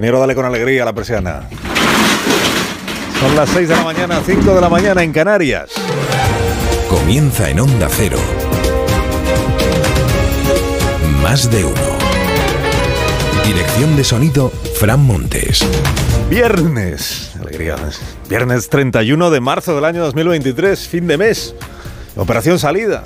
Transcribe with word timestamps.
Ingeniero, 0.00 0.20
dale 0.20 0.34
con 0.34 0.46
alegría 0.46 0.80
a 0.80 0.86
la 0.86 0.94
persiana. 0.94 1.46
Son 3.20 3.36
las 3.36 3.50
6 3.50 3.68
de 3.68 3.76
la 3.76 3.84
mañana, 3.84 4.22
5 4.24 4.54
de 4.54 4.60
la 4.62 4.70
mañana 4.70 5.02
en 5.02 5.12
Canarias. 5.12 5.72
Comienza 6.88 7.50
en 7.50 7.60
Onda 7.60 7.86
Cero. 7.90 8.16
Más 11.22 11.50
de 11.50 11.66
uno. 11.66 11.74
Dirección 13.44 13.94
de 13.94 14.02
sonido, 14.02 14.50
Fran 14.78 15.04
Montes. 15.04 15.68
Viernes, 16.30 17.32
alegría. 17.38 17.76
Viernes 18.26 18.70
31 18.70 19.30
de 19.30 19.40
marzo 19.40 19.74
del 19.74 19.84
año 19.84 20.00
2023, 20.00 20.88
fin 20.88 21.06
de 21.08 21.18
mes. 21.18 21.54
Operación 22.16 22.58
salida. 22.58 23.02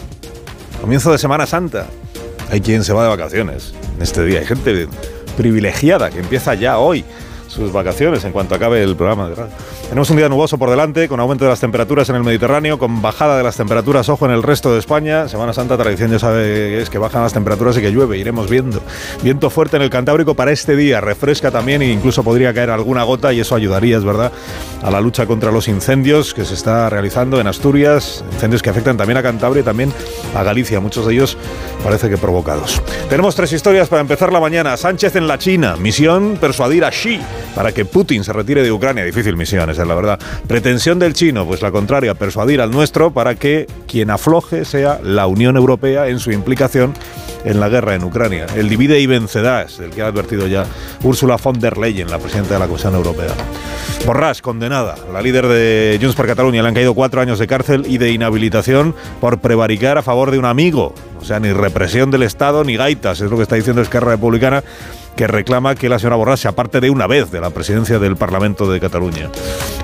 Comienzo 0.81 1.11
de 1.11 1.19
Semana 1.19 1.45
Santa. 1.47 1.89
Hay 2.53 2.61
quien 2.61 2.85
se 2.85 2.93
va 2.93 3.03
de 3.03 3.09
vacaciones 3.09 3.75
en 3.97 4.01
este 4.01 4.25
día. 4.25 4.39
Hay 4.39 4.47
gente 4.47 4.87
privilegiada 5.35 6.11
que 6.11 6.21
empieza 6.21 6.55
ya 6.55 6.79
hoy 6.79 7.05
sus 7.49 7.73
vacaciones 7.73 8.25
en 8.25 8.33
cuanto 8.33 8.55
acabe 8.55 8.83
el 8.83 8.97
programa. 8.97 9.31
Tenemos 9.89 10.11
un 10.11 10.17
día 10.17 10.29
nuboso 10.29 10.59
por 10.59 10.71
delante, 10.71 11.09
con 11.09 11.21
aumento 11.21 11.45
de 11.45 11.51
las 11.51 11.61
temperaturas 11.61 12.09
en 12.09 12.17
el 12.17 12.25
Mediterráneo, 12.25 12.79
con 12.79 13.03
bajada 13.03 13.37
de 13.37 13.43
las 13.43 13.57
temperaturas, 13.57 14.09
ojo, 14.09 14.27
en 14.27 14.33
el 14.33 14.43
resto 14.43 14.73
de 14.73 14.79
España. 14.79 15.29
Semana 15.29 15.53
Santa, 15.53 15.77
tradición 15.77 16.11
ya 16.11 16.19
sabe 16.19 16.81
es 16.81 16.91
que 16.91 16.99
bajan 16.99 17.23
las 17.23 17.33
temperaturas 17.33 17.77
y 17.77 17.81
que 17.81 17.91
llueve, 17.91 18.19
iremos 18.19 18.49
viendo. 18.49 18.81
Viento 19.23 19.51
fuerte 19.51 19.77
en 19.77 19.83
el 19.83 19.91
Cantábrico 19.91 20.35
para 20.35 20.53
este 20.53 20.77
día, 20.77 21.01
refresca 21.01 21.51
también 21.51 21.83
e 21.83 21.91
incluso 21.91 22.25
podría 22.25 22.53
caer 22.53 22.71
alguna 22.71 23.05
gota 23.05 23.33
y 23.33 23.41
eso 23.41 23.55
ayudaría, 23.55 23.99
es 23.99 24.05
verdad, 24.05 24.33
a 24.83 24.91
la 24.91 25.01
lucha 25.01 25.27
contra 25.27 25.53
los 25.53 25.69
incendios 25.69 26.35
que 26.35 26.45
se 26.45 26.55
está 26.55 26.91
realizando 26.91 27.41
en 27.41 27.47
Asturias, 27.47 28.25
incendios 28.33 28.63
que 28.63 28.71
afectan 28.71 28.97
también 28.97 29.19
a 29.19 29.23
Cantabria 29.23 29.61
y 29.61 29.65
también 29.65 29.93
a 30.35 30.43
Galicia, 30.43 30.81
muchos 30.81 31.07
de 31.07 31.15
ellos 31.15 31.37
parece 31.83 32.09
que 32.09 32.17
provocados. 32.17 32.83
Tenemos 33.09 33.35
tres 33.35 33.53
historias 33.53 33.89
para 33.89 34.01
empezar 34.01 34.33
la 34.33 34.41
mañana. 34.41 34.77
Sánchez 34.77 35.17
en 35.17 35.29
la 35.29 35.39
China, 35.39 35.77
misión 35.77 36.39
persuadir 36.41 36.85
a 36.85 36.91
Xi 36.91 37.21
para 37.55 37.73
que 37.73 37.85
Putin 37.85 38.25
se 38.25 38.33
retire 38.33 38.63
de 38.63 38.73
Ucrania. 38.73 39.05
Difícil 39.05 39.37
misión, 39.37 39.71
esa 39.71 39.83
es 39.83 39.89
la 39.89 39.95
verdad. 39.95 40.19
Pretensión 40.47 40.99
del 40.99 41.15
chino, 41.15 41.47
pues 41.47 41.63
la 41.63 41.71
contraria, 41.71 42.15
persuadir 42.15 42.61
al 42.61 42.71
nuestro 42.71 43.13
para 43.13 43.35
que 43.35 43.67
quien 43.87 44.11
afloje 44.11 44.65
sea 44.65 45.01
la 45.03 45.27
Unión 45.27 45.57
Europea 45.57 46.09
en 46.09 46.19
su 46.19 46.33
implicación 46.33 46.95
en 47.45 47.61
la 47.61 47.69
guerra 47.69 47.95
en 47.95 48.05
Ucrania. 48.05 48.47
El 48.57 48.69
divide 48.69 49.01
y 49.01 49.07
vencerás, 49.07 49.79
del 49.79 49.91
que 49.91 50.03
ha 50.03 50.07
advertido 50.07 50.47
ya 50.47 50.67
Ursula 51.03 51.37
von 51.37 51.59
der 51.59 51.77
Leyen, 51.77 52.11
la 52.11 52.19
presidenta 52.19 52.55
de 52.55 52.61
la 52.61 52.67
Comisión 52.67 52.95
Europea. 52.95 53.35
Borràs, 54.07 54.41
condenada. 54.43 54.97
La 55.13 55.23
líder 55.23 55.47
de 55.47 55.99
Junts 56.01 56.17
per 56.17 56.27
Catalunya 56.27 56.63
le 56.63 56.69
han 56.69 56.75
caído 56.75 56.95
cuatro 56.95 57.21
años 57.21 57.39
de 57.39 57.47
cárcel 57.47 57.85
y 57.87 57.99
de 57.99 58.13
inhabilitación 58.13 58.95
por 59.21 59.41
prevaricar 59.41 59.99
a 59.99 60.03
favor 60.03 60.31
de 60.31 60.39
un 60.39 60.45
amigo. 60.45 60.95
O 61.25 61.27
sea, 61.27 61.41
ni 61.41 61.55
represión 61.55 62.11
del 62.11 62.23
Estado 62.23 62.65
ni 62.65 62.77
gaitas, 62.77 63.19
es 63.23 63.31
lo 63.31 63.39
que 63.39 63.45
está 63.45 63.57
diciendo 63.57 63.81
Esquerra 63.81 64.11
Republicana 64.11 64.63
que 65.17 65.27
reclama 65.27 65.75
que 65.75 65.89
la 65.89 65.99
señora 65.99 66.19
Borràs 66.19 66.37
se 66.37 66.49
aparte 66.49 66.83
de 66.83 66.91
una 66.91 67.07
vez 67.07 67.31
de 67.31 67.41
la 67.41 67.49
presidencia 67.49 67.99
del 67.99 68.17
Parlamento 68.17 68.71
de 68.71 68.79
Cataluña. 68.79 69.31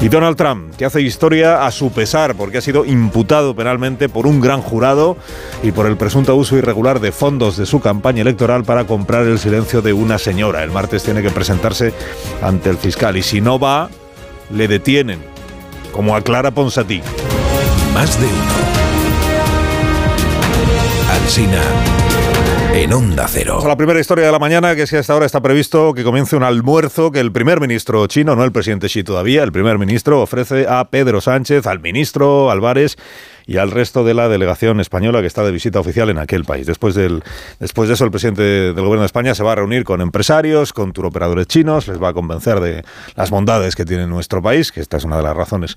Y 0.03 0.11
Donald 0.11 0.37
Trump, 0.37 0.77
que 0.77 0.85
hace 0.85 1.01
historia 1.01 1.65
a 1.65 1.71
su 1.71 1.93
pesar, 1.93 2.35
porque 2.35 2.59
ha 2.59 2.61
sido 2.61 2.85
imputado 2.85 3.57
penalmente 3.57 4.11
por 4.11 4.27
un 4.27 4.43
gran 4.43 4.61
jurado 4.61 5.17
y 5.63 5.73
por 5.73 5.87
el 5.87 5.97
presunto 5.97 6.37
uso 6.37 6.59
irregular 6.59 7.01
de 7.01 7.11
fondos 7.11 7.57
de 7.57 7.65
su 7.65 7.81
campaña 7.81 8.21
electoral 8.21 8.65
para 8.65 8.85
comprar 8.85 9.23
el 9.23 9.39
silencio 9.39 9.81
de 9.81 9.95
una 9.95 10.19
señora. 10.19 10.63
El 10.63 10.73
martes 10.73 11.05
tiene 11.05 11.23
que 11.23 11.31
presentarse 11.31 11.95
ante 12.43 12.69
el 12.69 12.77
fiscal 12.77 13.17
y 13.17 13.23
si 13.23 13.41
no 13.41 13.59
va, 13.59 13.89
le 14.51 14.69
detienen, 14.69 15.21
como 15.91 16.15
aclara 16.15 16.51
Ponsatí. 16.51 17.01
Más 17.95 18.21
de 18.21 18.27
uno. 18.27 18.80
Alsina 21.23 21.63
en 22.75 22.93
Onda 22.93 23.27
Cero. 23.29 23.63
La 23.67 23.77
primera 23.77 24.01
historia 24.01 24.27
de 24.27 24.33
la 24.33 24.39
mañana, 24.39 24.75
que 24.75 24.83
es 24.83 24.91
que 24.91 24.99
hasta 24.99 25.13
ahora 25.13 25.27
está 25.27 25.41
previsto 25.41 25.93
que 25.93 26.05
comience 26.05 26.37
un 26.37 26.43
almuerzo 26.43 27.11
que 27.11 27.21
el 27.21 27.33
primer 27.33 27.61
ministro 27.61 28.07
chino, 28.07 28.37
no 28.37 28.45
el 28.45 28.53
presidente 28.53 28.89
Xi 28.89 29.03
todavía, 29.03 29.43
el 29.43 29.53
primer 29.53 29.79
ministro 29.79 30.21
ofrece 30.21 30.67
a 30.69 30.89
Pedro 30.89 31.21
Sánchez, 31.21 31.67
al 31.67 31.81
ministro 31.81 32.51
Álvarez 32.51 32.97
y 33.51 33.57
al 33.57 33.73
resto 33.73 34.05
de 34.05 34.15
la 34.15 34.29
delegación 34.29 34.79
española 34.79 35.21
que 35.21 35.27
está 35.27 35.43
de 35.43 35.51
visita 35.51 35.81
oficial 35.81 36.09
en 36.09 36.19
aquel 36.19 36.45
país. 36.45 36.69
Después, 36.69 36.95
del, 36.95 37.25
después 37.59 37.89
de 37.89 37.95
eso, 37.95 38.05
el 38.05 38.13
presidente 38.13 38.43
del 38.43 38.75
gobierno 38.77 39.01
de 39.01 39.07
España 39.07 39.35
se 39.35 39.43
va 39.43 39.51
a 39.51 39.55
reunir 39.57 39.83
con 39.83 40.01
empresarios, 40.01 40.73
con 40.73 40.93
turoperadores 40.93 41.49
chinos, 41.49 41.89
les 41.89 42.01
va 42.01 42.11
a 42.11 42.13
convencer 42.13 42.61
de 42.61 42.85
las 43.17 43.31
bondades 43.31 43.75
que 43.75 43.85
tiene 43.85 44.07
nuestro 44.07 44.41
país, 44.41 44.71
que 44.71 44.81
esta 44.81 44.99
es 44.99 45.05
una 45.05 45.17
de 45.17 45.25
las 45.25 45.37
razones 45.37 45.77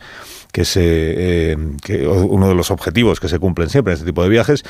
que 0.52 0.66
se 0.66 0.84
eh, 0.84 1.58
que 1.84 2.08
uno 2.08 2.48
de 2.48 2.54
los 2.54 2.70
objetivos 2.70 3.20
que 3.20 3.28
se 3.28 3.40
cumplen 3.40 3.70
siempre 3.70 3.94
en 3.94 3.96
este 3.96 4.06
tipo 4.06 4.22
de 4.22 4.30
viajes 4.30 4.64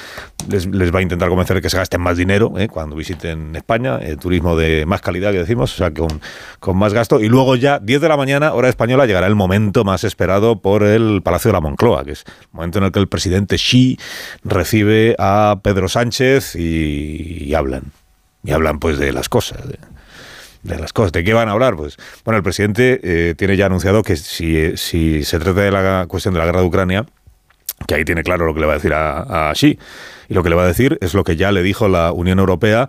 les, 0.47 0.65
les 0.67 0.95
va 0.95 0.99
a 0.99 1.01
intentar 1.01 1.27
convencer 1.27 1.57
de 1.57 1.61
que 1.61 1.69
se 1.69 1.75
gasten 1.75 1.99
más 1.99 2.15
dinero 2.15 2.53
eh, 2.57 2.69
cuando 2.69 2.95
visiten 2.95 3.53
España, 3.57 3.99
eh, 4.01 4.15
turismo 4.15 4.55
de 4.55 4.85
más 4.85 5.01
calidad 5.01 5.33
que 5.33 5.39
decimos, 5.39 5.73
o 5.73 5.77
sea, 5.77 5.93
con, 5.93 6.21
con 6.61 6.77
más 6.77 6.93
gasto. 6.93 7.19
Y 7.19 7.27
luego 7.27 7.57
ya, 7.57 7.79
10 7.79 7.99
de 7.99 8.07
la 8.07 8.15
mañana, 8.15 8.53
hora 8.53 8.69
española, 8.69 9.05
llegará 9.05 9.27
el 9.27 9.35
momento 9.35 9.83
más 9.83 10.05
esperado 10.05 10.61
por 10.61 10.83
el 10.83 11.21
Palacio 11.21 11.49
de 11.49 11.53
la 11.53 11.59
Moncloa, 11.59 12.05
que 12.05 12.11
es 12.11 12.23
el 12.25 12.47
momento 12.53 12.77
en 12.77 12.85
el 12.85 12.92
que 12.93 12.99
el 12.99 13.07
presidente 13.07 13.57
Xi 13.57 13.99
recibe 14.45 15.15
a 15.19 15.59
Pedro 15.61 15.89
Sánchez 15.89 16.55
y, 16.55 17.53
hablan. 17.53 17.91
Y 18.43 18.51
hablan 18.51 18.79
pues 18.79 18.97
de 18.97 19.11
las 19.11 19.27
cosas. 19.27 19.59
De, 20.63 20.77
las 20.79 20.93
cosas. 20.93 21.11
¿De 21.11 21.25
qué 21.25 21.33
van 21.33 21.49
a 21.49 21.51
hablar? 21.51 21.75
Pues 21.75 21.97
bueno, 22.23 22.37
el 22.37 22.43
presidente 22.43 23.01
eh, 23.03 23.35
tiene 23.35 23.57
ya 23.57 23.65
anunciado 23.65 24.01
que 24.01 24.15
si, 24.15 24.77
si 24.77 25.25
se 25.25 25.39
trata 25.39 25.61
de 25.61 25.71
la 25.71 26.05
cuestión 26.07 26.33
de 26.33 26.39
la 26.39 26.45
guerra 26.45 26.61
de 26.61 26.67
Ucrania, 26.67 27.05
que 27.85 27.95
ahí 27.95 28.05
tiene 28.05 28.23
claro 28.23 28.45
lo 28.45 28.53
que 28.53 28.61
le 28.61 28.65
va 28.65 28.73
a 28.73 28.75
decir 28.75 28.93
a, 28.93 29.49
a 29.49 29.53
Xi. 29.53 29.77
Y 30.29 30.33
lo 30.33 30.41
que 30.43 30.49
le 30.49 30.55
va 30.55 30.63
a 30.63 30.67
decir 30.67 30.97
es 31.01 31.13
lo 31.13 31.25
que 31.25 31.35
ya 31.35 31.51
le 31.51 31.63
dijo 31.63 31.89
la 31.89 32.13
Unión 32.13 32.39
Europea 32.39 32.87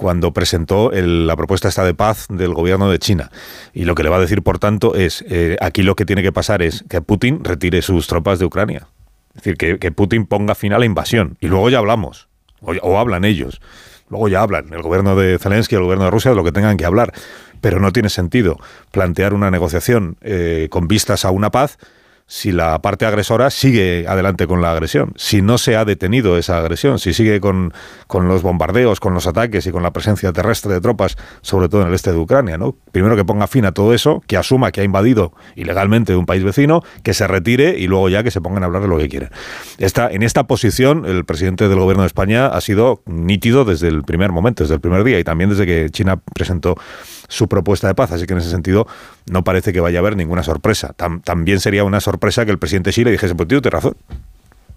cuando 0.00 0.32
presentó 0.32 0.92
el, 0.92 1.26
la 1.26 1.36
propuesta 1.36 1.68
esta 1.68 1.84
de 1.84 1.92
paz 1.92 2.26
del 2.30 2.54
gobierno 2.54 2.90
de 2.90 2.98
China. 2.98 3.30
Y 3.74 3.84
lo 3.84 3.94
que 3.94 4.02
le 4.02 4.08
va 4.08 4.16
a 4.16 4.20
decir, 4.20 4.42
por 4.42 4.58
tanto, 4.58 4.94
es, 4.94 5.22
eh, 5.28 5.58
aquí 5.60 5.82
lo 5.82 5.94
que 5.94 6.06
tiene 6.06 6.22
que 6.22 6.32
pasar 6.32 6.62
es 6.62 6.84
que 6.88 7.02
Putin 7.02 7.44
retire 7.44 7.82
sus 7.82 8.06
tropas 8.06 8.38
de 8.38 8.46
Ucrania. 8.46 8.88
Es 9.30 9.42
decir, 9.42 9.56
que, 9.56 9.78
que 9.78 9.92
Putin 9.92 10.26
ponga 10.26 10.54
fin 10.54 10.72
a 10.72 10.78
la 10.78 10.86
invasión. 10.86 11.36
Y 11.40 11.48
luego 11.48 11.70
ya 11.70 11.78
hablamos, 11.78 12.28
o, 12.60 12.98
hablan 12.98 13.24
ellos. 13.24 13.60
Luego 14.08 14.28
ya 14.28 14.42
hablan 14.42 14.72
el 14.72 14.82
gobierno 14.82 15.14
de 15.14 15.38
Zelensky 15.38 15.76
el 15.76 15.82
gobierno 15.82 16.04
de 16.04 16.10
Rusia 16.10 16.32
de 16.32 16.36
lo 16.36 16.44
que 16.44 16.52
tengan 16.52 16.76
que 16.76 16.84
hablar. 16.84 17.12
Pero 17.60 17.78
no 17.78 17.92
tiene 17.92 18.08
sentido 18.08 18.58
plantear 18.90 19.34
una 19.34 19.50
negociación 19.50 20.16
eh, 20.22 20.68
con 20.70 20.88
vistas 20.88 21.24
a 21.24 21.30
una 21.30 21.50
paz 21.50 21.78
si 22.30 22.52
la 22.52 22.80
parte 22.80 23.06
agresora 23.06 23.50
sigue 23.50 24.06
adelante 24.06 24.46
con 24.46 24.62
la 24.62 24.70
agresión, 24.70 25.12
si 25.16 25.42
no 25.42 25.58
se 25.58 25.74
ha 25.74 25.84
detenido 25.84 26.38
esa 26.38 26.58
agresión, 26.58 27.00
si 27.00 27.12
sigue 27.12 27.40
con, 27.40 27.74
con, 28.06 28.28
los 28.28 28.42
bombardeos, 28.42 29.00
con 29.00 29.14
los 29.14 29.26
ataques 29.26 29.66
y 29.66 29.72
con 29.72 29.82
la 29.82 29.92
presencia 29.92 30.32
terrestre 30.32 30.72
de 30.74 30.80
tropas, 30.80 31.16
sobre 31.40 31.68
todo 31.68 31.82
en 31.82 31.88
el 31.88 31.94
este 31.94 32.12
de 32.12 32.18
Ucrania, 32.18 32.56
¿no? 32.56 32.76
Primero 32.92 33.16
que 33.16 33.24
ponga 33.24 33.48
fin 33.48 33.64
a 33.64 33.72
todo 33.72 33.92
eso, 33.94 34.22
que 34.28 34.36
asuma 34.36 34.70
que 34.70 34.80
ha 34.80 34.84
invadido 34.84 35.32
ilegalmente 35.56 36.14
un 36.14 36.24
país 36.24 36.44
vecino, 36.44 36.84
que 37.02 37.14
se 37.14 37.26
retire 37.26 37.76
y 37.76 37.88
luego 37.88 38.08
ya 38.08 38.22
que 38.22 38.30
se 38.30 38.40
pongan 38.40 38.62
a 38.62 38.66
hablar 38.66 38.82
de 38.82 38.88
lo 38.88 38.98
que 38.98 39.08
quieran. 39.08 39.30
Esta, 39.78 40.08
en 40.08 40.22
esta 40.22 40.46
posición, 40.46 41.06
el 41.06 41.24
presidente 41.24 41.68
del 41.68 41.80
gobierno 41.80 42.04
de 42.04 42.06
España 42.06 42.46
ha 42.46 42.60
sido 42.60 43.02
nítido 43.06 43.64
desde 43.64 43.88
el 43.88 44.04
primer 44.04 44.30
momento, 44.30 44.62
desde 44.62 44.74
el 44.74 44.80
primer 44.80 45.02
día 45.02 45.18
y 45.18 45.24
también 45.24 45.50
desde 45.50 45.66
que 45.66 45.90
China 45.90 46.20
presentó 46.32 46.76
su 47.30 47.48
propuesta 47.48 47.86
de 47.86 47.94
paz. 47.94 48.12
Así 48.12 48.26
que 48.26 48.34
en 48.34 48.40
ese 48.40 48.50
sentido 48.50 48.86
no 49.30 49.42
parece 49.44 49.72
que 49.72 49.80
vaya 49.80 49.98
a 49.98 50.00
haber 50.00 50.16
ninguna 50.16 50.42
sorpresa. 50.42 50.92
Tam, 50.94 51.22
también 51.22 51.60
sería 51.60 51.84
una 51.84 52.00
sorpresa 52.00 52.44
que 52.44 52.50
el 52.50 52.58
presidente 52.58 52.90
Xi 52.90 53.04
le 53.04 53.12
dijese, 53.12 53.34
pues 53.34 53.48
tío, 53.48 53.62
tienes 53.62 53.72
razón. 53.72 53.96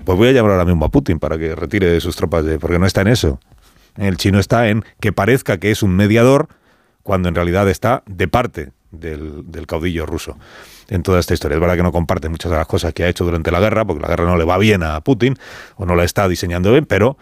Pues 0.05 0.17
voy 0.17 0.29
a 0.29 0.31
llamar 0.31 0.51
ahora 0.51 0.65
mismo 0.65 0.85
a 0.85 0.89
Putin 0.89 1.19
para 1.19 1.37
que 1.37 1.55
retire 1.55 1.99
sus 1.99 2.15
tropas, 2.15 2.45
de, 2.45 2.59
porque 2.59 2.79
no 2.79 2.85
está 2.85 3.01
en 3.01 3.07
eso. 3.07 3.39
El 3.97 4.17
chino 4.17 4.39
está 4.39 4.69
en 4.69 4.85
que 4.99 5.11
parezca 5.11 5.57
que 5.57 5.71
es 5.71 5.83
un 5.83 5.95
mediador 5.95 6.47
cuando 7.03 7.29
en 7.29 7.35
realidad 7.35 7.67
está 7.69 8.03
de 8.05 8.27
parte 8.27 8.71
del, 8.91 9.51
del, 9.51 9.67
caudillo 9.67 10.05
ruso 10.05 10.37
en 10.89 11.03
toda 11.03 11.19
esta 11.19 11.33
historia. 11.33 11.55
Es 11.55 11.61
verdad 11.61 11.75
que 11.75 11.83
no 11.83 11.91
comparte 11.91 12.29
muchas 12.29 12.51
de 12.51 12.57
las 12.57 12.67
cosas 12.67 12.93
que 12.93 13.03
ha 13.03 13.09
hecho 13.09 13.25
durante 13.25 13.51
la 13.51 13.59
guerra, 13.59 13.85
porque 13.85 14.01
la 14.01 14.07
guerra 14.07 14.25
no 14.25 14.37
le 14.37 14.45
va 14.45 14.57
bien 14.57 14.83
a 14.83 15.01
Putin 15.01 15.37
o 15.75 15.85
no 15.85 15.95
la 15.95 16.03
está 16.03 16.27
diseñando 16.27 16.71
bien, 16.71 16.85
pero 16.85 17.17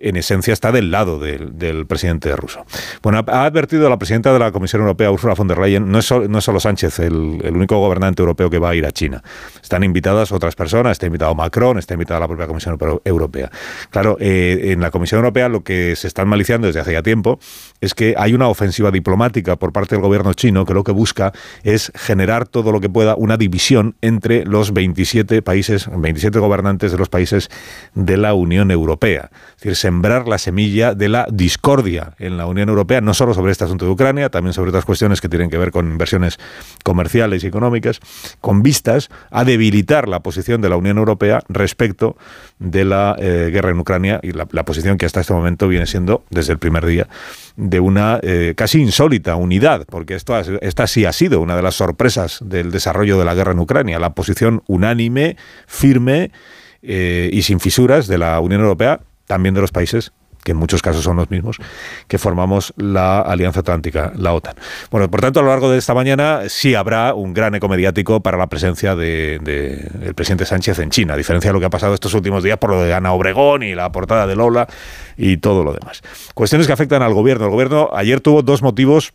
en 0.00 0.16
esencia 0.16 0.52
está 0.52 0.72
del 0.72 0.90
lado 0.90 1.18
del, 1.18 1.58
del 1.58 1.86
presidente 1.86 2.34
ruso. 2.36 2.66
Bueno, 3.02 3.24
ha 3.26 3.44
advertido 3.44 3.88
la 3.88 3.98
presidenta 3.98 4.32
de 4.32 4.38
la 4.38 4.52
Comisión 4.52 4.82
Europea, 4.82 5.10
Ursula 5.10 5.34
von 5.34 5.48
der 5.48 5.58
Leyen, 5.58 5.90
no 5.90 5.98
es, 5.98 6.06
solo, 6.06 6.60
Sánchez 6.60 6.98
el, 6.98 7.40
el, 7.42 7.56
único 7.56 7.78
gobernante 7.78 8.22
europeo 8.22 8.50
que 8.50 8.58
va 8.58 8.70
a 8.70 8.74
ir 8.74 8.86
a 8.86 8.92
China. 8.92 9.22
Están 9.62 9.82
invitadas 9.84 10.32
otras 10.32 10.54
personas, 10.54 10.92
está 10.92 11.06
invitado 11.06 11.34
Macron, 11.34 11.78
está 11.78 11.94
invitada 11.94 12.20
la 12.20 12.28
propia 12.28 12.46
Comisión 12.46 12.78
Europea. 13.04 13.50
Claro, 13.90 14.16
eh, 14.20 14.72
en 14.72 14.80
la 14.80 14.90
Comisión 14.90 15.20
Europea 15.20 15.48
lo 15.48 15.62
que 15.62 15.96
se 15.96 16.06
están 16.06 16.28
maliciando 16.28 16.66
desde 16.66 16.80
hace 16.80 16.92
ya 16.92 17.02
tiempo 17.02 17.38
es 17.80 17.94
que 17.94 18.14
hay 18.18 18.34
una 18.34 18.48
ofensiva 18.48 18.90
diplomática 18.90 19.56
por 19.56 19.72
parte 19.72 19.94
del 19.94 20.02
gobierno 20.02 20.34
chino 20.34 20.64
que 20.64 20.74
lo 20.74 20.84
que 20.84 20.92
busca 20.92 21.32
es 21.62 21.92
generar 21.94 22.46
todo 22.46 22.72
lo 22.72 22.80
que 22.80 22.88
pueda 22.88 23.14
una 23.16 23.36
división 23.36 23.96
entre 24.00 24.44
los 24.44 24.72
27 24.72 25.42
países, 25.42 25.88
27 25.90 26.38
gobernantes 26.38 26.92
de 26.92 26.98
los 26.98 27.08
países 27.08 27.48
de 27.94 28.16
la 28.16 28.34
Unión 28.34 28.70
Europea. 28.70 29.30
Es 29.56 29.62
decir, 29.62 29.76
se 29.76 29.93
sembrar 29.94 30.26
la 30.26 30.38
semilla 30.38 30.92
de 30.92 31.08
la 31.08 31.24
discordia 31.30 32.14
en 32.18 32.36
la 32.36 32.46
Unión 32.46 32.68
Europea, 32.68 33.00
no 33.00 33.14
solo 33.14 33.32
sobre 33.32 33.52
este 33.52 33.62
asunto 33.62 33.84
de 33.84 33.92
Ucrania, 33.92 34.28
también 34.28 34.52
sobre 34.52 34.70
otras 34.70 34.84
cuestiones 34.84 35.20
que 35.20 35.28
tienen 35.28 35.50
que 35.50 35.56
ver 35.56 35.70
con 35.70 35.86
inversiones 35.86 36.40
comerciales 36.82 37.44
y 37.44 37.46
económicas, 37.46 38.00
con 38.40 38.64
vistas 38.64 39.08
a 39.30 39.44
debilitar 39.44 40.08
la 40.08 40.18
posición 40.18 40.60
de 40.62 40.68
la 40.68 40.76
Unión 40.76 40.98
Europea 40.98 41.42
respecto 41.48 42.16
de 42.58 42.84
la 42.84 43.14
eh, 43.20 43.50
guerra 43.52 43.70
en 43.70 43.78
Ucrania 43.78 44.18
y 44.20 44.32
la, 44.32 44.46
posición 44.46 44.98
que 44.98 45.06
hasta 45.06 45.20
este 45.20 45.32
momento 45.32 45.68
viene 45.68 45.86
siendo, 45.86 46.24
desde 46.28 46.52
el 46.52 46.58
primer 46.58 46.84
día, 46.86 47.06
de 47.54 47.78
una 47.78 48.18
eh, 48.20 48.54
casi 48.56 48.80
insólita 48.80 49.36
unidad, 49.36 49.86
porque 49.88 50.16
esto, 50.16 50.36
esta 50.60 50.88
sí 50.88 51.04
ha 51.04 51.12
sido 51.12 51.40
una 51.40 51.54
de 51.54 51.62
las 51.62 51.76
sorpresas 51.76 52.40
del 52.44 52.72
desarrollo 52.72 53.16
de 53.16 53.24
la 53.24 53.34
guerra 53.34 53.52
en 53.52 53.60
Ucrania, 53.60 54.00
la 54.00 54.14
posición 54.14 54.64
unánime, 54.66 55.36
firme 55.68 56.32
eh, 56.82 57.30
y 57.32 57.42
sin 57.42 57.60
fisuras 57.60 58.08
de 58.08 58.18
la 58.18 58.40
Unión 58.40 58.60
Europea, 58.60 58.98
también 59.26 59.54
de 59.54 59.60
los 59.60 59.72
países 59.72 60.12
que 60.44 60.52
en 60.52 60.58
muchos 60.58 60.82
casos 60.82 61.02
son 61.02 61.16
los 61.16 61.30
mismos, 61.30 61.56
que 62.06 62.18
formamos 62.18 62.74
la 62.76 63.20
Alianza 63.20 63.60
Atlántica, 63.60 64.12
la 64.14 64.34
OTAN. 64.34 64.54
Bueno, 64.90 65.10
por 65.10 65.20
tanto, 65.22 65.40
a 65.40 65.42
lo 65.42 65.48
largo 65.48 65.70
de 65.70 65.78
esta 65.78 65.94
mañana 65.94 66.42
sí 66.48 66.74
habrá 66.74 67.14
un 67.14 67.32
gran 67.32 67.54
eco 67.54 67.68
mediático 67.68 68.20
para 68.20 68.36
la 68.36 68.46
presencia 68.46 68.94
del 68.94 69.42
de, 69.42 70.12
presidente 70.14 70.44
Sánchez 70.44 70.78
en 70.78 70.90
China, 70.90 71.14
a 71.14 71.16
diferencia 71.16 71.48
de 71.48 71.54
lo 71.54 71.60
que 71.60 71.66
ha 71.66 71.70
pasado 71.70 71.94
estos 71.94 72.12
últimos 72.14 72.44
días 72.44 72.58
por 72.58 72.70
lo 72.70 72.82
de 72.82 72.92
Ana 72.92 73.12
Obregón 73.12 73.62
y 73.62 73.74
la 73.74 73.90
portada 73.90 74.26
de 74.26 74.36
Lola 74.36 74.68
y 75.16 75.38
todo 75.38 75.64
lo 75.64 75.72
demás. 75.72 76.02
Cuestiones 76.34 76.66
que 76.66 76.74
afectan 76.74 77.02
al 77.02 77.14
gobierno. 77.14 77.46
El 77.46 77.50
gobierno 77.50 77.88
ayer 77.94 78.20
tuvo 78.20 78.42
dos 78.42 78.62
motivos 78.62 79.12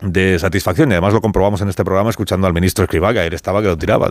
de 0.00 0.38
satisfacción 0.38 0.90
y 0.90 0.92
además 0.92 1.14
lo 1.14 1.22
comprobamos 1.22 1.60
en 1.62 1.68
este 1.68 1.84
programa 1.84 2.10
escuchando 2.10 2.46
al 2.46 2.52
ministro 2.52 2.84
Escrivá 2.84 3.12
que 3.12 3.20
ayer 3.20 3.34
estaba 3.34 3.62
que 3.62 3.68
lo 3.68 3.78
tiraba. 3.78 4.10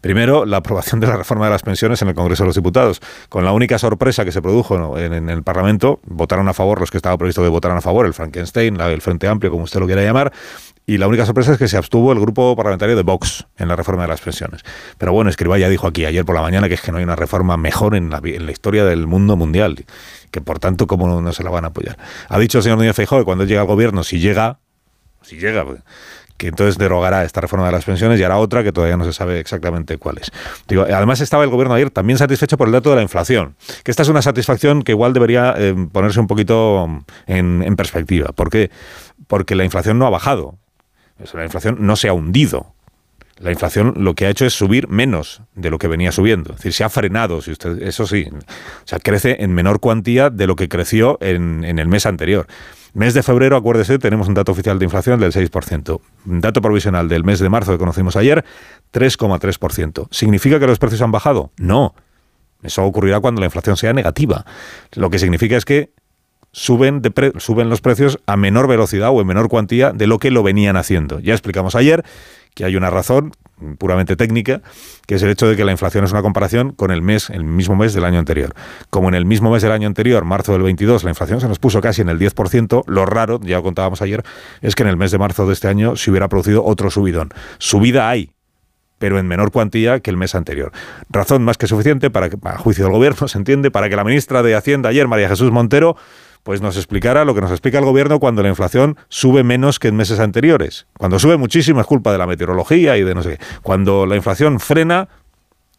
Primero, 0.00 0.46
la 0.46 0.58
aprobación 0.58 1.00
de 1.00 1.06
la 1.06 1.16
reforma 1.16 1.44
de 1.44 1.50
las 1.50 1.62
pensiones 1.62 2.00
en 2.02 2.08
el 2.08 2.14
Congreso 2.14 2.44
de 2.44 2.48
los 2.48 2.56
Diputados, 2.56 3.00
con 3.28 3.44
la 3.44 3.52
única 3.52 3.78
sorpresa 3.78 4.24
que 4.24 4.32
se 4.32 4.40
produjo 4.40 4.98
en, 4.98 5.28
el 5.28 5.42
Parlamento, 5.42 6.00
votaron 6.06 6.48
a 6.48 6.54
favor 6.54 6.80
los 6.80 6.90
que 6.90 6.96
estaba 6.96 7.16
previsto 7.18 7.42
que 7.42 7.48
votaran 7.48 7.76
a 7.76 7.80
favor, 7.80 8.06
el 8.06 8.14
Frankenstein, 8.14 8.80
el 8.80 9.02
Frente 9.02 9.28
Amplio, 9.28 9.50
como 9.50 9.64
usted 9.64 9.80
lo 9.80 9.86
quiera 9.86 10.02
llamar, 10.02 10.32
y 10.86 10.96
la 10.96 11.06
única 11.06 11.26
sorpresa 11.26 11.52
es 11.52 11.58
que 11.58 11.68
se 11.68 11.76
abstuvo 11.76 12.12
el 12.12 12.18
grupo 12.18 12.56
parlamentario 12.56 12.96
de 12.96 13.02
Vox 13.02 13.46
en 13.58 13.68
la 13.68 13.76
reforma 13.76 14.02
de 14.02 14.08
las 14.08 14.22
pensiones. 14.22 14.62
Pero 14.96 15.12
bueno, 15.12 15.28
Escribá 15.28 15.58
ya 15.58 15.68
dijo 15.68 15.86
aquí 15.86 16.06
ayer 16.06 16.24
por 16.24 16.34
la 16.34 16.40
mañana 16.40 16.66
que 16.68 16.74
es 16.74 16.80
que 16.80 16.90
no 16.90 16.96
hay 16.96 17.04
una 17.04 17.16
reforma 17.16 17.58
mejor 17.58 17.94
en 17.94 18.08
la, 18.08 18.22
en 18.24 18.46
la 18.46 18.52
historia 18.52 18.86
del 18.86 19.06
mundo 19.06 19.36
mundial, 19.36 19.84
que 20.30 20.40
por 20.40 20.58
tanto, 20.58 20.86
¿cómo 20.86 21.06
no, 21.06 21.20
no 21.20 21.32
se 21.34 21.42
la 21.44 21.50
van 21.50 21.64
a 21.64 21.68
apoyar? 21.68 21.98
Ha 22.30 22.38
dicho 22.38 22.58
el 22.58 22.64
señor 22.64 22.78
Núñez 22.78 22.96
Feijóo 22.96 23.18
que 23.18 23.24
cuando 23.26 23.44
llega 23.44 23.60
al 23.60 23.66
gobierno, 23.66 24.02
si 24.02 24.18
llega, 24.18 24.60
si 25.22 25.38
llega, 25.38 25.64
pues, 25.64 25.80
que 26.36 26.46
entonces 26.46 26.78
derogará 26.78 27.24
esta 27.24 27.40
reforma 27.40 27.66
de 27.66 27.72
las 27.72 27.84
pensiones 27.84 28.18
y 28.20 28.22
hará 28.22 28.38
otra 28.38 28.62
que 28.62 28.72
todavía 28.72 28.96
no 28.96 29.04
se 29.04 29.12
sabe 29.12 29.40
exactamente 29.40 29.98
cuál 29.98 30.18
es. 30.18 30.30
Digo, 30.68 30.82
además 30.82 31.20
estaba 31.20 31.42
el 31.42 31.50
gobierno 31.50 31.74
ayer 31.74 31.90
también 31.90 32.16
satisfecho 32.16 32.56
por 32.56 32.68
el 32.68 32.72
dato 32.72 32.90
de 32.90 32.96
la 32.96 33.02
inflación, 33.02 33.56
que 33.82 33.90
esta 33.90 34.02
es 34.02 34.08
una 34.08 34.22
satisfacción 34.22 34.82
que 34.82 34.92
igual 34.92 35.12
debería 35.12 35.54
eh, 35.58 35.74
ponerse 35.92 36.20
un 36.20 36.28
poquito 36.28 36.88
en, 37.26 37.62
en 37.62 37.76
perspectiva. 37.76 38.32
¿Por 38.32 38.50
qué? 38.50 38.70
Porque 39.26 39.56
la 39.56 39.64
inflación 39.64 39.98
no 39.98 40.06
ha 40.06 40.10
bajado, 40.10 40.56
la 41.34 41.44
inflación 41.44 41.78
no 41.80 41.96
se 41.96 42.08
ha 42.08 42.12
hundido, 42.12 42.72
la 43.40 43.52
inflación 43.52 43.94
lo 43.96 44.14
que 44.14 44.26
ha 44.26 44.30
hecho 44.30 44.46
es 44.46 44.52
subir 44.52 44.88
menos 44.88 45.42
de 45.54 45.70
lo 45.70 45.78
que 45.78 45.86
venía 45.86 46.10
subiendo. 46.10 46.50
Es 46.50 46.56
decir, 46.58 46.72
se 46.72 46.84
ha 46.84 46.88
frenado, 46.88 47.40
si 47.40 47.52
usted, 47.52 47.82
eso 47.82 48.06
sí. 48.06 48.28
O 48.32 48.86
sea, 48.86 48.98
crece 48.98 49.36
en 49.40 49.52
menor 49.54 49.80
cuantía 49.80 50.30
de 50.30 50.46
lo 50.46 50.56
que 50.56 50.68
creció 50.68 51.18
en, 51.20 51.64
en, 51.64 51.78
el 51.78 51.86
mes 51.86 52.06
anterior. 52.06 52.46
Mes 52.98 53.14
de 53.14 53.22
febrero, 53.22 53.56
acuérdese, 53.56 54.00
tenemos 54.00 54.26
un 54.26 54.34
dato 54.34 54.50
oficial 54.50 54.76
de 54.80 54.84
inflación 54.84 55.20
del 55.20 55.30
6%. 55.30 56.00
Un 56.26 56.40
dato 56.40 56.60
provisional 56.60 57.08
del 57.08 57.22
mes 57.22 57.38
de 57.38 57.48
marzo 57.48 57.70
que 57.70 57.78
conocimos 57.78 58.16
ayer, 58.16 58.44
3,3%. 58.92 60.08
¿Significa 60.10 60.58
que 60.58 60.66
los 60.66 60.80
precios 60.80 61.00
han 61.02 61.12
bajado? 61.12 61.52
No. 61.58 61.94
Eso 62.60 62.82
ocurrirá 62.82 63.20
cuando 63.20 63.40
la 63.40 63.44
inflación 63.44 63.76
sea 63.76 63.92
negativa. 63.92 64.44
Lo 64.94 65.10
que 65.10 65.20
significa 65.20 65.56
es 65.56 65.64
que 65.64 65.92
suben 66.50 67.00
los 67.68 67.80
precios 67.80 68.18
a 68.26 68.36
menor 68.36 68.66
velocidad 68.66 69.10
o 69.10 69.20
en 69.20 69.28
menor 69.28 69.48
cuantía 69.48 69.92
de 69.92 70.08
lo 70.08 70.18
que 70.18 70.32
lo 70.32 70.42
venían 70.42 70.76
haciendo. 70.76 71.20
Ya 71.20 71.34
explicamos 71.34 71.76
ayer 71.76 72.04
que 72.54 72.64
hay 72.64 72.76
una 72.76 72.90
razón 72.90 73.32
puramente 73.78 74.16
técnica, 74.16 74.62
que 75.06 75.16
es 75.16 75.22
el 75.22 75.30
hecho 75.30 75.48
de 75.48 75.56
que 75.56 75.64
la 75.64 75.72
inflación 75.72 76.04
es 76.04 76.12
una 76.12 76.22
comparación 76.22 76.72
con 76.72 76.90
el 76.90 77.02
mes, 77.02 77.30
el 77.30 77.44
mismo 77.44 77.76
mes 77.76 77.92
del 77.94 78.04
año 78.04 78.18
anterior. 78.18 78.54
Como 78.90 79.08
en 79.08 79.14
el 79.14 79.24
mismo 79.24 79.50
mes 79.50 79.62
del 79.62 79.72
año 79.72 79.86
anterior, 79.86 80.24
marzo 80.24 80.52
del 80.52 80.62
22, 80.62 81.04
la 81.04 81.10
inflación 81.10 81.40
se 81.40 81.48
nos 81.48 81.58
puso 81.58 81.80
casi 81.80 82.02
en 82.02 82.08
el 82.08 82.18
10%, 82.18 82.84
lo 82.86 83.06
raro, 83.06 83.40
ya 83.42 83.56
lo 83.56 83.62
contábamos 83.62 84.02
ayer, 84.02 84.22
es 84.60 84.74
que 84.74 84.82
en 84.82 84.88
el 84.88 84.96
mes 84.96 85.10
de 85.10 85.18
marzo 85.18 85.46
de 85.46 85.52
este 85.52 85.68
año 85.68 85.96
se 85.96 86.10
hubiera 86.10 86.28
producido 86.28 86.64
otro 86.64 86.90
subidón. 86.90 87.30
Subida 87.58 88.08
hay, 88.08 88.32
pero 88.98 89.18
en 89.18 89.26
menor 89.26 89.50
cuantía 89.50 90.00
que 90.00 90.10
el 90.10 90.16
mes 90.16 90.34
anterior. 90.34 90.72
Razón 91.08 91.42
más 91.42 91.56
que 91.56 91.66
suficiente 91.66 92.10
para 92.10 92.28
que, 92.28 92.36
a 92.42 92.58
juicio 92.58 92.84
del 92.84 92.92
gobierno, 92.92 93.28
se 93.28 93.38
entiende, 93.38 93.70
para 93.70 93.88
que 93.88 93.96
la 93.96 94.04
ministra 94.04 94.42
de 94.42 94.54
Hacienda 94.54 94.90
ayer, 94.90 95.08
María 95.08 95.28
Jesús 95.28 95.50
Montero, 95.50 95.96
pues 96.42 96.60
nos 96.60 96.76
explicara 96.76 97.24
lo 97.24 97.34
que 97.34 97.40
nos 97.40 97.50
explica 97.50 97.78
el 97.78 97.84
gobierno 97.84 98.20
cuando 98.20 98.42
la 98.42 98.48
inflación 98.48 98.96
sube 99.08 99.42
menos 99.44 99.78
que 99.78 99.88
en 99.88 99.96
meses 99.96 100.18
anteriores. 100.18 100.86
Cuando 100.96 101.18
sube 101.18 101.36
muchísimo 101.36 101.80
es 101.80 101.86
culpa 101.86 102.12
de 102.12 102.18
la 102.18 102.26
meteorología 102.26 102.96
y 102.96 103.04
de 103.04 103.14
no 103.14 103.22
sé 103.22 103.36
qué. 103.36 103.44
Cuando 103.62 104.06
la 104.06 104.16
inflación 104.16 104.60
frena, 104.60 105.08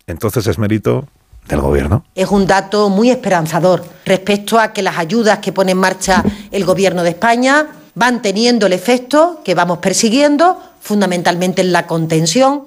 entonces 0.08 0.46
es 0.48 0.58
mérito 0.58 1.08
del 1.48 1.62
gobierno. 1.62 2.06
Es 2.16 2.30
un 2.30 2.46
dato 2.46 2.90
muy 2.90 3.10
esperanzador 3.10 3.84
respecto 4.06 4.60
a 4.60 4.72
que 4.74 4.82
las 4.82 4.98
ayudas 4.98 5.40
que 5.40 5.52
pone 5.52 5.72
en 5.72 5.80
marcha 5.80 6.24
el 6.52 6.66
gobierno 6.66 7.04
de 7.04 7.10
España 7.10 7.68
van 7.96 8.22
teniendo 8.22 8.68
el 8.68 8.74
efecto 8.74 9.42
que 9.44 9.56
vamos 9.56 9.80
persiguiendo, 9.80 10.62
fundamentalmente 10.80 11.62
en 11.62 11.72
la 11.72 11.88
contención. 11.88 12.66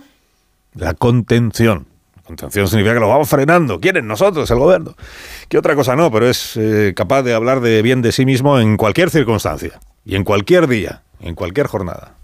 La 0.74 0.94
contención. 0.94 1.86
Contención 2.24 2.68
significa 2.68 2.94
que 2.94 3.00
lo 3.00 3.08
vamos 3.08 3.28
frenando. 3.28 3.80
¿Quieren 3.80 4.06
nosotros, 4.06 4.50
el 4.50 4.58
gobierno? 4.58 4.94
¿Qué 5.48 5.58
otra 5.58 5.74
cosa 5.74 5.96
no? 5.96 6.10
Pero 6.10 6.28
es 6.28 6.56
eh, 6.56 6.92
capaz 6.94 7.22
de 7.22 7.34
hablar 7.34 7.60
de 7.60 7.82
bien 7.82 8.00
de 8.00 8.12
sí 8.12 8.24
mismo 8.24 8.58
en 8.58 8.76
cualquier 8.76 9.10
circunstancia. 9.10 9.80
Y 10.04 10.14
en 10.14 10.24
cualquier 10.24 10.68
día, 10.68 11.02
en 11.20 11.34
cualquier 11.34 11.66
jornada. 11.66 12.14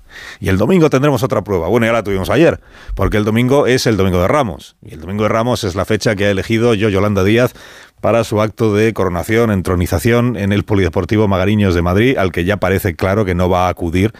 Y 0.40 0.48
el 0.48 0.58
domingo 0.58 0.90
tendremos 0.90 1.22
otra 1.22 1.42
prueba. 1.42 1.68
Bueno, 1.68 1.86
ya 1.86 1.92
la 1.92 2.02
tuvimos 2.02 2.30
ayer, 2.30 2.60
porque 2.94 3.16
el 3.16 3.24
domingo 3.24 3.66
es 3.66 3.86
el 3.86 3.96
domingo 3.96 4.20
de 4.20 4.28
Ramos. 4.28 4.76
Y 4.82 4.94
el 4.94 5.00
domingo 5.00 5.24
de 5.24 5.28
Ramos 5.28 5.64
es 5.64 5.74
la 5.74 5.84
fecha 5.84 6.16
que 6.16 6.26
ha 6.26 6.30
elegido 6.30 6.74
yo, 6.74 6.88
Yolanda 6.88 7.24
Díaz, 7.24 7.52
para 8.00 8.24
su 8.24 8.40
acto 8.40 8.74
de 8.74 8.92
coronación, 8.92 9.50
entronización 9.50 10.36
en 10.36 10.52
el 10.52 10.64
Polideportivo 10.64 11.28
Magariños 11.28 11.74
de 11.74 11.82
Madrid, 11.82 12.16
al 12.16 12.32
que 12.32 12.44
ya 12.44 12.56
parece 12.58 12.94
claro 12.94 13.24
que 13.24 13.34
no 13.34 13.48
va 13.48 13.66
a 13.66 13.70
acudir 13.70 14.12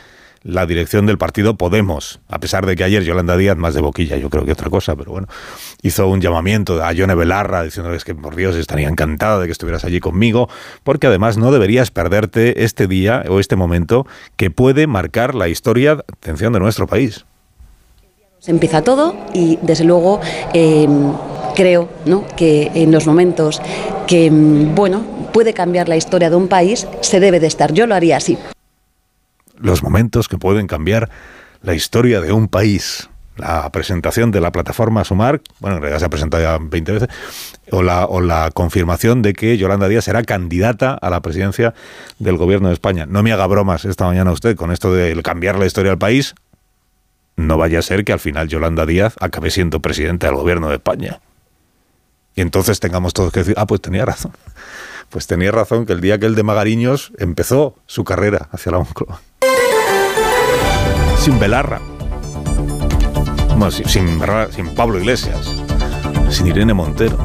la 0.42 0.66
dirección 0.66 1.06
del 1.06 1.18
partido 1.18 1.56
Podemos, 1.56 2.20
a 2.28 2.38
pesar 2.38 2.66
de 2.66 2.76
que 2.76 2.84
ayer 2.84 3.02
Yolanda 3.02 3.36
Díaz, 3.36 3.56
más 3.56 3.74
de 3.74 3.80
boquilla, 3.80 4.16
yo 4.16 4.30
creo 4.30 4.44
que 4.44 4.52
otra 4.52 4.70
cosa, 4.70 4.96
pero 4.96 5.12
bueno, 5.12 5.28
hizo 5.82 6.06
un 6.08 6.20
llamamiento 6.20 6.82
a 6.82 6.92
Yone 6.92 7.14
Belarra 7.14 7.62
diciéndoles 7.62 8.04
que 8.04 8.14
por 8.14 8.36
Dios 8.36 8.56
estaría 8.56 8.88
encantada 8.88 9.40
de 9.40 9.46
que 9.46 9.52
estuvieras 9.52 9.84
allí 9.84 10.00
conmigo, 10.00 10.48
porque 10.84 11.06
además 11.06 11.36
no 11.36 11.52
deberías 11.52 11.90
perderte 11.90 12.64
este 12.64 12.86
día 12.86 13.24
o 13.28 13.40
este 13.40 13.56
momento 13.56 14.06
que 14.36 14.50
puede 14.50 14.86
marcar 14.86 15.34
la 15.34 15.48
historia, 15.48 15.92
atención, 15.92 16.52
de 16.52 16.60
nuestro 16.60 16.86
país. 16.86 17.24
Se 18.38 18.52
empieza 18.52 18.82
todo 18.82 19.16
y 19.34 19.58
desde 19.62 19.84
luego 19.84 20.20
em, 20.54 21.12
creo 21.56 21.88
¿no? 22.06 22.24
que 22.36 22.70
en 22.74 22.92
los 22.92 23.06
momentos 23.06 23.60
que 24.06 24.26
em, 24.26 24.74
bueno 24.74 25.02
puede 25.32 25.52
cambiar 25.52 25.88
la 25.88 25.96
historia 25.96 26.30
de 26.30 26.36
un 26.36 26.46
país 26.46 26.86
se 27.00 27.18
debe 27.18 27.40
de 27.40 27.48
estar. 27.48 27.72
Yo 27.72 27.86
lo 27.86 27.96
haría 27.96 28.16
así 28.16 28.38
los 29.60 29.82
momentos 29.82 30.28
que 30.28 30.38
pueden 30.38 30.66
cambiar 30.66 31.10
la 31.62 31.74
historia 31.74 32.20
de 32.20 32.32
un 32.32 32.48
país. 32.48 33.08
La 33.36 33.70
presentación 33.70 34.32
de 34.32 34.40
la 34.40 34.50
plataforma 34.50 35.04
Sumar, 35.04 35.40
bueno, 35.60 35.76
en 35.76 35.82
realidad 35.82 36.00
se 36.00 36.06
ha 36.06 36.10
presentado 36.10 36.42
ya 36.42 36.58
20 36.60 36.92
veces, 36.92 37.08
o 37.70 37.82
la, 37.82 38.04
o 38.06 38.20
la 38.20 38.50
confirmación 38.52 39.22
de 39.22 39.32
que 39.32 39.56
Yolanda 39.56 39.86
Díaz 39.86 40.06
será 40.06 40.24
candidata 40.24 40.94
a 40.94 41.08
la 41.08 41.20
presidencia 41.22 41.72
del 42.18 42.36
gobierno 42.36 42.66
de 42.68 42.74
España. 42.74 43.06
No 43.06 43.22
me 43.22 43.32
haga 43.32 43.46
bromas 43.46 43.84
esta 43.84 44.06
mañana 44.06 44.32
usted 44.32 44.56
con 44.56 44.72
esto 44.72 44.92
de 44.92 45.20
cambiar 45.22 45.56
la 45.56 45.66
historia 45.66 45.92
del 45.92 45.98
país. 45.98 46.34
No 47.36 47.58
vaya 47.58 47.78
a 47.78 47.82
ser 47.82 48.04
que 48.04 48.12
al 48.12 48.18
final 48.18 48.48
Yolanda 48.48 48.84
Díaz 48.86 49.14
acabe 49.20 49.52
siendo 49.52 49.78
presidenta 49.78 50.26
del 50.26 50.34
gobierno 50.34 50.68
de 50.68 50.74
España. 50.74 51.20
Y 52.34 52.40
entonces 52.40 52.80
tengamos 52.80 53.14
todos 53.14 53.32
que 53.32 53.40
decir, 53.40 53.54
ah, 53.56 53.66
pues 53.66 53.80
tenía 53.80 54.04
razón. 54.04 54.32
Pues 55.10 55.28
tenía 55.28 55.52
razón 55.52 55.86
que 55.86 55.92
el 55.92 56.00
día 56.00 56.18
que 56.18 56.26
el 56.26 56.34
de 56.34 56.42
Magariños 56.42 57.12
empezó 57.18 57.76
su 57.86 58.02
carrera 58.02 58.48
hacia 58.50 58.72
la 58.72 58.78
Moncloa 58.78 59.20
sin 61.18 61.38
Belarra. 61.38 61.80
sin, 63.86 64.20
Pablo 64.74 64.98
Iglesias. 64.98 65.52
Sin 66.30 66.46
Irene 66.46 66.74
Montero. 66.74 67.18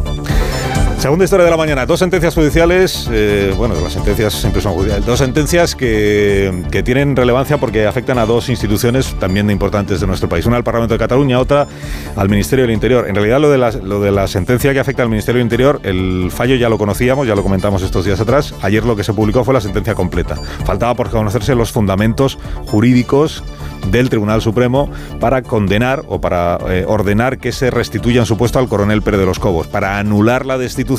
Segunda 1.03 1.25
historia 1.25 1.43
de 1.43 1.51
la 1.51 1.57
mañana, 1.57 1.86
dos 1.86 2.00
sentencias 2.00 2.33
judiciales, 2.33 3.10
eh, 3.12 3.53
bueno, 3.57 3.75
las 3.81 3.91
sentencias 3.91 4.36
siempre 4.36 4.62
son 4.62 4.72
judiciales, 4.72 5.05
dos 5.05 5.19
sentencias 5.19 5.75
que, 5.75 6.63
que, 6.72 6.81
tienen 6.81 7.17
relevancia 7.17 7.57
porque 7.57 7.86
afectan 7.86 8.17
a 8.19 8.25
dos 8.25 8.48
instituciones 8.48 9.13
también 9.19 9.50
importantes 9.50 10.00
de 10.00 10.07
nuestro 10.07 10.29
país. 10.29 10.45
Una 10.45 10.55
al 10.55 10.63
Parlamento 10.63 10.93
de 10.93 11.00
Cataluña, 11.00 11.41
otra 11.41 11.67
al 12.15 12.29
Ministerio 12.29 12.63
del 12.63 12.74
Interior. 12.74 13.10
En 13.10 13.15
realidad 13.15 13.41
lo 13.41 13.51
de, 13.51 13.57
la, 13.57 13.72
lo 13.72 14.00
de 14.00 14.13
la 14.13 14.27
sentencia 14.27 14.72
que 14.72 14.79
afecta 14.79 15.03
al 15.03 15.10
Ministerio 15.10 15.39
del 15.39 15.48
Interior, 15.48 15.81
el 15.83 16.31
fallo 16.31 16.55
ya 16.55 16.69
lo 16.69 16.77
conocíamos, 16.77 17.27
ya 17.27 17.36
lo 17.36 17.43
comentamos 17.43 17.81
estos 17.81 18.05
días 18.05 18.22
atrás. 18.22 18.55
Ayer 18.62 18.86
lo 18.86 18.95
que 18.95 19.03
se 19.03 19.12
publicó 19.12 19.43
fue 19.43 19.53
la 19.53 19.60
sentencia 19.60 19.95
completa. 19.95 20.38
Faltaba 20.63 20.95
por 20.95 21.10
conocerse 21.10 21.53
los 21.53 21.74
fundamentos 21.74 22.39
jurídicos 22.67 23.43
del 23.91 24.07
Tribunal 24.07 24.41
Supremo 24.41 24.89
para 25.19 25.41
condenar 25.41 26.03
o 26.07 26.22
para 26.22 26.57
eh, 26.69 26.86
ordenar 26.88 27.39
que 27.39 27.51
se 27.51 27.72
restituyan 27.72 28.25
su 28.25 28.38
puesto 28.38 28.57
al 28.57 28.69
coronel 28.69 29.01
Pérez 29.01 29.19
de 29.19 29.25
los 29.25 29.39
Cobos, 29.39 29.67
para 29.67 30.00
anular 30.00 30.45
la 30.45 30.57
destitución 30.57 30.92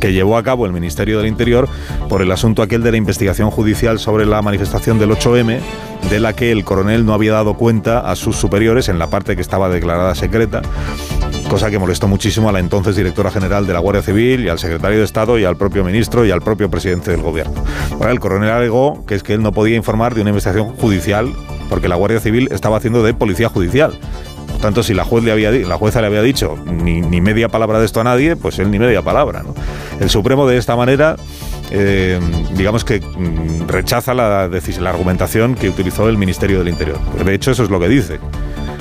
que 0.00 0.12
llevó 0.12 0.36
a 0.36 0.42
cabo 0.42 0.66
el 0.66 0.72
Ministerio 0.72 1.18
del 1.18 1.26
Interior 1.26 1.68
por 2.08 2.22
el 2.22 2.30
asunto 2.32 2.62
aquel 2.62 2.82
de 2.82 2.90
la 2.90 2.96
investigación 2.96 3.50
judicial 3.50 3.98
sobre 3.98 4.26
la 4.26 4.42
manifestación 4.42 4.98
del 4.98 5.10
8M, 5.10 5.60
de 6.10 6.20
la 6.20 6.32
que 6.32 6.52
el 6.52 6.64
coronel 6.64 7.04
no 7.04 7.14
había 7.14 7.32
dado 7.32 7.54
cuenta 7.54 8.00
a 8.00 8.16
sus 8.16 8.36
superiores 8.36 8.88
en 8.88 8.98
la 8.98 9.08
parte 9.08 9.36
que 9.36 9.42
estaba 9.42 9.68
declarada 9.68 10.14
secreta 10.14 10.62
cosa 11.50 11.68
que 11.68 11.80
molestó 11.80 12.06
muchísimo 12.06 12.48
a 12.48 12.52
la 12.52 12.60
entonces 12.60 12.94
directora 12.94 13.28
general 13.32 13.66
de 13.66 13.72
la 13.72 13.80
Guardia 13.80 14.02
Civil 14.02 14.44
y 14.44 14.48
al 14.48 14.60
secretario 14.60 14.98
de 14.98 15.04
Estado 15.04 15.36
y 15.36 15.44
al 15.44 15.56
propio 15.56 15.82
ministro 15.82 16.24
y 16.24 16.30
al 16.30 16.42
propio 16.42 16.70
presidente 16.70 17.10
del 17.10 17.22
gobierno. 17.22 17.64
Ahora, 17.90 18.12
el 18.12 18.20
coronel 18.20 18.50
alegó 18.50 19.04
que 19.04 19.16
es 19.16 19.24
que 19.24 19.34
él 19.34 19.42
no 19.42 19.50
podía 19.50 19.74
informar 19.74 20.14
de 20.14 20.20
una 20.20 20.30
investigación 20.30 20.76
judicial 20.76 21.32
porque 21.68 21.88
la 21.88 21.96
Guardia 21.96 22.20
Civil 22.20 22.48
estaba 22.52 22.76
haciendo 22.76 23.02
de 23.02 23.14
policía 23.14 23.48
judicial. 23.48 23.98
Por 24.60 24.66
tanto, 24.66 24.82
si 24.82 24.92
la, 24.92 25.04
jueza 25.04 26.00
le 26.02 26.06
había 26.06 26.20
dicho 26.20 26.58
ni, 26.66 27.00
media 27.22 27.48
palabra 27.48 27.78
de 27.78 27.86
esto 27.86 28.02
a 28.02 28.04
nadie, 28.04 28.36
pues 28.36 28.58
él 28.58 28.70
ni 28.70 28.78
media 28.78 29.00
palabra. 29.00 29.42
El 29.98 30.10
Supremo 30.10 30.46
de 30.46 30.58
esta 30.58 30.76
manera 30.76 31.16
eh, 31.70 32.20
digamos 32.54 32.84
que 32.84 33.00
mm, 33.00 33.68
rechaza 33.68 34.12
la, 34.12 34.48
la, 34.48 34.90
argumentación 34.90 35.54
que 35.54 35.70
utilizó 35.70 36.10
el 36.10 36.18
Ministerio 36.18 36.58
del 36.58 36.68
Interior. 36.68 36.98
De 37.24 37.32
hecho, 37.32 37.52
eso 37.52 37.64
es 37.64 37.70
lo 37.70 37.80
que 37.80 37.88
dice 37.88 38.20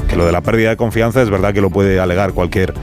que 0.10 0.18
lo 0.18 0.26
de 0.26 0.34
la 0.34 0.42
pérdida 0.42 0.72
de 0.72 0.76
confianza 0.76 1.22
es 1.22 1.30
verdad 1.30 1.54
que 1.54 1.62
lo 1.62 1.70
puede 1.70 1.98
alegar 2.02 2.34
cualquier 2.34 2.74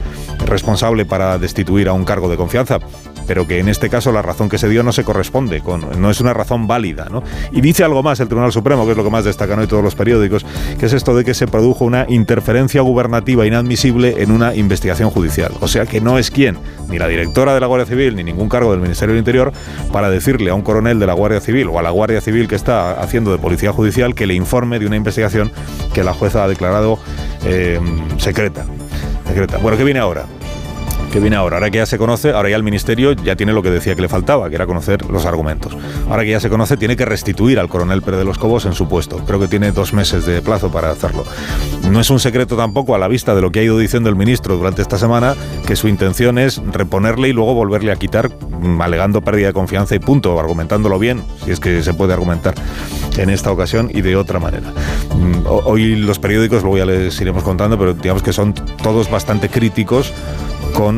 responsable 0.47 1.05
para 1.05 1.37
destituir 1.37 1.89
a 1.89 1.93
un 1.93 2.03
cargo 2.03 2.29
de 2.29 2.37
confianza, 2.37 2.79
pero 3.27 3.45
que 3.45 3.59
en 3.59 3.67
este 3.67 3.89
caso 3.89 4.11
la 4.11 4.21
razón 4.21 4.49
que 4.49 4.57
se 4.57 4.69
dio 4.69 4.83
no 4.83 4.91
se 4.93 5.03
corresponde, 5.03 5.61
con, 5.61 6.01
no 6.01 6.09
es 6.09 6.21
una 6.21 6.33
razón 6.33 6.65
válida. 6.65 7.07
¿no? 7.11 7.23
Y 7.51 7.61
dice 7.61 7.83
algo 7.83 8.01
más 8.01 8.19
el 8.19 8.27
Tribunal 8.27 8.51
Supremo, 8.51 8.85
que 8.85 8.91
es 8.91 8.97
lo 8.97 9.03
que 9.03 9.09
más 9.09 9.25
destacan 9.25 9.59
hoy 9.59 9.67
todos 9.67 9.83
los 9.83 9.95
periódicos, 9.95 10.45
que 10.79 10.85
es 10.85 10.93
esto 10.93 11.15
de 11.15 11.23
que 11.23 11.33
se 11.33 11.47
produjo 11.47 11.85
una 11.85 12.05
interferencia 12.07 12.81
gubernativa 12.81 13.45
inadmisible 13.45 14.23
en 14.23 14.31
una 14.31 14.55
investigación 14.55 15.09
judicial. 15.09 15.51
O 15.59 15.67
sea 15.67 15.85
que 15.85 16.01
no 16.01 16.17
es 16.17 16.31
quien, 16.31 16.57
ni 16.89 16.97
la 16.97 17.07
directora 17.07 17.53
de 17.53 17.59
la 17.59 17.67
Guardia 17.67 17.85
Civil, 17.85 18.15
ni 18.15 18.23
ningún 18.23 18.49
cargo 18.49 18.71
del 18.71 18.81
Ministerio 18.81 19.13
del 19.13 19.19
Interior, 19.19 19.51
para 19.91 20.09
decirle 20.09 20.49
a 20.49 20.55
un 20.55 20.61
coronel 20.61 20.99
de 20.99 21.07
la 21.07 21.13
Guardia 21.13 21.41
Civil 21.41 21.67
o 21.67 21.79
a 21.79 21.81
la 21.81 21.91
Guardia 21.91 22.21
Civil 22.21 22.47
que 22.47 22.55
está 22.55 22.93
haciendo 22.93 23.31
de 23.31 23.37
policía 23.37 23.73
judicial 23.73 24.15
que 24.15 24.25
le 24.25 24.33
informe 24.33 24.79
de 24.79 24.87
una 24.87 24.95
investigación 24.95 25.51
que 25.93 26.03
la 26.03 26.13
jueza 26.13 26.43
ha 26.43 26.47
declarado 26.47 26.99
eh, 27.45 27.79
secreta. 28.17 28.65
secreta. 29.27 29.57
Bueno, 29.57 29.77
¿qué 29.77 29.83
viene 29.83 29.99
ahora? 29.99 30.25
Que 31.11 31.19
viene 31.19 31.35
ahora. 31.35 31.57
Ahora 31.57 31.69
que 31.69 31.77
ya 31.77 31.85
se 31.85 31.97
conoce, 31.97 32.31
ahora 32.31 32.49
ya 32.49 32.55
el 32.55 32.63
Ministerio 32.63 33.13
ya 33.13 33.35
tiene 33.35 33.53
lo 33.53 33.63
que 33.63 33.69
decía 33.69 33.95
que 33.95 34.01
le 34.01 34.09
faltaba, 34.09 34.49
que 34.49 34.55
era 34.55 34.65
conocer 34.65 35.05
los 35.09 35.25
argumentos. 35.25 35.75
Ahora 36.09 36.23
que 36.23 36.31
ya 36.31 36.39
se 36.39 36.49
conoce, 36.49 36.77
tiene 36.77 36.95
que 36.95 37.05
restituir 37.05 37.59
al 37.59 37.69
coronel 37.69 38.01
Pérez 38.01 38.19
de 38.19 38.25
los 38.25 38.37
Cobos 38.37 38.65
en 38.65 38.73
su 38.73 38.87
puesto. 38.87 39.17
Creo 39.25 39.39
que 39.39 39.47
tiene 39.47 39.71
dos 39.71 39.93
meses 39.93 40.25
de 40.25 40.41
plazo 40.41 40.71
para 40.71 40.91
hacerlo. 40.91 41.25
No 41.89 41.99
es 41.99 42.09
un 42.09 42.19
secreto 42.19 42.57
tampoco 42.57 42.95
a 42.95 42.99
la 42.99 43.07
vista 43.07 43.35
de 43.35 43.41
lo 43.41 43.51
que 43.51 43.59
ha 43.59 43.63
ido 43.63 43.77
diciendo 43.77 44.09
el 44.09 44.15
ministro 44.15 44.57
durante 44.57 44.81
esta 44.81 44.97
semana, 44.97 45.35
que 45.65 45.75
su 45.75 45.87
intención 45.87 46.37
es 46.37 46.61
reponerle 46.71 47.29
y 47.29 47.33
luego 47.33 47.53
volverle 47.53 47.91
a 47.91 47.95
quitar, 47.95 48.29
mm, 48.29 48.81
alegando 48.81 49.21
pérdida 49.21 49.47
de 49.47 49.53
confianza 49.53 49.95
y 49.95 49.99
punto, 49.99 50.39
argumentándolo 50.39 50.99
bien, 50.99 51.23
si 51.45 51.51
es 51.51 51.59
que 51.59 51.83
se 51.83 51.93
puede 51.93 52.13
argumentar 52.13 52.55
en 53.17 53.29
esta 53.29 53.51
ocasión 53.51 53.89
y 53.93 54.01
de 54.01 54.15
otra 54.15 54.39
manera. 54.39 54.71
Mm, 55.15 55.47
hoy 55.47 55.95
los 55.95 56.19
periódicos, 56.19 56.61
luego 56.63 56.77
ya 56.77 56.85
les 56.85 57.19
iremos 57.21 57.43
contando, 57.43 57.77
pero 57.77 57.93
digamos 57.93 58.23
que 58.23 58.33
son 58.33 58.53
todos 58.53 59.09
bastante 59.09 59.49
críticos 59.49 60.13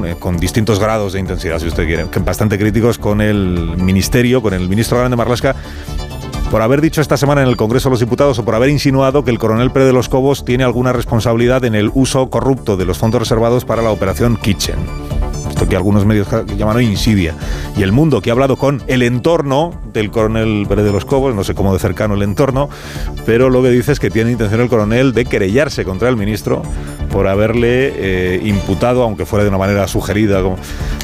eh, 0.06 0.16
con, 0.20 0.38
distintos 0.38 0.80
grados 0.80 1.14
de 1.14 1.20
intensidad, 1.20 1.60
si 1.60 1.68
usted 1.68 1.86
quiere, 1.86 2.06
bastante 2.22 2.58
críticos 2.58 2.98
con 2.98 3.22
el 3.22 3.78
ministerio, 3.78 4.42
con 4.42 4.54
el 4.54 4.68
ministro 4.68 4.98
Grande 4.98 5.16
Marlasca, 5.16 5.56
por 6.52 6.62
haber 6.62 6.82
dicho 6.82 7.02
esta 7.02 7.18
semana 7.18 7.42
en 7.42 7.48
el 7.48 7.58
Congreso 7.58 7.90
de 7.90 7.94
los 7.94 8.00
Diputados 8.00 8.40
o 8.40 8.46
por 8.46 8.56
haber 8.56 8.70
insinuado 8.70 9.24
que 9.24 9.32
el 9.32 9.40
coronel 9.40 9.72
Pérez 9.72 9.88
de 9.88 9.94
los 9.94 10.10
Cobos 10.10 10.44
tiene 10.44 10.64
alguna 10.64 10.94
responsabilidad 10.94 11.64
en 11.66 11.76
el 11.76 11.92
uso 11.94 12.30
corrupto 12.30 12.78
de 12.78 12.86
los 12.86 12.98
fondos 12.98 13.22
reservados 13.22 13.66
para 13.66 13.82
la 13.82 13.92
operación 13.92 14.38
Kitchen. 14.38 15.09
Esto 15.60 15.68
que 15.68 15.76
algunos 15.76 16.06
medios 16.06 16.26
llaman 16.56 16.78
hoy 16.78 16.86
insidia. 16.86 17.36
Y 17.76 17.84
el 17.84 17.92
mundo 17.92 18.22
que 18.22 18.30
ha 18.30 18.34
hablado 18.34 18.56
con 18.56 18.82
el 18.88 19.02
entorno 19.02 19.74
del 19.92 20.10
coronel 20.10 20.66
Pérez 20.70 20.86
de 20.86 20.94
los 20.94 21.04
Cobos, 21.04 21.36
no 21.36 21.44
sé 21.44 21.54
cómo 21.54 21.74
de 21.74 21.80
cercano 21.80 22.14
el 22.14 22.22
entorno, 22.22 22.70
pero 23.26 23.50
lo 23.50 23.62
que 23.62 23.70
dice 23.70 23.92
es 23.92 24.00
que 24.00 24.10
tiene 24.10 24.32
intención 24.32 24.62
el 24.62 24.70
coronel 24.70 25.12
de 25.14 25.26
querellarse 25.26 25.84
contra 25.84 26.08
el 26.08 26.16
ministro 26.16 26.62
por 27.12 27.28
haberle 27.28 27.92
eh, 27.94 28.42
imputado, 28.46 29.04
aunque 29.04 29.26
fuera 29.26 29.44
de 29.44 29.50
una 29.50 29.58
manera 29.58 29.86
sugerida, 29.90 30.42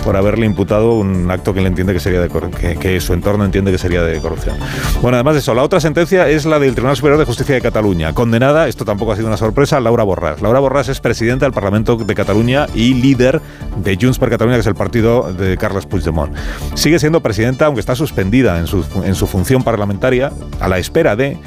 por 0.05 0.15
haberle 0.15 0.45
imputado 0.45 0.93
un 0.93 1.29
acto 1.29 1.53
que 1.53 1.59
él 1.59 1.65
entiende 1.65 1.91
que 1.91 1.99
sería 1.99 2.21
de 2.21 2.29
que, 2.29 2.77
que 2.77 3.01
su 3.01 3.11
entorno 3.11 3.43
entiende 3.43 3.73
que 3.73 3.77
sería 3.77 4.03
de 4.03 4.21
corrupción. 4.21 4.55
Bueno, 5.01 5.17
además 5.17 5.33
de 5.33 5.39
eso, 5.39 5.53
la 5.53 5.63
otra 5.63 5.81
sentencia 5.81 6.29
es 6.29 6.45
la 6.45 6.59
del 6.59 6.75
Tribunal 6.75 6.95
Superior 6.95 7.19
de 7.19 7.25
Justicia 7.25 7.55
de 7.55 7.61
Cataluña. 7.61 8.13
Condenada, 8.13 8.69
esto 8.69 8.85
tampoco 8.85 9.11
ha 9.11 9.15
sido 9.17 9.27
una 9.27 9.35
sorpresa, 9.35 9.81
Laura 9.81 10.05
Borràs. 10.05 10.39
Laura 10.39 10.61
Borràs 10.61 10.89
es 10.89 11.01
presidenta 11.01 11.45
del 11.45 11.53
Parlamento 11.53 11.97
de 11.97 12.15
Cataluña 12.15 12.67
y 12.73 12.93
líder 12.93 13.41
de 13.83 13.97
Junts 13.99 14.19
per 14.19 14.29
Catalunya, 14.45 14.57
que 14.57 14.61
es 14.61 14.67
el 14.67 14.75
partido 14.75 15.33
de 15.33 15.57
Carles 15.57 15.85
Puigdemont. 15.85 16.35
Sigue 16.75 16.99
siendo 16.99 17.21
presidenta, 17.21 17.65
aunque 17.65 17.79
está 17.79 17.95
suspendida 17.95 18.59
en 18.59 18.67
su, 18.67 18.85
en 19.03 19.15
su 19.15 19.27
función 19.27 19.63
parlamentaria, 19.63 20.31
a 20.59 20.67
la 20.67 20.77
espera 20.77 21.15
de 21.15 21.37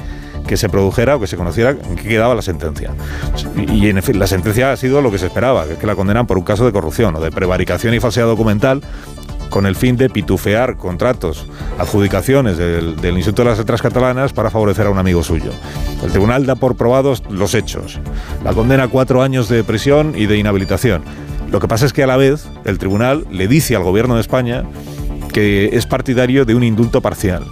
que 0.47 0.57
se 0.57 0.67
produjera 0.67 1.15
o 1.15 1.19
que 1.19 1.27
se 1.27 1.37
conociera 1.37 1.75
qué 1.75 2.07
quedaba 2.07 2.33
la 2.33 2.41
sentencia. 2.41 2.91
Y, 3.55 3.87
en 3.87 4.01
fin, 4.01 4.17
la 4.17 4.27
sentencia 4.27 4.71
ha 4.71 4.77
sido 4.77 4.99
lo 5.01 5.11
que 5.11 5.19
se 5.19 5.27
esperaba, 5.27 5.65
que 5.65 5.73
es 5.73 5.79
que 5.79 5.85
la 5.85 5.95
condenan 5.95 6.25
por 6.25 6.37
un 6.37 6.43
caso 6.43 6.65
de 6.65 6.71
corrupción 6.71 7.15
o 7.15 7.19
de 7.21 7.31
prevaricación 7.31 7.93
y 7.93 7.99
falsedad 7.99 8.25
documental 8.25 8.81
con 9.49 9.65
el 9.65 9.75
fin 9.75 9.95
de 9.95 10.09
pitufear 10.09 10.77
contratos, 10.77 11.45
adjudicaciones 11.77 12.57
del, 12.57 12.95
Instituto 13.15 13.43
de 13.43 13.49
las 13.49 13.57
Letras 13.57 13.81
Catalanas 13.81 14.33
para 14.33 14.49
favorecer 14.49 14.87
a 14.87 14.89
un 14.89 14.97
amigo 14.97 15.23
suyo. 15.23 15.51
El 16.03 16.11
tribunal 16.11 16.45
da 16.45 16.55
por 16.55 16.75
probados 16.75 17.23
los 17.29 17.53
hechos. 17.53 17.99
La 18.43 18.53
condena 18.53 18.83
a 18.83 18.87
cuatro 18.87 19.21
años 19.21 19.49
de 19.49 19.63
prisión 19.63 20.13
y 20.15 20.25
de 20.25 20.37
inhabilitación. 20.37 21.03
Lo 21.51 21.59
que 21.59 21.67
pasa 21.67 21.85
es 21.85 21.93
que 21.93 22.03
a 22.03 22.07
la 22.07 22.17
vez 22.17 22.47
el 22.65 22.77
tribunal 22.77 23.25
le 23.31 23.47
dice 23.47 23.75
al 23.75 23.83
gobierno 23.83 24.15
de 24.15 24.21
España 24.21 24.63
que 25.33 25.69
es 25.73 25.85
partidario 25.85 26.45
de 26.45 26.55
un 26.55 26.63
indulto 26.63 27.01
parcial 27.01 27.45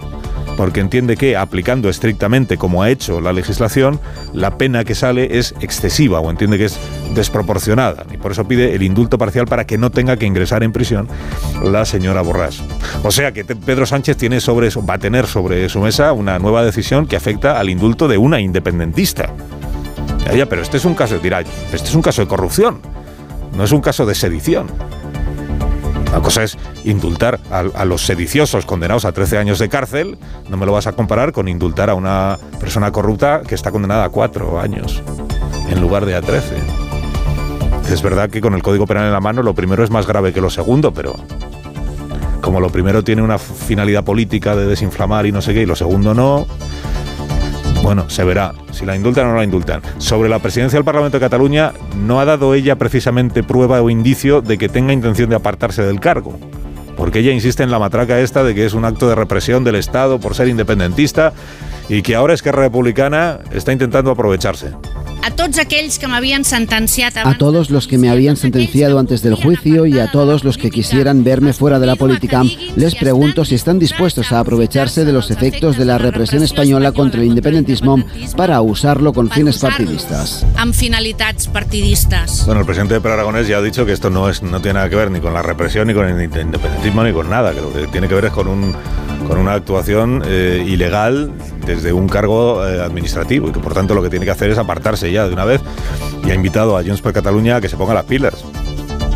porque 0.58 0.80
entiende 0.80 1.16
que 1.16 1.36
aplicando 1.36 1.88
estrictamente 1.88 2.56
como 2.56 2.82
ha 2.82 2.90
hecho 2.90 3.20
la 3.20 3.32
legislación, 3.32 4.00
la 4.32 4.58
pena 4.58 4.82
que 4.82 4.96
sale 4.96 5.38
es 5.38 5.54
excesiva 5.60 6.18
o 6.18 6.30
entiende 6.30 6.58
que 6.58 6.64
es 6.64 6.80
desproporcionada 7.14 8.04
y 8.12 8.16
por 8.16 8.32
eso 8.32 8.48
pide 8.48 8.74
el 8.74 8.82
indulto 8.82 9.18
parcial 9.18 9.46
para 9.46 9.68
que 9.68 9.78
no 9.78 9.92
tenga 9.92 10.16
que 10.16 10.26
ingresar 10.26 10.64
en 10.64 10.72
prisión 10.72 11.06
la 11.62 11.84
señora 11.84 12.22
Borrás. 12.22 12.60
O 13.04 13.12
sea 13.12 13.30
que 13.30 13.44
Pedro 13.44 13.86
Sánchez 13.86 14.16
tiene 14.16 14.40
sobre 14.40 14.68
va 14.70 14.94
a 14.94 14.98
tener 14.98 15.28
sobre 15.28 15.68
su 15.68 15.78
mesa 15.78 16.12
una 16.12 16.40
nueva 16.40 16.64
decisión 16.64 17.06
que 17.06 17.14
afecta 17.14 17.60
al 17.60 17.70
indulto 17.70 18.08
de 18.08 18.18
una 18.18 18.40
independentista. 18.40 19.32
Ya, 20.36 20.46
pero 20.46 20.62
este 20.62 20.78
es 20.78 20.84
un 20.84 20.94
caso, 20.94 21.20
dirá, 21.20 21.40
este 21.40 21.88
es 21.88 21.94
un 21.94 22.02
caso 22.02 22.20
de 22.20 22.26
corrupción, 22.26 22.80
no 23.56 23.64
es 23.64 23.72
un 23.72 23.80
caso 23.80 24.06
de 24.06 24.14
sedición. 24.14 24.68
La 26.12 26.20
cosa 26.20 26.42
es 26.42 26.56
indultar 26.84 27.38
a, 27.50 27.84
los 27.84 28.04
sediciosos 28.04 28.64
condenados 28.64 29.04
a 29.04 29.12
13 29.12 29.38
años 29.38 29.58
de 29.58 29.68
cárcel, 29.68 30.18
no 30.48 30.56
me 30.56 30.66
lo 30.66 30.72
vas 30.72 30.86
a 30.86 30.92
comparar 30.92 31.32
con 31.32 31.48
indultar 31.48 31.90
a 31.90 31.94
una 31.94 32.38
persona 32.58 32.90
corrupta 32.90 33.42
que 33.46 33.54
está 33.54 33.70
condenada 33.70 34.04
a 34.04 34.08
4 34.08 34.58
años 34.58 35.02
en 35.68 35.80
lugar 35.80 36.06
de 36.06 36.14
a 36.14 36.22
13. 36.22 36.56
Es 37.92 38.02
verdad 38.02 38.30
que 38.30 38.40
con 38.40 38.54
el 38.54 38.62
Código 38.62 38.86
Penal 38.86 39.06
en 39.06 39.12
la 39.12 39.20
mano 39.20 39.42
lo 39.42 39.54
primero 39.54 39.84
es 39.84 39.90
más 39.90 40.06
grave 40.06 40.32
que 40.32 40.40
lo 40.40 40.50
segundo, 40.50 40.92
pero 40.92 41.14
como 42.40 42.60
lo 42.60 42.70
primero 42.70 43.04
tiene 43.04 43.22
una 43.22 43.38
finalidad 43.38 44.04
política 44.04 44.56
de 44.56 44.66
desinflamar 44.66 45.26
y 45.26 45.32
no 45.32 45.42
sé 45.42 45.52
qué, 45.54 45.62
y 45.62 45.66
lo 45.66 45.76
segundo 45.76 46.14
no, 46.14 46.46
bueno, 47.82 48.08
se 48.10 48.24
verá 48.24 48.52
si 48.72 48.84
la 48.84 48.96
indultan 48.96 49.26
o 49.26 49.30
no 49.30 49.36
la 49.36 49.44
indultan. 49.44 49.82
Sobre 49.98 50.28
la 50.28 50.38
presidencia 50.38 50.76
del 50.76 50.84
Parlamento 50.84 51.18
de 51.18 51.24
Cataluña, 51.24 51.72
no 51.96 52.20
ha 52.20 52.24
dado 52.24 52.54
ella 52.54 52.76
precisamente 52.76 53.42
prueba 53.42 53.80
o 53.82 53.90
indicio 53.90 54.40
de 54.40 54.58
que 54.58 54.68
tenga 54.68 54.92
intención 54.92 55.30
de 55.30 55.36
apartarse 55.36 55.82
del 55.82 56.00
cargo. 56.00 56.38
Porque 56.96 57.20
ella 57.20 57.32
insiste 57.32 57.62
en 57.62 57.70
la 57.70 57.78
matraca 57.78 58.20
esta 58.20 58.42
de 58.42 58.54
que 58.54 58.66
es 58.66 58.74
un 58.74 58.84
acto 58.84 59.08
de 59.08 59.14
represión 59.14 59.64
del 59.64 59.76
Estado 59.76 60.18
por 60.18 60.34
ser 60.34 60.48
independentista 60.48 61.32
y 61.88 62.02
que 62.02 62.16
ahora 62.16 62.34
es 62.34 62.42
que 62.42 62.52
Republicana 62.52 63.38
está 63.52 63.72
intentando 63.72 64.10
aprovecharse. 64.10 64.72
A 65.22 65.30
todos 65.30 65.58
aquellos 65.58 65.98
que 65.98 66.08
me 66.08 66.16
habían 66.16 66.44
sentenciado 66.44 67.28
a 67.28 67.36
todos 67.36 67.70
los 67.70 67.86
que 67.86 67.98
me 67.98 68.10
habían 68.10 68.36
sentenciado 68.36 68.98
antes 68.98 69.22
del 69.22 69.34
juicio 69.34 69.86
y 69.86 69.98
a 69.98 70.10
todos 70.10 70.44
los 70.44 70.58
que 70.58 70.70
quisieran 70.70 71.24
verme 71.24 71.52
fuera 71.52 71.78
de 71.78 71.86
la 71.86 71.96
política, 71.96 72.42
les 72.76 72.94
pregunto 72.94 73.44
si 73.44 73.54
están 73.54 73.78
dispuestos 73.78 74.32
a 74.32 74.40
aprovecharse 74.40 75.04
de 75.04 75.12
los 75.12 75.30
efectos 75.30 75.76
de 75.76 75.84
la 75.84 75.98
represión 75.98 76.42
española 76.42 76.92
contra 76.92 77.20
el 77.20 77.26
independentismo 77.26 78.02
para 78.36 78.60
usarlo 78.60 79.12
con 79.12 79.30
fines 79.30 79.58
partidistas. 79.58 80.46
Partidistas. 81.52 82.44
Bueno, 82.46 82.60
el 82.60 82.66
presidente 82.66 82.98
de 82.98 83.08
Aragonés 83.08 83.48
ya 83.48 83.58
ha 83.58 83.62
dicho 83.62 83.84
que 83.86 83.92
esto 83.92 84.10
no 84.10 84.28
es 84.28 84.42
no 84.42 84.60
tiene 84.60 84.74
nada 84.74 84.88
que 84.88 84.96
ver 84.96 85.10
ni 85.10 85.20
con 85.20 85.32
la 85.34 85.42
represión 85.42 85.88
ni 85.88 85.94
con 85.94 86.06
el 86.06 86.22
independentismo 86.22 87.02
ni 87.04 87.12
con 87.12 87.28
nada, 87.28 87.52
que 87.52 87.60
lo 87.60 87.72
que 87.72 87.86
tiene 87.88 88.08
que 88.08 88.14
ver 88.14 88.26
es 88.26 88.32
con 88.32 88.48
un 88.48 88.74
con 89.26 89.38
una 89.38 89.54
actuación 89.54 90.22
eh, 90.26 90.64
ilegal 90.66 91.32
desde 91.66 91.92
un 91.92 92.08
cargo 92.08 92.66
eh, 92.66 92.82
administrativo 92.82 93.48
y 93.48 93.52
que 93.52 93.60
por 93.60 93.74
tanto 93.74 93.94
lo 93.94 94.02
que 94.02 94.08
tiene 94.08 94.24
que 94.24 94.30
hacer 94.30 94.50
es 94.50 94.58
apartarse 94.58 95.07
ya 95.10 95.26
de 95.26 95.32
una 95.32 95.44
vez 95.44 95.60
y 96.24 96.30
ha 96.30 96.34
invitado 96.34 96.76
a 96.76 96.82
Junts 96.82 97.00
per 97.00 97.12
Catalunya 97.12 97.56
a 97.56 97.60
que 97.60 97.68
se 97.68 97.76
ponga 97.76 97.94
las 97.94 98.04
pilas 98.04 98.44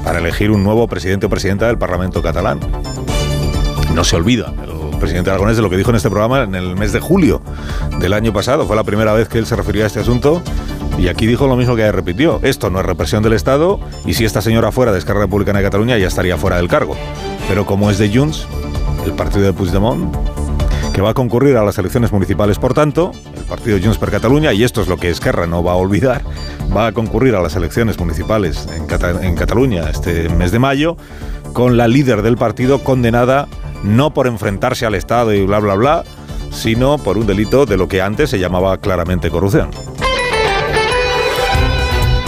para 0.05 0.19
elegir 0.19 0.51
un 0.51 0.65
nuevo 0.65 0.87
presidente 0.89 1.27
o 1.27 1.29
presidenta 1.29 1.67
del 1.67 1.79
Parlamento 1.79 2.23
catalán. 2.23 2.61
No 3.95 4.05
se 4.05 4.17
olvida 4.17 4.53
el 4.65 4.99
presidente 4.99 5.31
aragonés 5.31 5.57
de 5.57 5.63
lo 5.63 5.71
que 5.71 5.77
dijo 5.77 5.91
en 5.91 5.97
este 5.97 6.11
programa 6.11 6.43
en 6.43 6.55
el 6.55 6.77
mes 6.77 6.93
de 6.93 7.01
julio 7.01 7.43
del 7.99 8.13
año 8.13 8.33
pasado. 8.33 8.67
Fue 8.67 8.77
la 8.77 8.85
primera 8.85 9.13
vez 9.13 9.29
que 9.29 9.39
él 9.39 9.47
se 9.47 9.57
refirió 9.57 9.85
a 9.85 9.87
este 9.87 10.01
asunto 10.01 10.43
y 10.99 11.09
aquí 11.09 11.27
dijo 11.27 11.47
lo 11.47 11.57
mismo 11.57 11.77
que 11.77 11.91
repitió. 11.91 12.41
Esto 12.43 12.71
no 12.71 12.81
es 12.81 12.87
represión 12.87 13.23
del 13.23 13.33
Estado 13.33 13.81
y 14.05 14.15
si 14.15 14.25
esta 14.25 14.41
señora 14.41 14.73
fuera 14.73 14.93
de 14.93 14.99
Esquerra 14.99 15.21
Republicana 15.21 15.59
de 15.59 15.65
Cataluña 15.65 15.99
ya 15.99 16.09
estaría 16.09 16.37
fuera 16.37 16.57
del 16.57 16.69
cargo. 16.69 16.97
Pero 17.49 17.67
como 17.67 17.91
es 17.91 17.99
de 17.99 18.15
Junts, 18.15 18.47
el 19.05 19.13
partido 19.13 19.45
de 19.45 19.53
Puigdemont, 19.53 20.15
que 20.93 21.01
va 21.01 21.11
a 21.11 21.15
concurrir 21.15 21.57
a 21.57 21.65
las 21.65 21.79
elecciones 21.79 22.13
municipales, 22.13 22.59
por 22.59 22.75
tanto, 22.75 23.13
partido 23.53 23.79
Junts 23.79 23.99
per 23.99 24.11
Cataluña, 24.11 24.55
y 24.55 24.65
esto 24.65 24.81
es 24.81 24.89
lo 24.89 24.97
que 24.97 25.11
Esquerra 25.11 25.47
no 25.47 25.63
va 25.63 25.73
a 25.73 25.77
olvidar, 25.77 26.23
va 26.75 26.87
a 26.87 26.93
concurrir 26.93 27.35
a 27.35 27.43
las 27.43 27.55
elecciones 27.55 27.99
municipales 27.99 28.67
en 28.75 28.87
Cataluña 29.37 29.91
este 29.91 30.31
mes 30.31 30.53
de 30.53 30.59
mayo, 30.59 30.97
con 31.53 31.77
la 31.77 31.87
líder 31.87 32.23
del 32.23 32.39
partido 32.39 32.83
condenada 32.83 33.49
no 33.85 34.15
por 34.15 34.27
enfrentarse 34.27 34.87
al 34.87 34.95
Estado 34.95 35.35
y 35.35 35.45
bla, 35.45 35.59
bla, 35.59 35.75
bla, 35.75 36.05
sino 36.51 36.97
por 36.97 37.19
un 37.19 37.27
delito 37.27 37.67
de 37.67 37.77
lo 37.77 37.89
que 37.89 38.01
antes 38.01 38.31
se 38.31 38.39
llamaba 38.39 38.79
claramente 38.79 39.29
corrupción. 39.29 39.69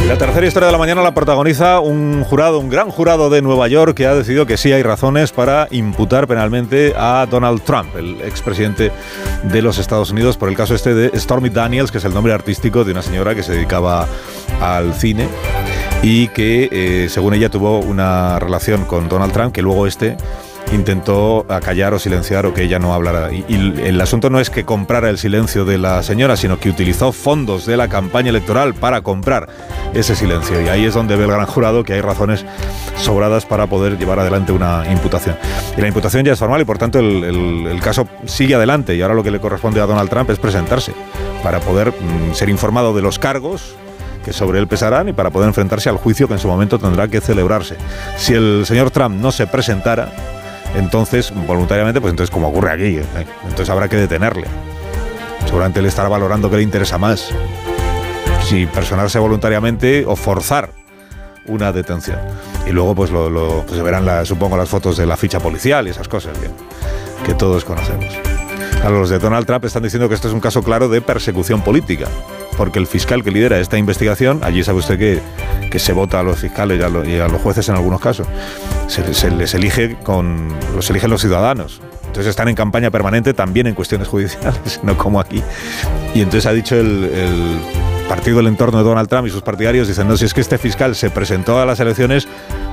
La 0.06 0.18
tercera 0.18 0.46
historia 0.46 0.66
de 0.66 0.72
la 0.72 0.78
mañana 0.78 1.02
la 1.02 1.14
protagoniza 1.14 1.80
un 1.80 2.24
jurado, 2.24 2.58
un 2.58 2.68
gran 2.68 2.90
jurado 2.90 3.30
de 3.30 3.40
Nueva 3.40 3.68
York 3.68 3.94
que 3.94 4.06
ha 4.06 4.14
decidido 4.14 4.44
que 4.44 4.58
sí 4.58 4.70
hay 4.70 4.82
razones 4.82 5.32
para 5.32 5.66
imputar 5.70 6.26
penalmente 6.26 6.92
a 6.94 7.26
Donald 7.28 7.62
Trump, 7.62 7.96
el 7.96 8.20
expresidente 8.20 8.92
de 9.44 9.62
los 9.62 9.78
Estados 9.78 10.10
Unidos, 10.10 10.36
por 10.36 10.50
el 10.50 10.56
caso 10.56 10.74
este 10.74 10.94
de 10.94 11.18
Stormy 11.18 11.48
Daniels, 11.48 11.90
que 11.90 11.98
es 11.98 12.04
el 12.04 12.12
nombre 12.12 12.34
artístico 12.34 12.84
de 12.84 12.92
una 12.92 13.00
señora 13.00 13.34
que 13.34 13.42
se 13.42 13.52
dedicaba 13.52 14.06
al 14.60 14.92
cine 14.92 15.26
y 16.02 16.28
que, 16.28 16.68
eh, 16.70 17.08
según 17.08 17.32
ella, 17.32 17.48
tuvo 17.48 17.78
una 17.78 18.38
relación 18.38 18.84
con 18.84 19.08
Donald 19.08 19.32
Trump 19.32 19.54
que 19.54 19.62
luego 19.62 19.86
este 19.86 20.18
intentó 20.72 21.46
acallar 21.48 21.94
o 21.94 21.98
silenciar 21.98 22.46
o 22.46 22.54
que 22.54 22.62
ella 22.62 22.78
no 22.78 22.94
hablara. 22.94 23.30
Y, 23.32 23.44
el 23.84 24.00
asunto 24.00 24.30
no 24.30 24.40
es 24.40 24.50
que 24.50 24.64
comprara 24.64 25.10
el 25.10 25.18
silencio 25.18 25.64
de 25.64 25.78
la 25.78 26.02
señora, 26.02 26.36
sino 26.36 26.58
que 26.58 26.68
utilizó 26.68 27.12
fondos 27.12 27.66
de 27.66 27.76
la 27.76 27.88
campaña 27.88 28.30
electoral 28.30 28.74
para 28.74 29.02
comprar 29.02 29.48
ese 29.94 30.16
silencio. 30.16 30.60
Y 30.60 30.68
ahí 30.68 30.84
es 30.84 30.94
donde 30.94 31.16
ve 31.16 31.24
el 31.24 31.30
gran 31.30 31.46
jurado 31.46 31.84
que 31.84 31.94
hay 31.94 32.00
razones 32.00 32.44
sobradas 32.96 33.46
para 33.46 33.66
poder 33.66 33.98
llevar 33.98 34.18
adelante 34.18 34.52
una 34.52 34.84
imputación. 34.90 35.36
Y 35.76 35.80
la 35.80 35.88
imputación 35.88 36.24
ya 36.24 36.32
es 36.32 36.38
formal 36.38 36.60
y 36.60 36.64
por 36.64 36.78
tanto 36.78 36.98
el, 36.98 37.80
caso 37.82 38.08
sigue 38.26 38.54
adelante. 38.54 38.94
Y 38.94 39.02
ahora 39.02 39.14
lo 39.14 39.22
que 39.22 39.30
le 39.30 39.40
corresponde 39.40 39.80
a 39.80 39.86
Donald 39.86 40.08
Trump 40.08 40.30
es 40.30 40.38
presentarse 40.38 40.92
para 41.42 41.60
poder 41.60 41.90
mm, 41.90 42.34
ser 42.34 42.48
informado 42.48 42.94
de 42.94 43.02
los 43.02 43.18
cargos 43.18 43.74
que 44.24 44.32
sobre 44.32 44.58
él 44.58 44.66
pesarán 44.66 45.08
y 45.10 45.12
para 45.12 45.30
poder 45.30 45.48
enfrentarse 45.48 45.90
al 45.90 45.98
juicio 45.98 46.26
que 46.26 46.34
en 46.34 46.40
su 46.40 46.48
momento 46.48 46.78
tendrá 46.78 47.08
que 47.08 47.20
celebrarse. 47.20 47.76
Si 48.16 48.32
el 48.32 48.64
señor 48.64 48.90
Trump 48.90 49.20
no 49.20 49.30
se 49.30 49.46
presentara, 49.46 50.10
entonces, 50.74 51.32
voluntariamente, 51.46 52.00
pues 52.00 52.10
entonces 52.10 52.32
como 52.32 52.48
ocurre 52.48 52.72
aquí, 52.72 52.98
¿eh? 52.98 53.26
entonces 53.42 53.70
habrá 53.70 53.88
que 53.88 53.96
detenerle. 53.96 54.46
Seguramente 55.44 55.80
él 55.80 55.86
estará 55.86 56.08
valorando 56.08 56.50
qué 56.50 56.56
le 56.56 56.62
interesa 56.62 56.98
más. 56.98 57.30
Si 58.44 58.66
personarse 58.66 59.18
voluntariamente 59.18 60.04
o 60.06 60.16
forzar 60.16 60.70
una 61.46 61.72
detención. 61.72 62.18
Y 62.66 62.70
luego 62.70 62.94
pues, 62.94 63.10
lo, 63.10 63.64
pues 63.66 63.76
se 63.76 63.82
verán, 63.82 64.26
supongo, 64.26 64.56
las 64.56 64.68
fotos 64.68 64.96
de 64.96 65.06
la 65.06 65.16
ficha 65.16 65.40
policial 65.40 65.86
y 65.86 65.90
esas 65.90 66.08
cosas 66.08 66.36
que, 66.38 66.48
que 67.26 67.34
todos 67.34 67.64
conocemos. 67.64 68.06
Los 68.84 69.08
de 69.08 69.18
Donald 69.18 69.46
Trump 69.46 69.64
están 69.64 69.82
diciendo 69.82 70.08
que 70.08 70.14
esto 70.14 70.28
es 70.28 70.34
un 70.34 70.40
caso 70.40 70.62
claro 70.62 70.88
de 70.88 71.00
persecución 71.00 71.62
política 71.62 72.06
porque 72.56 72.78
el 72.78 72.86
fiscal 72.86 73.22
que 73.22 73.30
lidera 73.30 73.58
esta 73.58 73.78
investigación, 73.78 74.40
allí 74.42 74.62
sabe 74.62 74.78
usted 74.78 74.98
que, 74.98 75.20
que 75.70 75.78
se 75.78 75.92
vota 75.92 76.20
a 76.20 76.22
los 76.22 76.38
fiscales 76.38 76.78
y 76.78 76.82
a 76.82 77.28
los, 77.28 77.40
jueces 77.42 77.68
en 77.68 77.74
algunos 77.74 78.00
casos, 78.00 78.26
se, 78.86 79.30
les 79.30 79.54
elige 79.54 79.96
con, 80.02 80.48
los 80.74 80.88
eligen 80.90 81.10
los 81.10 81.20
ciudadanos. 81.20 81.80
Entonces 82.06 82.30
están 82.30 82.48
en 82.48 82.54
campaña 82.54 82.90
permanente 82.90 83.34
también 83.34 83.66
en 83.66 83.74
cuestiones 83.74 84.08
judiciales, 84.08 84.80
no 84.82 84.96
como 84.96 85.20
aquí. 85.20 85.42
Y 86.14 86.20
entonces 86.20 86.46
ha 86.46 86.52
dicho 86.52 86.76
el, 86.76 87.04
el 87.04 87.60
partido 88.08 88.38
del 88.38 88.46
entorno 88.48 88.78
de 88.78 88.84
Donald 88.84 89.08
Trump 89.08 89.26
y 89.26 89.30
sus 89.30 89.42
partidarios 89.42 89.88
diciendo 89.88 90.16
si 90.16 90.24
es 90.24 90.34
que 90.34 90.40
este 90.40 90.58
fiscal 90.58 90.94
se 90.94 91.10
presentó 91.10 91.58
a 91.58 91.66
las 91.66 91.80
elecciones 91.80 92.28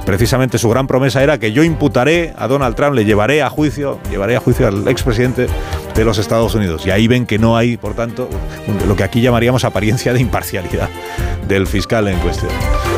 precisamente 0.06 0.58
su 0.58 0.70
gran 0.70 0.88
promesa 0.88 1.24
era 1.24 1.38
que 1.38 1.52
yo 1.52 1.64
imputaré 1.64 2.34
a 2.38 2.48
Donald 2.48 2.76
Trump, 2.76 2.96
le 2.96 3.06
llevaré 3.06 3.42
a 3.42 3.50
juicio, 3.50 4.00
llevaré 4.10 4.36
a 4.36 4.40
juicio 4.40 4.68
al 4.68 4.88
expresidente 4.88 5.48
de 5.96 6.06
los 6.06 6.18
Estados 6.18 6.56
Unidos. 6.56 6.86
Y 6.86 6.92
ahí 6.92 7.08
ven 7.08 7.26
que 7.26 7.38
no 7.38 7.58
hay, 7.58 7.78
por 7.78 7.94
tanto, 7.94 8.30
lo 8.88 8.96
que 8.96 9.04
aquí 9.04 9.22
llamaríamos 9.22 9.64
apariencia 9.64 10.14
de 10.14 10.20
imparcialidad 10.20 10.90
del 11.48 11.68
fiscal 11.68 12.08
en 12.08 12.18
cuestión. 12.20 12.52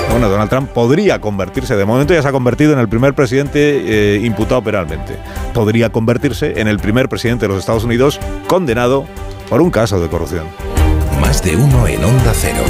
Bueno, 0.10 0.30
Donald 0.30 0.50
Trump 0.50 0.70
podría 0.70 1.20
convertirse, 1.20 1.76
de 1.76 1.86
momento 1.86 2.14
ya 2.14 2.22
se 2.22 2.28
ha 2.28 2.32
convertido 2.32 2.74
en 2.74 2.80
el 2.80 2.88
primer 2.88 3.14
presidente 3.14 4.16
eh, 4.16 4.22
imputado 4.24 4.62
penalmente. 4.64 5.18
Podría 5.54 5.92
convertirse 5.92 6.60
en 6.60 6.68
el 6.68 6.80
primer 6.80 7.10
presidente 7.10 7.46
de 7.46 7.50
los 7.50 7.60
Estados 7.60 7.84
Unidos 7.84 8.20
condenado 8.48 9.06
por 9.50 9.62
un 9.62 9.72
caso 9.72 10.00
de 10.00 10.08
corrupción. 10.08 10.46
De 11.42 11.58
uno 11.58 11.88
en 11.88 12.02
Onda 12.02 12.32
Cero. 12.34 12.64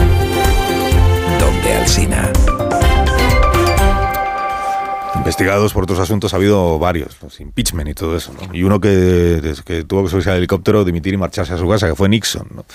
Donde 1.39 1.74
Alcina. 1.74 2.32
Investigados 5.16 5.74
por 5.74 5.83
otros 5.83 6.00
asuntos 6.00 6.33
ha 6.33 6.37
habido 6.37 6.79
varios, 6.79 7.22
los 7.22 7.40
impeachment 7.40 7.90
y 7.90 7.94
todo 7.94 8.18
eso, 8.18 8.33
¿no? 8.33 8.55
Y 8.55 8.64
uno 8.64 8.79
que, 8.79 9.53
que 9.64 9.83
tuvo 9.83 10.03
que 10.03 10.09
subirse 10.09 10.31
al 10.31 10.37
helicóptero, 10.37 10.83
dimitir 10.83 11.14
y 11.14 11.18
marcharse 11.18 11.53
a 11.53 11.57
su 11.57 11.70
casa, 11.70 11.87
que 11.87 11.96
fue 11.96 12.09
Nixon, 12.09 12.48
¿no? 12.55 12.66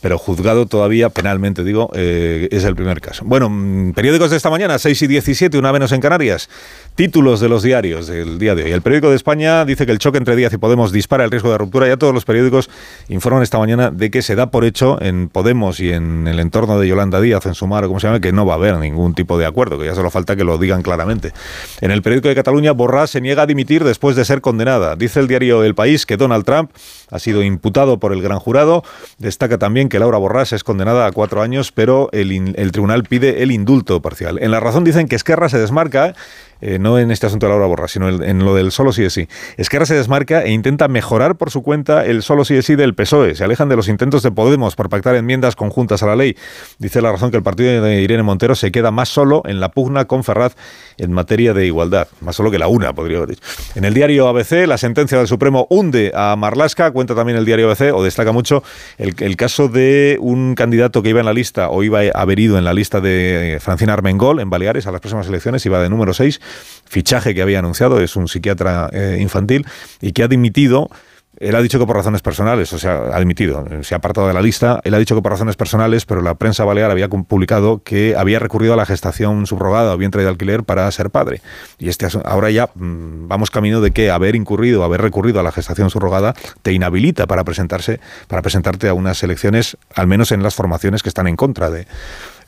Pero 0.00 0.18
juzgado 0.18 0.66
todavía 0.66 1.08
penalmente, 1.10 1.64
digo, 1.64 1.90
eh, 1.94 2.48
es 2.50 2.64
el 2.64 2.74
primer 2.76 3.00
caso. 3.00 3.24
Bueno, 3.24 3.48
mm, 3.48 3.92
periódicos 3.92 4.30
de 4.30 4.36
esta 4.36 4.50
mañana, 4.50 4.78
6 4.78 5.02
y 5.02 5.06
17, 5.06 5.58
una 5.58 5.72
menos 5.72 5.92
en 5.92 6.00
Canarias. 6.00 6.48
Títulos 6.94 7.40
de 7.40 7.48
los 7.48 7.62
diarios 7.62 8.06
del 8.06 8.38
día 8.38 8.54
de 8.54 8.64
hoy. 8.64 8.72
El 8.72 8.82
periódico 8.82 9.10
de 9.10 9.16
España 9.16 9.64
dice 9.64 9.84
que 9.84 9.92
el 9.92 9.98
choque 9.98 10.18
entre 10.18 10.34
Díaz 10.34 10.52
y 10.52 10.58
Podemos 10.58 10.92
dispara 10.92 11.24
el 11.24 11.30
riesgo 11.30 11.50
de 11.50 11.58
ruptura. 11.58 11.86
Ya 11.86 11.96
todos 11.96 12.14
los 12.14 12.24
periódicos 12.24 12.70
informan 13.08 13.42
esta 13.42 13.58
mañana 13.58 13.90
de 13.90 14.10
que 14.10 14.22
se 14.22 14.34
da 14.34 14.50
por 14.50 14.64
hecho 14.64 15.00
en 15.02 15.28
Podemos 15.28 15.80
y 15.80 15.92
en 15.92 16.26
el 16.26 16.40
entorno 16.40 16.78
de 16.78 16.88
Yolanda 16.88 17.20
Díaz, 17.20 17.44
en 17.46 17.54
Sumar, 17.54 17.84
o 17.84 17.88
como 17.88 18.00
se 18.00 18.06
llama, 18.06 18.20
que 18.20 18.32
no 18.32 18.46
va 18.46 18.54
a 18.54 18.56
haber 18.56 18.76
ningún 18.78 19.14
tipo 19.14 19.38
de 19.38 19.46
acuerdo, 19.46 19.78
que 19.78 19.84
ya 19.84 19.94
solo 19.94 20.10
falta 20.10 20.36
que 20.36 20.44
lo 20.44 20.56
digan 20.58 20.82
claramente. 20.82 21.32
En 21.80 21.90
el 21.90 22.02
periódico 22.02 22.28
de 22.28 22.34
Cataluña, 22.34 22.72
Borrás 22.72 23.10
se 23.10 23.20
niega 23.20 23.42
a 23.42 23.46
dimitir 23.46 23.84
después 23.84 24.16
de 24.16 24.24
ser 24.24 24.40
condenada. 24.40 24.96
Dice 24.96 25.20
el 25.20 25.28
diario 25.28 25.64
El 25.64 25.74
País 25.74 26.06
que 26.06 26.16
Donald 26.16 26.44
Trump 26.44 26.70
ha 27.10 27.18
sido 27.18 27.42
imputado 27.42 27.98
por 27.98 28.12
el 28.12 28.22
gran 28.22 28.38
jurado. 28.38 28.82
Destaca 29.18 29.58
también 29.58 29.85
que 29.88 29.98
Laura 29.98 30.18
Borrás 30.18 30.52
es 30.52 30.64
condenada 30.64 31.06
a 31.06 31.12
cuatro 31.12 31.42
años, 31.42 31.72
pero 31.72 32.08
el, 32.12 32.54
el 32.56 32.72
tribunal 32.72 33.04
pide 33.04 33.42
el 33.42 33.50
indulto 33.50 34.00
parcial. 34.02 34.38
En 34.40 34.50
la 34.50 34.60
razón 34.60 34.84
dicen 34.84 35.08
que 35.08 35.16
Esquerra 35.16 35.48
se 35.48 35.58
desmarca 35.58 36.14
eh, 36.60 36.78
no 36.78 36.98
en 36.98 37.10
este 37.10 37.26
asunto 37.26 37.46
de 37.46 37.50
Laura 37.50 37.66
Borra, 37.66 37.88
sino 37.88 38.08
en 38.08 38.44
lo 38.44 38.54
del 38.54 38.72
solo 38.72 38.92
sí 38.92 39.04
es 39.04 39.12
sí. 39.12 39.28
Esquerra 39.56 39.86
se 39.86 39.94
desmarca 39.94 40.42
e 40.42 40.50
intenta 40.50 40.88
mejorar 40.88 41.36
por 41.36 41.50
su 41.50 41.62
cuenta 41.62 42.04
el 42.04 42.22
solo 42.22 42.44
sí 42.44 42.54
es 42.54 42.66
sí 42.66 42.76
del 42.76 42.94
PSOE. 42.94 43.34
Se 43.34 43.44
alejan 43.44 43.68
de 43.68 43.76
los 43.76 43.88
intentos 43.88 44.22
de 44.22 44.30
Podemos 44.30 44.76
por 44.76 44.88
pactar 44.88 45.14
enmiendas 45.14 45.56
conjuntas 45.56 46.02
a 46.02 46.06
la 46.06 46.16
ley. 46.16 46.36
Dice 46.78 47.02
la 47.02 47.12
razón 47.12 47.30
que 47.30 47.36
el 47.36 47.42
partido 47.42 47.82
de 47.82 48.00
Irene 48.00 48.22
Montero 48.22 48.54
se 48.54 48.72
queda 48.72 48.90
más 48.90 49.08
solo 49.08 49.42
en 49.46 49.60
la 49.60 49.70
pugna 49.70 50.06
con 50.06 50.24
Ferraz 50.24 50.54
en 50.98 51.12
materia 51.12 51.52
de 51.54 51.66
igualdad. 51.66 52.08
Más 52.20 52.36
solo 52.36 52.50
que 52.50 52.58
la 52.58 52.68
una, 52.68 52.94
podría 52.94 53.18
haber 53.18 53.30
dicho. 53.30 53.42
En 53.74 53.84
el 53.84 53.94
diario 53.94 54.28
ABC, 54.28 54.66
la 54.66 54.78
sentencia 54.78 55.18
del 55.18 55.26
Supremo 55.26 55.66
hunde 55.70 56.12
a 56.14 56.36
Marlasca. 56.36 56.90
Cuenta 56.90 57.14
también 57.14 57.38
el 57.38 57.44
diario 57.44 57.70
ABC, 57.70 57.94
o 57.94 58.02
destaca 58.02 58.32
mucho, 58.32 58.62
el, 58.98 59.36
caso 59.36 59.68
de 59.68 60.16
un 60.20 60.54
candidato 60.54 61.02
que 61.02 61.10
iba 61.10 61.20
en 61.20 61.26
la 61.26 61.32
lista, 61.32 61.68
o 61.68 61.82
iba 61.82 62.00
a 62.00 62.20
haber 62.20 62.40
ido 62.40 62.56
en 62.58 62.64
la 62.64 62.72
lista 62.72 63.00
de 63.00 63.58
Francina 63.60 63.92
Armengol 63.92 64.40
en 64.40 64.48
Baleares 64.48 64.86
a 64.86 64.92
las 64.92 65.00
próximas 65.00 65.26
elecciones, 65.28 65.64
iba 65.66 65.80
de 65.82 65.90
número 65.90 66.14
6 66.14 66.40
fichaje 66.84 67.34
que 67.34 67.42
había 67.42 67.58
anunciado, 67.58 68.00
es 68.00 68.16
un 68.16 68.28
psiquiatra 68.28 68.88
eh, 68.92 69.18
infantil, 69.20 69.66
y 70.00 70.12
que 70.12 70.22
ha 70.22 70.28
dimitido 70.28 70.90
él 71.38 71.54
ha 71.54 71.60
dicho 71.60 71.78
que 71.78 71.86
por 71.86 71.96
razones 71.96 72.22
personales, 72.22 72.72
o 72.72 72.78
sea, 72.78 72.94
ha 73.12 73.16
admitido, 73.16 73.64
se 73.82 73.94
ha 73.94 73.98
apartado 73.98 74.26
de 74.26 74.32
la 74.32 74.40
lista. 74.40 74.80
Él 74.84 74.94
ha 74.94 74.98
dicho 74.98 75.14
que 75.14 75.20
por 75.20 75.32
razones 75.32 75.56
personales, 75.56 76.06
pero 76.06 76.22
la 76.22 76.34
prensa 76.34 76.64
balear 76.64 76.90
había 76.90 77.08
publicado 77.08 77.82
que 77.82 78.16
había 78.16 78.38
recurrido 78.38 78.72
a 78.72 78.76
la 78.76 78.86
gestación 78.86 79.46
subrogada 79.46 79.92
o 79.94 79.98
vientre 79.98 80.22
de 80.22 80.28
alquiler 80.28 80.64
para 80.64 80.90
ser 80.90 81.10
padre. 81.10 81.42
Y 81.78 81.88
este 81.88 82.06
ahora 82.24 82.50
ya 82.50 82.70
mm, 82.74 83.28
vamos 83.28 83.50
camino 83.50 83.82
de 83.82 83.90
que 83.90 84.10
haber 84.10 84.34
incurrido, 84.34 84.82
haber 84.82 85.02
recurrido 85.02 85.38
a 85.40 85.42
la 85.42 85.52
gestación 85.52 85.90
subrogada 85.90 86.34
te 86.62 86.72
inhabilita 86.72 87.26
para 87.26 87.44
presentarse, 87.44 88.00
para 88.28 88.40
presentarte 88.40 88.88
a 88.88 88.94
unas 88.94 89.22
elecciones, 89.22 89.76
al 89.94 90.06
menos 90.06 90.32
en 90.32 90.42
las 90.42 90.54
formaciones 90.54 91.02
que 91.02 91.10
están 91.10 91.26
en 91.26 91.36
contra 91.36 91.70
de, 91.70 91.86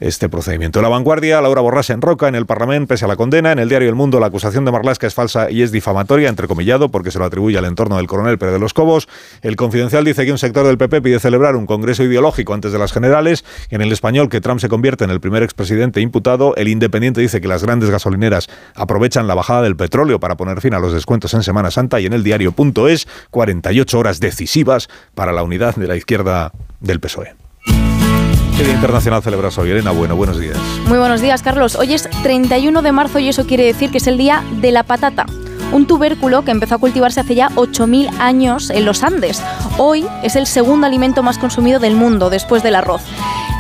este 0.01 0.29
procedimiento. 0.29 0.81
La 0.83 0.89
vanguardia, 0.89 1.41
Laura 1.41 1.61
Borrás 1.61 1.91
en 1.91 2.01
roca 2.01 2.29
en 2.29 2.35
el 2.35 2.47
Parlamento, 2.47 2.89
pese 2.89 3.05
a 3.05 3.09
la 3.09 3.17
condena. 3.17 3.53
En 3.53 3.59
el 3.59 3.69
diario 3.69 3.89
El 3.89 3.95
Mundo, 3.95 4.21
la 4.21 4.27
acusación 4.27 4.65
de 4.65 4.73
Marlasca 4.73 5.07
es 5.07 5.15
falsa 5.15 5.51
y 5.51 5.63
es 5.63 5.73
difamatoria, 5.73 6.29
entrecomillado, 6.29 6.89
porque 6.91 7.11
se 7.11 7.19
lo 7.19 7.25
atribuye 7.25 7.59
al 7.59 7.65
entorno 7.65 7.97
del 7.97 8.07
coronel 8.07 8.39
Pérez 8.39 8.55
de 8.55 8.61
los 8.61 8.75
Cobos. 8.75 9.09
El 9.43 9.57
Confidencial 9.57 10.05
dice 10.05 10.25
que 10.25 10.33
un 10.33 10.39
sector 10.39 10.67
del 10.67 10.79
PP 10.79 11.03
pide 11.03 11.19
celebrar 11.19 11.57
un 11.57 11.67
congreso 11.67 12.05
ideológico 12.05 12.55
antes 12.55 12.73
de 12.73 12.79
las 12.79 12.93
generales. 12.93 13.45
En 13.71 13.81
el 13.83 13.93
español, 13.93 14.29
que 14.29 14.41
Trump 14.41 14.61
se 14.61 14.69
convierte 14.69 15.05
en 15.05 15.11
el 15.11 15.21
primer 15.21 15.43
expresidente 15.43 16.01
imputado. 16.01 16.55
El 16.57 16.69
Independiente 16.69 17.21
dice 17.21 17.41
que 17.41 17.49
las 17.49 17.65
grandes 17.65 17.91
gasolineras 17.91 18.49
aprovechan 18.75 19.27
la 19.27 19.35
bajada 19.35 19.63
del 19.63 19.77
petróleo 19.77 20.21
para 20.21 20.37
poner 20.37 20.61
fin 20.61 20.75
a 20.75 20.79
los 20.79 20.93
descuentos 20.93 21.35
en 21.35 21.43
Semana 21.43 21.71
Santa. 21.71 22.01
Y 22.01 22.07
en 22.07 22.13
el 22.13 22.23
diario.es, 22.23 23.09
48 23.31 23.99
horas 23.99 24.21
decisivas 24.21 24.89
para 25.15 25.33
la 25.33 25.43
unidad 25.43 25.77
de 25.77 25.89
la 25.89 25.97
izquierda 25.97 26.53
del 26.81 27.01
PSOE. 27.01 27.48
¿Qué 28.59 28.65
Día 28.65 28.75
Internacional 28.75 29.23
celebras 29.23 29.57
hoy? 29.59 29.71
Elena, 29.71 29.93
bueno, 29.93 30.17
buenos 30.17 30.37
días. 30.37 30.59
Muy 30.89 30.99
buenos 30.99 31.21
días, 31.21 31.43
Carlos. 31.43 31.77
Hoy 31.77 31.95
es 31.95 32.11
31 32.25 32.83
de 32.83 32.91
marzo 32.91 33.21
y 33.21 33.29
eso 33.29 33.47
quiere 33.47 33.63
decir 33.63 33.93
que 33.93 33.99
es 33.99 34.09
el 34.09 34.19
Día 34.19 34.43
de 34.61 34.73
la 34.73 34.83
Patata 34.83 35.27
un 35.71 35.87
tubérculo 35.87 36.45
que 36.45 36.51
empezó 36.51 36.77
a 36.77 36.79
cultivarse 36.79 37.21
hace 37.21 37.35
ya 37.35 37.51
8.000 37.51 38.11
años 38.19 38.71
en 38.71 38.85
los 38.85 39.03
Andes. 39.03 39.43
Hoy 39.77 40.07
es 40.23 40.35
el 40.35 40.47
segundo 40.47 40.87
alimento 40.87 41.23
más 41.23 41.39
consumido 41.39 41.79
del 41.79 41.95
mundo 41.95 42.31
después 42.31 42.63
del 42.63 42.75
arroz. 42.75 43.03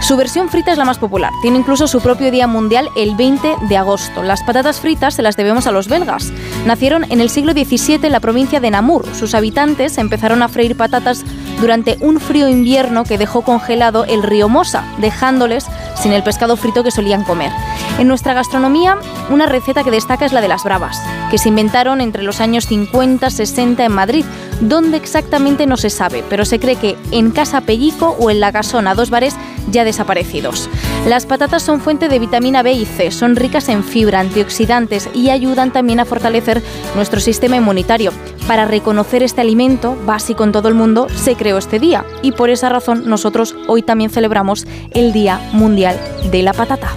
Su 0.00 0.16
versión 0.16 0.48
frita 0.48 0.72
es 0.72 0.78
la 0.78 0.84
más 0.84 0.98
popular. 0.98 1.32
Tiene 1.42 1.58
incluso 1.58 1.86
su 1.86 2.00
propio 2.00 2.30
día 2.30 2.46
mundial 2.46 2.88
el 2.96 3.14
20 3.16 3.56
de 3.68 3.76
agosto. 3.76 4.22
Las 4.22 4.42
patatas 4.42 4.80
fritas 4.80 5.14
se 5.14 5.22
las 5.22 5.36
debemos 5.36 5.66
a 5.66 5.72
los 5.72 5.88
belgas. 5.88 6.32
Nacieron 6.66 7.04
en 7.10 7.20
el 7.20 7.30
siglo 7.30 7.52
XVII 7.52 8.06
en 8.06 8.12
la 8.12 8.20
provincia 8.20 8.60
de 8.60 8.70
Namur. 8.70 9.04
Sus 9.14 9.34
habitantes 9.34 9.98
empezaron 9.98 10.42
a 10.42 10.48
freír 10.48 10.76
patatas 10.76 11.24
durante 11.60 11.96
un 12.00 12.20
frío 12.20 12.48
invierno 12.48 13.04
que 13.04 13.18
dejó 13.18 13.42
congelado 13.42 14.04
el 14.04 14.22
río 14.22 14.48
Mosa, 14.48 14.84
dejándoles 14.98 15.66
sin 16.00 16.12
el 16.12 16.22
pescado 16.22 16.56
frito 16.56 16.84
que 16.84 16.90
solían 16.90 17.24
comer. 17.24 17.50
En 17.98 18.08
nuestra 18.08 18.34
gastronomía, 18.34 18.98
una 19.30 19.46
receta 19.46 19.82
que 19.82 19.90
destaca 19.90 20.24
es 20.24 20.32
la 20.32 20.40
de 20.40 20.48
las 20.48 20.64
bravas, 20.64 21.02
que 21.30 21.38
se 21.38 21.48
inventaron 21.48 22.00
entre 22.00 22.22
los 22.22 22.40
años 22.40 22.70
50-60 22.70 23.84
en 23.84 23.92
Madrid, 23.92 24.24
donde 24.60 24.96
exactamente 24.96 25.66
no 25.66 25.76
se 25.76 25.90
sabe, 25.90 26.24
pero 26.28 26.44
se 26.44 26.60
cree 26.60 26.76
que 26.76 26.96
en 27.10 27.30
Casa 27.30 27.60
Pellico 27.60 28.16
o 28.18 28.30
en 28.30 28.40
La 28.40 28.52
Casona, 28.52 28.94
dos 28.94 29.10
bares 29.10 29.34
ya 29.70 29.84
desaparecidos. 29.84 30.70
Las 31.06 31.26
patatas 31.26 31.62
son 31.62 31.80
fuente 31.80 32.08
de 32.08 32.18
vitamina 32.18 32.62
B 32.62 32.72
y 32.72 32.84
C, 32.84 33.10
son 33.10 33.36
ricas 33.36 33.68
en 33.68 33.84
fibra, 33.84 34.20
antioxidantes 34.20 35.08
y 35.14 35.30
ayudan 35.30 35.72
también 35.72 36.00
a 36.00 36.04
fortalecer 36.04 36.62
nuestro 36.94 37.20
sistema 37.20 37.56
inmunitario. 37.56 38.12
Para 38.46 38.64
reconocer 38.64 39.22
este 39.22 39.40
alimento 39.40 39.96
básico 40.06 40.44
en 40.44 40.52
todo 40.52 40.68
el 40.68 40.74
mundo 40.74 41.08
se 41.14 41.34
creó 41.36 41.47
este 41.56 41.78
día 41.78 42.04
y 42.20 42.32
por 42.32 42.50
esa 42.50 42.68
razón 42.68 43.04
nosotros 43.06 43.54
hoy 43.68 43.82
también 43.82 44.10
celebramos 44.10 44.66
el 44.90 45.12
Día 45.12 45.40
Mundial 45.52 45.98
de 46.30 46.42
la 46.42 46.52
Patata. 46.52 46.90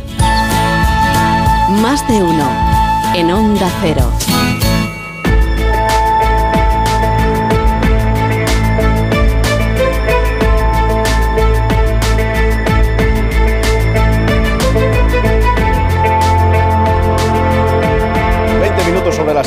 Más 1.82 2.06
de 2.10 2.22
uno 2.22 2.50
en 3.16 3.32
Onda 3.32 3.70
Cero. 3.82 4.12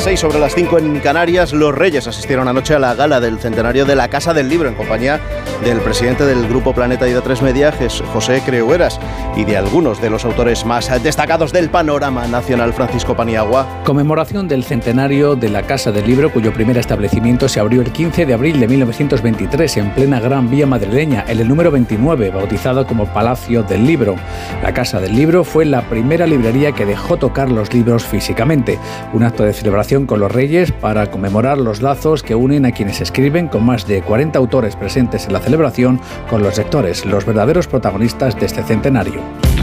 6 0.01 0.19
sobre 0.19 0.39
las 0.39 0.53
5 0.55 0.79
en 0.79 0.99
Canarias, 0.99 1.53
los 1.53 1.73
Reyes 1.73 2.07
asistieron 2.07 2.47
anoche 2.47 2.73
a 2.75 2.79
la 2.79 2.95
gala 2.95 3.19
del 3.19 3.39
centenario 3.39 3.85
de 3.85 3.95
la 3.95 4.09
Casa 4.09 4.33
del 4.33 4.49
Libro 4.49 4.67
en 4.67 4.75
compañía 4.75 5.19
del 5.63 5.79
presidente 5.79 6.25
del 6.25 6.47
Grupo 6.47 6.73
Planeta 6.73 7.05
de 7.05 7.21
Tres 7.21 7.41
Media, 7.41 7.73
José 8.13 8.41
Creueras, 8.45 8.99
y 9.35 9.45
de 9.45 9.57
algunos 9.57 10.01
de 10.01 10.09
los 10.09 10.25
autores 10.25 10.65
más 10.65 10.91
destacados 11.03 11.51
del 11.51 11.69
panorama 11.69 12.27
nacional, 12.27 12.73
Francisco 12.73 13.15
Paniagua. 13.15 13.67
Conmemoración 13.83 14.47
del 14.47 14.63
centenario 14.63 15.35
de 15.35 15.49
la 15.49 15.63
Casa 15.63 15.91
del 15.91 16.05
Libro, 16.05 16.31
cuyo 16.31 16.53
primer 16.53 16.77
establecimiento 16.77 17.47
se 17.47 17.59
abrió 17.59 17.81
el 17.81 17.91
15 17.91 18.25
de 18.25 18.33
abril 18.33 18.59
de 18.59 18.67
1923 18.67 19.77
en 19.77 19.91
plena 19.91 20.19
Gran 20.19 20.49
Vía 20.49 20.65
madrileña, 20.67 21.25
en 21.27 21.39
el 21.39 21.47
número 21.47 21.71
29, 21.71 22.31
bautizado 22.31 22.85
como 22.85 23.05
Palacio 23.05 23.63
del 23.63 23.85
Libro. 23.85 24.15
La 24.61 24.73
Casa 24.73 24.99
del 24.99 25.15
Libro 25.15 25.43
fue 25.43 25.65
la 25.65 25.81
primera 25.83 26.27
librería 26.27 26.71
que 26.71 26.85
dejó 26.85 27.17
tocar 27.17 27.49
los 27.49 27.73
libros 27.73 28.05
físicamente, 28.05 28.79
un 29.13 29.23
acto 29.23 29.43
de 29.43 29.53
celebración 29.53 30.05
con 30.05 30.19
los 30.19 30.31
Reyes 30.31 30.71
para 30.71 31.09
conmemorar 31.09 31.57
los 31.57 31.81
lazos 31.81 32.23
que 32.23 32.35
unen 32.35 32.65
a 32.65 32.71
quienes 32.71 33.01
escriben 33.01 33.47
con 33.47 33.65
más 33.65 33.87
de 33.87 34.01
40 34.01 34.37
autores 34.37 34.75
presentes 34.75 35.25
en 35.27 35.33
la 35.33 35.39
celebración 35.45 36.01
con 36.29 36.41
los 36.43 36.57
lectores, 36.57 37.05
los 37.05 37.25
verdaderos 37.25 37.67
protagonistas 37.67 38.37
de 38.39 38.47
este 38.47 38.63
centenario. 38.63 39.54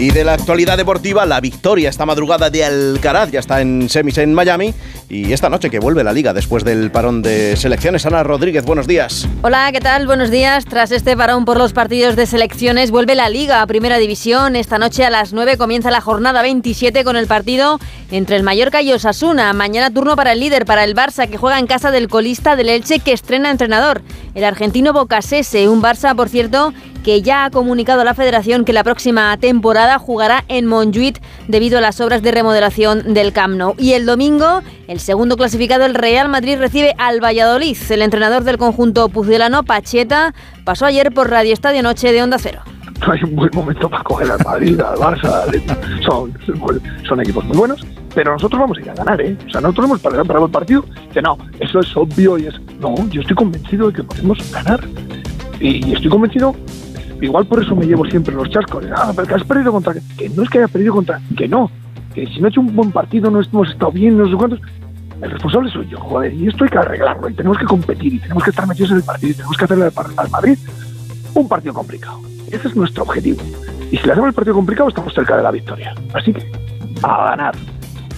Y 0.00 0.12
de 0.12 0.24
la 0.24 0.32
actualidad 0.32 0.78
deportiva, 0.78 1.26
la 1.26 1.42
victoria 1.42 1.90
esta 1.90 2.06
madrugada 2.06 2.48
de 2.48 2.64
Alcaraz, 2.64 3.30
ya 3.30 3.38
está 3.38 3.60
en 3.60 3.86
semis 3.90 4.16
en 4.16 4.32
Miami. 4.32 4.72
Y 5.10 5.34
esta 5.34 5.50
noche 5.50 5.68
que 5.68 5.78
vuelve 5.78 6.02
la 6.02 6.14
liga 6.14 6.32
después 6.32 6.64
del 6.64 6.90
parón 6.90 7.20
de 7.20 7.54
selecciones. 7.54 8.06
Ana 8.06 8.22
Rodríguez, 8.22 8.64
buenos 8.64 8.86
días. 8.86 9.28
Hola, 9.42 9.70
¿qué 9.72 9.80
tal? 9.80 10.06
Buenos 10.06 10.30
días. 10.30 10.64
Tras 10.64 10.90
este 10.90 11.18
parón 11.18 11.44
por 11.44 11.58
los 11.58 11.74
partidos 11.74 12.16
de 12.16 12.24
selecciones, 12.24 12.90
vuelve 12.90 13.14
la 13.14 13.28
liga 13.28 13.60
a 13.60 13.66
primera 13.66 13.98
división. 13.98 14.56
Esta 14.56 14.78
noche 14.78 15.04
a 15.04 15.10
las 15.10 15.34
9 15.34 15.58
comienza 15.58 15.90
la 15.90 16.00
jornada 16.00 16.40
27 16.40 17.04
con 17.04 17.16
el 17.16 17.26
partido 17.26 17.78
entre 18.10 18.36
el 18.36 18.42
Mallorca 18.42 18.80
y 18.80 18.92
Osasuna. 18.94 19.52
Mañana 19.52 19.90
turno 19.90 20.16
para 20.16 20.32
el 20.32 20.40
líder, 20.40 20.64
para 20.64 20.84
el 20.84 20.94
Barça, 20.94 21.28
que 21.28 21.36
juega 21.36 21.58
en 21.58 21.66
casa 21.66 21.90
del 21.90 22.08
colista 22.08 22.56
del 22.56 22.70
Elche, 22.70 23.00
que 23.00 23.12
estrena 23.12 23.50
entrenador. 23.50 24.00
El 24.34 24.44
argentino 24.44 24.94
Bocasese, 24.94 25.68
un 25.68 25.82
Barça, 25.82 26.16
por 26.16 26.30
cierto, 26.30 26.72
que 27.02 27.22
ya 27.22 27.44
ha 27.44 27.50
comunicado 27.50 28.02
a 28.02 28.04
la 28.04 28.14
federación 28.14 28.64
que 28.64 28.72
la 28.72 28.84
próxima 28.84 29.36
temporada 29.38 29.98
jugará 29.98 30.44
en 30.48 30.66
Montjuic 30.66 31.20
debido 31.48 31.78
a 31.78 31.80
las 31.80 32.00
obras 32.00 32.22
de 32.22 32.32
remodelación 32.32 33.14
del 33.14 33.32
Camp 33.32 33.56
Nou. 33.56 33.74
Y 33.78 33.92
el 33.92 34.06
domingo, 34.06 34.62
el 34.88 35.00
segundo 35.00 35.36
clasificado, 35.36 35.84
el 35.84 35.94
Real 35.94 36.28
Madrid, 36.28 36.58
recibe 36.58 36.94
al 36.98 37.22
Valladolid. 37.22 37.76
El 37.90 38.02
entrenador 38.02 38.44
del 38.44 38.58
conjunto 38.58 39.08
pucelano, 39.08 39.62
Pacheta, 39.64 40.34
pasó 40.64 40.86
ayer 40.86 41.12
por 41.12 41.30
Radio 41.30 41.52
Estadio 41.52 41.82
Noche 41.82 42.12
de 42.12 42.22
Onda 42.22 42.38
Cero. 42.38 42.62
hay 43.00 43.22
un 43.24 43.36
buen 43.36 43.50
momento 43.54 43.88
para 43.88 44.02
coger 44.04 44.30
al 44.30 44.44
Madrid, 44.44 44.80
al 44.80 44.96
Barça, 44.96 45.44
son, 46.04 46.32
son 47.06 47.20
equipos 47.20 47.44
muy 47.44 47.56
buenos, 47.56 47.86
pero 48.14 48.32
nosotros 48.32 48.60
vamos 48.60 48.78
a 48.78 48.80
ir 48.80 48.90
a 48.90 48.94
ganar, 48.94 49.20
¿eh? 49.20 49.36
O 49.46 49.50
sea, 49.50 49.60
nosotros 49.60 49.86
hemos 49.86 50.00
parado 50.00 50.44
el 50.46 50.50
partido, 50.50 50.84
que 51.12 51.22
no, 51.22 51.38
eso 51.58 51.80
es 51.80 51.96
obvio 51.96 52.38
y 52.38 52.46
es... 52.46 52.54
No, 52.80 52.94
yo 53.08 53.20
estoy 53.20 53.36
convencido 53.36 53.88
de 53.88 53.94
que 53.94 54.04
podemos 54.04 54.52
ganar. 54.52 54.80
y 55.60 55.92
estoy 55.92 56.10
convencido 56.10 56.54
Igual 57.20 57.46
por 57.46 57.62
eso 57.62 57.76
me 57.76 57.86
llevo 57.86 58.04
siempre 58.06 58.34
los 58.34 58.48
chascos. 58.50 58.84
Ah, 58.94 59.12
pero 59.14 59.28
que 59.28 59.34
has 59.34 59.44
perdido 59.44 59.72
contra... 59.72 59.94
Que 60.16 60.28
no 60.28 60.42
es 60.42 60.50
que 60.50 60.58
haya 60.58 60.68
perdido 60.68 60.94
contra... 60.94 61.20
Que 61.36 61.46
no. 61.46 61.70
Que 62.14 62.26
si 62.26 62.40
no 62.40 62.46
he 62.46 62.50
hecho 62.50 62.60
un 62.60 62.74
buen 62.74 62.90
partido, 62.90 63.30
no 63.30 63.40
hemos 63.40 63.70
estado 63.70 63.92
bien, 63.92 64.16
no 64.18 64.28
sé 64.28 64.34
cuántos... 64.34 64.60
El 65.20 65.30
responsable 65.30 65.70
soy 65.70 65.86
yo, 65.88 65.98
joder, 65.98 66.32
y 66.32 66.48
esto 66.48 66.64
hay 66.64 66.70
que 66.70 66.78
arreglarlo, 66.78 67.28
y 67.28 67.34
tenemos 67.34 67.58
que 67.58 67.66
competir, 67.66 68.14
y 68.14 68.18
tenemos 68.20 68.42
que 68.42 68.50
estar 68.50 68.66
metidos 68.66 68.92
en 68.92 68.96
el 68.96 69.02
partido, 69.02 69.32
y 69.32 69.34
tenemos 69.34 69.56
que 69.58 69.64
hacerle 69.64 69.92
al 70.16 70.30
Madrid 70.30 70.58
un 71.34 71.46
partido 71.46 71.74
complicado. 71.74 72.20
Ese 72.50 72.68
es 72.68 72.74
nuestro 72.74 73.02
objetivo. 73.02 73.42
Y 73.90 73.98
si 73.98 74.06
le 74.06 74.12
hacemos 74.12 74.28
el 74.28 74.34
partido 74.34 74.54
complicado, 74.54 74.88
estamos 74.88 75.12
cerca 75.12 75.36
de 75.36 75.42
la 75.42 75.50
victoria. 75.50 75.94
Así 76.14 76.32
que, 76.32 76.50
a 77.02 77.30
ganar. 77.30 77.54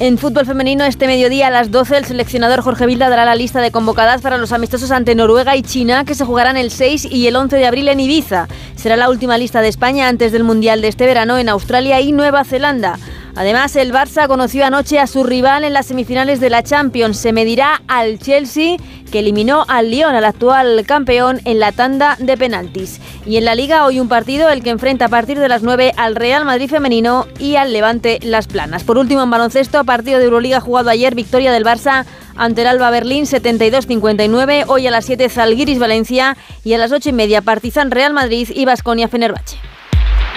En 0.01 0.19
fútbol 0.19 0.47
femenino, 0.47 0.85
este 0.85 1.07
mediodía 1.07 1.47
a 1.47 1.51
las 1.51 1.71
12, 1.71 1.97
el 1.97 2.05
seleccionador 2.05 2.63
Jorge 2.63 2.87
Vilda 2.87 3.09
dará 3.09 3.25
la 3.25 3.37
lista 3.37 3.61
de 3.61 3.71
convocadas 3.71 4.21
para 4.21 4.37
los 4.39 4.53
amistosos 4.53 4.91
ante 4.91 5.15
Noruega 5.15 5.55
y 5.57 5.63
China, 5.63 6.05
que 6.05 6.15
se 6.15 6.25
jugarán 6.25 6.57
el 6.57 6.71
6 6.71 7.05
y 7.11 7.27
el 7.29 7.37
11 7.37 7.57
de 7.57 7.67
abril 7.67 7.89
en 7.89 8.01
Ibiza. 8.01 8.49
Será 8.75 8.97
la 8.97 9.11
última 9.11 9.39
lista 9.39 9.61
de 9.61 9.69
España 9.69 10.09
antes 10.09 10.33
del 10.33 10.45
Mundial 10.45 10.81
de 10.81 10.89
este 10.89 11.07
verano 11.07 11.39
en 11.39 11.49
Australia 11.49 12.01
y 12.01 12.11
Nueva 12.11 12.43
Zelanda. 12.45 12.99
Además, 13.35 13.77
el 13.77 13.93
Barça 13.93 14.27
conoció 14.29 14.65
anoche 14.65 14.99
a 14.99 15.07
su 15.07 15.25
rival 15.25 15.65
en 15.65 15.73
las 15.73 15.87
semifinales 15.87 16.39
de 16.39 16.51
la 16.51 16.63
Champions. 16.63 17.17
Se 17.17 17.33
medirá 17.33 17.83
al 17.89 18.19
Chelsea, 18.19 18.77
que 19.11 19.21
eliminó 19.21 19.65
al 19.69 19.91
Lyon, 19.91 20.15
al 20.15 20.25
actual 20.25 20.85
campeón, 20.87 21.41
en 21.45 21.59
la 21.59 21.73
tanda 21.73 22.17
de 22.19 22.37
penaltis. 22.37 23.01
Y 23.25 23.37
en 23.37 23.47
la 23.47 23.55
Liga 23.55 23.87
hoy 23.87 24.01
un 24.01 24.09
partido, 24.09 24.51
el 24.51 24.63
que 24.63 24.71
enfrenta 24.71 25.07
a 25.07 25.09
partir 25.09 25.39
de 25.39 25.49
las 25.49 25.63
9 25.63 25.93
al 25.97 26.15
Real 26.15 26.45
Madrid 26.45 26.69
femenino 26.69 27.27
y 27.39 27.57
al 27.57 27.73
Levante 27.73 28.19
Las 28.23 28.49
Planas. 28.49 28.85
Por 28.85 28.99
último, 28.99 29.23
en 29.23 29.31
baloncesto, 29.31 29.83
partido 29.85 30.19
de 30.19 30.25
Euroliga 30.25 30.61
jugado 30.61 30.91
ayer, 30.91 31.15
victoria 31.15 31.53
del 31.53 31.65
Barça 31.65 32.05
ante 32.37 32.63
el 32.63 32.67
Alba 32.67 32.91
Berlín 32.91 33.25
72-59. 33.25 34.65
Hoy 34.69 34.87
a 34.87 34.91
las 34.91 35.07
7 35.07 35.29
Zalgiris 35.29 35.79
Valencia 35.79 36.37
y 36.65 36.75
a 36.75 36.79
las 36.79 36.93
8 36.93 37.11
y 37.11 37.13
media 37.13 37.41
Partizan 37.43 37.91
Real 37.91 38.13
Madrid 38.13 38.49
y 38.55 38.65
Basconia 38.65 39.09
Fenerbahce. 39.09 39.72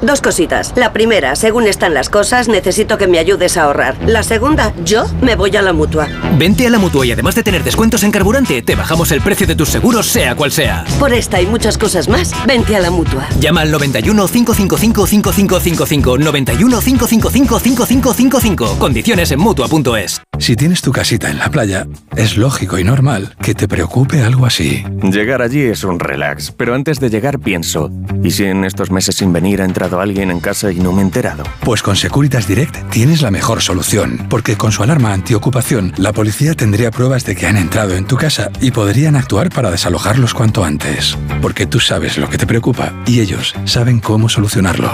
Dos 0.00 0.20
cositas. 0.20 0.72
La 0.76 0.92
primera, 0.92 1.34
según 1.34 1.66
están 1.66 1.92
las 1.92 2.08
cosas, 2.08 2.46
necesito 2.46 2.98
que 2.98 3.08
me 3.08 3.18
ayudes 3.18 3.56
a 3.56 3.64
ahorrar. 3.64 3.96
La 4.06 4.22
segunda, 4.22 4.72
yo 4.84 5.06
me 5.20 5.34
voy 5.34 5.56
a 5.56 5.62
la 5.62 5.72
mutua. 5.72 6.06
Vente 6.38 6.66
a 6.68 6.70
la 6.70 6.78
mutua 6.78 7.04
y 7.04 7.10
además 7.10 7.34
de 7.34 7.42
tener 7.42 7.64
descuentos 7.64 8.04
en 8.04 8.12
carburante, 8.12 8.62
te 8.62 8.76
bajamos 8.76 9.10
el 9.10 9.20
precio 9.20 9.46
de 9.46 9.56
tus 9.56 9.70
seguros, 9.70 10.06
sea 10.06 10.36
cual 10.36 10.52
sea. 10.52 10.84
Por 11.00 11.12
esta 11.12 11.40
y 11.42 11.46
muchas 11.46 11.76
cosas 11.76 12.08
más, 12.08 12.32
vente 12.46 12.76
a 12.76 12.80
la 12.80 12.90
mutua. 12.90 13.26
Llama 13.40 13.62
al 13.62 13.72
91 13.72 14.28
555 14.28 15.06
5555. 15.06 16.18
91 16.18 16.80
555 16.80 17.58
5555. 17.58 18.78
Condiciones 18.78 19.32
en 19.32 19.40
mutua.es. 19.40 20.20
Si 20.38 20.54
tienes 20.54 20.80
tu 20.80 20.92
casita 20.92 21.28
en 21.28 21.38
la 21.40 21.50
playa, 21.50 21.88
es 22.14 22.36
lógico 22.36 22.78
y 22.78 22.84
normal 22.84 23.34
que 23.42 23.54
te 23.54 23.66
preocupe 23.66 24.22
algo 24.22 24.46
así. 24.46 24.84
Llegar 25.02 25.42
allí 25.42 25.62
es 25.62 25.82
un 25.82 25.98
relax, 25.98 26.52
pero 26.52 26.76
antes 26.76 27.00
de 27.00 27.10
llegar 27.10 27.40
pienso, 27.40 27.90
¿y 28.22 28.30
si 28.30 28.44
en 28.44 28.64
estos 28.64 28.92
meses 28.92 29.16
sin 29.16 29.32
venir 29.32 29.60
alguien 29.96 30.30
en 30.30 30.40
casa 30.40 30.72
y 30.72 30.80
no 30.80 30.92
me 30.92 31.02
he 31.02 31.04
enterado? 31.04 31.44
Pues 31.64 31.82
con 31.82 31.96
Securitas 31.96 32.46
Direct 32.46 32.90
tienes 32.90 33.22
la 33.22 33.30
mejor 33.30 33.62
solución, 33.62 34.26
porque 34.28 34.56
con 34.56 34.72
su 34.72 34.82
alarma 34.82 35.12
antiocupación, 35.12 35.92
la 35.96 36.12
policía 36.12 36.54
tendría 36.54 36.90
pruebas 36.90 37.24
de 37.24 37.34
que 37.34 37.46
han 37.46 37.56
entrado 37.56 37.94
en 37.94 38.06
tu 38.06 38.16
casa 38.16 38.50
y 38.60 38.70
podrían 38.70 39.16
actuar 39.16 39.50
para 39.50 39.70
desalojarlos 39.70 40.34
cuanto 40.34 40.64
antes. 40.64 41.16
Porque 41.40 41.66
tú 41.66 41.80
sabes 41.80 42.18
lo 42.18 42.28
que 42.28 42.38
te 42.38 42.46
preocupa 42.46 42.92
y 43.06 43.20
ellos 43.20 43.54
saben 43.64 44.00
cómo 44.00 44.28
solucionarlo. 44.28 44.90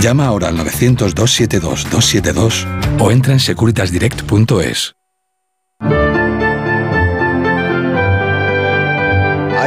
Llama 0.00 0.26
ahora 0.26 0.48
al 0.48 0.56
900-272-272 0.58 2.66
o 2.98 3.10
entra 3.10 3.32
en 3.32 3.40
securitasdirect.es. 3.40 4.94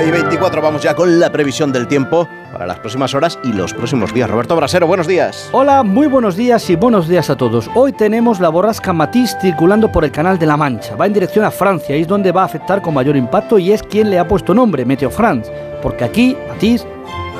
y 0.08 0.10
24, 0.10 0.62
vamos 0.62 0.82
ya 0.82 0.96
con 0.96 1.20
la 1.20 1.32
previsión 1.32 1.72
del 1.72 1.88
tiempo 1.88 2.28
para 2.52 2.66
las 2.66 2.80
próximas 2.80 3.14
horas 3.14 3.38
y 3.44 3.54
los 3.54 3.74
próximos 3.74 4.14
días. 4.14 4.30
Roberto 4.30 4.56
Brasero, 4.56 4.88
buenos 4.88 5.06
días. 5.06 5.50
Hola, 5.52 5.84
muy 5.84 6.08
buenos 6.08 6.36
días 6.36 6.68
y 6.70 6.76
buenos 6.76 7.08
días 7.08 7.30
a 7.30 7.38
todos. 7.38 7.70
Hoy 7.76 7.92
tenemos 7.92 8.40
la 8.40 8.50
borrasca 8.50 8.94
Matisse 8.94 9.38
circulando 9.40 9.92
por 9.92 10.04
el 10.04 10.12
Canal 10.12 10.40
de 10.40 10.48
la 10.48 10.58
Mancha. 10.58 10.96
Va 10.96 11.06
en 11.06 11.14
dirección 11.14 11.46
a 11.46 11.52
Francia 11.52 11.96
y 11.96 12.02
es 12.02 12.08
donde 12.08 12.32
va 12.32 12.42
a 12.42 12.46
afectar 12.46 12.82
con 12.82 12.96
mayor 12.96 13.16
impacto 13.16 13.60
y 13.60 13.72
es 13.72 13.84
quien 13.84 14.10
le 14.10 14.18
ha 14.18 14.28
puesto 14.28 14.54
nombre, 14.56 14.86
Meteo 14.86 15.12
France. 15.12 15.52
Porque 15.84 16.04
aquí, 16.04 16.36
Matisse, 16.50 16.88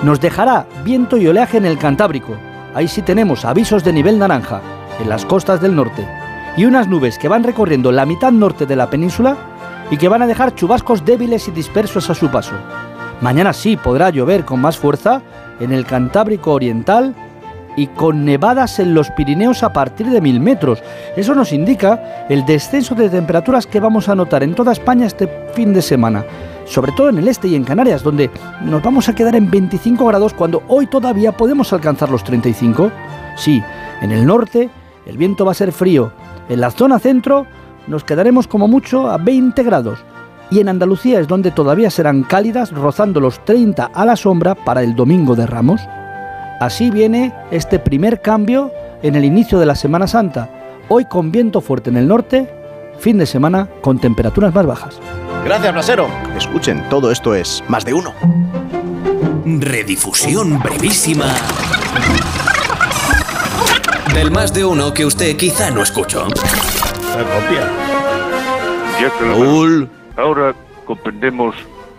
nos 0.04 0.19
dejará 0.19 0.67
viento 0.84 1.17
y 1.17 1.28
oleaje 1.28 1.58
en 1.58 1.65
el 1.65 1.80
Cantábrico. 1.80 2.38
Ahí 2.76 2.88
sí 2.88 3.02
tenemos 3.02 3.43
avisos 3.43 3.84
de 3.84 3.93
nivel 3.93 4.19
naranja, 4.19 4.62
en 5.00 5.10
las 5.10 5.26
costas 5.26 5.62
del 5.62 5.76
norte. 5.76 6.08
Y 6.58 6.65
unas 6.65 6.88
nubes 6.88 7.17
que 7.17 7.28
van 7.28 7.43
recorriendo 7.43 7.91
la 7.91 8.06
mitad 8.06 8.32
norte 8.32 8.65
de 8.65 8.76
la 8.76 8.89
península 8.89 9.50
y 9.91 9.97
que 9.97 10.08
van 10.08 10.23
a 10.23 10.27
dejar 10.27 10.56
chubascos 10.56 11.06
débiles 11.06 11.47
y 11.47 11.51
dispersos 11.51 12.10
a 12.10 12.15
su 12.15 12.30
paso. 12.32 12.56
Mañana 13.21 13.54
sí 13.54 13.77
podrá 13.77 14.10
llover 14.10 14.45
con 14.45 14.60
más 14.60 14.77
fuerza 14.77 15.21
en 15.60 15.71
el 15.71 15.86
Cantábrico 15.86 16.54
Oriental 16.54 17.13
y 17.75 17.88
con 17.88 18.25
nevadas 18.25 18.80
en 18.80 18.93
los 18.93 19.12
Pirineos 19.12 19.63
a 19.63 19.73
partir 19.73 20.08
de 20.10 20.21
mil 20.21 20.39
metros. 20.39 20.82
Eso 21.15 21.36
nos 21.36 21.54
indica 21.54 22.25
el 22.30 22.45
descenso 22.45 22.95
de 22.95 23.10
temperaturas 23.10 23.67
que 23.67 23.80
vamos 23.80 24.10
a 24.10 24.15
notar 24.15 24.43
en 24.43 24.56
toda 24.56 24.71
España 24.71 25.06
este 25.06 25.30
fin 25.54 25.73
de 25.73 25.82
semana. 25.82 26.25
Sobre 26.65 26.93
todo 26.93 27.10
en 27.10 27.17
el 27.17 27.27
este 27.27 27.49
y 27.49 27.56
en 27.56 27.63
Canarias, 27.63 28.01
donde 28.01 28.30
nos 28.63 28.82
vamos 28.82 29.10
a 29.10 29.13
quedar 29.13 29.36
en 29.36 29.51
25 29.51 30.06
grados 30.06 30.34
cuando 30.34 30.63
hoy 30.67 30.88
todavía 30.88 31.32
podemos 31.36 31.71
alcanzar 31.73 32.10
los 32.10 32.23
35. 32.23 32.91
Sí, 33.36 33.62
en 34.01 34.12
el 34.12 34.25
norte 34.25 34.69
el 35.06 35.17
viento 35.17 35.45
va 35.45 35.51
a 35.51 35.56
ser 35.56 35.71
frío. 35.71 36.12
En 36.49 36.62
la 36.62 36.71
zona 36.71 36.99
centro 36.99 37.45
nos 37.87 38.03
quedaremos 38.03 38.47
como 38.47 38.67
mucho 38.67 39.09
a 39.09 39.17
20 39.17 39.63
grados. 39.63 39.99
Y 40.49 40.59
en 40.59 40.69
Andalucía 40.69 41.19
es 41.19 41.27
donde 41.27 41.51
todavía 41.51 41.89
serán 41.89 42.23
cálidas, 42.23 42.71
rozando 42.71 43.19
los 43.19 43.43
30 43.45 43.91
a 43.93 44.05
la 44.05 44.15
sombra 44.15 44.55
para 44.55 44.83
el 44.83 44.95
domingo 44.95 45.35
de 45.35 45.47
Ramos. 45.47 45.81
Así 46.59 46.91
viene 46.91 47.33
este 47.51 47.79
primer 47.79 48.21
cambio 48.21 48.71
en 49.01 49.15
el 49.15 49.25
inicio 49.25 49.59
de 49.59 49.65
la 49.65 49.75
Semana 49.75 50.07
Santa. 50.07 50.49
Hoy 50.89 51.05
con 51.05 51.31
viento 51.31 51.61
fuerte 51.61 51.89
en 51.89 51.97
el 51.97 52.07
norte, 52.07 52.49
fin 52.99 53.17
de 53.17 53.25
semana 53.25 53.69
con 53.81 53.99
temperaturas 53.99 54.53
más 54.53 54.65
bajas. 54.65 54.99
Gracias, 55.45 55.73
Brasero. 55.73 56.07
Escuchen, 56.37 56.87
todo 56.89 57.11
esto 57.11 57.33
es 57.33 57.63
más 57.67 57.85
de 57.85 57.93
uno. 57.93 58.13
Redifusión 59.45 60.59
brevísima. 60.59 61.25
Del 64.13 64.29
más 64.29 64.53
de 64.53 64.65
uno 64.65 64.93
que 64.93 65.05
usted 65.05 65.35
quizá 65.37 65.71
no 65.71 65.81
escuchó. 65.81 66.27
Ya 69.00 69.10
que 69.17 69.26
la- 69.26 69.36
Ahora 70.17 70.54
comprendemos 70.86 71.56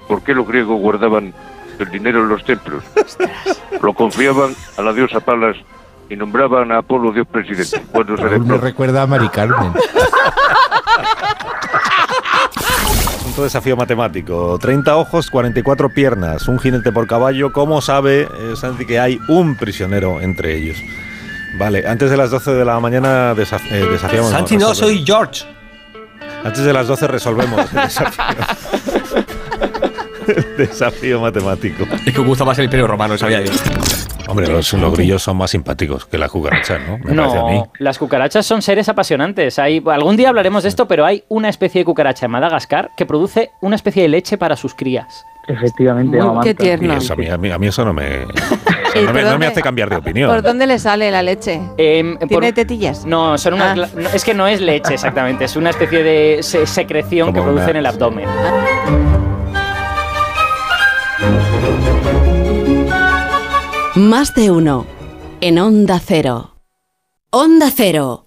por 0.08 0.22
qué 0.22 0.34
los 0.34 0.46
griegos 0.46 0.80
guardaban 0.80 1.32
el 1.78 1.90
dinero 1.90 2.20
en 2.22 2.28
los 2.28 2.44
templos. 2.44 2.82
Lo 3.82 3.92
confiaban 3.94 4.54
a 4.76 4.82
la 4.82 4.92
diosa 4.92 5.20
Palas 5.20 5.56
y 6.08 6.16
nombraban 6.16 6.70
a 6.72 6.78
Apolo 6.78 7.12
dios 7.12 7.26
presidente. 7.26 7.82
Cuando 7.90 8.16
se 8.16 8.22
Raúl 8.24 8.46
me 8.46 8.56
recuerda 8.58 9.02
a 9.02 9.06
Mari 9.06 9.28
Carmen. 9.28 9.72
Asunto 13.20 13.42
desafío 13.44 13.76
matemático. 13.76 14.58
30 14.60 14.94
ojos, 14.96 15.30
44 15.30 15.88
piernas, 15.90 16.46
un 16.48 16.58
jinete 16.58 16.92
por 16.92 17.06
caballo. 17.06 17.52
¿Cómo 17.52 17.80
sabe 17.80 18.22
eh, 18.22 18.28
Santi 18.56 18.84
que 18.84 19.00
hay 19.00 19.18
un 19.28 19.56
prisionero 19.56 20.20
entre 20.20 20.56
ellos? 20.56 20.76
Vale, 21.54 21.84
antes 21.86 22.10
de 22.10 22.16
las 22.16 22.30
12 22.30 22.52
de 22.54 22.64
la 22.64 22.80
mañana 22.80 23.34
desaf- 23.34 23.60
eh, 23.70 23.86
desafiamos. 23.90 24.30
Santi, 24.30 24.56
no, 24.56 24.74
soy 24.74 25.04
George. 25.04 25.44
Antes 26.44 26.64
de 26.64 26.72
las 26.72 26.86
12 26.88 27.06
resolvemos 27.06 27.60
el 27.72 27.82
desafío. 27.82 28.24
el 30.28 30.56
desafío 30.56 31.20
matemático. 31.20 31.84
Es 32.06 32.14
que 32.14 32.20
gusta 32.22 32.44
más 32.44 32.58
el 32.58 32.64
Imperio 32.64 32.86
Romano, 32.86 33.16
sabía 33.18 33.40
yo. 33.42 33.52
Hombre, 34.28 34.46
los, 34.48 34.72
los 34.74 34.92
grillos 34.96 35.22
son 35.22 35.36
más 35.36 35.50
simpáticos 35.50 36.06
que 36.06 36.16
las 36.16 36.30
cucarachas, 36.30 36.80
¿no? 36.86 36.98
Me 36.98 37.14
parece 37.14 37.38
a 37.38 37.42
mí. 37.44 37.54
No, 37.58 37.72
las 37.78 37.98
cucarachas 37.98 38.46
son 38.46 38.62
seres 38.62 38.88
apasionantes. 38.88 39.58
Hay, 39.58 39.82
algún 39.86 40.16
día 40.16 40.28
hablaremos 40.30 40.62
de 40.62 40.68
esto, 40.68 40.86
pero 40.88 41.04
hay 41.04 41.24
una 41.28 41.48
especie 41.48 41.80
de 41.80 41.84
cucaracha 41.84 42.26
en 42.26 42.32
Madagascar 42.32 42.90
que 42.96 43.04
produce 43.04 43.50
una 43.60 43.76
especie 43.76 44.02
de 44.02 44.08
leche 44.08 44.38
para 44.38 44.56
sus 44.56 44.74
crías. 44.74 45.24
Efectivamente, 45.48 46.16
Muy- 46.16 46.26
mamá. 46.26 46.40
qué 46.42 46.54
tierno. 46.54 46.94
Y 46.94 46.96
eso, 46.98 47.12
a, 47.12 47.16
mí, 47.16 47.28
a 47.28 47.36
mí- 47.36 47.50
a 47.50 47.58
mí 47.58 47.66
eso 47.66 47.84
no 47.84 47.92
me, 47.92 48.26
¿Y 48.94 49.04
no 49.04 49.12
me, 49.12 49.22
no 49.22 49.46
hace 49.46 49.62
cambiar 49.62 49.88
de 49.90 49.96
opinión. 49.96 50.30
¿Por 50.30 50.42
dónde 50.42 50.66
le 50.66 50.78
sale 50.78 51.10
la 51.10 51.22
leche? 51.22 51.60
Em, 51.76 52.16
por- 52.18 52.28
¿Tiene 52.28 52.52
tetillas? 52.52 53.04
No, 53.06 53.38
son 53.38 53.54
unas 53.54 53.78
Ah. 53.78 53.88
no, 53.96 54.08
es 54.10 54.24
que 54.24 54.34
no 54.34 54.46
es 54.46 54.60
leche 54.60 54.94
exactamente, 54.94 55.44
es 55.44 55.56
una 55.56 55.70
especie 55.70 56.02
de 56.02 56.42
se- 56.42 56.66
secreción 56.66 57.32
que 57.32 57.40
produce 57.40 57.62
una- 57.64 57.70
en 57.70 57.76
el 57.76 57.86
abdomen. 57.86 58.26
Más 63.94 64.34
de 64.34 64.50
uno. 64.50 64.86
En 65.40 65.58
Onda 65.58 66.00
Cero. 66.04 66.54
Onda 67.30 67.68
Cero. 67.74 68.26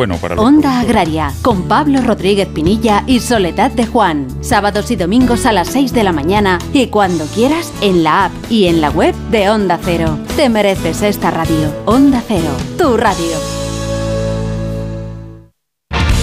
para 0.09 0.35
los 0.35 0.43
Onda 0.43 0.79
Agraria, 0.79 1.31
con 1.43 1.63
Pablo 1.67 2.01
Rodríguez 2.01 2.47
Pinilla 2.47 3.03
y 3.05 3.19
Soledad 3.19 3.69
de 3.71 3.85
Juan. 3.85 4.27
Sábados 4.41 4.89
y 4.89 4.95
domingos 4.95 5.45
a 5.45 5.51
las 5.51 5.67
6 5.67 5.93
de 5.93 6.03
la 6.03 6.11
mañana 6.11 6.57
y 6.73 6.87
cuando 6.87 7.25
quieras 7.25 7.71
en 7.81 8.03
la 8.03 8.25
app 8.25 8.31
y 8.49 8.65
en 8.65 8.81
la 8.81 8.89
web 8.89 9.13
de 9.29 9.49
Onda 9.49 9.79
Cero. 9.83 10.17
Te 10.35 10.49
mereces 10.49 11.03
esta 11.03 11.29
radio. 11.29 11.71
Onda 11.85 12.23
Cero, 12.27 12.51
tu 12.77 12.97
radio. 12.97 13.60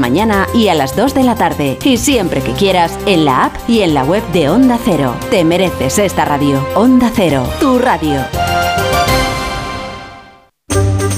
mañana 0.00 0.48
y 0.52 0.66
a 0.68 0.74
las 0.74 0.96
2 0.96 1.14
de 1.14 1.22
la 1.22 1.36
tarde. 1.36 1.78
Y 1.84 1.96
siempre 1.98 2.40
que 2.40 2.52
quieras 2.52 2.98
en 3.06 3.24
la 3.24 3.44
app 3.44 3.56
y 3.68 3.82
en 3.82 3.94
la 3.94 4.02
web 4.02 4.24
de 4.32 4.48
Onda 4.48 4.78
Cero. 4.84 5.14
Te 5.30 5.44
mereces 5.44 5.98
esta 5.98 6.24
radio. 6.24 6.66
Onda 6.74 7.12
Cero, 7.14 7.48
tu 7.60 7.78
radio. 7.78 8.20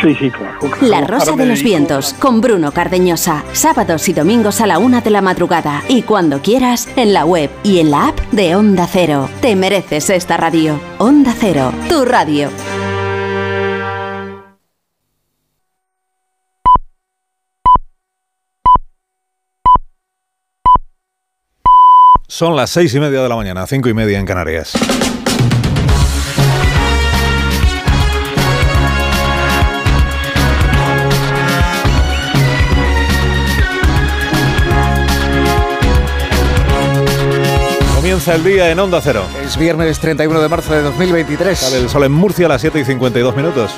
Sí, 0.00 0.14
sí, 0.14 0.30
claro. 0.30 0.58
La 0.80 1.00
Rosa 1.00 1.32
de 1.32 1.44
los 1.44 1.62
Vientos 1.62 2.14
con 2.14 2.40
Bruno 2.40 2.72
Cardeñosa. 2.72 3.44
Sábados 3.52 4.08
y 4.08 4.12
domingos 4.12 4.60
a 4.60 4.66
la 4.66 4.78
una 4.78 5.00
de 5.00 5.10
la 5.10 5.22
madrugada. 5.22 5.82
Y 5.88 6.02
cuando 6.02 6.40
quieras, 6.40 6.88
en 6.96 7.12
la 7.12 7.24
web 7.24 7.50
y 7.64 7.80
en 7.80 7.90
la 7.90 8.08
app 8.08 8.20
de 8.30 8.54
Onda 8.54 8.86
Cero. 8.86 9.28
Te 9.40 9.56
mereces 9.56 10.10
esta 10.10 10.36
radio. 10.36 10.80
Onda 10.98 11.34
Cero, 11.36 11.72
tu 11.88 12.04
radio. 12.04 12.48
Son 22.28 22.54
las 22.54 22.70
seis 22.70 22.94
y 22.94 23.00
media 23.00 23.20
de 23.20 23.28
la 23.28 23.34
mañana, 23.34 23.66
cinco 23.66 23.88
y 23.88 23.94
media 23.94 24.18
en 24.18 24.26
Canarias. 24.26 24.74
Comienza 38.18 38.34
el 38.34 38.42
día 38.42 38.72
en 38.72 38.80
Onda 38.80 39.00
Cero. 39.00 39.22
Es 39.44 39.56
viernes 39.56 40.00
31 40.00 40.40
de 40.40 40.48
marzo 40.48 40.74
de 40.74 40.82
2023. 40.82 41.56
Sale 41.56 41.78
el 41.78 41.88
sol 41.88 42.02
en 42.02 42.10
Murcia 42.10 42.46
a 42.46 42.48
las 42.48 42.60
7 42.60 42.80
y 42.80 42.84
52 42.84 43.36
minutos. 43.36 43.70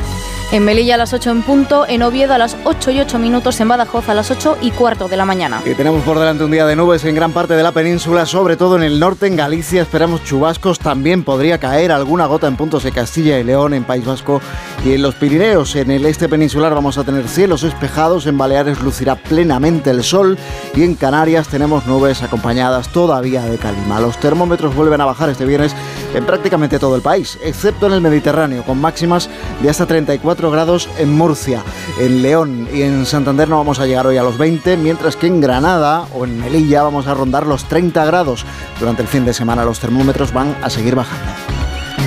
En 0.52 0.64
Melilla 0.64 0.96
a 0.96 0.98
las 0.98 1.12
8 1.12 1.30
en 1.30 1.42
punto, 1.42 1.86
en 1.86 2.02
Oviedo 2.02 2.34
a 2.34 2.38
las 2.38 2.56
8 2.64 2.90
y 2.90 2.98
8 2.98 3.20
minutos, 3.20 3.60
en 3.60 3.68
Badajoz 3.68 4.08
a 4.08 4.14
las 4.14 4.32
8 4.32 4.58
y 4.60 4.72
cuarto 4.72 5.06
de 5.06 5.16
la 5.16 5.24
mañana. 5.24 5.62
Y 5.64 5.76
tenemos 5.76 6.02
por 6.02 6.18
delante 6.18 6.42
un 6.42 6.50
día 6.50 6.66
de 6.66 6.74
nubes 6.74 7.04
en 7.04 7.14
gran 7.14 7.30
parte 7.30 7.54
de 7.54 7.62
la 7.62 7.70
península, 7.70 8.26
sobre 8.26 8.56
todo 8.56 8.74
en 8.74 8.82
el 8.82 8.98
norte, 8.98 9.28
en 9.28 9.36
Galicia 9.36 9.82
esperamos 9.82 10.24
chubascos, 10.24 10.80
también 10.80 11.22
podría 11.22 11.58
caer 11.58 11.92
alguna 11.92 12.26
gota 12.26 12.48
en 12.48 12.56
puntos 12.56 12.82
de 12.82 12.90
Castilla 12.90 13.38
y 13.38 13.44
León, 13.44 13.74
en 13.74 13.84
País 13.84 14.04
Vasco 14.04 14.40
y 14.84 14.92
en 14.92 15.02
los 15.02 15.14
Pirineos. 15.14 15.76
En 15.76 15.92
el 15.92 16.04
este 16.04 16.28
peninsular 16.28 16.74
vamos 16.74 16.98
a 16.98 17.04
tener 17.04 17.28
cielos 17.28 17.62
despejados, 17.62 18.26
en 18.26 18.36
Baleares 18.36 18.82
lucirá 18.82 19.14
plenamente 19.14 19.90
el 19.90 20.02
sol 20.02 20.36
y 20.74 20.82
en 20.82 20.96
Canarias 20.96 21.46
tenemos 21.46 21.86
nubes 21.86 22.24
acompañadas 22.24 22.88
todavía 22.88 23.44
de 23.44 23.56
calima. 23.56 24.00
Los 24.00 24.18
termómetros 24.18 24.74
vuelven 24.74 25.00
a 25.00 25.04
bajar 25.04 25.30
este 25.30 25.46
viernes 25.46 25.76
en 26.12 26.26
prácticamente 26.26 26.80
todo 26.80 26.96
el 26.96 27.02
país, 27.02 27.38
excepto 27.44 27.86
en 27.86 27.92
el 27.92 28.00
Mediterráneo, 28.00 28.64
con 28.64 28.80
máximas 28.80 29.30
de 29.62 29.70
hasta 29.70 29.86
34 29.86 30.39
grados 30.48 30.88
en 30.98 31.12
Murcia. 31.12 31.62
En 31.98 32.22
León 32.22 32.68
y 32.72 32.82
en 32.82 33.04
Santander 33.04 33.48
no 33.48 33.58
vamos 33.58 33.80
a 33.80 33.86
llegar 33.86 34.06
hoy 34.06 34.16
a 34.16 34.22
los 34.22 34.38
20, 34.38 34.76
mientras 34.76 35.16
que 35.16 35.26
en 35.26 35.40
Granada 35.40 36.06
o 36.14 36.24
en 36.24 36.40
Melilla 36.40 36.84
vamos 36.84 37.08
a 37.08 37.14
rondar 37.14 37.46
los 37.46 37.64
30 37.64 38.04
grados. 38.04 38.46
Durante 38.78 39.02
el 39.02 39.08
fin 39.08 39.24
de 39.24 39.34
semana 39.34 39.64
los 39.64 39.80
termómetros 39.80 40.32
van 40.32 40.56
a 40.62 40.70
seguir 40.70 40.94
bajando. 40.94 41.32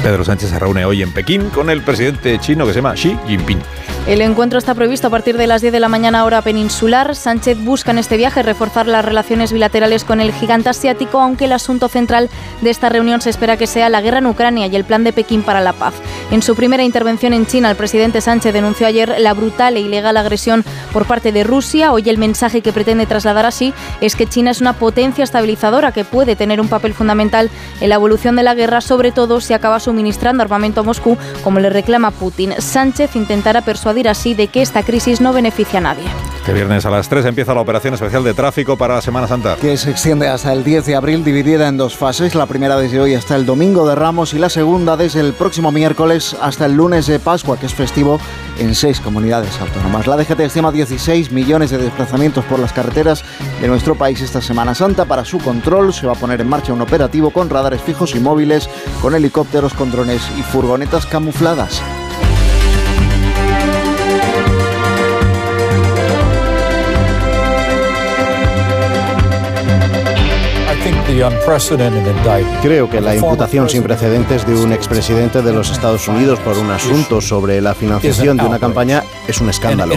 Pedro 0.01 0.25
Sánchez 0.25 0.49
se 0.49 0.59
reúne 0.59 0.85
hoy 0.85 1.01
en 1.01 1.13
Pekín 1.13 1.49
con 1.49 1.69
el 1.69 1.81
presidente 1.81 2.39
chino 2.39 2.65
que 2.65 2.73
se 2.73 2.79
llama 2.79 2.93
Xi 2.93 3.17
Jinping. 3.27 3.59
El 4.05 4.19
encuentro 4.19 4.59
está 4.59 4.75
previsto 4.75 5.07
a 5.07 5.09
partir 5.09 5.37
de 5.37 5.47
las 5.47 5.61
10 5.61 5.71
de 5.71 5.79
la 5.79 5.87
mañana 5.87 6.25
hora 6.25 6.41
peninsular. 6.41 7.15
Sánchez 7.15 7.57
busca 7.63 7.91
en 7.91 7.99
este 7.99 8.17
viaje 8.17 8.43
reforzar 8.43 8.85
las 8.85 9.05
relaciones 9.05 9.53
bilaterales 9.53 10.03
con 10.03 10.19
el 10.19 10.33
gigante 10.33 10.67
asiático, 10.67 11.21
aunque 11.21 11.45
el 11.45 11.53
asunto 11.53 11.87
central 11.87 12.29
de 12.61 12.69
esta 12.69 12.89
reunión 12.89 13.21
se 13.21 13.29
espera 13.29 13.55
que 13.55 13.65
sea 13.65 13.87
la 13.87 14.01
guerra 14.01 14.17
en 14.17 14.25
Ucrania 14.25 14.67
y 14.67 14.75
el 14.75 14.83
plan 14.83 15.05
de 15.05 15.13
Pekín 15.13 15.41
para 15.41 15.61
la 15.61 15.71
paz. 15.71 15.93
En 16.31 16.41
su 16.41 16.53
primera 16.53 16.83
intervención 16.83 17.31
en 17.31 17.45
China, 17.45 17.71
el 17.71 17.77
presidente 17.77 18.19
Sánchez 18.19 18.51
denunció 18.51 18.87
ayer 18.87 19.15
la 19.19 19.33
brutal 19.33 19.77
e 19.77 19.79
ilegal 19.79 20.17
agresión 20.17 20.65
por 20.91 21.05
parte 21.05 21.31
de 21.31 21.45
Rusia. 21.45 21.93
Hoy 21.93 22.09
el 22.09 22.17
mensaje 22.17 22.59
que 22.59 22.73
pretende 22.73 23.05
trasladar 23.05 23.45
así 23.45 23.73
es 24.01 24.17
que 24.17 24.27
China 24.27 24.51
es 24.51 24.59
una 24.59 24.73
potencia 24.73 25.23
estabilizadora 25.23 25.93
que 25.93 26.03
puede 26.03 26.35
tener 26.35 26.59
un 26.59 26.67
papel 26.67 26.93
fundamental 26.93 27.49
en 27.79 27.87
la 27.87 27.95
evolución 27.95 28.35
de 28.35 28.43
la 28.43 28.53
guerra, 28.53 28.81
sobre 28.81 29.13
todo 29.13 29.39
si 29.39 29.53
acaba 29.53 29.79
suministrando 29.79 30.43
armamento 30.43 30.81
a 30.81 30.83
Moscú, 30.83 31.17
como 31.41 31.61
le 31.61 31.69
reclama 31.69 32.11
Putin. 32.11 32.53
Sánchez 32.57 33.15
intentará 33.15 33.61
persuadir 33.61 33.92
así 34.07 34.33
de 34.33 34.47
que 34.47 34.61
esta 34.61 34.83
crisis 34.83 35.21
no 35.21 35.33
beneficia 35.33 35.79
a 35.79 35.81
nadie. 35.81 36.05
Este 36.35 36.51
viernes 36.51 36.85
a 36.85 36.89
las 36.89 37.07
3 37.07 37.25
empieza 37.25 37.53
la 37.53 37.61
operación 37.61 37.93
especial 37.93 38.21
de 38.23 38.33
tráfico 38.33 38.75
para 38.75 38.95
la 38.95 39.01
Semana 39.01 39.27
Santa. 39.27 39.55
Que 39.55 39.77
se 39.77 39.91
extiende 39.91 40.27
hasta 40.27 40.51
el 40.51 40.65
10 40.65 40.85
de 40.85 40.95
abril, 40.95 41.23
dividida 41.23 41.69
en 41.69 41.77
dos 41.77 41.95
fases. 41.95 42.35
La 42.35 42.47
primera 42.47 42.75
desde 42.75 42.99
hoy 42.99 43.13
hasta 43.13 43.37
el 43.37 43.45
domingo 43.45 43.87
de 43.87 43.95
Ramos 43.95 44.33
y 44.33 44.39
la 44.39 44.49
segunda 44.49 44.97
desde 44.97 45.21
el 45.21 45.31
próximo 45.31 45.71
miércoles 45.71 46.35
hasta 46.41 46.65
el 46.65 46.73
lunes 46.73 47.07
de 47.07 47.19
Pascua, 47.19 47.57
que 47.57 47.67
es 47.67 47.73
festivo 47.73 48.19
en 48.59 48.75
seis 48.75 48.99
comunidades 48.99 49.57
autónomas. 49.61 50.05
La 50.05 50.17
DGT 50.17 50.41
estima 50.41 50.73
16 50.73 51.31
millones 51.31 51.71
de 51.71 51.77
desplazamientos 51.77 52.43
por 52.43 52.59
las 52.59 52.73
carreteras 52.73 53.23
de 53.61 53.67
nuestro 53.69 53.95
país 53.95 54.19
esta 54.19 54.41
Semana 54.41 54.75
Santa. 54.75 55.05
Para 55.05 55.23
su 55.23 55.37
control 55.37 55.93
se 55.93 56.07
va 56.07 56.11
a 56.11 56.15
poner 56.17 56.41
en 56.41 56.49
marcha 56.49 56.73
un 56.73 56.81
operativo 56.81 57.29
con 57.31 57.49
radares 57.49 57.81
fijos 57.81 58.15
y 58.15 58.19
móviles, 58.19 58.69
con 59.01 59.15
helicópteros, 59.15 59.73
con 59.73 59.91
drones 59.91 60.21
y 60.37 60.41
furgonetas 60.43 61.05
camufladas. 61.05 61.81
Creo 72.63 72.89
que 72.89 72.99
la 72.99 73.15
imputación 73.15 73.69
sin 73.69 73.83
precedentes 73.83 74.47
de 74.47 74.55
un 74.55 74.73
expresidente 74.73 75.43
de 75.43 75.53
los 75.53 75.71
Estados 75.71 76.07
Unidos 76.07 76.39
por 76.39 76.57
un 76.57 76.71
asunto 76.71 77.21
sobre 77.21 77.61
la 77.61 77.75
financiación 77.75 78.35
de 78.37 78.45
una 78.45 78.57
campaña 78.57 79.03
es 79.27 79.39
un 79.39 79.49
escándalo. 79.49 79.93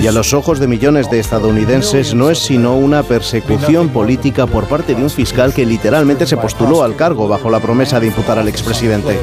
Y 0.00 0.06
a 0.06 0.12
los 0.12 0.34
ojos 0.34 0.58
de 0.58 0.66
millones 0.66 1.10
de 1.10 1.20
estadounidenses 1.20 2.14
no 2.14 2.28
es 2.28 2.38
sino 2.38 2.76
una 2.76 3.02
persecución 3.02 3.88
política 3.88 4.46
por 4.46 4.66
parte 4.66 4.94
de 4.94 5.02
un 5.02 5.10
fiscal 5.10 5.54
que 5.54 5.64
literalmente 5.64 6.26
se 6.26 6.36
postuló 6.36 6.82
al 6.82 6.96
cargo 6.96 7.28
bajo 7.28 7.50
la 7.50 7.60
promesa 7.60 7.98
de 7.98 8.08
imputar 8.08 8.38
al 8.38 8.48
expresidente. 8.48 9.18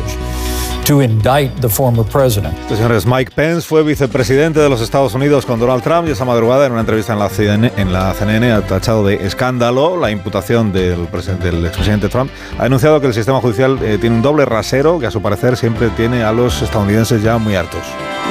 Este 2.61 2.75
señor 2.75 2.93
es 2.93 3.05
Mike 3.05 3.31
Pence, 3.35 3.67
fue 3.67 3.83
vicepresidente 3.83 4.59
de 4.59 4.69
los 4.69 4.81
Estados 4.81 5.13
Unidos 5.13 5.45
con 5.45 5.59
Donald 5.59 5.83
Trump 5.83 6.07
y 6.07 6.11
esa 6.11 6.25
madrugada 6.25 6.65
en 6.65 6.71
una 6.71 6.81
entrevista 6.81 7.13
en 7.13 7.19
la 7.19 7.29
CNN, 7.29 7.73
en 7.77 7.93
la 7.93 8.13
CNN 8.13 8.51
ha 8.51 8.61
tachado 8.61 9.05
de 9.05 9.25
escándalo 9.25 9.97
la 9.97 10.09
imputación 10.11 10.71
del, 10.71 11.07
del 11.41 11.65
expresidente 11.65 12.09
Trump. 12.09 12.31
Ha 12.57 12.63
denunciado 12.63 12.99
que 13.01 13.07
el 13.07 13.13
sistema 13.13 13.39
judicial 13.39 13.77
eh, 13.83 13.97
tiene 13.99 14.15
un 14.15 14.21
doble 14.21 14.45
rasero 14.45 14.99
que 14.99 15.05
a 15.05 15.11
su 15.11 15.21
parecer 15.21 15.57
siempre 15.57 15.89
tiene 15.89 16.23
a 16.23 16.31
los 16.31 16.61
estadounidenses 16.61 17.21
ya 17.21 17.37
muy 17.37 17.55
hartos. 17.55 17.83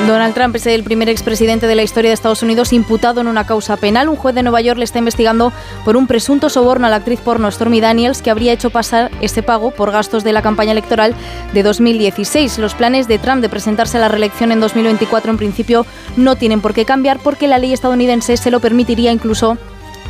Donald 0.07 0.33
Trump 0.33 0.57
es 0.57 0.67
el 0.67 0.85
primer 0.85 1.09
expresidente 1.09 1.67
de 1.67 1.75
la 1.75 1.83
historia 1.83 2.11
de 2.11 2.15
Estados 2.15 2.43
Unidos 2.43 2.73
imputado 2.73 3.21
en 3.21 3.27
una 3.27 3.47
causa 3.47 3.77
penal. 3.77 4.09
Un 4.09 4.17
juez 4.17 4.35
de 4.35 4.43
Nueva 4.43 4.61
York 4.61 4.79
le 4.79 4.85
está 4.85 5.01
investigando 5.01 5.53
por 5.85 5.97
un 5.97 6.07
presunto 6.07 6.49
soborno 6.49 6.87
a 6.87 6.91
la 6.91 6.97
actriz 6.97 7.21
porno 7.21 7.51
Stormy 7.51 7.81
Daniels, 7.81 8.23
que 8.23 8.31
habría 8.31 8.53
hecho 8.53 8.71
pasar 8.71 9.11
este 9.21 9.43
pago 9.43 9.71
por 9.71 9.91
gastos 9.91 10.25
de 10.25 10.33
la 10.33 10.41
campaña 10.41 10.73
electoral 10.73 11.15
de 11.53 11.63
2016. 11.63 12.59
Los 12.59 12.75
planes 12.75 13.09
de 13.09 13.19
Trump 13.19 13.43
de 13.43 13.49
presentarse 13.49 13.99
a 13.99 14.01
la 14.01 14.09
reelección 14.09 14.53
en 14.53 14.61
2024 14.61 15.31
en 15.31 15.37
principio 15.37 15.85
no 16.17 16.37
tienen 16.37 16.61
por 16.61 16.75
qué 16.75 16.85
cambiar 16.85 17.19
porque 17.19 17.49
la 17.49 17.59
ley 17.59 17.73
estadounidense 17.73 18.37
se 18.37 18.51
lo 18.51 18.61
permitiría 18.61 19.13
incluso 19.13 19.59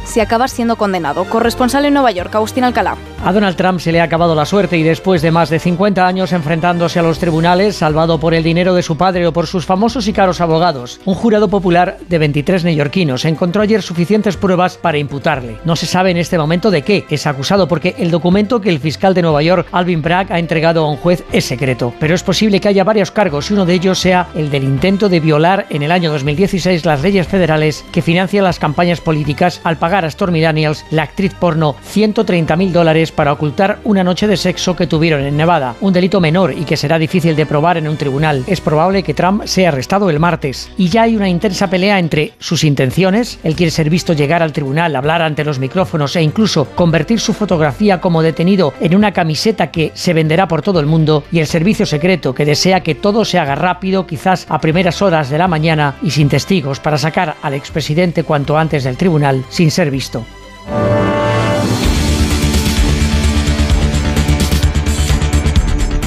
si 0.08 0.20
acaba 0.20 0.48
siendo 0.48 0.76
condenado. 0.76 1.24
Corresponsal 1.24 1.84
en 1.84 1.94
Nueva 1.94 2.10
York, 2.10 2.34
Agustín 2.34 2.64
Alcalá. 2.64 2.96
A 3.24 3.32
Donald 3.32 3.56
Trump 3.56 3.80
se 3.80 3.92
le 3.92 4.00
ha 4.00 4.04
acabado 4.04 4.34
la 4.34 4.46
suerte 4.46 4.78
y 4.78 4.82
después 4.82 5.22
de 5.22 5.30
más 5.30 5.50
de 5.50 5.58
50 5.58 6.06
años 6.06 6.32
enfrentándose 6.32 6.98
a 6.98 7.02
los 7.02 7.18
tribunales, 7.18 7.76
salvado 7.76 8.18
por 8.18 8.32
el 8.32 8.42
dinero 8.42 8.74
de 8.74 8.82
su 8.82 8.96
padre 8.96 9.26
o 9.26 9.32
por 9.32 9.46
sus 9.46 9.66
famosos 9.66 10.08
y 10.08 10.12
caros 10.12 10.40
abogados, 10.40 11.00
un 11.04 11.14
jurado 11.14 11.48
popular 11.48 11.98
de 12.08 12.18
23 12.18 12.64
neoyorquinos 12.64 13.24
encontró 13.24 13.62
ayer 13.62 13.82
suficientes 13.82 14.36
pruebas 14.36 14.76
para 14.76 14.98
imputarle. 14.98 15.58
No 15.64 15.76
se 15.76 15.86
sabe 15.86 16.10
en 16.10 16.16
este 16.16 16.38
momento 16.38 16.70
de 16.70 16.82
qué 16.82 17.04
es 17.10 17.26
acusado 17.26 17.68
porque 17.68 17.94
el 17.98 18.10
documento 18.10 18.60
que 18.60 18.70
el 18.70 18.80
fiscal 18.80 19.14
de 19.14 19.22
Nueva 19.22 19.42
York, 19.42 19.66
Alvin 19.72 20.00
Bragg, 20.00 20.32
ha 20.32 20.38
entregado 20.38 20.84
a 20.84 20.90
un 20.90 20.96
juez 20.96 21.24
es 21.32 21.44
secreto. 21.44 21.92
Pero 21.98 22.14
es 22.14 22.22
posible 22.22 22.60
que 22.60 22.68
haya 22.68 22.84
varios 22.84 23.10
cargos 23.10 23.50
y 23.50 23.54
uno 23.54 23.66
de 23.66 23.74
ellos 23.74 23.98
sea 23.98 24.28
el 24.34 24.50
del 24.50 24.64
intento 24.64 25.08
de 25.08 25.20
violar 25.20 25.66
en 25.70 25.82
el 25.82 25.92
año 25.92 26.10
2016 26.12 26.84
las 26.84 27.02
leyes 27.02 27.26
federales 27.26 27.84
que 27.92 28.02
financian 28.02 28.44
las 28.44 28.58
campañas 28.58 29.00
políticas 29.00 29.60
al 29.64 29.76
pagar 29.76 29.97
pagar 29.98 30.04
a 30.04 30.10
Stormy 30.12 30.40
Daniels, 30.40 30.84
la 30.92 31.02
actriz 31.02 31.34
porno, 31.34 31.74
130.000 31.92 32.70
dólares 32.70 33.10
para 33.10 33.32
ocultar 33.32 33.80
una 33.82 34.04
noche 34.04 34.28
de 34.28 34.36
sexo 34.36 34.76
que 34.76 34.86
tuvieron 34.86 35.22
en 35.22 35.36
Nevada, 35.36 35.74
un 35.80 35.92
delito 35.92 36.20
menor 36.20 36.52
y 36.52 36.62
que 36.62 36.76
será 36.76 37.00
difícil 37.00 37.34
de 37.34 37.46
probar 37.46 37.78
en 37.78 37.88
un 37.88 37.96
tribunal. 37.96 38.44
Es 38.46 38.60
probable 38.60 39.02
que 39.02 39.12
Trump 39.12 39.46
sea 39.46 39.70
arrestado 39.70 40.08
el 40.08 40.20
martes. 40.20 40.70
Y 40.76 40.88
ya 40.88 41.02
hay 41.02 41.16
una 41.16 41.28
intensa 41.28 41.68
pelea 41.68 41.98
entre 41.98 42.32
sus 42.38 42.62
intenciones, 42.62 43.40
él 43.42 43.56
quiere 43.56 43.72
ser 43.72 43.90
visto 43.90 44.12
llegar 44.12 44.40
al 44.40 44.52
tribunal, 44.52 44.94
hablar 44.94 45.20
ante 45.20 45.42
los 45.42 45.58
micrófonos 45.58 46.14
e 46.14 46.22
incluso 46.22 46.66
convertir 46.76 47.18
su 47.18 47.32
fotografía 47.32 48.00
como 48.00 48.22
detenido 48.22 48.74
en 48.78 48.94
una 48.94 49.12
camiseta 49.12 49.72
que 49.72 49.90
se 49.94 50.12
venderá 50.14 50.46
por 50.46 50.62
todo 50.62 50.78
el 50.78 50.86
mundo, 50.86 51.24
y 51.32 51.40
el 51.40 51.48
servicio 51.48 51.86
secreto 51.86 52.36
que 52.36 52.44
desea 52.44 52.84
que 52.84 52.94
todo 52.94 53.24
se 53.24 53.40
haga 53.40 53.56
rápido, 53.56 54.06
quizás 54.06 54.46
a 54.48 54.60
primeras 54.60 55.02
horas 55.02 55.28
de 55.28 55.38
la 55.38 55.48
mañana 55.48 55.96
y 56.02 56.12
sin 56.12 56.28
testigos, 56.28 56.78
para 56.78 56.98
sacar 56.98 57.34
al 57.42 57.54
expresidente 57.54 58.22
cuanto 58.22 58.56
antes 58.56 58.84
del 58.84 58.96
tribunal 58.96 59.44
sin 59.48 59.72
ser 59.78 59.92
visto. 59.92 60.24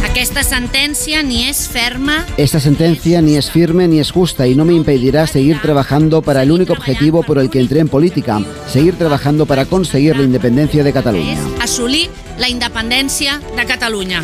Aquesta 0.04 0.44
sentència 0.44 1.22
ni 1.24 1.46
és 1.48 1.62
ferma 1.72 2.18
Esta 2.36 2.60
sentencia 2.60 3.22
ni 3.24 3.38
es 3.40 3.48
firme 3.50 3.88
ni 3.88 4.02
es 4.02 4.12
justa 4.12 4.46
y 4.46 4.56
no 4.56 4.66
me 4.66 4.74
impedirá 4.74 5.26
seguir 5.26 5.62
trabajando 5.62 6.22
para 6.22 6.44
el 6.44 6.52
único 6.52 6.74
objetivo 6.74 7.24
por 7.24 7.40
el 7.40 7.50
que 7.50 7.62
entré 7.62 7.80
en 7.80 7.88
política, 7.88 8.42
seguir 8.68 8.98
trabajando 8.98 9.46
para 9.46 9.64
conseguir 9.64 10.18
la 10.18 10.24
independencia 10.24 10.84
de 10.84 10.92
Cataluña. 10.92 11.40
assolir 11.62 12.10
la 12.38 12.50
independència 12.50 13.40
de 13.56 13.66
Catalunya. 13.66 14.22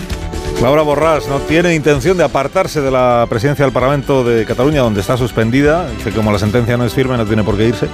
Laura 0.62 0.82
Borràs 0.82 1.28
no 1.30 1.40
tiene 1.40 1.76
intención 1.76 2.18
de 2.18 2.24
apartarse 2.24 2.82
de 2.82 2.90
la 2.90 3.28
presidencia 3.30 3.64
del 3.64 3.72
Parlamento 3.72 4.24
de 4.24 4.44
Cataluña, 4.44 4.82
donde 4.82 5.02
está 5.02 5.16
suspendida. 5.16 5.88
Dice 5.88 6.10
que 6.10 6.16
como 6.16 6.32
la 6.32 6.40
sentencia 6.40 6.76
no 6.78 6.84
es 6.84 6.96
firme, 6.96 7.16
no 7.16 7.28
tiene 7.28 7.44
por 7.44 7.58
qué 7.58 7.68
irse. 7.68 7.88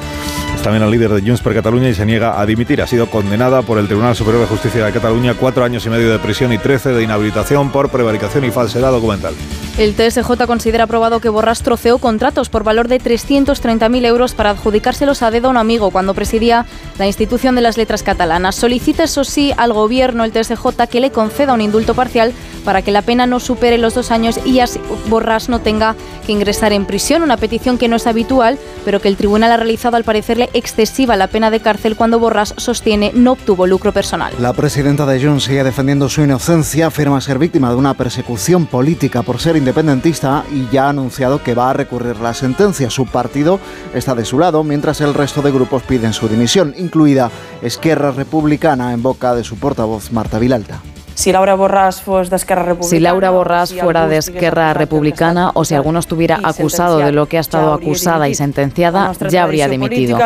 Es 0.56 0.62
también 0.62 0.82
el 0.82 0.90
líder 0.90 1.12
de 1.12 1.22
Junts 1.22 1.42
per 1.42 1.54
Cataluña 1.54 1.90
y 1.90 1.94
se 1.94 2.06
niega 2.06 2.40
a 2.40 2.46
dimitir. 2.46 2.82
Ha 2.82 2.88
sido 2.88 3.10
condenada 3.10 3.64
por 3.64 3.80
el 3.80 3.88
Tribunal 3.88 4.16
Superior 4.16 4.44
de 4.44 4.48
Justicia 4.48 4.86
de 4.86 4.94
Cataluña 4.94 5.34
cuatro 5.34 5.66
años 5.66 5.86
y 5.86 5.90
medio 5.90 6.10
de 6.10 6.20
prisión 6.20 6.54
y 6.54 6.58
13 6.58 6.94
de 6.94 7.04
inhabilitación 7.04 7.70
por 7.70 7.90
prevaricación 7.90 8.46
y 8.46 8.52
falsedad 8.52 8.92
documental. 8.92 9.34
El 9.76 9.96
TSJ 9.96 10.46
considera 10.46 10.84
aprobado 10.84 11.20
que 11.20 11.32
Borràs 11.32 11.64
troceó 11.64 11.98
contratos 11.98 12.50
por 12.50 12.64
valor 12.64 12.88
de 12.88 13.00
330.000 13.00 14.06
euros 14.06 14.36
para 14.36 14.52
adjudicárselos 14.52 15.24
a 15.24 15.32
dedo 15.32 15.48
a 15.48 15.52
un 15.52 15.58
amigo 15.58 15.90
cuando 15.90 16.14
presidía 16.14 16.68
la 17.00 17.08
institución 17.08 17.56
de 17.56 17.62
las 17.62 17.76
letras 17.76 18.04
catalanas. 18.04 18.54
Solicita, 18.54 19.06
eso 19.06 19.24
sí, 19.24 19.52
al 19.58 19.74
gobierno, 19.74 20.26
el 20.26 20.32
TSJ, 20.32 20.86
que 20.88 21.00
le 21.00 21.10
conceda 21.10 21.54
un 21.54 21.62
indulto 21.62 21.96
parcial 21.96 22.34
para 22.64 22.84
que 22.84 22.92
la 22.92 23.02
pena 23.02 23.26
no 23.26 23.40
supere 23.40 23.80
los 23.80 23.96
dos 23.96 24.12
años 24.12 24.40
y 24.46 24.60
así 24.60 24.80
Borràs 25.10 25.50
no 25.50 25.60
tenga 25.60 25.96
que 26.26 26.32
ingresar 26.32 26.72
en 26.72 26.86
prisión. 26.86 27.24
Una 27.24 27.38
petición 27.38 27.80
que 27.80 27.88
no 27.88 27.96
es 27.96 28.06
habitual, 28.06 28.60
pero 28.86 29.02
que 29.02 29.08
el 29.08 29.18
tribunal 29.18 29.52
ha 29.52 29.58
realizado 29.58 29.98
al 29.98 30.04
parecerle 30.04 30.52
excesiva 30.54 31.16
la 31.16 31.28
pena 31.28 31.50
de 31.50 31.62
cárcel 31.62 31.96
cuando 31.96 32.20
Borràs 32.20 32.54
sostiene 32.58 33.12
no 33.16 33.32
obtuvo 33.32 33.66
lucro 33.66 33.92
personal. 33.92 34.34
La 34.40 34.54
presidenta 34.54 35.08
de 35.08 35.20
Junts 35.20 35.46
sigue 35.46 35.64
defendiendo 35.64 36.10
su 36.10 36.22
inocencia, 36.22 36.88
afirma 36.88 37.20
ser 37.22 37.40
víctima 37.40 37.72
de 37.72 37.76
una 37.76 37.96
persecución 37.96 38.68
política 38.68 39.24
por 39.24 39.42
ser 39.42 39.58
independentista 39.64 40.44
y 40.52 40.68
ya 40.70 40.88
ha 40.88 40.90
anunciado 40.90 41.42
que 41.42 41.56
va 41.56 41.70
a 41.70 41.74
recurrir 41.74 42.18
la 42.18 42.34
sentencia. 42.34 42.90
Su 42.90 43.06
partido 43.06 43.62
está 43.94 44.14
de 44.14 44.26
su 44.26 44.38
lado, 44.38 44.64
mientras 44.64 45.00
el 45.00 45.14
resto 45.14 45.42
de 45.42 45.52
grupos 45.52 45.84
piden 45.84 46.12
su 46.12 46.28
dimisión, 46.28 46.76
incluida 46.78 47.32
Esquerra 47.62 48.12
Republicana 48.12 48.92
en 48.92 49.02
boca 49.02 49.34
de 49.34 49.46
su 49.46 49.56
portavoz 49.56 50.12
Marta 50.12 50.38
Vilalta. 50.38 50.82
Si 51.16 51.32
Laura 51.32 51.56
Borràs 51.56 52.02
fuera 52.02 52.30
de 52.30 52.36
Esquerra 52.36 52.64
Republicana, 52.64 52.90
Si 52.90 53.00
Laura 53.00 53.32
Borràs 53.32 53.80
fuera 53.80 54.08
de 54.08 54.18
Esquerra 54.18 54.74
Republicana 54.74 55.52
o 55.54 55.64
si 55.64 55.76
alguno 55.76 56.00
estuviera 56.00 56.40
acusado 56.44 56.98
de 56.98 57.12
lo 57.12 57.28
que 57.28 57.38
ha 57.38 57.42
estado 57.42 57.74
acusada 57.74 58.28
y 58.30 58.36
sentenciada, 58.36 59.12
ya 59.30 59.44
habría 59.44 59.68
dimitido. 59.68 60.18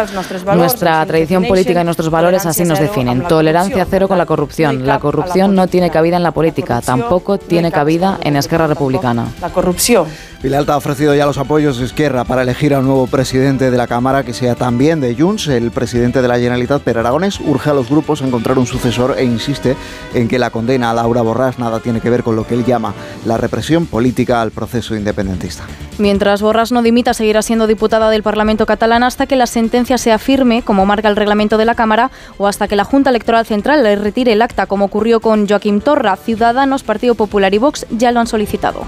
Nuestra 0.55 1.05
tradición 1.05 1.45
política 1.45 1.81
y 1.81 1.83
nuestros 1.83 2.09
valores 2.09 2.45
así 2.45 2.63
nos 2.63 2.79
definen. 2.79 3.23
Tolerancia 3.23 3.85
cero 3.89 4.07
con 4.07 4.17
la 4.17 4.25
corrupción. 4.25 4.85
La 4.85 4.99
corrupción 4.99 5.55
no 5.55 5.67
tiene 5.67 5.89
cabida 5.89 6.17
en 6.17 6.23
la 6.23 6.31
política, 6.31 6.81
tampoco 6.81 7.37
tiene 7.37 7.71
cabida 7.71 8.17
en 8.21 8.35
Esquerra 8.35 8.67
Republicana. 8.67 9.27
La 9.41 9.49
corrupción. 9.49 10.07
Vilalta 10.41 10.73
ha 10.73 10.77
ofrecido 10.77 11.15
ya 11.15 11.25
los 11.25 11.39
apoyos 11.39 11.79
de 11.79 11.85
Esquerra 11.85 12.23
para 12.23 12.43
elegir 12.43 12.75
a 12.75 12.79
un 12.79 12.85
nuevo 12.85 13.07
presidente 13.07 13.71
de 13.71 13.77
la 13.77 13.87
Cámara 13.87 14.23
que 14.23 14.33
sea 14.33 14.53
también 14.53 15.01
de 15.01 15.15
Junts. 15.15 15.47
El 15.47 15.71
presidente 15.71 16.21
de 16.21 16.27
la 16.27 16.35
Generalitat, 16.35 16.83
Per 16.83 16.99
Aragones, 16.99 17.39
urge 17.39 17.71
a 17.71 17.73
los 17.73 17.89
grupos 17.89 18.21
a 18.21 18.27
encontrar 18.27 18.59
un 18.59 18.67
sucesor 18.67 19.15
e 19.17 19.23
insiste 19.23 19.75
en 20.13 20.27
que 20.27 20.37
la 20.37 20.51
condena 20.51 20.76
a 20.83 20.93
Laura 20.93 21.21
Borràs 21.21 21.57
nada 21.57 21.79
tiene 21.79 22.01
que 22.01 22.09
ver 22.09 22.23
con 22.23 22.35
lo 22.35 22.45
que 22.45 22.55
él 22.55 22.65
llama 22.65 22.93
la 23.25 23.37
represión 23.37 23.85
política 23.85 24.41
al 24.41 24.51
proceso 24.51 24.95
independentista. 24.95 25.63
Mientras 25.97 26.41
Borras 26.41 26.71
no 26.71 26.83
dimita, 26.83 27.13
seguirá 27.13 27.41
siendo 27.41 27.65
diputada 27.65 28.09
del 28.09 28.21
Parlamento 28.21 28.65
catalán 28.65 29.03
hasta 29.03 29.25
que 29.25 29.35
la 29.35 29.47
sentencia 29.47 29.97
sea 29.97 30.19
firme, 30.19 30.61
como 30.61 30.85
marca 30.85 31.09
el 31.09 31.15
reglamento 31.15 31.57
de 31.57 31.65
la 31.65 31.75
Cámara, 31.75 32.11
o 32.37 32.47
hasta 32.47 32.67
que 32.67 32.75
la 32.75 32.83
Junta 32.83 33.09
Electoral 33.09 33.45
Central 33.45 33.83
le 33.83 33.95
retire 33.95 34.33
el 34.33 34.41
acta, 34.41 34.67
como 34.67 34.85
ocurrió 34.85 35.19
con 35.19 35.47
Joaquim 35.47 35.81
Torra. 35.81 36.15
Ciudadanos, 36.15 36.83
Partido 36.83 37.15
Popular 37.15 37.53
y 37.53 37.57
Vox 37.57 37.87
ya 37.89 38.11
lo 38.11 38.19
han 38.19 38.27
solicitado. 38.27 38.83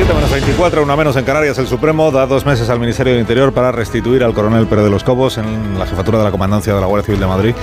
7 0.00 0.14
menos 0.14 0.30
24, 0.30 0.82
una 0.82 0.96
menos 0.96 1.14
en 1.16 1.26
Canarias. 1.26 1.58
El 1.58 1.66
Supremo 1.66 2.10
da 2.10 2.24
dos 2.24 2.46
meses 2.46 2.70
al 2.70 2.80
Ministerio 2.80 3.12
del 3.12 3.20
Interior 3.20 3.52
para 3.52 3.70
restituir 3.70 4.24
al 4.24 4.32
coronel 4.32 4.66
Pérez 4.66 4.84
de 4.84 4.90
los 4.90 5.04
Cobos 5.04 5.36
en 5.36 5.78
la 5.78 5.84
jefatura 5.84 6.16
de 6.16 6.24
la 6.24 6.30
Comandancia 6.30 6.74
de 6.74 6.80
la 6.80 6.86
Guardia 6.86 7.04
Civil 7.04 7.20
de 7.20 7.26
Madrid. 7.26 7.54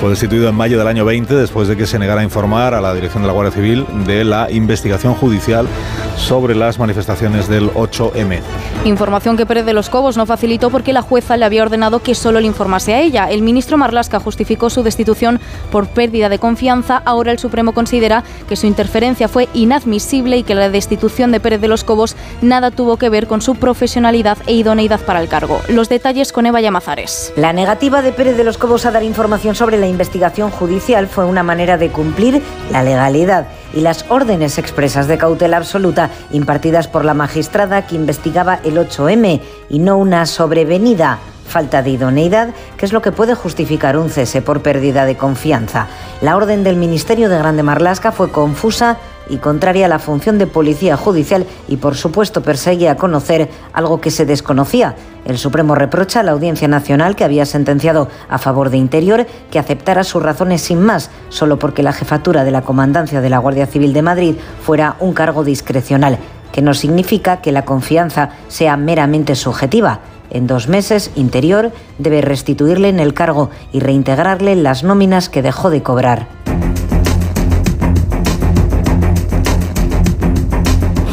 Fue 0.00 0.08
destituido 0.08 0.48
en 0.48 0.54
mayo 0.54 0.78
del 0.78 0.86
año 0.86 1.04
20 1.04 1.34
después 1.34 1.66
de 1.66 1.76
que 1.76 1.88
se 1.88 1.98
negara 1.98 2.20
a 2.20 2.22
informar 2.22 2.74
a 2.74 2.80
la 2.80 2.94
dirección 2.94 3.24
de 3.24 3.26
la 3.26 3.32
Guardia 3.32 3.50
Civil 3.50 3.86
de 4.06 4.22
la 4.22 4.48
investigación 4.52 5.14
judicial 5.14 5.66
sobre 6.14 6.54
las 6.54 6.78
manifestaciones 6.78 7.48
del 7.48 7.72
8M. 7.72 8.38
Información 8.84 9.36
que 9.36 9.44
Pérez 9.44 9.66
de 9.66 9.72
los 9.72 9.90
Cobos 9.90 10.16
no 10.16 10.26
facilitó 10.26 10.70
porque 10.70 10.92
la 10.92 11.02
jueza 11.02 11.36
le 11.36 11.44
había 11.44 11.62
ordenado 11.62 11.98
que 11.98 12.14
solo 12.14 12.38
le 12.38 12.46
informase 12.46 12.94
a 12.94 13.00
ella. 13.00 13.30
El 13.30 13.42
ministro 13.42 13.78
Marlasca 13.78 14.20
justificó 14.20 14.70
su 14.70 14.84
destitución 14.84 15.40
por 15.72 15.88
pérdida 15.88 16.28
de 16.28 16.38
confianza. 16.38 17.02
Ahora 17.04 17.32
el 17.32 17.40
Supremo 17.40 17.72
considera 17.72 18.22
que 18.48 18.54
su 18.54 18.68
interferencia 18.68 19.26
fue 19.26 19.48
inadmisible 19.54 20.36
y 20.36 20.44
que 20.44 20.54
la 20.54 20.70
destitución 20.70 21.32
de 21.32 21.40
Pérez 21.40 21.60
de 21.60 21.66
los 21.66 21.79
Cobos 21.84 22.16
nada 22.42 22.70
tuvo 22.70 22.96
que 22.96 23.08
ver 23.08 23.26
con 23.26 23.40
su 23.40 23.54
profesionalidad 23.54 24.38
e 24.46 24.54
idoneidad 24.54 25.00
para 25.00 25.20
el 25.20 25.28
cargo. 25.28 25.60
Los 25.68 25.88
detalles 25.88 26.32
con 26.32 26.46
Eva 26.46 26.60
Llamazares. 26.60 27.32
La 27.36 27.52
negativa 27.52 28.02
de 28.02 28.12
Pérez 28.12 28.36
de 28.36 28.44
los 28.44 28.58
Cobos 28.58 28.86
a 28.86 28.90
dar 28.90 29.02
información 29.02 29.54
sobre 29.54 29.78
la 29.78 29.86
investigación 29.86 30.50
judicial 30.50 31.08
fue 31.08 31.24
una 31.24 31.42
manera 31.42 31.78
de 31.78 31.90
cumplir 31.90 32.42
la 32.70 32.82
legalidad 32.82 33.46
y 33.74 33.80
las 33.80 34.04
órdenes 34.08 34.58
expresas 34.58 35.06
de 35.06 35.18
cautela 35.18 35.56
absoluta 35.56 36.10
impartidas 36.32 36.88
por 36.88 37.04
la 37.04 37.14
magistrada 37.14 37.86
que 37.86 37.96
investigaba 37.96 38.60
el 38.64 38.76
8M 38.76 39.40
y 39.68 39.78
no 39.78 39.96
una 39.96 40.26
sobrevenida 40.26 41.18
falta 41.50 41.82
de 41.82 41.90
idoneidad, 41.90 42.50
que 42.76 42.86
es 42.86 42.92
lo 42.92 43.02
que 43.02 43.12
puede 43.12 43.34
justificar 43.34 43.98
un 43.98 44.08
cese 44.08 44.40
por 44.40 44.62
pérdida 44.62 45.04
de 45.04 45.16
confianza. 45.16 45.88
La 46.22 46.36
orden 46.36 46.62
del 46.64 46.76
Ministerio 46.76 47.28
de 47.28 47.38
Grande 47.38 47.62
Marlasca 47.62 48.12
fue 48.12 48.30
confusa 48.30 48.98
y 49.30 49.38
contraria 49.38 49.86
a 49.86 49.88
la 49.88 49.98
función 49.98 50.38
de 50.38 50.46
policía 50.46 50.96
judicial 50.96 51.46
y 51.68 51.76
por 51.76 51.94
supuesto 51.94 52.42
perseguía 52.42 52.92
a 52.92 52.96
conocer 52.96 53.48
algo 53.72 54.00
que 54.00 54.10
se 54.10 54.26
desconocía. 54.26 54.96
El 55.24 55.38
Supremo 55.38 55.74
reprocha 55.74 56.20
a 56.20 56.22
la 56.22 56.32
Audiencia 56.32 56.68
Nacional 56.68 57.16
que 57.16 57.24
había 57.24 57.46
sentenciado 57.46 58.08
a 58.28 58.38
favor 58.38 58.70
de 58.70 58.78
Interior 58.78 59.26
que 59.50 59.58
aceptara 59.58 60.04
sus 60.04 60.22
razones 60.22 60.62
sin 60.62 60.82
más, 60.82 61.10
solo 61.28 61.58
porque 61.58 61.82
la 61.82 61.92
jefatura 61.92 62.44
de 62.44 62.50
la 62.50 62.62
Comandancia 62.62 63.20
de 63.20 63.30
la 63.30 63.38
Guardia 63.38 63.66
Civil 63.66 63.92
de 63.92 64.02
Madrid 64.02 64.34
fuera 64.62 64.96
un 64.98 65.12
cargo 65.12 65.44
discrecional, 65.44 66.18
que 66.52 66.62
no 66.62 66.74
significa 66.74 67.40
que 67.40 67.52
la 67.52 67.64
confianza 67.64 68.30
sea 68.48 68.76
meramente 68.76 69.34
subjetiva. 69.34 70.00
En 70.30 70.46
dos 70.46 70.68
meses, 70.68 71.10
Interior 71.16 71.72
debe 71.98 72.20
restituirle 72.20 72.88
en 72.88 73.00
el 73.00 73.14
cargo 73.14 73.50
y 73.72 73.80
reintegrarle 73.80 74.54
las 74.56 74.84
nóminas 74.84 75.28
que 75.28 75.42
dejó 75.42 75.70
de 75.70 75.82
cobrar. 75.82 76.28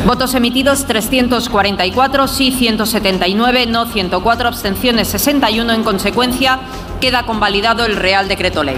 Votos 0.07 0.35
emitidos 0.35 0.85
344, 0.85 2.29
sí 2.29 2.53
179, 2.53 3.65
no 3.65 3.85
104, 3.87 4.47
abstenciones 4.47 5.09
61. 5.09 5.73
En 5.73 5.83
consecuencia, 5.83 6.61
queda 7.01 7.23
convalidado 7.23 7.85
el 7.85 7.97
Real 7.97 8.29
Decreto 8.29 8.63
Ley. 8.63 8.77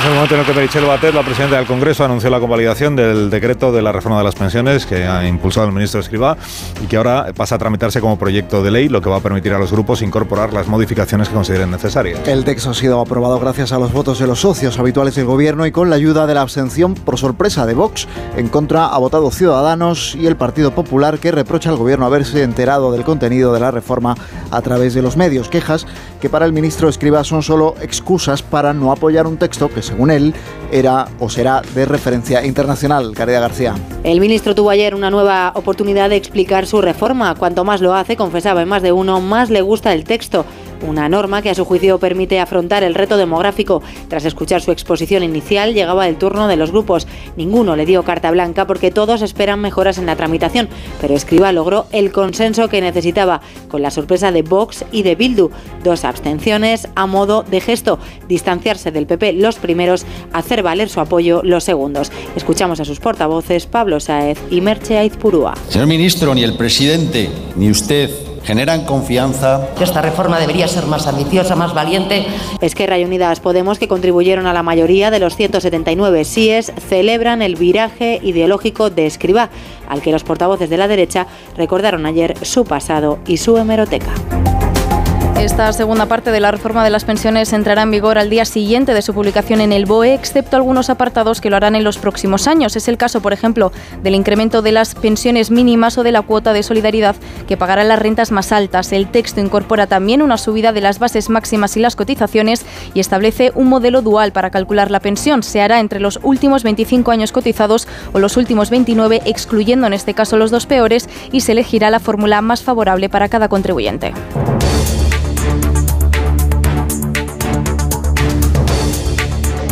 Es 0.00 0.06
el 0.06 0.14
momento 0.14 0.34
en 0.34 0.40
el 0.40 0.46
que 0.46 0.54
Meritxell 0.54 0.86
Batet, 0.86 1.14
la 1.14 1.22
presidenta 1.22 1.56
del 1.58 1.66
Congreso, 1.66 2.02
anunció 2.02 2.30
la 2.30 2.40
convalidación 2.40 2.96
del 2.96 3.28
decreto 3.28 3.70
de 3.70 3.82
la 3.82 3.92
reforma 3.92 4.16
de 4.16 4.24
las 4.24 4.34
pensiones 4.34 4.86
que 4.86 5.06
ha 5.06 5.28
impulsado 5.28 5.66
el 5.66 5.74
ministro 5.74 6.00
Escribá 6.00 6.38
y 6.82 6.86
que 6.86 6.96
ahora 6.96 7.34
pasa 7.36 7.56
a 7.56 7.58
tramitarse 7.58 8.00
como 8.00 8.18
proyecto 8.18 8.62
de 8.62 8.70
ley, 8.70 8.88
lo 8.88 9.02
que 9.02 9.10
va 9.10 9.16
a 9.16 9.20
permitir 9.20 9.52
a 9.52 9.58
los 9.58 9.70
grupos 9.70 10.00
incorporar 10.00 10.54
las 10.54 10.68
modificaciones 10.68 11.28
que 11.28 11.34
consideren 11.34 11.70
necesarias. 11.70 12.26
El 12.26 12.46
texto 12.46 12.70
ha 12.70 12.74
sido 12.74 12.98
aprobado 12.98 13.38
gracias 13.40 13.72
a 13.72 13.78
los 13.78 13.92
votos 13.92 14.18
de 14.18 14.26
los 14.26 14.40
socios 14.40 14.78
habituales 14.78 15.16
del 15.16 15.26
gobierno 15.26 15.66
y 15.66 15.70
con 15.70 15.90
la 15.90 15.96
ayuda 15.96 16.26
de 16.26 16.32
la 16.32 16.40
abstención 16.40 16.94
por 16.94 17.18
sorpresa 17.18 17.66
de 17.66 17.74
Vox. 17.74 18.08
En 18.38 18.48
contra 18.48 18.86
ha 18.86 18.96
votado 18.96 19.30
Ciudadanos 19.30 20.14
y 20.14 20.26
el 20.26 20.36
Partido 20.36 20.70
Popular 20.70 21.18
que 21.18 21.30
reprocha 21.30 21.68
al 21.68 21.76
gobierno 21.76 22.06
haberse 22.06 22.42
enterado 22.42 22.90
del 22.90 23.04
contenido 23.04 23.52
de 23.52 23.60
la 23.60 23.70
reforma 23.70 24.14
a 24.50 24.62
través 24.62 24.94
de 24.94 25.02
los 25.02 25.18
medios. 25.18 25.50
Quejas 25.50 25.86
que 26.22 26.30
para 26.30 26.46
el 26.46 26.54
ministro 26.54 26.88
Escribá 26.88 27.22
son 27.22 27.42
solo 27.42 27.74
excusas 27.82 28.42
para 28.42 28.72
no 28.72 28.92
apoyar 28.92 29.26
un 29.26 29.36
texto 29.36 29.68
que 29.68 29.89
según 29.90 30.10
él, 30.10 30.34
era 30.72 31.08
o 31.18 31.28
será 31.28 31.62
de 31.74 31.84
referencia 31.84 32.46
internacional. 32.46 33.12
Caridad 33.14 33.40
García. 33.40 33.74
El 34.04 34.20
ministro 34.20 34.54
tuvo 34.54 34.70
ayer 34.70 34.94
una 34.94 35.10
nueva 35.10 35.52
oportunidad 35.56 36.08
de 36.08 36.16
explicar 36.16 36.66
su 36.66 36.80
reforma. 36.80 37.34
Cuanto 37.34 37.64
más 37.64 37.80
lo 37.80 37.94
hace, 37.94 38.16
confesaba 38.16 38.62
en 38.62 38.68
más 38.68 38.82
de 38.82 38.92
uno, 38.92 39.20
más 39.20 39.50
le 39.50 39.62
gusta 39.62 39.92
el 39.92 40.04
texto 40.04 40.44
una 40.82 41.08
norma 41.08 41.42
que 41.42 41.50
a 41.50 41.54
su 41.54 41.64
juicio 41.64 41.98
permite 41.98 42.40
afrontar 42.40 42.82
el 42.82 42.94
reto 42.94 43.16
demográfico. 43.16 43.82
Tras 44.08 44.24
escuchar 44.24 44.62
su 44.62 44.72
exposición 44.72 45.22
inicial, 45.22 45.74
llegaba 45.74 46.08
el 46.08 46.16
turno 46.16 46.48
de 46.48 46.56
los 46.56 46.70
grupos. 46.70 47.06
Ninguno 47.36 47.76
le 47.76 47.86
dio 47.86 48.02
carta 48.02 48.30
blanca 48.30 48.66
porque 48.66 48.90
todos 48.90 49.22
esperan 49.22 49.60
mejoras 49.60 49.98
en 49.98 50.06
la 50.06 50.16
tramitación, 50.16 50.68
pero 51.00 51.14
Escriba 51.14 51.52
logró 51.52 51.86
el 51.92 52.12
consenso 52.12 52.68
que 52.68 52.80
necesitaba, 52.80 53.40
con 53.68 53.82
la 53.82 53.90
sorpresa 53.90 54.32
de 54.32 54.42
Vox 54.42 54.84
y 54.92 55.02
de 55.02 55.14
Bildu. 55.14 55.50
Dos 55.84 56.04
abstenciones 56.04 56.88
a 56.94 57.06
modo 57.06 57.42
de 57.42 57.60
gesto, 57.60 57.98
distanciarse 58.28 58.90
del 58.90 59.06
PP 59.06 59.34
los 59.34 59.56
primeros, 59.56 60.04
hacer 60.32 60.62
valer 60.62 60.88
su 60.88 61.00
apoyo 61.00 61.42
los 61.44 61.64
segundos. 61.64 62.12
Escuchamos 62.36 62.80
a 62.80 62.84
sus 62.84 63.00
portavoces 63.00 63.66
Pablo 63.66 64.00
Saez 64.00 64.38
y 64.50 64.60
Merche 64.60 64.98
Aizpurúa. 64.98 65.54
Señor 65.68 65.86
ministro, 65.86 66.34
ni 66.34 66.42
el 66.42 66.56
presidente 66.56 67.30
ni 67.56 67.70
usted 67.70 68.29
generan 68.44 68.84
confianza. 68.84 69.68
Esta 69.80 70.02
reforma 70.02 70.38
debería 70.38 70.68
ser 70.68 70.86
más 70.86 71.06
ambiciosa, 71.06 71.56
más 71.56 71.74
valiente. 71.74 72.26
Esquerra 72.60 72.98
y 72.98 73.04
Unidas 73.04 73.40
Podemos, 73.40 73.78
que 73.78 73.88
contribuyeron 73.88 74.46
a 74.46 74.52
la 74.52 74.62
mayoría 74.62 75.10
de 75.10 75.18
los 75.18 75.36
179 75.36 76.24
síes, 76.24 76.72
celebran 76.88 77.42
el 77.42 77.56
viraje 77.56 78.20
ideológico 78.22 78.90
de 78.90 79.06
Escribá, 79.06 79.50
al 79.88 80.02
que 80.02 80.12
los 80.12 80.24
portavoces 80.24 80.70
de 80.70 80.76
la 80.76 80.88
derecha 80.88 81.26
recordaron 81.56 82.06
ayer 82.06 82.34
su 82.42 82.64
pasado 82.64 83.18
y 83.26 83.36
su 83.36 83.56
hemeroteca. 83.56 84.12
Esta 85.40 85.72
segunda 85.72 86.04
parte 86.04 86.32
de 86.32 86.38
la 86.38 86.50
reforma 86.50 86.84
de 86.84 86.90
las 86.90 87.04
pensiones 87.04 87.54
entrará 87.54 87.80
en 87.80 87.90
vigor 87.90 88.18
al 88.18 88.28
día 88.28 88.44
siguiente 88.44 88.92
de 88.92 89.00
su 89.00 89.14
publicación 89.14 89.62
en 89.62 89.72
el 89.72 89.86
BOE, 89.86 90.12
excepto 90.12 90.56
algunos 90.56 90.90
apartados 90.90 91.40
que 91.40 91.48
lo 91.48 91.56
harán 91.56 91.74
en 91.74 91.82
los 91.82 91.96
próximos 91.96 92.46
años. 92.46 92.76
Es 92.76 92.88
el 92.88 92.98
caso, 92.98 93.22
por 93.22 93.32
ejemplo, 93.32 93.72
del 94.02 94.14
incremento 94.14 94.60
de 94.60 94.72
las 94.72 94.94
pensiones 94.94 95.50
mínimas 95.50 95.96
o 95.96 96.02
de 96.02 96.12
la 96.12 96.20
cuota 96.20 96.52
de 96.52 96.62
solidaridad 96.62 97.16
que 97.48 97.56
pagarán 97.56 97.88
las 97.88 97.98
rentas 97.98 98.32
más 98.32 98.52
altas. 98.52 98.92
El 98.92 99.10
texto 99.10 99.40
incorpora 99.40 99.86
también 99.86 100.20
una 100.20 100.36
subida 100.36 100.74
de 100.74 100.82
las 100.82 100.98
bases 100.98 101.30
máximas 101.30 101.74
y 101.78 101.80
las 101.80 101.96
cotizaciones 101.96 102.66
y 102.92 103.00
establece 103.00 103.50
un 103.54 103.68
modelo 103.68 104.02
dual 104.02 104.32
para 104.32 104.50
calcular 104.50 104.90
la 104.90 105.00
pensión. 105.00 105.42
Se 105.42 105.62
hará 105.62 105.80
entre 105.80 106.00
los 106.00 106.20
últimos 106.22 106.64
25 106.64 107.12
años 107.12 107.32
cotizados 107.32 107.88
o 108.12 108.18
los 108.18 108.36
últimos 108.36 108.68
29, 108.68 109.22
excluyendo 109.24 109.86
en 109.86 109.94
este 109.94 110.12
caso 110.12 110.36
los 110.36 110.50
dos 110.50 110.66
peores, 110.66 111.08
y 111.32 111.40
se 111.40 111.52
elegirá 111.52 111.88
la 111.88 111.98
fórmula 111.98 112.42
más 112.42 112.62
favorable 112.62 113.08
para 113.08 113.30
cada 113.30 113.48
contribuyente. 113.48 114.12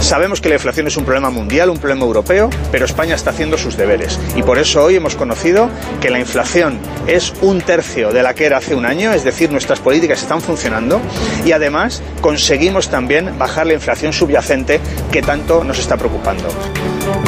Sabemos 0.09 0.41
que 0.41 0.49
la 0.49 0.55
inflación 0.55 0.87
es 0.87 0.97
un 0.97 1.05
problema 1.05 1.29
mundial, 1.29 1.69
un 1.69 1.77
problema 1.77 2.07
europeo, 2.07 2.49
pero 2.73 2.87
España 2.87 3.15
está 3.15 3.29
haciendo 3.29 3.59
sus 3.59 3.77
deberes. 3.77 4.19
Y 4.37 4.43
por 4.43 4.57
eso 4.57 4.83
hoy 4.83 4.97
hemos 4.97 5.17
conocido 5.17 5.69
que 6.01 6.09
la 6.09 6.19
inflación 6.19 6.79
es 7.07 7.35
un 7.43 7.61
tercio 7.61 8.11
de 8.11 8.23
la 8.23 8.33
que 8.33 8.47
era 8.47 8.57
hace 8.57 8.75
un 8.75 8.87
año, 8.87 9.13
es 9.13 9.23
decir, 9.23 9.53
nuestras 9.53 9.81
políticas 9.81 10.23
están 10.23 10.41
funcionando 10.41 10.99
y 11.45 11.53
además 11.53 12.03
conseguimos 12.23 12.89
también 12.89 13.37
bajar 13.39 13.67
la 13.67 13.75
inflación 13.75 14.15
subyacente 14.15 14.81
que 15.13 15.21
tanto 15.21 15.63
nos 15.63 15.79
está 15.79 15.99
preocupando. 15.99 16.49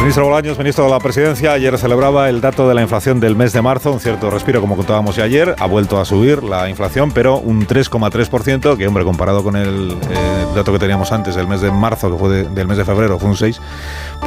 Ministro 0.00 0.24
Bolaños, 0.24 0.58
ministro 0.58 0.84
de 0.84 0.90
la 0.90 0.98
Presidencia, 0.98 1.52
ayer 1.52 1.76
celebraba 1.76 2.30
el 2.30 2.40
dato 2.40 2.66
de 2.66 2.74
la 2.74 2.80
inflación 2.80 3.20
del 3.20 3.36
mes 3.36 3.52
de 3.52 3.60
marzo, 3.60 3.92
un 3.92 4.00
cierto 4.00 4.30
respiro 4.30 4.62
como 4.62 4.74
contábamos 4.74 5.16
ya 5.16 5.24
ayer, 5.24 5.54
ha 5.58 5.66
vuelto 5.66 6.00
a 6.00 6.06
subir 6.06 6.42
la 6.42 6.70
inflación, 6.70 7.12
pero 7.12 7.36
un 7.36 7.66
3,3%, 7.66 8.78
que 8.78 8.86
hombre, 8.86 9.04
comparado 9.04 9.44
con 9.44 9.56
el 9.56 9.92
eh, 9.92 10.46
dato 10.54 10.72
que 10.72 10.78
teníamos 10.78 11.12
antes, 11.12 11.34
del 11.34 11.46
mes 11.46 11.60
de 11.60 11.70
marzo, 11.70 12.10
que 12.10 12.16
fue 12.16 12.44
del 12.44 12.66
mes 12.70 12.78
de 12.78 12.84
febrero, 12.84 13.18
fue 13.18 13.28
un 13.28 13.36
6, 13.36 13.60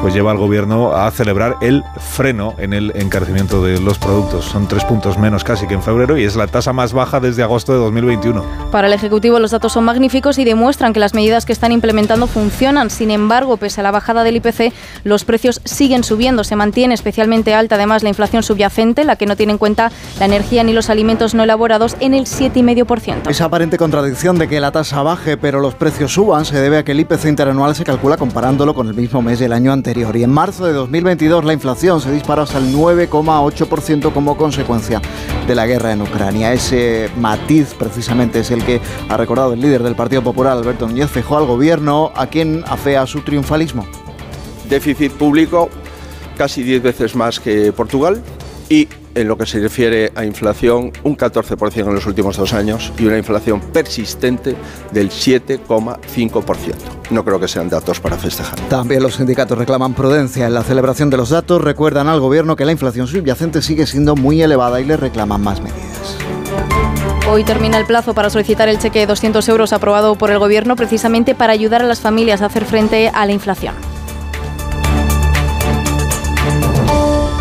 pues 0.02 0.14
lleva 0.14 0.32
al 0.32 0.38
gobierno 0.38 0.96
a 0.96 1.10
celebrar 1.12 1.56
el 1.62 1.84
freno 1.98 2.54
en 2.58 2.74
el 2.74 2.92
encarecimiento 2.96 3.64
de 3.64 3.80
los 3.80 3.98
productos. 3.98 4.46
Son 4.46 4.68
tres 4.68 4.84
puntos 4.86 5.18
menos 5.18 5.44
casi 5.44 5.68
que 5.68 5.74
en 5.74 5.82
febrero 5.82 6.18
y 6.18 6.24
es 6.24 6.36
la 6.36 6.48
tasa 6.48 6.74
más 6.74 6.94
baja 6.94 7.20
desde 7.20 7.44
agosto 7.44 7.74
de 7.74 7.80
2021. 7.80 8.44
Para 8.72 8.88
el 8.88 8.94
Ejecutivo 8.94 9.40
los 9.40 9.52
datos 9.52 9.74
son 9.74 9.86
magníficos 9.86 10.38
y 10.38 10.44
demuestran 10.44 10.94
que 10.94 11.00
las 11.00 11.14
medidas 11.14 11.46
que 11.46 11.54
están 11.54 11.72
implementando 11.72 12.28
funcionan. 12.28 12.90
Sin 12.90 13.12
embargo, 13.12 13.58
pese 13.58 13.82
a 13.82 13.84
la 13.84 13.92
bajada 13.92 14.24
del 14.24 14.36
IPC, 14.38 14.74
los 15.04 15.26
precios 15.26 15.62
siguen 15.66 16.04
subiendo. 16.04 16.44
Se 16.44 16.56
mantiene 16.56 16.94
especialmente 16.94 17.54
alta 17.54 17.76
además 17.76 18.04
la 18.04 18.10
inflación 18.10 18.44
subyacente, 18.44 19.04
la 19.04 19.16
que 19.16 19.26
no 19.26 19.36
tiene 19.36 19.54
en 19.54 19.58
cuenta 19.58 19.92
la 20.20 20.26
energía 20.26 20.64
ni 20.64 20.74
los 20.74 20.90
alimentos 20.90 21.34
no 21.34 21.44
elaborados, 21.44 21.96
en 22.00 22.14
el 22.14 22.26
7,5%. 22.26 23.30
Esa 23.30 23.46
aparente 23.46 23.78
contradicción 23.78 24.38
de 24.38 24.48
que 24.48 24.60
la 24.60 24.72
tasa 24.72 25.02
baje 25.02 25.38
pero 25.38 25.60
los 25.60 25.76
precios 25.76 26.14
suban 26.14 26.46
se 26.46 26.60
debe 26.60 26.78
a 26.78 26.84
que 26.84 26.92
el 26.92 27.00
IPC 27.00 27.26
interanual 27.26 27.76
se 27.76 27.84
calcula 27.84 28.18
comparándolo 28.34 28.74
con 28.74 28.88
el 28.88 28.96
mismo 28.96 29.22
mes 29.22 29.38
del 29.38 29.54
año 29.54 29.72
anterior. 29.72 30.16
Y 30.18 30.24
en 30.24 30.32
marzo 30.32 30.66
de 30.66 30.74
2022 30.74 31.46
la 31.46 31.54
inflación 31.54 32.02
se 32.02 32.12
disparó 32.12 32.42
hasta 32.42 32.58
el 32.58 32.74
9,8% 32.74 34.12
como 34.12 34.36
consecuencia 34.38 35.00
de 35.46 35.54
la 35.54 35.68
guerra 35.68 35.92
en 35.92 36.02
Ucrania. 36.02 36.52
Ese 36.52 37.12
matiz 37.16 37.76
precisamente 37.76 38.40
es 38.40 38.50
el 38.50 38.66
que 38.66 38.82
ha 39.08 39.18
recordado 39.18 39.54
el 39.54 39.62
líder 39.62 39.84
del 39.84 39.96
Partido 39.96 40.24
Popular, 40.24 40.58
Alberto 40.58 40.88
Núñez 40.88 41.12
Feijóo, 41.12 41.38
al 41.38 41.46
gobierno, 41.46 42.12
a 42.16 42.26
quien 42.26 42.64
afea 42.66 43.06
su 43.06 43.22
triunfalismo 43.22 43.86
déficit 44.68 45.12
público 45.12 45.70
casi 46.36 46.64
10 46.64 46.82
veces 46.82 47.16
más 47.16 47.40
que 47.40 47.72
Portugal 47.72 48.20
y 48.70 48.88
en 49.16 49.28
lo 49.28 49.38
que 49.38 49.46
se 49.46 49.60
refiere 49.60 50.12
a 50.16 50.26
inflación, 50.26 50.92
un 51.04 51.18
14% 51.18 51.88
en 51.88 51.94
los 51.94 52.06
últimos 52.06 52.38
dos 52.38 52.54
años 52.54 52.92
y 52.98 53.06
una 53.06 53.18
inflación 53.18 53.60
persistente 53.60 54.56
del 54.92 55.10
7,5%. 55.10 56.76
No 57.12 57.24
creo 57.24 57.40
que 57.40 57.48
sean 57.48 57.70
datos 57.70 58.00
para 58.00 58.18
festejar. 58.18 58.60
También 58.70 59.04
los 59.04 59.16
sindicatos 59.16 59.58
reclaman 59.58 59.94
prudencia 59.94 60.48
en 60.48 60.54
la 60.54 60.64
celebración 60.64 61.10
de 61.10 61.18
los 61.18 61.30
datos, 61.30 61.62
recuerdan 61.62 62.08
al 62.08 62.20
gobierno 62.20 62.56
que 62.56 62.66
la 62.66 62.72
inflación 62.72 63.08
subyacente 63.08 63.62
sigue 63.62 63.86
siendo 63.86 64.16
muy 64.16 64.42
elevada 64.42 64.82
y 64.82 64.86
le 64.86 64.98
reclaman 64.98 65.42
más 65.42 65.62
medidas. 65.62 66.18
Hoy 67.30 67.44
termina 67.44 67.78
el 67.78 67.86
plazo 67.86 68.14
para 68.14 68.30
solicitar 68.30 68.68
el 68.68 68.80
cheque 68.80 69.00
de 69.00 69.08
200 69.08 69.48
euros 69.48 69.72
aprobado 69.74 70.16
por 70.16 70.30
el 70.30 70.40
Gobierno 70.40 70.76
precisamente 70.76 71.36
para 71.36 71.54
ayudar 71.54 71.82
a 71.82 71.86
las 71.86 72.02
familias 72.02 72.42
a 72.42 72.48
hacer 72.48 72.66
frente 72.66 73.10
a 73.14 73.26
la 73.26 73.32
inflación. 73.32 73.93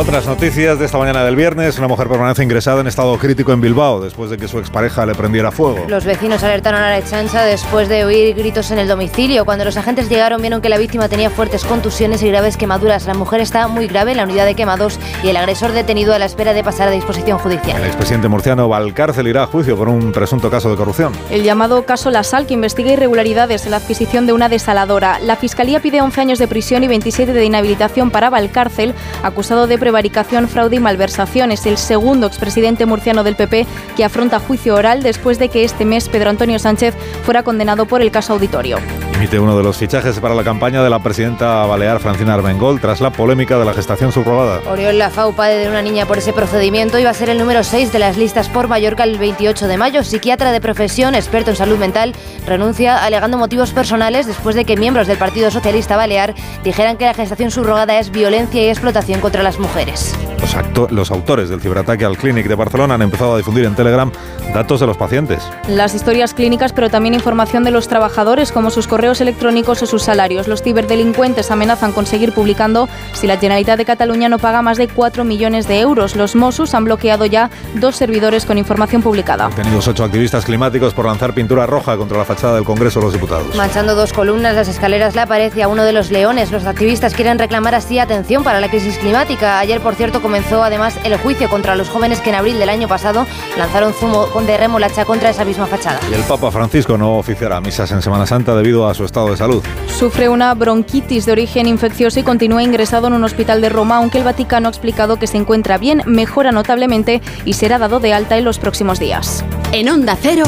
Otras 0.00 0.26
noticias 0.26 0.78
de 0.78 0.86
esta 0.86 0.96
mañana 0.96 1.22
del 1.24 1.36
viernes. 1.36 1.76
Una 1.76 1.86
mujer 1.86 2.08
permanece 2.08 2.42
ingresada 2.42 2.80
en 2.80 2.86
estado 2.86 3.18
crítico 3.18 3.52
en 3.52 3.60
Bilbao 3.60 4.00
después 4.00 4.30
de 4.30 4.38
que 4.38 4.48
su 4.48 4.58
expareja 4.58 5.04
le 5.04 5.14
prendiera 5.14 5.50
fuego. 5.50 5.84
Los 5.88 6.06
vecinos 6.06 6.42
alertaron 6.42 6.80
a 6.80 6.88
la 6.88 7.04
chancha 7.04 7.44
después 7.44 7.86
de 7.90 8.06
oír 8.06 8.34
gritos 8.34 8.70
en 8.70 8.78
el 8.78 8.88
domicilio. 8.88 9.44
Cuando 9.44 9.66
los 9.66 9.76
agentes 9.76 10.08
llegaron 10.08 10.40
vieron 10.40 10.62
que 10.62 10.70
la 10.70 10.78
víctima 10.78 11.10
tenía 11.10 11.28
fuertes 11.28 11.66
contusiones 11.66 12.22
y 12.22 12.28
graves 12.28 12.56
quemaduras. 12.56 13.04
La 13.04 13.12
mujer 13.12 13.42
está 13.42 13.68
muy 13.68 13.88
grave 13.88 14.12
en 14.12 14.16
la 14.16 14.24
unidad 14.24 14.46
de 14.46 14.54
quemados 14.54 14.98
y 15.22 15.28
el 15.28 15.36
agresor 15.36 15.72
detenido 15.72 16.14
a 16.14 16.18
la 16.18 16.24
espera 16.24 16.54
de 16.54 16.64
pasar 16.64 16.88
a 16.88 16.92
disposición 16.92 17.38
judicial. 17.38 17.78
El 17.82 17.88
expresidente 17.88 18.28
murciano 18.28 18.70
Valcárcel 18.70 19.28
irá 19.28 19.42
a 19.42 19.46
juicio 19.48 19.76
por 19.76 19.90
un 19.90 20.12
presunto 20.12 20.50
caso 20.50 20.70
de 20.70 20.76
corrupción. 20.76 21.12
El 21.30 21.42
llamado 21.42 21.84
caso 21.84 22.10
La 22.10 22.24
Sal, 22.24 22.46
que 22.46 22.54
investiga 22.54 22.90
irregularidades 22.90 23.66
en 23.66 23.72
la 23.72 23.76
adquisición 23.76 24.24
de 24.24 24.32
una 24.32 24.48
desaladora. 24.48 25.18
La 25.18 25.36
Fiscalía 25.36 25.80
pide 25.80 26.00
11 26.00 26.22
años 26.22 26.38
de 26.38 26.48
prisión 26.48 26.84
y 26.84 26.88
27 26.88 27.34
de 27.34 27.44
inhabilitación 27.44 28.10
para 28.10 28.30
Valcárcel, 28.30 28.94
acusado 29.22 29.66
de 29.66 29.89
prevaricación, 29.90 30.48
fraude 30.48 30.76
y 30.76 30.78
malversación. 30.78 31.50
Es 31.50 31.66
el 31.66 31.76
segundo 31.76 32.28
expresidente 32.28 32.86
murciano 32.86 33.24
del 33.24 33.34
PP 33.34 33.66
que 33.96 34.04
afronta 34.04 34.38
juicio 34.38 34.76
oral 34.76 35.02
después 35.02 35.40
de 35.40 35.48
que 35.48 35.64
este 35.64 35.84
mes 35.84 36.08
Pedro 36.08 36.30
Antonio 36.30 36.60
Sánchez 36.60 36.94
fuera 37.24 37.42
condenado 37.42 37.86
por 37.86 38.00
el 38.00 38.12
caso 38.12 38.34
auditorio. 38.34 38.78
Emite 39.20 39.38
uno 39.38 39.54
de 39.54 39.62
los 39.62 39.76
fichajes 39.76 40.18
para 40.18 40.34
la 40.34 40.42
campaña 40.42 40.82
de 40.82 40.88
la 40.88 40.98
presidenta 40.98 41.66
balear 41.66 42.00
Francina 42.00 42.32
Armengol 42.32 42.80
tras 42.80 43.02
la 43.02 43.10
polémica 43.10 43.58
de 43.58 43.66
la 43.66 43.74
gestación 43.74 44.12
subrogada. 44.12 44.62
Oriol 44.66 44.96
Lafau, 44.96 45.34
padre 45.34 45.58
de 45.58 45.68
una 45.68 45.82
niña 45.82 46.06
por 46.06 46.16
ese 46.16 46.32
procedimiento, 46.32 46.98
iba 46.98 47.10
a 47.10 47.12
ser 47.12 47.28
el 47.28 47.36
número 47.36 47.62
6 47.62 47.92
de 47.92 47.98
las 47.98 48.16
listas 48.16 48.48
por 48.48 48.68
Mallorca 48.68 49.04
el 49.04 49.18
28 49.18 49.68
de 49.68 49.76
mayo. 49.76 50.04
Psiquiatra 50.04 50.52
de 50.52 50.62
profesión, 50.62 51.14
experto 51.14 51.50
en 51.50 51.56
salud 51.56 51.76
mental, 51.76 52.14
renuncia 52.46 53.04
alegando 53.04 53.36
motivos 53.36 53.72
personales 53.72 54.26
después 54.26 54.56
de 54.56 54.64
que 54.64 54.78
miembros 54.78 55.06
del 55.06 55.18
Partido 55.18 55.50
Socialista 55.50 55.98
Balear 55.98 56.34
dijeran 56.64 56.96
que 56.96 57.04
la 57.04 57.12
gestación 57.12 57.50
subrogada 57.50 57.98
es 57.98 58.10
violencia 58.10 58.62
y 58.62 58.70
explotación 58.70 59.20
contra 59.20 59.42
las 59.42 59.58
mujeres. 59.58 60.14
Los, 60.40 60.90
los 60.90 61.10
autores 61.10 61.50
del 61.50 61.60
ciberataque 61.60 62.06
al 62.06 62.16
Clinic 62.16 62.48
de 62.48 62.54
Barcelona 62.54 62.94
han 62.94 63.02
empezado 63.02 63.34
a 63.34 63.36
difundir 63.36 63.66
en 63.66 63.74
Telegram 63.74 64.10
datos 64.54 64.80
de 64.80 64.86
los 64.86 64.96
pacientes. 64.96 65.42
Las 65.68 65.94
historias 65.94 66.34
clínicas, 66.34 66.72
pero 66.72 66.88
también 66.88 67.14
información 67.14 67.64
de 67.64 67.70
los 67.70 67.86
trabajadores, 67.86 68.50
como 68.50 68.70
sus 68.70 68.88
correos 68.88 69.09
correos 69.10 69.20
electrónicos 69.22 69.82
o 69.82 69.86
sus 69.86 70.02
salarios. 70.04 70.46
Los 70.46 70.62
ciberdelincuentes 70.62 71.50
amenazan 71.50 71.92
con 71.92 72.06
seguir 72.06 72.32
publicando 72.32 72.88
si 73.12 73.26
la 73.26 73.38
Generalitat 73.38 73.76
de 73.76 73.84
Cataluña 73.84 74.28
no 74.28 74.38
paga 74.38 74.62
más 74.62 74.78
de 74.78 74.86
4 74.86 75.24
millones 75.24 75.66
de 75.66 75.80
euros. 75.80 76.14
Los 76.14 76.36
Mossos 76.36 76.74
han 76.74 76.84
bloqueado 76.84 77.26
ya 77.26 77.50
dos 77.74 77.96
servidores 77.96 78.44
con 78.44 78.56
información 78.56 79.02
publicada. 79.02 79.48
Detenidos 79.48 79.88
ocho 79.88 80.04
activistas 80.04 80.44
climáticos 80.44 80.94
por 80.94 81.06
lanzar 81.06 81.34
pintura 81.34 81.66
roja 81.66 81.96
contra 81.96 82.18
la 82.18 82.24
fachada 82.24 82.54
del 82.54 82.64
Congreso 82.64 83.00
de 83.00 83.06
los 83.06 83.12
Diputados. 83.12 83.56
Manchando 83.56 83.96
dos 83.96 84.12
columnas, 84.12 84.54
las 84.54 84.68
escaleras 84.68 85.16
le 85.16 85.22
aparece 85.22 85.64
a 85.64 85.68
uno 85.68 85.82
de 85.82 85.92
los 85.92 86.12
leones. 86.12 86.52
Los 86.52 86.66
activistas 86.66 87.14
quieren 87.14 87.36
reclamar 87.36 87.74
así 87.74 87.98
atención 87.98 88.44
para 88.44 88.60
la 88.60 88.68
crisis 88.68 88.96
climática. 88.98 89.58
Ayer, 89.58 89.80
por 89.80 89.96
cierto, 89.96 90.22
comenzó 90.22 90.62
además 90.62 90.94
el 91.02 91.16
juicio 91.16 91.48
contra 91.48 91.74
los 91.74 91.88
jóvenes 91.88 92.20
que 92.20 92.30
en 92.30 92.36
abril 92.36 92.60
del 92.60 92.68
año 92.68 92.86
pasado 92.86 93.26
lanzaron 93.58 93.92
zumo 93.92 94.28
de 94.46 94.56
remolacha 94.56 95.04
contra 95.04 95.30
esa 95.30 95.44
misma 95.44 95.66
fachada. 95.66 95.98
Y 96.08 96.14
el 96.14 96.22
Papa 96.22 96.52
Francisco 96.52 96.96
no 96.96 97.18
oficiará 97.18 97.60
misas 97.60 97.90
en 97.90 98.02
Semana 98.02 98.24
Santa 98.24 98.54
debido 98.54 98.88
a 98.88 98.94
su 98.94 98.99
estado 99.06 99.30
de 99.30 99.36
salud. 99.36 99.62
Sufre 99.88 100.28
una 100.28 100.54
bronquitis 100.54 101.26
de 101.26 101.32
origen 101.32 101.66
infeccioso 101.66 102.20
y 102.20 102.22
continúa 102.22 102.62
ingresado 102.62 103.06
en 103.06 103.14
un 103.14 103.24
hospital 103.24 103.60
de 103.60 103.68
Roma, 103.68 103.96
aunque 103.96 104.18
el 104.18 104.24
Vaticano 104.24 104.68
ha 104.68 104.70
explicado 104.70 105.18
que 105.18 105.26
se 105.26 105.36
encuentra 105.36 105.78
bien, 105.78 106.02
mejora 106.06 106.52
notablemente 106.52 107.20
y 107.44 107.54
será 107.54 107.78
dado 107.78 108.00
de 108.00 108.12
alta 108.12 108.38
en 108.38 108.44
los 108.44 108.58
próximos 108.58 108.98
días. 108.98 109.44
En 109.72 109.88
Onda 109.88 110.16
Cero, 110.20 110.44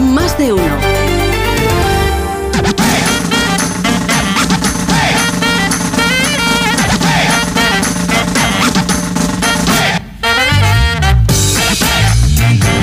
más 0.00 0.36
de 0.38 0.52
uno. 0.52 1.10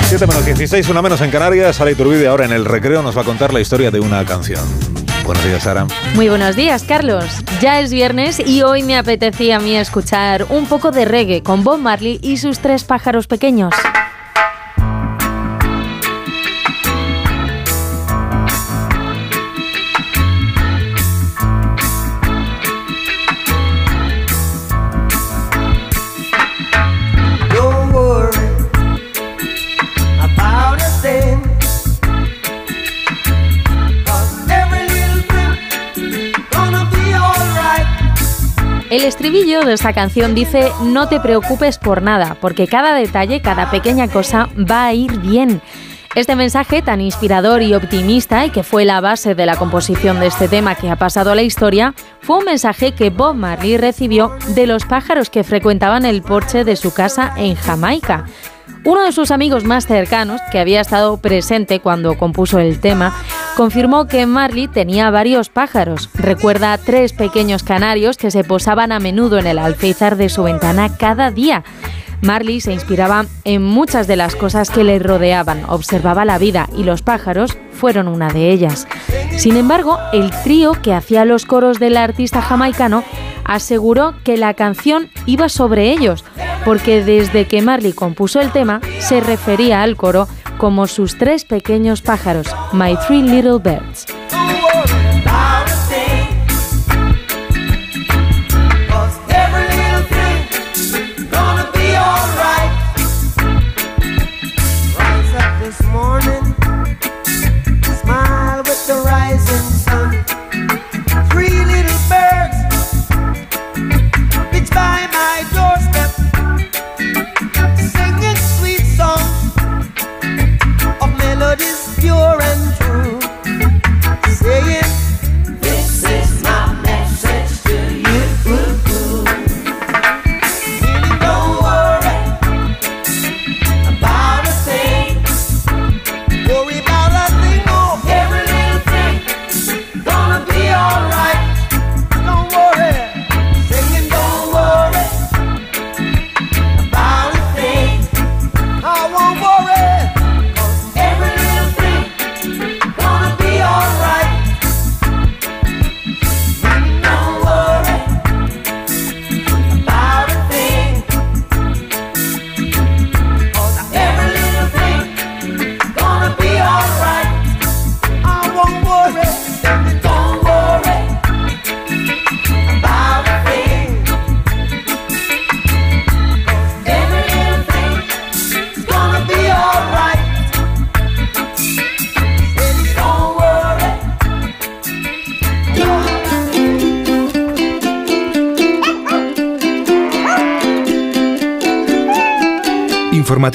Siete 0.08 0.26
menos 0.26 0.46
16, 0.46 0.88
una 0.88 1.02
menos 1.02 1.20
en 1.20 1.30
Canarias. 1.30 1.76
Sara 1.76 1.92
Iturbide 1.92 2.28
ahora 2.28 2.46
en 2.46 2.54
el 2.54 2.64
recreo 2.64 3.04
nos 3.04 3.18
va 3.18 3.24
a 3.24 3.26
contar 3.26 3.54
la 3.54 3.60
historia 3.60 3.92
de 3.92 4.00
una 4.00 4.24
canción. 4.24 4.64
Buenos 5.28 5.44
días, 5.44 5.64
Sara. 5.64 5.86
Muy 6.16 6.30
buenos 6.30 6.56
días, 6.56 6.84
Carlos. 6.84 7.26
Ya 7.60 7.82
es 7.82 7.92
viernes 7.92 8.40
y 8.40 8.62
hoy 8.62 8.84
me 8.84 8.98
apetecía 8.98 9.58
a 9.58 9.60
mí 9.60 9.76
escuchar 9.76 10.46
un 10.50 10.68
poco 10.68 10.92
de 10.92 11.04
reggae 11.04 11.44
con 11.44 11.66
Bob 11.66 11.80
Marley 11.80 12.18
y 12.22 12.38
sus 12.38 12.60
tres 12.60 12.86
pájaros 12.86 13.28
pequeños. 13.28 13.74
El 38.98 39.04
estribillo 39.04 39.62
de 39.62 39.74
esta 39.74 39.94
canción 39.94 40.34
dice 40.34 40.72
no 40.82 41.08
te 41.08 41.20
preocupes 41.20 41.78
por 41.78 42.02
nada, 42.02 42.36
porque 42.42 42.66
cada 42.66 42.96
detalle, 42.96 43.44
cada 43.44 43.70
pequeña 43.70 44.08
cosa 44.08 44.50
va 44.58 44.88
a 44.88 44.94
ir 44.96 45.20
bien. 45.20 45.62
Este 46.18 46.36
mensaje 46.36 46.82
tan 46.82 47.00
inspirador 47.00 47.62
y 47.62 47.76
optimista 47.76 48.44
y 48.44 48.50
que 48.50 48.64
fue 48.64 48.86
la 48.86 49.02
base 49.02 49.36
de 49.36 49.46
la 49.46 49.56
composición 49.56 50.20
de 50.20 50.26
este 50.26 50.48
tema 50.48 50.74
que 50.74 50.90
ha 50.90 50.96
pasado 50.96 51.30
a 51.30 51.36
la 51.36 51.44
historia, 51.44 51.94
fue 52.22 52.40
un 52.40 52.46
mensaje 52.46 52.94
que 52.94 53.12
Bob 53.12 53.36
Marley 53.36 53.78
recibió 53.78 54.32
de 54.56 54.66
los 54.66 54.86
pájaros 54.86 55.30
que 55.30 55.44
frecuentaban 55.44 56.08
el 56.08 56.24
porche 56.24 56.64
de 56.64 56.76
su 56.76 56.92
casa 56.92 57.34
en 57.38 57.54
Jamaica. 57.54 58.26
Uno 58.84 59.04
de 59.04 59.12
sus 59.12 59.30
amigos 59.30 59.64
más 59.64 59.86
cercanos, 59.86 60.42
que 60.52 60.58
había 60.58 60.82
estado 60.82 61.18
presente 61.18 61.82
cuando 61.82 62.18
compuso 62.18 62.58
el 62.58 62.80
tema, 62.80 63.14
confirmó 63.56 64.08
que 64.08 64.26
Marley 64.26 64.68
tenía 64.68 65.12
varios 65.12 65.50
pájaros. 65.50 66.10
Recuerda 66.16 66.80
tres 66.80 67.14
pequeños 67.14 67.62
canarios 67.62 68.18
que 68.18 68.32
se 68.32 68.44
posaban 68.44 68.92
a 68.92 69.00
menudo 69.00 69.38
en 69.38 69.46
el 69.46 69.60
alféizar 69.60 70.16
de 70.16 70.30
su 70.30 70.42
ventana 70.42 70.98
cada 70.98 71.30
día. 71.30 71.64
Marley 72.22 72.62
se 72.62 72.74
inspiraba 72.74 73.26
en 73.44 73.64
muchas 73.64 74.08
de 74.08 74.16
las 74.16 74.36
cosas 74.36 74.70
que 74.70 74.84
le 74.84 75.00
rodeaban, 75.00 75.66
observaba 75.70 76.26
la 76.26 76.38
vida 76.38 76.68
y 76.76 76.84
los 76.84 77.02
pájaros 77.02 77.58
fueron 77.72 78.08
una 78.08 78.30
de 78.30 78.52
ellas. 78.52 78.88
Sin 79.38 79.56
embargo, 79.56 80.00
el 80.14 80.32
trío 80.44 80.74
que 80.74 80.94
hacía 80.94 81.26
los 81.26 81.46
coros 81.46 81.80
del 81.80 81.98
artista 81.98 82.42
jamaicano 82.42 83.04
aseguró 83.44 84.16
que 84.24 84.38
la 84.38 84.54
canción 84.56 85.10
iba 85.26 85.48
sobre 85.48 85.92
ellos, 85.92 86.26
porque 86.66 87.04
desde 87.04 87.46
que 87.46 87.62
Marley 87.62 87.94
compuso 87.94 88.42
el 88.42 88.52
tema 88.52 88.82
se 89.00 89.22
refería 89.22 89.84
al 89.84 89.96
coro 89.96 90.28
como 90.58 90.88
sus 90.88 91.18
tres 91.18 91.46
pequeños 91.46 92.02
pájaros, 92.02 92.48
My 92.74 92.98
Three 93.08 93.22
Little 93.22 93.60
Birds. 93.60 94.17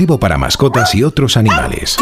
Para 0.03 0.37
mascotas 0.37 0.97
y 0.97 1.05
otros 1.05 1.37
animales. 1.37 1.97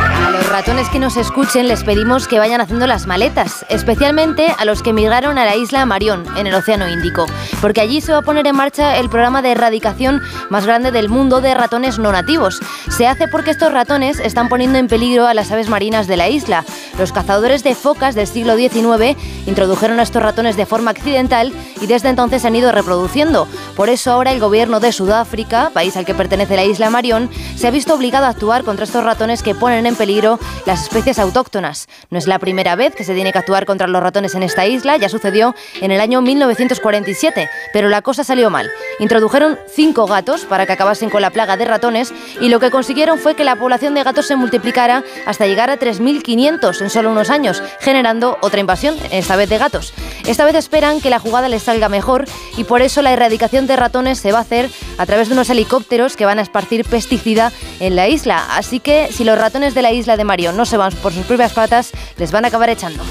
A 0.00 0.30
los 0.32 0.48
ratones 0.48 0.88
que 0.88 0.98
nos 0.98 1.16
escuchen 1.16 1.68
les 1.68 1.84
pedimos 1.84 2.26
que 2.26 2.40
vayan 2.40 2.60
haciendo 2.60 2.88
las 2.88 3.06
maletas, 3.06 3.64
especialmente 3.68 4.52
a 4.58 4.64
los 4.64 4.82
que 4.82 4.92
migraron 4.92 5.38
a 5.38 5.44
la 5.44 5.54
isla 5.54 5.86
Marión, 5.86 6.24
en 6.36 6.48
el 6.48 6.54
Océano 6.54 6.88
Índico, 6.88 7.26
porque 7.60 7.80
allí 7.80 8.00
se 8.00 8.12
va 8.12 8.18
a 8.18 8.22
poner 8.22 8.48
en 8.48 8.56
marcha 8.56 8.96
el 8.98 9.08
programa 9.08 9.42
de 9.42 9.52
erradicación 9.52 10.20
más 10.50 10.66
grande 10.66 10.90
del 10.90 11.08
mundo 11.08 11.40
de 11.40 11.54
ratones 11.54 12.00
no 12.00 12.10
nativos. 12.10 12.60
Se 12.90 13.06
hace 13.06 13.28
porque 13.28 13.52
estos 13.52 13.72
ratones 13.72 14.18
están 14.18 14.48
poniendo 14.48 14.78
en 14.78 14.88
peligro 14.88 15.28
a 15.28 15.34
las 15.34 15.52
aves 15.52 15.68
marinas 15.68 16.08
de 16.08 16.16
la 16.16 16.28
isla. 16.28 16.64
Los 16.98 17.12
cazadores 17.12 17.62
de 17.62 17.76
focas 17.76 18.16
del 18.16 18.26
siglo 18.26 18.56
XIX 18.56 19.16
introdujeron 19.48 20.00
a 20.00 20.02
estos 20.02 20.22
ratones 20.22 20.56
de 20.56 20.66
forma 20.66 20.90
accidental 20.90 21.52
y 21.80 21.86
desde 21.86 22.08
entonces 22.08 22.44
han 22.44 22.54
ido 22.54 22.70
reproduciendo. 22.72 23.48
Por 23.76 23.88
eso 23.88 24.12
ahora 24.12 24.32
el 24.32 24.40
gobierno 24.40 24.80
de 24.80 24.92
Sudáfrica, 24.92 25.70
país 25.72 25.96
al 25.96 26.04
que 26.04 26.14
pertenece 26.14 26.56
la 26.56 26.64
isla 26.64 26.90
Marión, 26.90 27.30
se 27.56 27.66
ha 27.66 27.70
visto 27.70 27.94
obligado 27.94 28.26
a 28.26 28.30
actuar 28.30 28.64
contra 28.64 28.84
estos 28.84 29.04
ratones 29.04 29.42
que 29.42 29.54
ponen 29.54 29.86
en 29.86 29.96
peligro 29.96 30.38
las 30.66 30.82
especies 30.82 31.18
autóctonas. 31.18 31.88
No 32.10 32.18
es 32.18 32.26
la 32.26 32.38
primera 32.38 32.76
vez 32.76 32.94
que 32.94 33.04
se 33.04 33.14
tiene 33.14 33.32
que 33.32 33.38
actuar 33.38 33.66
contra 33.66 33.88
los 33.88 34.02
ratones 34.02 34.34
en 34.34 34.42
esta 34.42 34.66
isla, 34.66 34.96
ya 34.96 35.08
sucedió 35.08 35.54
en 35.80 35.90
el 35.90 36.00
año 36.00 36.20
1947, 36.22 37.48
pero 37.72 37.88
la 37.88 38.02
cosa 38.02 38.24
salió 38.24 38.50
mal 38.50 38.68
Introdujeron 38.98 39.58
cinco 39.68 40.06
gatos 40.06 40.44
para 40.44 40.66
que 40.66 40.72
acabasen 40.72 41.10
con 41.10 41.22
la 41.22 41.30
plaga 41.30 41.56
de 41.56 41.64
ratones 41.64 42.12
y 42.40 42.48
lo 42.48 42.60
que 42.60 42.70
consiguieron 42.70 43.18
fue 43.18 43.34
que 43.34 43.44
la 43.44 43.56
población 43.56 43.94
de 43.94 44.02
gatos 44.02 44.26
se 44.26 44.36
multiplicara 44.36 45.04
hasta 45.26 45.46
llegar 45.46 45.70
a 45.70 45.78
3.500 45.78 46.80
en 46.80 46.90
solo 46.90 47.10
unos 47.10 47.30
años, 47.30 47.62
generando 47.80 48.38
otra 48.40 48.60
invasión, 48.60 48.96
esta 49.10 49.36
de 49.46 49.58
gatos. 49.58 49.92
Esta 50.26 50.44
vez 50.44 50.54
esperan 50.54 51.00
que 51.00 51.10
la 51.10 51.18
jugada 51.18 51.48
les 51.48 51.62
salga 51.62 51.88
mejor 51.88 52.24
y 52.56 52.64
por 52.64 52.82
eso 52.82 53.02
la 53.02 53.12
erradicación 53.12 53.66
de 53.66 53.76
ratones 53.76 54.18
se 54.18 54.32
va 54.32 54.38
a 54.38 54.42
hacer 54.42 54.70
a 54.98 55.06
través 55.06 55.28
de 55.28 55.34
unos 55.34 55.50
helicópteros 55.50 56.16
que 56.16 56.26
van 56.26 56.38
a 56.38 56.42
esparcir 56.42 56.84
pesticida 56.84 57.52
en 57.80 57.96
la 57.96 58.08
isla. 58.08 58.44
Así 58.50 58.80
que 58.80 59.10
si 59.12 59.24
los 59.24 59.38
ratones 59.38 59.74
de 59.74 59.82
la 59.82 59.92
isla 59.92 60.16
de 60.16 60.24
Mario 60.24 60.52
no 60.52 60.66
se 60.66 60.76
van 60.76 60.92
por 60.94 61.12
sus 61.12 61.26
propias 61.26 61.52
patas, 61.52 61.92
les 62.16 62.32
van 62.32 62.44
a 62.44 62.48
acabar 62.48 62.70
echando. 62.70 63.04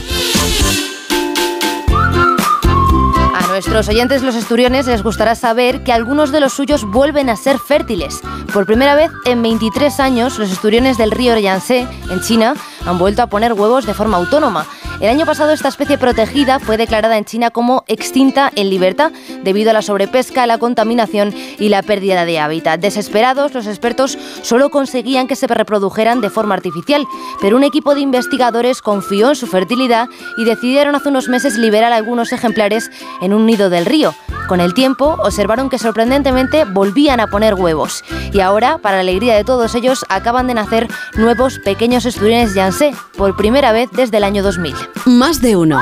A 3.33 3.47
nuestros 3.47 3.87
oyentes 3.87 4.23
los 4.23 4.35
esturiones 4.35 4.87
les 4.87 5.03
gustará 5.03 5.35
saber 5.35 5.83
que 5.83 5.93
algunos 5.93 6.31
de 6.31 6.39
los 6.39 6.53
suyos 6.53 6.85
vuelven 6.85 7.29
a 7.29 7.35
ser 7.35 7.59
fértiles. 7.59 8.19
Por 8.51 8.65
primera 8.65 8.95
vez 8.95 9.11
en 9.25 9.43
23 9.43 9.99
años, 9.99 10.39
los 10.39 10.51
esturiones 10.51 10.97
del 10.97 11.11
río 11.11 11.37
Yangtze, 11.37 11.87
en 12.09 12.21
China, 12.21 12.55
han 12.87 12.97
vuelto 12.97 13.21
a 13.21 13.27
poner 13.27 13.53
huevos 13.53 13.85
de 13.85 13.93
forma 13.93 14.17
autónoma. 14.17 14.65
El 14.99 15.09
año 15.09 15.27
pasado 15.27 15.51
esta 15.51 15.67
especie 15.67 15.99
protegida 15.99 16.59
fue 16.59 16.75
declarada 16.75 17.17
en 17.17 17.25
China 17.25 17.51
como 17.51 17.83
extinta 17.87 18.51
en 18.55 18.71
libertad 18.71 19.11
debido 19.43 19.69
a 19.69 19.73
la 19.73 19.83
sobrepesca, 19.83 20.47
la 20.47 20.57
contaminación 20.57 21.35
y 21.59 21.69
la 21.69 21.83
pérdida 21.83 22.25
de 22.25 22.39
hábitat. 22.39 22.79
Desesperados, 22.79 23.53
los 23.53 23.67
expertos 23.67 24.17
solo 24.41 24.71
conseguían 24.71 25.27
que 25.27 25.35
se 25.35 25.45
reprodujeran 25.45 26.19
de 26.19 26.31
forma 26.31 26.55
artificial, 26.55 27.05
pero 27.41 27.57
un 27.57 27.63
equipo 27.63 27.93
de 27.93 28.01
investigadores 28.01 28.81
confió 28.81 29.29
en 29.29 29.35
su 29.35 29.45
fertilidad 29.45 30.07
y 30.37 30.45
decidieron 30.45 30.95
hace 30.95 31.09
unos 31.09 31.27
meses 31.27 31.57
liberar 31.57 31.93
algunos 31.93 32.31
ejemplares 32.31 32.89
en 33.21 33.33
un 33.33 33.45
nido 33.45 33.69
del 33.69 33.85
río. 33.85 34.15
Con 34.47 34.61
el 34.61 34.73
tiempo, 34.73 35.17
observaron 35.23 35.69
que 35.69 35.77
sorprendentemente 35.77 36.63
volvían 36.63 37.19
a 37.19 37.27
poner 37.27 37.53
huevos. 37.53 38.03
Y 38.31 38.39
ahora, 38.39 38.77
para 38.77 38.95
la 38.97 39.01
alegría 39.01 39.35
de 39.35 39.43
todos 39.43 39.75
ellos, 39.75 40.05
acaban 40.07 40.47
de 40.47 40.53
nacer 40.53 40.87
nuevos 41.17 41.59
pequeños 41.59 42.05
esturiones 42.05 42.53
Yangtze, 42.79 42.93
por 43.17 43.35
primera 43.35 43.71
vez 43.71 43.89
desde 43.91 44.17
el 44.17 44.23
año 44.23 44.43
2000. 44.43 44.73
Más 45.05 45.41
de 45.41 45.55
uno. 45.55 45.79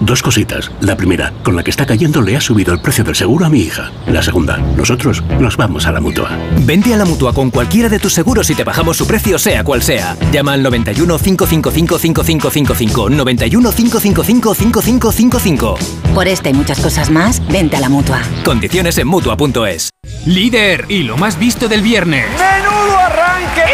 Dos 0.00 0.22
cositas. 0.22 0.70
La 0.80 0.96
primera, 0.96 1.32
con 1.42 1.56
la 1.56 1.62
que 1.62 1.70
está 1.70 1.86
cayendo 1.86 2.20
le 2.20 2.36
ha 2.36 2.40
subido 2.40 2.74
el 2.74 2.80
precio 2.82 3.04
del 3.04 3.14
seguro 3.14 3.46
a 3.46 3.48
mi 3.48 3.60
hija. 3.60 3.90
La 4.06 4.22
segunda, 4.22 4.58
nosotros 4.58 5.22
nos 5.40 5.56
vamos 5.56 5.86
a 5.86 5.92
la 5.92 6.00
mutua. 6.00 6.30
Vente 6.60 6.92
a 6.92 6.98
la 6.98 7.06
mutua 7.06 7.32
con 7.32 7.50
cualquiera 7.50 7.88
de 7.88 7.98
tus 7.98 8.12
seguros 8.12 8.50
y 8.50 8.54
te 8.54 8.64
bajamos 8.64 8.98
su 8.98 9.06
precio, 9.06 9.38
sea 9.38 9.64
cual 9.64 9.82
sea. 9.82 10.14
Llama 10.30 10.52
al 10.52 10.62
91 10.62 11.18
555 11.18 11.98
5555. 11.98 13.10
91 13.10 13.72
555 13.72 14.54
5555. 14.54 15.78
Por 16.14 16.28
esta 16.28 16.50
y 16.50 16.54
muchas 16.54 16.80
cosas 16.80 17.10
más, 17.10 17.40
vente 17.48 17.76
a 17.76 17.80
la 17.80 17.88
mutua. 17.88 18.20
Condiciones 18.44 18.98
en 18.98 19.08
mutua.es. 19.08 19.88
Líder 20.26 20.84
y 20.88 21.04
lo 21.04 21.16
más 21.16 21.38
visto 21.38 21.66
del 21.66 21.80
viernes. 21.80 22.26
¡Menudo 22.38 23.03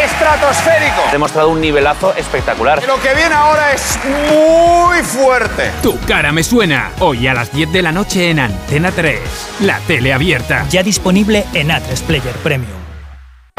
estratosférico! 0.03 1.03
Ha 1.07 1.11
demostrado 1.11 1.49
un 1.49 1.61
nivelazo 1.61 2.13
espectacular. 2.15 2.83
Lo 2.85 2.99
que 3.01 3.13
viene 3.13 3.33
ahora 3.33 3.73
es 3.73 3.99
muy 4.05 5.01
fuerte. 5.03 5.71
Tu 5.81 5.99
cara 6.01 6.31
me 6.31 6.43
suena. 6.43 6.91
Hoy 6.99 7.27
a 7.27 7.33
las 7.33 7.51
10 7.53 7.71
de 7.71 7.81
la 7.81 7.91
noche 7.91 8.29
en 8.29 8.39
Antena 8.39 8.91
3. 8.91 9.19
La 9.61 9.79
tele 9.79 10.13
abierta. 10.13 10.65
Ya 10.69 10.83
disponible 10.83 11.45
en 11.53 11.69
A3 11.69 12.01
Player 12.03 12.35
Premium. 12.43 12.80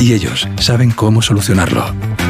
y 0.00 0.12
ellos 0.12 0.48
saben 0.58 0.90
cómo 0.90 1.22
solucionarlo. 1.22 1.84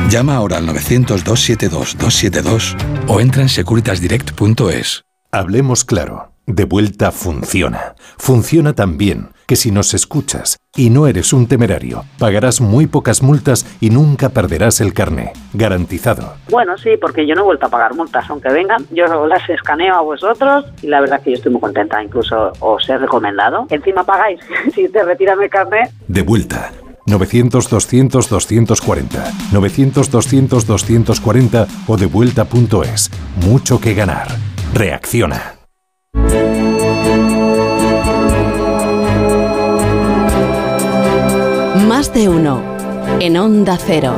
Llama 0.08 0.36
ahora 0.36 0.58
al 0.58 0.68
900-272-272 0.68 2.76
o 3.08 3.18
entra 3.20 3.42
en 3.42 3.48
securitasdirect.es. 3.48 5.02
Hablemos 5.32 5.84
claro. 5.84 6.30
De 6.46 6.66
vuelta 6.66 7.10
funciona. 7.10 7.94
Funciona 8.18 8.74
tan 8.74 8.98
bien 8.98 9.30
que 9.46 9.56
si 9.56 9.70
nos 9.70 9.94
escuchas 9.94 10.58
y 10.76 10.90
no 10.90 11.06
eres 11.06 11.32
un 11.32 11.48
temerario, 11.48 12.04
pagarás 12.18 12.60
muy 12.60 12.86
pocas 12.86 13.22
multas 13.22 13.64
y 13.80 13.88
nunca 13.88 14.28
perderás 14.28 14.82
el 14.82 14.92
carné. 14.92 15.32
Garantizado. 15.54 16.34
Bueno, 16.50 16.76
sí, 16.76 16.98
porque 17.00 17.26
yo 17.26 17.34
no 17.34 17.40
he 17.40 17.44
vuelto 17.44 17.64
a 17.66 17.70
pagar 17.70 17.94
multas, 17.94 18.28
aunque 18.28 18.50
vengan, 18.50 18.84
yo 18.90 19.26
las 19.26 19.48
escaneo 19.48 19.94
a 19.94 20.02
vosotros 20.02 20.66
y 20.82 20.88
la 20.88 21.00
verdad 21.00 21.22
que 21.22 21.30
yo 21.30 21.36
estoy 21.36 21.52
muy 21.52 21.62
contenta, 21.62 22.02
incluso 22.02 22.52
os 22.60 22.86
he 22.90 22.98
recomendado. 22.98 23.66
Encima 23.70 24.04
pagáis, 24.04 24.38
si 24.74 24.86
te 24.88 25.02
retiran 25.02 25.42
el 25.42 25.48
carné. 25.48 25.92
De 26.08 26.20
vuelta. 26.20 26.72
900-200-240. 27.07 29.32
900-200-240 29.52 31.66
o 31.86 31.96
devuelta.es. 31.96 33.11
Mucho 33.46 33.80
que 33.80 33.94
ganar. 33.94 34.28
Reacciona. 34.72 35.55
Más 41.88 42.12
de 42.12 42.28
uno. 42.28 42.61
En 43.20 43.36
Onda 43.36 43.76
Cero. 43.76 44.16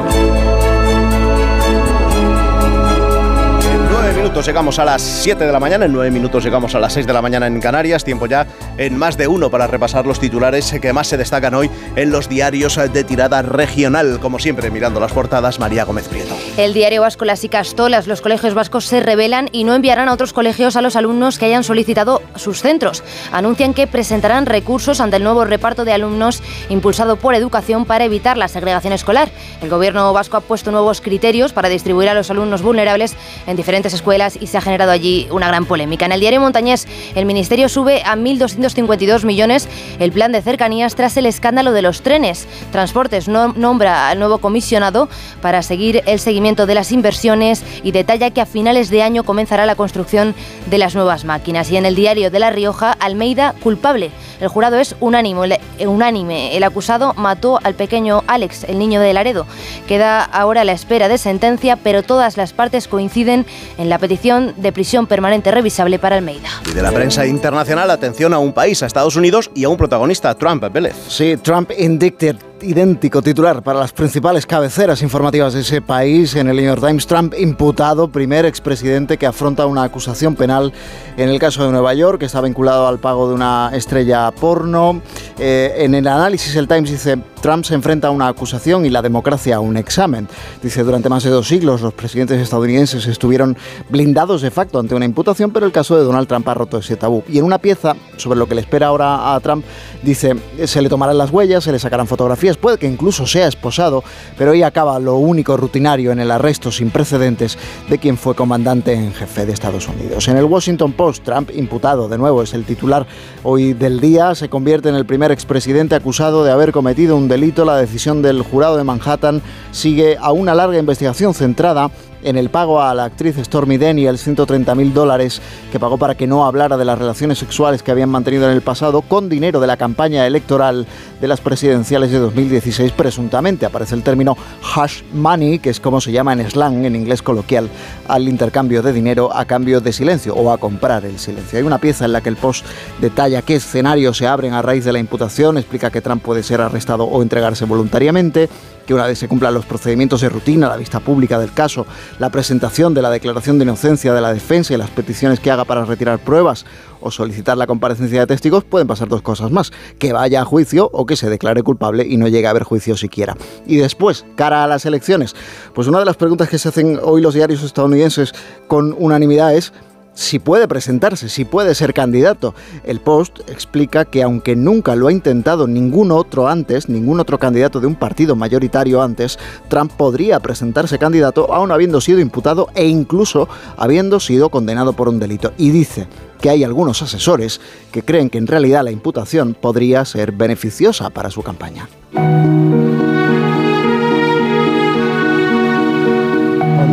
Minutos 4.37 4.49
llegamos 4.49 4.79
a 4.79 4.85
las 4.85 5.01
7 5.01 5.47
de 5.47 5.51
la 5.51 5.59
mañana, 5.59 5.87
en 5.87 5.95
9 5.95 6.11
minutos 6.11 6.45
llegamos 6.45 6.75
a 6.75 6.79
las 6.79 6.93
6 6.93 7.07
de 7.07 7.13
la 7.15 7.23
mañana 7.23 7.47
en 7.47 7.59
Canarias, 7.59 8.05
tiempo 8.05 8.27
ya 8.27 8.47
en 8.77 8.99
más 8.99 9.17
de 9.17 9.27
uno 9.27 9.51
para 9.51 9.67
repasar 9.67 10.05
los 10.05 10.21
titulares 10.21 10.75
que 10.79 10.93
más 10.93 11.07
se 11.07 11.17
destacan 11.17 11.55
hoy 11.55 11.71
en 11.97 12.11
los 12.11 12.29
diarios 12.29 12.77
de 12.77 13.03
tirada 13.03 13.41
regional, 13.41 14.21
como 14.21 14.39
siempre 14.39 14.71
mirando 14.71 15.01
las 15.01 15.13
portadas, 15.13 15.59
María 15.59 15.87
Gómez 15.87 16.07
Prieto. 16.09 16.37
El 16.59 16.75
diario 16.75 17.01
vasco 17.01 17.25
Las 17.25 17.45
y 17.45 17.49
Castolas, 17.49 18.07
los 18.07 18.21
colegios 18.21 18.53
vascos 18.53 18.85
se 18.85 19.01
rebelan 19.01 19.49
y 19.53 19.65
no 19.65 19.75
enviarán 19.75 20.11
a 20.11 20.13
otros 20.13 20.35
colegios 20.35 20.77
a 20.77 20.83
los 20.83 20.97
alumnos 20.97 21.39
que 21.39 21.47
hayan 21.47 21.65
solicitado 21.65 22.21
sus 22.35 22.61
centros. 22.61 23.03
Anuncian 23.33 23.73
que 23.73 23.87
presentarán 23.87 24.45
recursos 24.45 25.01
ante 25.01 25.17
el 25.17 25.23
nuevo 25.23 25.47
reparto 25.47 25.87
de 25.87 25.95
alumnos 25.95 26.43
impulsado 26.69 27.17
por 27.17 27.35
Educación 27.35 27.87
para 27.87 28.05
evitar 28.05 28.37
la 28.37 28.49
segregación 28.49 28.93
escolar. 28.93 29.31
El 29.63 29.71
gobierno 29.71 30.13
vasco 30.13 30.37
ha 30.37 30.43
puesto 30.43 30.73
nuevos 30.73 31.01
criterios 31.01 31.55
para 31.55 31.71
distribuir 31.71 32.11
a 32.11 32.15
los 32.15 32.31
alumnos 32.31 32.61
vulnerables 32.61 33.17
en 33.47 33.57
diferentes 33.57 33.95
escuelas 33.95 34.26
y 34.35 34.49
se 34.49 34.59
ha 34.59 34.61
generado 34.61 34.91
allí 34.91 35.29
una 35.31 35.47
gran 35.47 35.67
polémica. 35.67 36.07
En 36.07 36.13
el 36.13 36.21
diario 36.21 36.41
Montañés, 36.41 36.89
el 37.15 37.27
Ministerio 37.27 37.69
sube 37.69 38.03
a 38.03 38.17
1.252 38.17 39.25
millones 39.25 39.69
el 40.01 40.11
plan 40.11 40.33
de 40.33 40.43
cercanías 40.43 40.97
tras 40.97 41.17
el 41.17 41.27
escándalo 41.27 41.73
de 41.73 41.83
los 41.83 42.03
trenes. 42.03 42.49
Transportes 42.73 43.29
no, 43.29 43.53
nombra 43.53 44.09
al 44.09 44.19
nuevo 44.19 44.39
comisionado 44.39 45.09
para 45.41 45.63
seguir 45.63 46.03
el 46.07 46.19
seguimiento 46.19 46.67
de 46.67 46.75
las 46.75 46.91
inversiones 46.91 47.63
y 47.83 47.93
detalla 47.93 48.31
que 48.31 48.41
a 48.41 48.47
finales 48.47 48.91
de 48.91 49.03
año 49.03 49.23
comenzará 49.23 49.67
la 49.67 49.77
construcción 49.77 50.35
de 50.69 50.79
las 50.79 50.95
nuevas 50.95 51.25
máquinas. 51.25 51.71
Y 51.71 51.77
en 51.77 51.87
el 51.87 51.95
diario 51.95 52.31
de 52.31 52.39
La 52.39 52.51
Rioja, 52.51 52.93
Almeida 52.93 53.55
culpable. 53.63 54.11
El 54.41 54.49
jurado 54.49 54.79
es 54.79 54.97
unánime. 55.01 55.59
El, 55.79 55.89
unánime. 55.89 56.57
el 56.57 56.65
acusado 56.65 57.15
mató 57.15 57.59
al 57.63 57.75
pequeño 57.75 58.23
Alex, 58.27 58.65
el 58.65 58.79
niño 58.79 59.01
de 59.01 59.13
Laredo. 59.13 59.47
Queda 59.87 60.23
ahora 60.23 60.63
a 60.63 60.65
la 60.65 60.73
espera 60.73 61.09
de 61.09 61.19
sentencia, 61.19 61.77
pero 61.77 62.03
todas 62.03 62.37
las 62.37 62.53
partes 62.53 62.89
coinciden 62.89 63.47
en 63.79 63.89
la 63.89 63.99
petición 64.07 64.55
de 64.57 64.71
prisión 64.71 65.09
permanente 65.09 65.51
revisable 65.51 65.99
para 65.99 66.15
Almeida. 66.15 66.49
Y 66.71 66.73
de 66.73 66.81
la 66.81 66.93
prensa 66.93 67.27
internacional, 67.27 67.91
atención 67.91 68.33
a 68.35 68.39
un 68.39 68.53
país, 68.53 68.81
a 68.85 68.87
Estados 68.87 69.17
Unidos 69.17 69.51
y 69.53 69.65
a 69.65 69.69
un 69.69 69.77
protagonista, 69.77 70.33
Trump, 70.37 70.63
Vélez. 70.73 70.95
Sí, 71.09 71.37
Trump 71.43 71.73
indicted 71.77 72.37
idéntico 72.63 73.23
titular 73.23 73.63
para 73.63 73.79
las 73.79 73.93
principales 73.93 74.47
cabeceras 74.47 75.03
informativas 75.03 75.55
de 75.55 75.61
ese 75.61 75.81
país. 75.81 76.35
En 76.37 76.49
el 76.49 76.57
New 76.57 76.65
York 76.65 76.81
Times, 76.81 77.07
Trump 77.07 77.35
imputado, 77.39 78.09
primer 78.09 78.45
expresidente 78.47 79.17
que 79.17 79.27
afronta 79.27 79.67
una 79.67 79.83
acusación 79.83 80.35
penal 80.35 80.73
en 81.17 81.29
el 81.29 81.39
caso 81.39 81.65
de 81.65 81.73
Nueva 81.73 81.95
York, 81.95 82.21
que 82.21 82.27
está 82.27 82.41
vinculado 82.41 82.87
al 82.87 82.99
pago 82.99 83.29
de 83.29 83.35
una 83.35 83.71
estrella 83.75 84.31
porno. 84.31 85.01
Eh, 85.39 85.75
en 85.79 85.95
el 85.95 86.07
análisis, 86.07 86.55
el 86.57 86.69
Times 86.69 86.91
dice, 86.91 87.19
Trump 87.41 87.65
se 87.65 87.75
enfrenta 87.75 88.09
a 88.09 88.11
una 88.11 88.29
acusación 88.29 88.87
y 88.87 88.91
la 88.91 89.03
democracia 89.03 89.57
a 89.57 89.61
un 89.61 89.77
examen. 89.77 90.29
Dice, 90.63 90.83
durante 90.83 91.09
más 91.09 91.25
de 91.25 91.31
dos 91.31 91.49
siglos 91.49 91.81
los 91.81 91.93
presidentes 91.93 92.41
estadounidenses 92.41 93.07
estuvieron 93.07 93.57
blindados 93.89 94.43
de 94.43 94.51
facto 94.51 94.79
ante 94.79 94.95
una 94.95 95.05
imputación, 95.05 95.51
pero 95.51 95.67
el 95.67 95.73
caso 95.73 95.97
de 95.97 96.05
Donald 96.05 96.29
Trump 96.29 96.49
ha 96.49 96.55
roto 96.55 96.79
ese 96.79 96.97
tabú. 96.97 97.23
Y 97.29 97.39
en 97.39 97.45
una 97.45 97.59
pieza 97.59 97.95
sobre 98.17 98.39
lo 98.39 98.47
que 98.47 98.55
le 98.55 98.63
espera 98.63 98.89
ahora 98.89 99.35
a 99.35 99.41
Trump, 99.41 99.65
dice, 100.03 100.37
se 100.65 100.83
le 100.83 100.89
tomarán 100.89 101.19
las 101.19 101.31
huellas, 101.31 101.65
se 101.65 101.73
le 101.73 101.79
sacarán 101.79 102.07
fotografías, 102.07 102.46
puede 102.57 102.79
que 102.79 102.87
incluso 102.87 103.27
sea 103.27 103.49
esposado, 103.49 104.05
pero 104.39 104.53
ahí 104.53 104.63
acaba 104.63 105.01
lo 105.01 105.17
único 105.17 105.57
rutinario 105.57 106.13
en 106.13 106.21
el 106.21 106.31
arresto 106.31 106.71
sin 106.71 106.91
precedentes 106.91 107.59
de 107.89 107.99
quien 107.99 108.17
fue 108.17 108.37
comandante 108.37 108.93
en 108.93 109.13
jefe 109.13 109.47
de 109.47 109.53
Estados 109.53 109.89
Unidos. 109.89 110.29
En 110.29 110.37
el 110.37 110.45
Washington 110.45 110.93
Post, 110.93 111.25
Trump, 111.25 111.51
imputado 111.55 112.09
de 112.09 112.19
nuevo, 112.19 112.43
es 112.43 112.55
el 112.55 112.65
titular 112.65 113.07
hoy 113.43 113.73
del 113.73 114.01
día, 114.01 114.35
se 114.35 114.49
convierte 114.49 114.89
en 114.89 114.95
el 114.95 115.07
primer 115.07 115.33
expresidente 115.33 115.95
acusado 115.95 116.45
de 116.45 116.53
haber 116.53 116.73
cometido 116.73 117.17
un 117.17 117.27
delito. 117.27 117.65
La 117.65 117.77
decisión 117.77 118.23
del 118.23 118.43
jurado 118.43 118.77
de 118.77 118.85
Manhattan 118.85 119.43
sigue 119.73 120.17
a 120.21 120.33
una 120.33 120.55
larga 120.55 120.79
investigación 120.79 121.35
centrada 121.35 121.91
en 122.23 122.37
el 122.37 122.51
pago 122.51 122.81
a 122.81 122.95
la 122.95 123.05
actriz 123.05 123.37
Stormy 123.37 123.79
Daniels 123.79 124.23
130 124.23 124.75
mil 124.75 124.93
dólares 124.93 125.41
que 125.71 125.81
pagó 125.81 125.99
para 125.99 126.15
que 126.15 126.27
no 126.27 126.45
hablara 126.45 126.77
de 126.77 126.85
las 126.85 126.99
relaciones 126.99 127.39
sexuales 127.39 127.83
que 127.83 127.91
habían 127.91 128.09
mantenido 128.09 128.47
en 128.47 128.53
el 128.53 128.63
pasado 128.63 129.03
con 129.03 129.29
dinero 129.29 129.61
de 129.61 129.67
la 129.67 129.77
campaña 129.77 130.27
electoral 130.27 130.87
de 131.21 131.29
las 131.29 131.41
presidenciales 131.41 132.11
de 132.11 132.19
2016 132.19 132.93
presuntamente. 132.93 133.67
Aparece 133.67 133.95
el 133.95 134.03
término 134.03 134.37
hash 134.75 135.03
money, 135.13 135.59
que 135.59 135.71
es 135.71 135.81
como 135.81 136.01
se 136.01 136.13
llama 136.13 136.33
en 136.33 136.49
slang, 136.51 136.85
en 136.85 136.97
inglés 136.97 137.23
coloquial, 137.23 137.69
al 138.09 138.29
intercambio 138.29 138.83
de 138.83 138.93
dinero 138.93 139.31
a 139.35 139.45
cambio 139.45 139.81
de 139.81 139.93
silencio 139.93 140.35
o 140.35 140.53
a 140.53 140.59
comprar 140.59 141.05
el 141.05 141.19
silencio. 141.19 141.59
Hay 141.59 141.65
una 141.65 141.79
pieza 141.79 142.05
en 142.05 142.13
la 142.13 142.21
que 142.21 142.29
el 142.29 142.37
post 142.37 142.65
detalla 143.01 143.43
qué 143.43 143.57
escenarios 143.57 144.17
se 144.17 144.27
abren 144.27 144.53
a 144.53 144.63
raíz 144.63 144.85
de 144.85 144.93
la 144.93 144.99
imputación, 144.99 145.59
explica 145.59 145.91
que 145.91 146.01
Trump 146.01 146.23
puede 146.23 146.43
ser 146.43 146.61
arrestado 146.61 147.05
o 147.05 147.23
entregarse 147.23 147.65
voluntariamente, 147.65 148.49
que 148.87 148.95
una 148.95 149.07
vez 149.07 149.19
se 149.19 149.29
cumplan 149.29 149.53
los 149.53 149.67
procedimientos 149.67 150.21
de 150.21 150.29
rutina, 150.29 150.69
la 150.69 150.77
vista 150.77 151.01
pública 151.01 151.39
del 151.39 151.53
caso, 151.53 151.87
la 152.19 152.31
presentación 152.31 152.95
de 152.95 153.03
la 153.03 153.11
declaración 153.11 153.59
de 153.59 153.65
inocencia 153.65 154.15
de 154.15 154.21
la 154.21 154.33
defensa 154.33 154.75
y 154.75 154.77
las 154.77 154.91
peticiones 154.91 155.41
que 155.41 155.51
haga 155.51 155.65
para 155.65 155.85
retirar 155.85 156.19
pruebas 156.19 156.67
o 157.01 157.11
solicitar 157.11 157.57
la 157.57 157.67
comparecencia 157.67 158.21
de 158.21 158.27
testigos, 158.27 158.65
pueden 158.65 158.87
pasar 158.87 159.09
dos 159.09 159.23
cosas 159.23 159.51
más, 159.51 159.73
que 159.99 160.13
vaya 160.13 160.43
a 160.43 160.45
juicio 160.45 160.89
o 160.93 161.07
que 161.07 161.17
se 161.17 161.29
declare 161.29 161.63
culpable 161.63 162.07
y 162.07 162.17
no 162.17 162.29
llegue 162.29 162.47
a 162.47 162.51
haber 162.51 162.65
juicio 162.65 162.97
siquiera. 162.97 163.37
Y 163.67 163.77
después, 163.77 164.25
cara 164.35 164.65
a 164.65 164.67
las 164.67 164.87
elecciones, 164.87 165.35
pues 165.75 165.89
una 165.89 165.99
de 165.99 166.05
las 166.05 166.17
preguntas 166.17 166.49
que 166.49 166.59
se 166.59 166.69
hacen 166.69 166.99
hoy 167.03 167.21
los 167.21 167.35
diarios 167.35 167.63
estadounidenses 167.63 168.33
con 168.67 168.95
unanimidad 168.99 169.55
es 169.55 169.73
si 170.17 170.39
puede 170.39 170.67
presentarse, 170.67 171.29
si 171.29 171.45
puede 171.45 171.75
ser 171.75 171.95
candidato. 171.95 172.55
El 172.83 173.01
Post 173.01 173.41
explica 173.49 174.05
que 174.07 174.23
aunque 174.23 174.57
nunca 174.57 174.97
lo 174.97 175.07
ha 175.07 175.13
intentado 175.13 175.69
ningún 175.69 176.11
otro 176.11 176.49
antes, 176.49 176.89
ningún 176.89 177.21
otro 177.21 177.39
candidato 177.39 177.81
de 177.81 177.87
un 177.87 177.95
partido 177.95 178.35
mayoritario 178.35 179.03
antes, 179.03 179.39
Trump 179.69 179.93
podría 179.93 180.41
presentarse 180.41 180.99
candidato 180.99 181.53
aún 181.53 181.71
habiendo 181.71 182.01
sido 182.01 182.19
imputado 182.19 182.69
e 182.75 182.87
incluso 182.87 183.49
habiendo 183.77 184.19
sido 184.19 184.49
condenado 184.49 184.95
por 184.95 185.09
un 185.09 185.21
delito. 185.21 185.53
Y 185.59 185.71
dice 185.71 186.09
que 186.41 186.51
hay 186.51 186.65
algunos 186.65 187.03
asesores 187.03 187.61
que 187.93 188.03
creen 188.03 188.31
que 188.31 188.39
en 188.39 188.47
realidad 188.47 188.85
la 188.85 188.91
imputación 188.91 189.55
podría 189.55 190.05
ser 190.05 190.33
beneficiosa 190.33 191.11
para 191.11 191.31
su 191.31 191.43
campaña. 191.43 191.89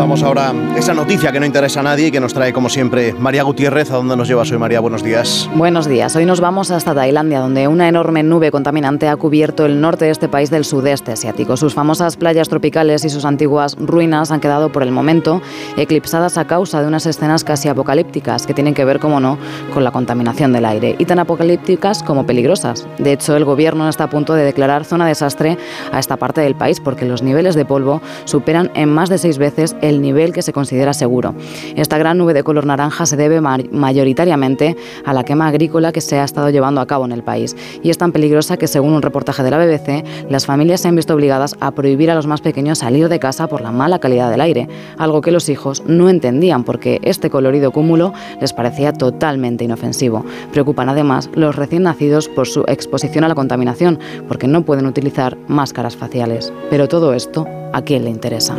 Vamos 0.03 0.21
ahora 0.21 0.53
esa 0.75 0.93
noticia 0.93 1.31
que 1.31 1.39
no 1.39 1.45
interesa 1.45 1.79
a 1.79 1.83
nadie 1.83 2.07
y 2.07 2.11
que 2.11 2.19
nos 2.19 2.33
trae 2.33 2.51
como 2.51 2.67
siempre 2.67 3.13
María 3.13 3.43
Gutiérrez. 3.43 3.89
¿A 3.89 3.95
dónde 3.95 4.17
nos 4.17 4.27
llevas 4.27 4.51
hoy 4.51 4.57
María? 4.57 4.81
Buenos 4.81 5.01
días. 5.01 5.49
Buenos 5.55 5.87
días. 5.87 6.13
Hoy 6.17 6.25
nos 6.25 6.41
vamos 6.41 6.71
hasta 6.71 6.93
Tailandia, 6.93 7.39
donde 7.39 7.69
una 7.69 7.87
enorme 7.87 8.21
nube 8.21 8.51
contaminante 8.51 9.07
ha 9.07 9.15
cubierto 9.15 9.65
el 9.65 9.79
norte 9.79 10.03
de 10.03 10.11
este 10.11 10.27
país 10.27 10.49
del 10.49 10.65
sudeste 10.65 11.13
asiático. 11.13 11.55
Sus 11.55 11.73
famosas 11.73 12.17
playas 12.17 12.49
tropicales 12.49 13.05
y 13.05 13.09
sus 13.09 13.23
antiguas 13.23 13.77
ruinas 13.79 14.29
han 14.31 14.41
quedado 14.41 14.73
por 14.73 14.83
el 14.83 14.91
momento 14.91 15.41
eclipsadas 15.77 16.37
a 16.37 16.47
causa 16.47 16.81
de 16.81 16.87
unas 16.87 17.05
escenas 17.05 17.45
casi 17.45 17.69
apocalípticas 17.69 18.45
que 18.45 18.53
tienen 18.53 18.73
que 18.73 18.83
ver, 18.83 18.99
como 18.99 19.21
no, 19.21 19.37
con 19.73 19.85
la 19.85 19.91
contaminación 19.91 20.51
del 20.51 20.65
aire 20.65 20.97
y 20.99 21.05
tan 21.05 21.19
apocalípticas 21.19 22.03
como 22.03 22.25
peligrosas. 22.25 22.85
De 22.97 23.13
hecho, 23.13 23.37
el 23.37 23.45
gobierno 23.45 23.87
está 23.87 24.03
a 24.03 24.09
punto 24.09 24.33
de 24.33 24.43
declarar 24.43 24.83
zona 24.83 25.07
desastre 25.07 25.57
a 25.93 25.99
esta 25.99 26.17
parte 26.17 26.41
del 26.41 26.55
país 26.55 26.81
porque 26.81 27.05
los 27.05 27.23
niveles 27.23 27.55
de 27.55 27.63
polvo 27.63 28.01
superan 28.25 28.69
en 28.73 28.89
más 28.89 29.07
de 29.07 29.17
seis 29.17 29.37
veces 29.37 29.77
el 29.81 29.92
nivel 30.01 30.33
que 30.33 30.41
se 30.41 30.53
considera 30.53 30.93
seguro. 30.93 31.35
Esta 31.75 31.97
gran 31.97 32.17
nube 32.17 32.33
de 32.33 32.43
color 32.43 32.65
naranja 32.65 33.05
se 33.05 33.17
debe 33.17 33.41
mayoritariamente 33.41 34.75
a 35.05 35.13
la 35.13 35.23
quema 35.23 35.47
agrícola 35.47 35.91
que 35.91 36.01
se 36.01 36.19
ha 36.19 36.23
estado 36.23 36.49
llevando 36.49 36.81
a 36.81 36.87
cabo 36.87 37.05
en 37.05 37.11
el 37.11 37.23
país 37.23 37.55
y 37.81 37.89
es 37.89 37.97
tan 37.97 38.11
peligrosa 38.11 38.57
que 38.57 38.67
según 38.67 38.93
un 38.93 39.01
reportaje 39.01 39.43
de 39.43 39.51
la 39.51 39.57
BBC, 39.57 40.03
las 40.29 40.45
familias 40.45 40.81
se 40.81 40.87
han 40.87 40.95
visto 40.95 41.13
obligadas 41.13 41.55
a 41.59 41.71
prohibir 41.71 42.11
a 42.11 42.15
los 42.15 42.27
más 42.27 42.41
pequeños 42.41 42.79
salir 42.79 43.09
de 43.09 43.19
casa 43.19 43.47
por 43.47 43.61
la 43.61 43.71
mala 43.71 43.99
calidad 43.99 44.29
del 44.29 44.41
aire, 44.41 44.67
algo 44.97 45.21
que 45.21 45.31
los 45.31 45.49
hijos 45.49 45.83
no 45.85 46.09
entendían 46.09 46.63
porque 46.63 46.99
este 47.03 47.29
colorido 47.29 47.71
cúmulo 47.71 48.13
les 48.39 48.53
parecía 48.53 48.93
totalmente 48.93 49.63
inofensivo. 49.63 50.25
Preocupan 50.51 50.89
además 50.89 51.29
los 51.33 51.55
recién 51.55 51.83
nacidos 51.83 52.29
por 52.29 52.47
su 52.47 52.63
exposición 52.67 53.23
a 53.23 53.27
la 53.27 53.35
contaminación, 53.35 53.99
porque 54.27 54.47
no 54.47 54.63
pueden 54.63 54.85
utilizar 54.85 55.37
máscaras 55.47 55.95
faciales. 55.95 56.51
Pero 56.69 56.87
todo 56.87 57.13
esto, 57.13 57.47
¿a 57.73 57.81
quién 57.81 58.05
le 58.05 58.09
interesa? 58.09 58.55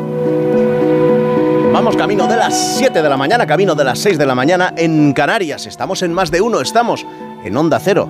Vamos 1.74 1.96
camino 1.96 2.28
de 2.28 2.36
las 2.36 2.76
7 2.78 3.02
de 3.02 3.08
la 3.08 3.16
mañana, 3.16 3.48
camino 3.48 3.74
de 3.74 3.82
las 3.82 3.98
6 3.98 4.16
de 4.16 4.24
la 4.24 4.36
mañana 4.36 4.72
en 4.76 5.12
Canarias. 5.12 5.66
Estamos 5.66 6.02
en 6.02 6.12
más 6.12 6.30
de 6.30 6.40
uno, 6.40 6.60
estamos 6.60 7.04
en 7.44 7.56
Onda 7.56 7.80
Cero, 7.80 8.08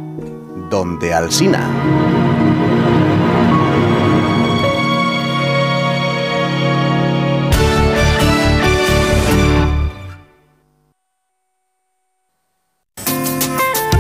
donde 0.68 1.14
Alsina. 1.14 1.66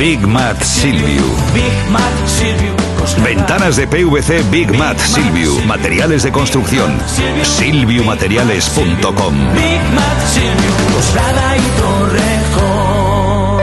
Big 0.00 0.26
Mat 0.26 0.62
Silviu. 0.62 1.22
Big 1.52 1.90
Mat 1.90 2.26
Silviu 2.26 2.74
Ventanas 3.22 3.76
de 3.76 3.86
PVC 3.86 4.42
Big 4.50 4.74
Mat 4.74 4.98
Silviu. 4.98 5.62
Materiales 5.66 6.22
de 6.22 6.32
construcción. 6.32 6.98
Silviumateriales.com. 7.42 9.34
Big 9.52 9.82
Mat 9.94 10.26
Silviu 10.26 10.72
Coslada 10.94 11.54
y 11.54 11.60
Torrejón 11.78 13.60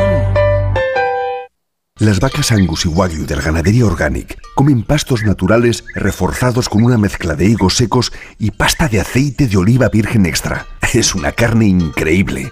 Las 1.98 2.20
vacas 2.20 2.52
Angus 2.52 2.86
y 2.86 2.90
Wagyu 2.90 3.26
del 3.26 3.42
Ganadería 3.42 3.88
Organic 3.88 4.38
comen 4.54 4.84
pastos 4.84 5.24
naturales 5.24 5.86
reforzados 5.96 6.70
con 6.70 6.84
una 6.84 7.00
mezcla 7.00 7.34
de 7.34 7.46
higos 7.46 7.78
secos 7.78 8.14
y 8.38 8.52
pasta 8.52 8.88
de 8.88 9.02
aceite 9.02 9.48
de 9.48 9.58
oliva 9.58 9.90
virgen 9.90 10.28
extra. 10.28 10.68
Es 10.94 11.16
una 11.16 11.32
carne 11.32 11.66
increíble. 11.66 12.52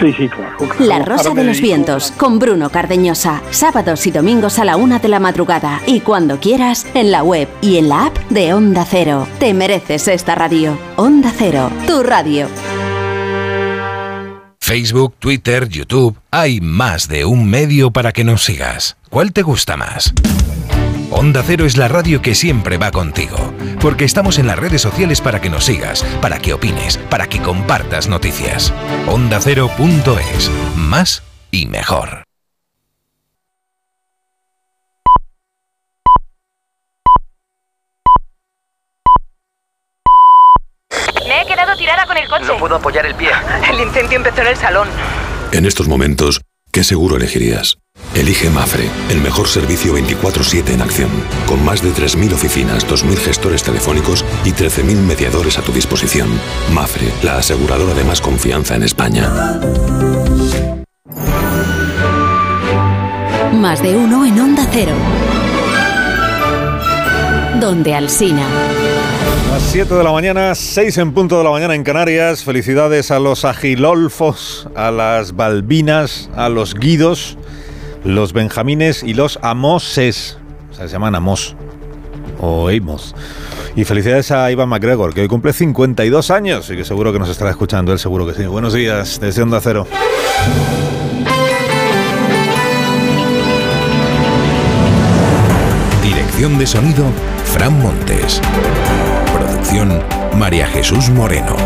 Sí, 0.00 0.12
sí, 0.12 0.28
claro. 0.28 0.56
La 0.78 0.98
Rosa 1.00 1.30
de 1.30 1.44
los 1.44 1.60
Vientos, 1.60 2.12
con 2.12 2.38
Bruno 2.38 2.70
Cardeñosa. 2.70 3.42
Sábados 3.50 4.06
y 4.06 4.10
domingos 4.10 4.58
a 4.58 4.64
la 4.64 4.76
una 4.76 4.98
de 4.98 5.08
la 5.08 5.20
madrugada. 5.20 5.80
Y 5.86 6.00
cuando 6.00 6.40
quieras, 6.40 6.86
en 6.94 7.12
la 7.12 7.22
web 7.22 7.48
y 7.60 7.78
en 7.78 7.88
la 7.88 8.06
app 8.06 8.18
de 8.30 8.54
Onda 8.54 8.84
Cero. 8.88 9.26
Te 9.38 9.54
mereces 9.54 10.08
esta 10.08 10.34
radio. 10.34 10.76
Onda 10.96 11.32
Cero, 11.36 11.70
tu 11.86 12.02
radio. 12.02 12.48
Facebook, 14.60 15.14
Twitter, 15.18 15.68
YouTube. 15.68 16.16
Hay 16.30 16.60
más 16.60 17.06
de 17.06 17.26
un 17.26 17.48
medio 17.48 17.90
para 17.90 18.12
que 18.12 18.24
nos 18.24 18.44
sigas. 18.44 18.96
¿Cuál 19.10 19.32
te 19.32 19.42
gusta 19.42 19.76
más? 19.76 20.14
Onda 21.16 21.44
Cero 21.46 21.64
es 21.64 21.76
la 21.76 21.86
radio 21.86 22.20
que 22.20 22.34
siempre 22.34 22.76
va 22.76 22.90
contigo, 22.90 23.54
porque 23.80 24.04
estamos 24.04 24.40
en 24.40 24.48
las 24.48 24.58
redes 24.58 24.82
sociales 24.82 25.20
para 25.20 25.40
que 25.40 25.48
nos 25.48 25.64
sigas, 25.64 26.02
para 26.20 26.40
que 26.40 26.52
opines, 26.52 26.98
para 26.98 27.28
que 27.28 27.40
compartas 27.40 28.08
noticias. 28.08 28.74
OndaCero.es. 29.06 30.50
Más 30.74 31.22
y 31.52 31.66
mejor. 31.66 32.24
Me 41.28 41.42
he 41.42 41.46
quedado 41.46 41.76
tirada 41.76 42.06
con 42.06 42.16
el 42.16 42.28
coche. 42.28 42.44
No 42.46 42.58
puedo 42.58 42.74
apoyar 42.74 43.06
el 43.06 43.14
pie. 43.14 43.30
El 43.70 43.80
incendio 43.80 44.16
empezó 44.16 44.40
en 44.40 44.48
el 44.48 44.56
salón. 44.56 44.88
En 45.52 45.64
estos 45.64 45.86
momentos, 45.86 46.40
¿qué 46.72 46.82
seguro 46.82 47.16
elegirías? 47.16 47.78
Elige 48.14 48.48
Mafre, 48.48 48.88
el 49.10 49.20
mejor 49.20 49.48
servicio 49.48 49.92
24/7 49.92 50.72
en 50.72 50.82
acción, 50.82 51.10
con 51.48 51.64
más 51.64 51.82
de 51.82 51.90
3.000 51.90 52.32
oficinas, 52.32 52.86
2.000 52.86 53.18
gestores 53.18 53.64
telefónicos 53.64 54.24
y 54.44 54.52
13.000 54.52 54.98
mediadores 54.98 55.58
a 55.58 55.62
tu 55.62 55.72
disposición. 55.72 56.28
Mafre, 56.72 57.08
la 57.24 57.38
aseguradora 57.38 57.92
de 57.92 58.04
más 58.04 58.20
confianza 58.20 58.76
en 58.76 58.84
España. 58.84 59.28
Más 63.52 63.82
de 63.82 63.96
uno 63.96 64.24
en 64.24 64.38
Onda 64.38 64.64
Cero. 64.70 64.92
Donde 67.60 67.94
Alsina. 67.94 68.46
Las 69.50 69.62
7 69.62 69.92
de 69.92 70.04
la 70.04 70.12
mañana, 70.12 70.54
6 70.54 70.98
en 70.98 71.12
punto 71.12 71.38
de 71.38 71.44
la 71.44 71.50
mañana 71.50 71.74
en 71.74 71.82
Canarias. 71.82 72.44
Felicidades 72.44 73.10
a 73.10 73.18
los 73.18 73.44
agilolfos, 73.44 74.68
a 74.76 74.92
las 74.92 75.34
balbinas, 75.34 76.30
a 76.36 76.48
los 76.48 76.74
guidos, 76.74 77.38
los 78.04 78.32
benjamines 78.32 79.02
y 79.02 79.14
los 79.14 79.38
amoses. 79.42 80.38
O 80.70 80.74
sea, 80.74 80.86
se 80.86 80.92
llaman 80.92 81.14
amos 81.14 81.56
o 82.40 82.68
amos. 82.68 83.14
Y 83.76 83.84
felicidades 83.84 84.30
a 84.30 84.50
Ivan 84.52 84.68
McGregor, 84.68 85.12
que 85.14 85.22
hoy 85.22 85.28
cumple 85.28 85.52
52 85.52 86.30
años 86.30 86.70
y 86.70 86.76
que 86.76 86.84
seguro 86.84 87.12
que 87.12 87.18
nos 87.18 87.28
estará 87.28 87.50
escuchando. 87.50 87.92
Él 87.92 87.98
seguro 87.98 88.26
que 88.26 88.34
sí. 88.34 88.44
Buenos 88.46 88.72
días, 88.72 89.18
desde 89.20 89.42
Onda 89.42 89.60
Cero. 89.60 89.86
Dirección 96.02 96.58
de 96.58 96.66
sonido, 96.66 97.04
Fran 97.44 97.80
Montes. 97.80 98.40
Producción, 99.32 100.00
María 100.36 100.66
Jesús 100.68 101.10
Moreno. 101.10 101.56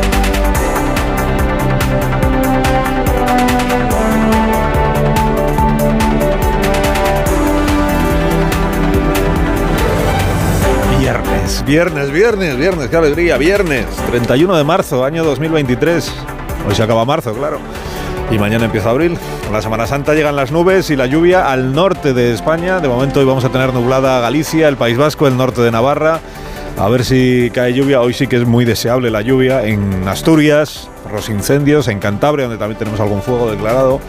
Viernes, 11.69 12.11
viernes, 12.11 12.57
viernes, 12.57 12.89
qué 12.89 12.97
alegría, 12.97 13.37
viernes, 13.37 13.85
31 14.09 14.57
de 14.57 14.65
marzo, 14.65 15.05
año 15.05 15.23
2023. 15.23 16.11
Hoy 16.67 16.75
se 16.75 16.83
acaba 16.83 17.05
marzo, 17.05 17.35
claro. 17.35 17.59
Y 18.31 18.39
mañana 18.39 18.65
empieza 18.65 18.89
abril. 18.89 19.19
La 19.53 19.61
Semana 19.61 19.87
Santa 19.87 20.15
llegan 20.15 20.35
las 20.35 20.51
nubes 20.51 20.89
y 20.89 20.97
la 20.97 21.05
lluvia 21.05 21.53
al 21.53 21.75
norte 21.75 22.15
de 22.15 22.33
España. 22.33 22.81
De 22.81 22.89
momento 22.89 23.21
hoy 23.21 23.27
vamos 23.27 23.45
a 23.45 23.51
tener 23.51 23.75
nublada 23.75 24.19
Galicia, 24.21 24.67
el 24.67 24.79
País 24.79 24.97
Vasco, 24.97 25.29
el 25.29 25.37
norte 25.37 25.61
de 25.61 25.71
Navarra. 25.71 26.21
A 26.79 26.89
ver 26.89 27.05
si 27.05 27.51
cae 27.53 27.75
lluvia. 27.75 28.01
Hoy 28.01 28.15
sí 28.15 28.29
que 28.29 28.37
es 28.37 28.47
muy 28.47 28.65
deseable 28.65 29.11
la 29.11 29.21
lluvia 29.21 29.63
en 29.67 30.09
Asturias, 30.09 30.89
los 31.13 31.29
incendios, 31.29 31.89
en 31.89 31.99
Cantabria, 31.99 32.47
donde 32.47 32.59
también 32.59 32.79
tenemos 32.79 32.99
algún 32.99 33.21
fuego 33.21 33.51
declarado. 33.51 34.01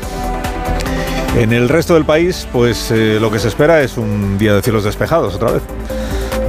En 1.36 1.52
el 1.52 1.68
resto 1.68 1.96
del 1.96 2.06
país, 2.06 2.48
pues 2.54 2.90
eh, 2.90 3.18
lo 3.20 3.30
que 3.30 3.40
se 3.40 3.50
espera 3.50 3.82
es 3.82 3.98
un 3.98 4.38
día 4.38 4.54
de 4.54 4.62
cielos 4.62 4.86
despejados 4.86 5.36
otra 5.36 5.52
vez 5.52 5.64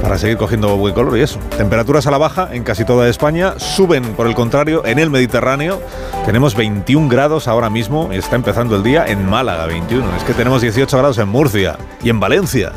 para 0.01 0.17
seguir 0.17 0.37
cogiendo 0.37 0.75
buen 0.77 0.93
color 0.93 1.17
y 1.17 1.21
eso. 1.21 1.39
Temperaturas 1.57 2.07
a 2.07 2.11
la 2.11 2.17
baja 2.17 2.49
en 2.51 2.63
casi 2.63 2.85
toda 2.85 3.07
España, 3.07 3.59
suben 3.59 4.03
por 4.13 4.27
el 4.27 4.33
contrario 4.33 4.83
en 4.85 4.99
el 4.99 5.09
Mediterráneo. 5.09 5.81
Tenemos 6.25 6.55
21 6.55 7.07
grados 7.07 7.47
ahora 7.47 7.69
mismo 7.69 8.09
está 8.11 8.35
empezando 8.35 8.75
el 8.75 8.83
día 8.83 9.05
en 9.07 9.29
Málaga, 9.29 9.65
21. 9.67 10.15
Es 10.17 10.23
que 10.23 10.33
tenemos 10.33 10.61
18 10.61 10.97
grados 10.97 11.17
en 11.17 11.27
Murcia 11.27 11.77
y 12.03 12.09
en 12.09 12.19
Valencia 12.19 12.71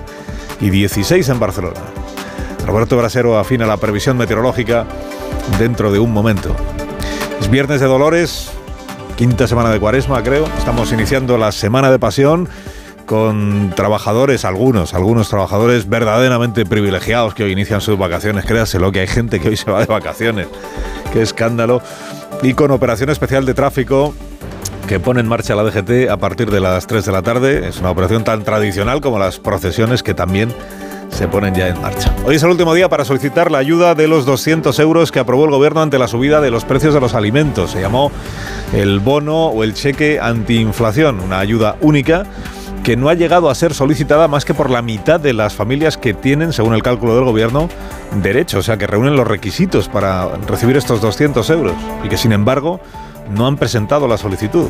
y 0.61 0.70
16 0.70 1.29
en 1.29 1.41
Barcelona. 1.41 1.81
Roberto 2.66 2.97
Brasero 2.97 3.39
afina 3.39 3.66
la 3.66 3.77
previsión 3.77 4.16
meteorológica 4.16 4.87
dentro 5.59 5.93
de 5.93 5.99
un 5.99 6.12
momento. 6.12 6.55
Es 7.41 7.51
viernes 7.51 7.81
de 7.81 7.87
Dolores, 7.87 8.51
quinta 9.16 9.47
semana 9.47 9.70
de 9.70 9.81
Cuaresma, 9.81 10.22
creo. 10.22 10.47
Estamos 10.59 10.93
iniciando 10.93 11.37
la 11.37 11.53
semana 11.53 11.91
de 11.91 11.99
pasión 11.99 12.49
con 13.07 13.72
trabajadores, 13.74 14.44
algunos, 14.44 14.94
algunos 14.94 15.28
trabajadores 15.28 15.88
verdaderamente 15.88 16.64
privilegiados 16.64 17.34
que 17.34 17.44
hoy 17.44 17.52
inician 17.52 17.80
sus 17.80 17.98
vacaciones. 17.98 18.44
Créaselo 18.44 18.92
que 18.92 19.00
hay 19.00 19.07
gente 19.07 19.40
que 19.40 19.48
hoy 19.48 19.57
se 19.57 19.70
va 19.70 19.80
de 19.80 19.86
vacaciones. 19.86 20.48
Qué 21.12 21.22
escándalo. 21.22 21.82
Y 22.42 22.55
con 22.55 22.70
operación 22.70 23.11
especial 23.11 23.46
de 23.46 23.55
tráfico 23.55 24.14
que 24.86 25.00
pone 25.00 25.20
en 25.20 25.28
marcha 25.28 25.55
la 25.55 25.62
DGT 25.62 26.11
a 26.11 26.16
partir 26.18 26.50
de 26.50 26.61
las 26.61 26.86
3 26.86 27.05
de 27.05 27.12
la 27.12 27.22
tarde. 27.22 27.68
Es 27.68 27.78
una 27.78 27.90
operación 27.90 28.24
tan 28.24 28.44
tradicional 28.44 29.00
como 29.00 29.18
las 29.18 29.38
procesiones 29.38 30.02
que 30.02 30.14
también 30.14 30.52
se 31.11 31.28
ponen 31.28 31.55
ya 31.55 31.68
en 31.68 31.80
marcha. 31.80 32.12
Hoy 32.26 32.36
es 32.36 32.42
el 32.42 32.50
último 32.50 32.74
día 32.74 32.88
para 32.88 33.05
solicitar 33.05 33.50
la 33.50 33.59
ayuda 33.59 33.94
de 33.94 34.09
los 34.09 34.26
200 34.26 34.76
euros 34.80 35.12
que 35.12 35.20
aprobó 35.20 35.44
el 35.44 35.52
gobierno 35.52 35.80
ante 35.80 35.98
la 35.98 36.09
subida 36.09 36.40
de 36.40 36.50
los 36.50 36.64
precios 36.64 36.92
de 36.92 37.00
los 37.00 37.14
alimentos. 37.14 37.70
Se 37.70 37.80
llamó 37.80 38.11
el 38.72 38.98
bono 38.98 39.46
o 39.46 39.62
el 39.62 39.74
cheque 39.74 40.18
antiinflación, 40.20 41.20
una 41.20 41.38
ayuda 41.38 41.76
única 41.80 42.26
que 42.85 42.99
no 42.99 43.09
ha 43.09 43.14
llegado 43.14 43.49
a 43.49 43.55
ser 43.55 43.72
solicitada 43.72 44.28
más 44.28 44.45
que 44.45 44.53
por 44.53 44.68
la 44.68 44.82
mitad 44.82 45.18
de 45.18 45.32
las 45.32 45.55
familias 45.55 45.97
que 45.97 46.12
tienen, 46.12 46.53
según 46.53 46.74
el 46.74 46.82
cálculo 46.82 47.16
del 47.16 47.24
gobierno, 47.24 47.70
derecho, 48.22 48.59
o 48.59 48.62
sea, 48.62 48.76
que 48.76 48.87
reúnen 48.87 49.16
los 49.16 49.26
requisitos 49.26 49.89
para 49.89 50.37
recibir 50.47 50.76
estos 50.76 51.01
200 51.01 51.49
euros 51.49 51.72
y 52.05 52.09
que 52.11 52.18
sin 52.18 52.32
embargo 52.32 52.80
no 53.30 53.47
han 53.47 53.57
presentado 53.57 54.07
la 54.07 54.18
solicitud. 54.18 54.68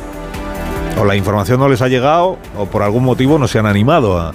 O 0.96 1.04
la 1.04 1.16
información 1.16 1.58
no 1.58 1.68
les 1.68 1.82
ha 1.82 1.88
llegado 1.88 2.38
o 2.56 2.66
por 2.66 2.84
algún 2.84 3.02
motivo 3.02 3.36
no 3.36 3.48
se 3.48 3.58
han 3.58 3.66
animado 3.66 4.16
a 4.16 4.32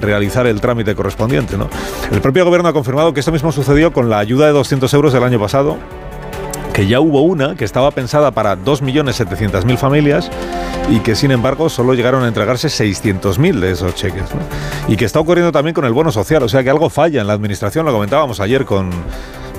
realizar 0.00 0.48
el 0.48 0.60
trámite 0.60 0.96
correspondiente. 0.96 1.56
¿no? 1.56 1.68
El 2.10 2.20
propio 2.20 2.44
gobierno 2.44 2.70
ha 2.70 2.72
confirmado 2.72 3.14
que 3.14 3.20
esto 3.20 3.30
mismo 3.30 3.52
sucedió 3.52 3.92
con 3.92 4.10
la 4.10 4.18
ayuda 4.18 4.46
de 4.46 4.52
200 4.52 4.92
euros 4.94 5.12
del 5.12 5.22
año 5.22 5.38
pasado 5.38 5.78
que 6.72 6.86
ya 6.86 7.00
hubo 7.00 7.22
una 7.22 7.54
que 7.54 7.64
estaba 7.64 7.90
pensada 7.90 8.30
para 8.30 8.56
2.700.000 8.56 9.76
familias 9.76 10.30
y 10.90 11.00
que 11.00 11.14
sin 11.14 11.30
embargo 11.30 11.68
solo 11.68 11.94
llegaron 11.94 12.24
a 12.24 12.28
entregarse 12.28 12.68
600.000 12.68 13.60
de 13.60 13.70
esos 13.72 13.94
cheques. 13.94 14.24
Y 14.88 14.96
que 14.96 15.04
está 15.04 15.20
ocurriendo 15.20 15.52
también 15.52 15.74
con 15.74 15.84
el 15.84 15.92
bono 15.92 16.10
social, 16.10 16.42
o 16.42 16.48
sea 16.48 16.62
que 16.62 16.70
algo 16.70 16.88
falla 16.88 17.20
en 17.20 17.26
la 17.26 17.34
administración, 17.34 17.84
lo 17.84 17.92
comentábamos 17.92 18.40
ayer 18.40 18.64
con, 18.64 18.90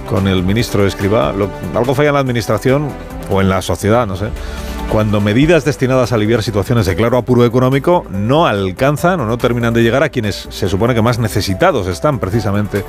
con 0.09 0.27
el 0.27 0.43
ministro 0.43 0.85
Escribá, 0.85 1.33
algo 1.75 1.95
falla 1.95 2.09
en 2.09 2.15
la 2.15 2.21
administración 2.21 2.89
o 3.29 3.41
en 3.41 3.49
la 3.49 3.61
sociedad, 3.61 4.07
no 4.07 4.15
sé. 4.15 4.27
Cuando 4.91 5.21
medidas 5.21 5.65
destinadas 5.65 6.11
a 6.11 6.15
aliviar 6.15 6.43
situaciones 6.43 6.85
de 6.85 6.95
claro 6.95 7.17
apuro 7.17 7.45
económico 7.45 8.05
no 8.11 8.45
alcanzan 8.45 9.19
o 9.19 9.25
no 9.25 9.37
terminan 9.37 9.73
de 9.73 9.81
llegar 9.81 10.03
a 10.03 10.09
quienes 10.09 10.47
se 10.49 10.69
supone 10.69 10.93
que 10.93 11.01
más 11.01 11.17
necesitados 11.17 11.87
están 11.87 12.19
precisamente 12.19 12.85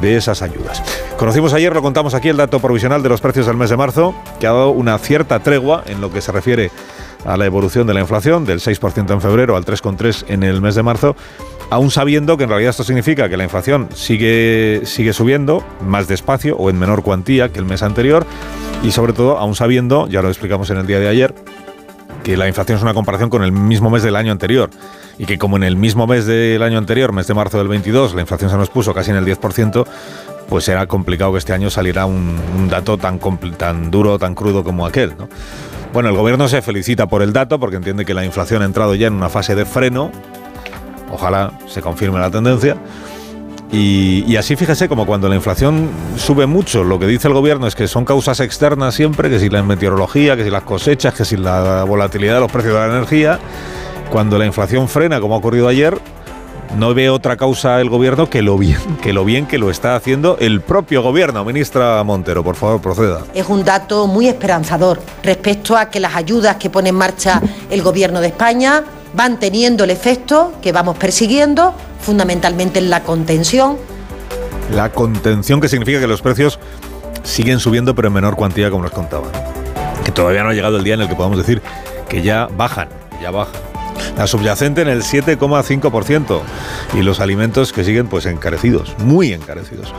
de 0.00 0.16
esas 0.16 0.42
ayudas. 0.42 0.82
Conocimos 1.18 1.52
ayer, 1.54 1.74
lo 1.74 1.82
contamos 1.82 2.14
aquí, 2.14 2.28
el 2.28 2.36
dato 2.36 2.60
provisional 2.60 3.02
de 3.02 3.08
los 3.08 3.20
precios 3.20 3.46
del 3.46 3.56
mes 3.56 3.70
de 3.70 3.76
marzo, 3.76 4.14
que 4.38 4.46
ha 4.46 4.52
dado 4.52 4.70
una 4.70 4.98
cierta 4.98 5.40
tregua 5.40 5.82
en 5.86 6.00
lo 6.00 6.12
que 6.12 6.20
se 6.20 6.30
refiere 6.30 6.66
a 6.66 7.09
la 7.24 7.46
evolución 7.46 7.86
de 7.86 7.94
la 7.94 8.00
inflación, 8.00 8.44
del 8.44 8.60
6% 8.60 9.12
en 9.12 9.20
febrero 9.20 9.56
al 9.56 9.64
3,3% 9.64 10.24
en 10.28 10.42
el 10.42 10.60
mes 10.60 10.74
de 10.74 10.82
marzo, 10.82 11.16
aún 11.70 11.90
sabiendo 11.90 12.36
que 12.36 12.44
en 12.44 12.50
realidad 12.50 12.70
esto 12.70 12.84
significa 12.84 13.28
que 13.28 13.36
la 13.36 13.44
inflación 13.44 13.88
sigue, 13.94 14.82
sigue 14.84 15.12
subiendo 15.12 15.64
más 15.86 16.08
despacio 16.08 16.56
o 16.56 16.70
en 16.70 16.78
menor 16.78 17.02
cuantía 17.02 17.50
que 17.50 17.58
el 17.58 17.64
mes 17.64 17.82
anterior, 17.82 18.26
y 18.82 18.92
sobre 18.92 19.12
todo 19.12 19.38
aún 19.38 19.54
sabiendo, 19.54 20.08
ya 20.08 20.22
lo 20.22 20.28
explicamos 20.28 20.70
en 20.70 20.78
el 20.78 20.86
día 20.86 20.98
de 20.98 21.08
ayer, 21.08 21.34
que 22.22 22.36
la 22.36 22.48
inflación 22.48 22.76
es 22.76 22.82
una 22.82 22.94
comparación 22.94 23.30
con 23.30 23.42
el 23.42 23.52
mismo 23.52 23.90
mes 23.90 24.02
del 24.02 24.16
año 24.16 24.32
anterior 24.32 24.70
y 25.18 25.26
que 25.26 25.38
como 25.38 25.56
en 25.56 25.64
el 25.64 25.76
mismo 25.76 26.06
mes 26.06 26.26
del 26.26 26.62
año 26.62 26.78
anterior, 26.78 27.12
mes 27.12 27.26
de 27.26 27.34
marzo 27.34 27.58
del 27.58 27.68
22, 27.68 28.14
la 28.14 28.22
inflación 28.22 28.50
se 28.50 28.56
nos 28.56 28.70
puso 28.70 28.94
casi 28.94 29.10
en 29.10 29.16
el 29.16 29.26
10%, 29.26 29.86
pues 30.48 30.68
era 30.68 30.86
complicado 30.86 31.32
que 31.32 31.38
este 31.38 31.52
año 31.52 31.70
saliera 31.70 32.06
un, 32.06 32.68
dato 32.68 32.98
tan, 32.98 33.18
tan 33.56 33.90
duro, 33.90 34.18
tan 34.18 34.34
crudo 34.34 34.64
como 34.64 34.86
aquel. 34.86 35.14
Bueno, 35.92 36.08
el 36.08 36.16
gobierno 36.16 36.46
se 36.48 36.62
felicita 36.62 37.06
por 37.06 37.20
el 37.20 37.32
dato 37.32 37.58
porque 37.58 37.76
entiende 37.76 38.04
que 38.04 38.14
la 38.14 38.24
inflación 38.24 38.62
ha 38.62 38.64
entrado 38.64 38.94
ya 38.94 39.08
en 39.08 39.14
una 39.14 39.28
fase 39.28 39.56
de 39.56 39.64
freno. 39.64 40.12
Ojalá 41.10 41.52
se 41.66 41.82
confirme 41.82 42.20
la 42.20 42.30
tendencia. 42.30 42.76
Y, 43.72 44.36
así 44.36 44.56
fíjese, 44.56 44.88
como 44.88 45.06
cuando 45.06 45.28
la 45.28 45.36
inflación 45.36 45.90
sube 46.16 46.46
mucho, 46.46 46.82
lo 46.82 46.98
que 46.98 47.06
dice 47.06 47.28
el 47.28 47.34
gobierno 47.34 47.66
es 47.68 47.76
que 47.76 47.86
son 47.86 48.04
causas 48.04 48.40
externas 48.40 48.94
siempre, 48.94 49.30
que 49.30 49.38
si 49.38 49.48
la 49.48 49.62
meteorología, 49.62 50.36
que 50.36 50.42
si 50.42 50.50
las 50.50 50.64
cosechas, 50.64 51.14
que 51.14 51.24
si 51.24 51.36
la 51.36 51.84
volatilidad 51.84 52.34
de 52.34 52.40
los 52.40 52.50
precios 52.50 52.74
de 52.74 52.80
la 52.80 52.86
energía. 52.86 53.38
Cuando 54.10 54.38
la 54.38 54.46
inflación 54.46 54.88
frena, 54.88 55.20
como 55.20 55.34
ha 55.34 55.38
ocurrido 55.38 55.68
ayer, 55.68 55.96
no 56.76 56.94
ve 56.94 57.10
otra 57.10 57.36
causa 57.36 57.80
el 57.80 57.88
gobierno 57.90 58.30
que 58.30 58.42
lo 58.42 58.56
bien 58.56 58.78
que 59.02 59.12
lo 59.12 59.24
bien 59.24 59.46
que 59.46 59.58
lo 59.58 59.70
está 59.70 59.96
haciendo 59.96 60.36
el 60.40 60.60
propio 60.60 61.02
gobierno. 61.02 61.44
Ministra 61.44 62.02
Montero, 62.04 62.44
por 62.44 62.56
favor, 62.56 62.80
proceda. 62.80 63.22
Es 63.34 63.48
un 63.48 63.64
dato 63.64 64.06
muy 64.06 64.28
esperanzador 64.28 65.00
respecto 65.22 65.76
a 65.76 65.90
que 65.90 66.00
las 66.00 66.14
ayudas 66.14 66.56
que 66.56 66.70
pone 66.70 66.90
en 66.90 66.94
marcha 66.94 67.40
el 67.70 67.82
Gobierno 67.82 68.20
de 68.20 68.28
España 68.28 68.84
van 69.14 69.38
teniendo 69.38 69.84
el 69.84 69.90
efecto 69.90 70.52
que 70.62 70.72
vamos 70.72 70.96
persiguiendo, 70.96 71.74
fundamentalmente 72.00 72.78
en 72.78 72.90
la 72.90 73.02
contención 73.02 73.76
La 74.72 74.90
contención 74.90 75.60
que 75.60 75.68
significa 75.68 75.98
que 75.98 76.06
los 76.06 76.22
precios 76.22 76.58
siguen 77.22 77.58
subiendo 77.58 77.94
pero 77.94 78.08
en 78.08 78.14
menor 78.14 78.36
cuantía 78.36 78.70
como 78.70 78.84
nos 78.84 78.92
contaban. 78.92 79.30
Que 80.04 80.12
todavía 80.12 80.42
no 80.42 80.50
ha 80.50 80.52
llegado 80.52 80.76
el 80.76 80.84
día 80.84 80.94
en 80.94 81.00
el 81.00 81.08
que 81.08 81.16
podamos 81.16 81.38
decir 81.38 81.60
que 82.08 82.22
ya 82.22 82.48
bajan, 82.56 82.88
ya 83.20 83.30
bajan. 83.30 83.69
La 84.16 84.26
subyacente 84.26 84.82
en 84.82 84.88
el 84.88 85.02
7,5% 85.02 86.40
y 86.94 87.02
los 87.02 87.20
alimentos 87.20 87.72
que 87.72 87.84
siguen 87.84 88.08
pues 88.08 88.26
encarecidos, 88.26 88.94
muy 88.98 89.32
encarecidos. 89.32 89.92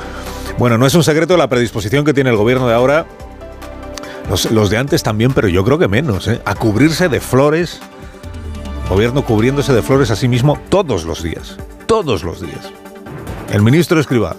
Bueno, 0.58 0.78
no 0.78 0.86
es 0.86 0.94
un 0.96 1.04
secreto 1.04 1.38
la 1.38 1.48
predisposición 1.48 2.06
que 2.06 2.14
tiene 2.14 2.30
el 2.30 2.36
gobierno 2.36 2.68
de 2.68 2.76
ahora, 2.76 3.08
los, 4.30 4.70
de 4.70 4.78
antes 4.78 5.04
también, 5.04 5.34
pero 5.34 5.48
yo 5.48 5.64
creo 5.66 5.78
que 5.78 5.88
menos, 5.88 6.28
¿eh? 6.28 6.42
a 6.46 6.56
cubrirse 6.56 7.10
de 7.10 7.20
flores, 7.20 7.80
gobierno 8.90 9.26
cubriéndose 9.26 9.74
de 9.74 9.82
flores 9.82 10.12
a 10.12 10.16
sí 10.16 10.28
mismo 10.28 10.60
todos 10.70 11.04
los 11.04 11.24
días, 11.24 11.58
todos 11.88 12.24
los 12.24 12.42
días. 12.42 12.72
El 13.52 13.62
ministro 13.62 14.00
Escribá, 14.00 14.36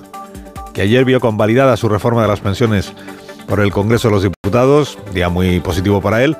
que 0.72 0.82
ayer 0.82 1.04
vio 1.04 1.20
convalidada 1.20 1.76
su 1.76 1.88
reforma 1.88 2.22
de 2.22 2.28
las 2.28 2.40
pensiones 2.40 2.92
por 3.46 3.60
el 3.60 3.72
Congreso 3.72 4.08
de 4.08 4.14
los 4.14 4.22
Diputados, 4.22 4.98
día 5.12 5.28
muy 5.28 5.60
positivo 5.60 6.00
para 6.00 6.24
él, 6.24 6.36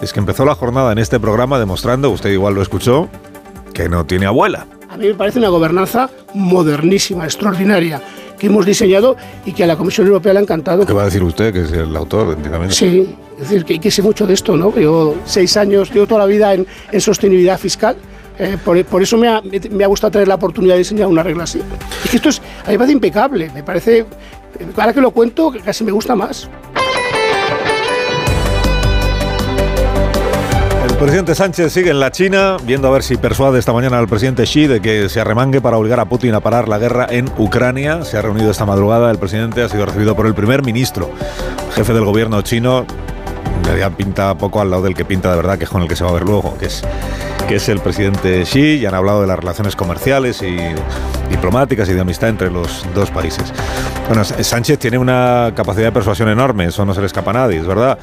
es 0.00 0.12
que 0.12 0.20
empezó 0.20 0.44
la 0.44 0.54
jornada 0.54 0.92
en 0.92 0.98
este 0.98 1.18
programa 1.20 1.58
demostrando, 1.58 2.10
usted 2.10 2.30
igual 2.30 2.54
lo 2.54 2.62
escuchó, 2.62 3.08
que 3.72 3.88
no 3.88 4.04
tiene 4.06 4.26
abuela. 4.26 4.66
A 4.88 4.96
mí 4.96 5.08
me 5.08 5.14
parece 5.14 5.38
una 5.38 5.48
gobernanza 5.48 6.08
modernísima, 6.34 7.24
extraordinaria, 7.24 8.00
que 8.38 8.46
hemos 8.46 8.64
diseñado 8.66 9.16
y 9.44 9.52
que 9.52 9.64
a 9.64 9.66
la 9.66 9.76
Comisión 9.76 10.06
Europea 10.06 10.32
le 10.34 10.38
ha 10.38 10.42
encantado. 10.42 10.86
¿Qué 10.86 10.92
va 10.92 11.02
a 11.02 11.06
decir 11.06 11.22
usted, 11.22 11.52
que 11.52 11.62
es 11.62 11.72
el 11.72 11.94
autor, 11.96 12.34
entiendamente? 12.34 12.74
Sí, 12.74 13.16
es 13.34 13.40
decir, 13.40 13.64
que, 13.64 13.78
que 13.78 13.90
sé 13.90 14.02
mucho 14.02 14.26
de 14.26 14.34
esto, 14.34 14.56
¿no? 14.56 14.74
Yo 14.78 15.14
seis 15.24 15.56
años, 15.56 15.90
llevo 15.92 16.06
toda 16.06 16.20
la 16.20 16.26
vida 16.26 16.54
en, 16.54 16.66
en 16.92 17.00
sostenibilidad 17.00 17.58
fiscal. 17.58 17.96
eh, 18.38 18.58
por, 18.62 18.82
por 18.84 19.02
eso 19.02 19.16
me 19.16 19.28
ha, 19.28 19.42
me 19.70 19.84
ha 19.84 19.86
gustado 19.86 20.10
tener 20.12 20.28
la 20.28 20.34
oportunidad 20.34 20.74
de 20.74 20.78
diseñar 20.80 21.08
una 21.08 21.22
regla 21.22 21.44
así. 21.44 21.60
Es 22.04 22.10
que 22.10 22.16
esto 22.16 22.28
es, 22.28 22.40
a 22.64 22.68
mí 22.68 22.72
me 22.72 22.78
parece 22.78 22.92
impecable, 22.92 23.50
me 23.54 23.62
parece, 23.62 24.06
ahora 24.76 24.92
que 24.92 25.00
lo 25.00 25.10
cuento, 25.10 25.52
casi 25.64 25.84
me 25.84 25.92
gusta 25.92 26.14
más. 26.14 26.48
Presidente 30.98 31.34
Sánchez 31.34 31.74
sigue 31.74 31.90
en 31.90 32.00
la 32.00 32.10
China, 32.10 32.56
viendo 32.64 32.88
a 32.88 32.90
ver 32.90 33.02
si 33.02 33.18
persuade 33.18 33.58
esta 33.58 33.72
mañana 33.74 33.98
al 33.98 34.08
presidente 34.08 34.44
Xi 34.44 34.66
de 34.66 34.80
que 34.80 35.10
se 35.10 35.20
arremangue 35.20 35.60
para 35.60 35.76
obligar 35.76 36.00
a 36.00 36.06
Putin 36.06 36.32
a 36.32 36.40
parar 36.40 36.68
la 36.68 36.78
guerra 36.78 37.06
en 37.10 37.30
Ucrania. 37.36 38.02
Se 38.02 38.16
ha 38.16 38.22
reunido 38.22 38.50
esta 38.50 38.64
madrugada, 38.64 39.10
el 39.10 39.18
presidente 39.18 39.62
ha 39.62 39.68
sido 39.68 39.84
recibido 39.84 40.16
por 40.16 40.26
el 40.26 40.34
primer 40.34 40.64
ministro, 40.64 41.10
jefe 41.74 41.92
del 41.92 42.04
gobierno 42.06 42.40
chino. 42.40 42.86
Ya 43.78 43.90
pinta 43.90 44.36
poco 44.36 44.62
al 44.62 44.70
lado 44.70 44.84
del 44.84 44.94
que 44.94 45.04
pinta 45.04 45.30
de 45.30 45.36
verdad, 45.36 45.58
que 45.58 45.64
es 45.64 45.70
con 45.70 45.82
el 45.82 45.88
que 45.88 45.96
se 45.96 46.04
va 46.04 46.10
a 46.10 46.14
ver 46.14 46.22
luego, 46.22 46.56
que 46.56 46.66
es, 46.66 46.82
que 47.46 47.56
es 47.56 47.68
el 47.68 47.80
presidente 47.80 48.44
Xi, 48.44 48.78
y 48.78 48.86
han 48.86 48.94
hablado 48.94 49.20
de 49.20 49.26
las 49.26 49.38
relaciones 49.38 49.76
comerciales 49.76 50.40
y 50.40 50.56
diplomáticas 51.28 51.90
y 51.90 51.92
de 51.92 52.00
amistad 52.00 52.30
entre 52.30 52.50
los 52.50 52.86
dos 52.94 53.10
países. 53.10 53.52
Bueno, 54.08 54.24
Sánchez 54.24 54.78
tiene 54.78 54.96
una 54.96 55.52
capacidad 55.54 55.86
de 55.86 55.92
persuasión 55.92 56.30
enorme, 56.30 56.64
eso 56.64 56.86
no 56.86 56.94
se 56.94 57.00
le 57.00 57.06
escapa 57.06 57.32
a 57.32 57.34
nadie, 57.34 57.58
es 57.58 57.66
verdad. 57.66 57.98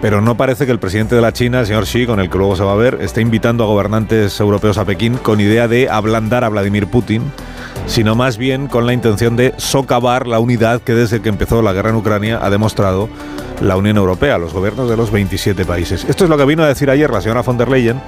Pero 0.00 0.22
no 0.22 0.36
parece 0.36 0.64
que 0.64 0.72
el 0.72 0.78
presidente 0.78 1.14
de 1.14 1.20
la 1.20 1.32
China, 1.32 1.60
el 1.60 1.66
señor 1.66 1.84
Xi, 1.84 2.06
con 2.06 2.20
el 2.20 2.30
que 2.30 2.38
luego 2.38 2.56
se 2.56 2.64
va 2.64 2.72
a 2.72 2.76
ver, 2.76 2.98
esté 3.00 3.20
invitando 3.20 3.64
a 3.64 3.66
gobernantes 3.66 4.40
europeos 4.40 4.78
a 4.78 4.84
Pekín 4.84 5.18
con 5.18 5.40
idea 5.40 5.68
de 5.68 5.90
ablandar 5.90 6.42
a 6.42 6.48
Vladimir 6.48 6.86
Putin, 6.86 7.22
sino 7.86 8.14
más 8.14 8.38
bien 8.38 8.66
con 8.66 8.86
la 8.86 8.94
intención 8.94 9.36
de 9.36 9.52
socavar 9.58 10.26
la 10.26 10.38
unidad 10.38 10.80
que 10.80 10.94
desde 10.94 11.20
que 11.20 11.28
empezó 11.28 11.60
la 11.60 11.74
guerra 11.74 11.90
en 11.90 11.96
Ucrania 11.96 12.38
ha 12.42 12.48
demostrado 12.48 13.10
la 13.60 13.76
Unión 13.76 13.98
Europea, 13.98 14.38
los 14.38 14.54
gobiernos 14.54 14.88
de 14.88 14.96
los 14.96 15.10
27 15.10 15.66
países. 15.66 16.06
Esto 16.08 16.24
es 16.24 16.30
lo 16.30 16.38
que 16.38 16.46
vino 16.46 16.62
a 16.62 16.68
decir 16.68 16.88
ayer 16.88 17.10
la 17.10 17.20
señora 17.20 17.42
von 17.42 17.58
der 17.58 17.68
Leyen. 17.68 18.00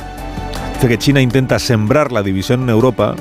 Dice 0.75 0.89
que 0.89 0.99
China 0.99 1.21
intenta 1.21 1.59
sembrar 1.59 2.11
la 2.11 2.23
división 2.23 2.63
en 2.63 2.71
Europa 2.71 3.15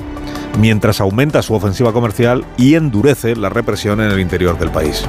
mientras 0.58 1.00
aumenta 1.00 1.42
su 1.42 1.54
ofensiva 1.54 1.92
comercial 1.92 2.44
y 2.56 2.74
endurece 2.74 3.36
la 3.36 3.48
represión 3.48 4.00
en 4.00 4.10
el 4.10 4.20
interior 4.20 4.58
del 4.58 4.70
país. 4.70 5.06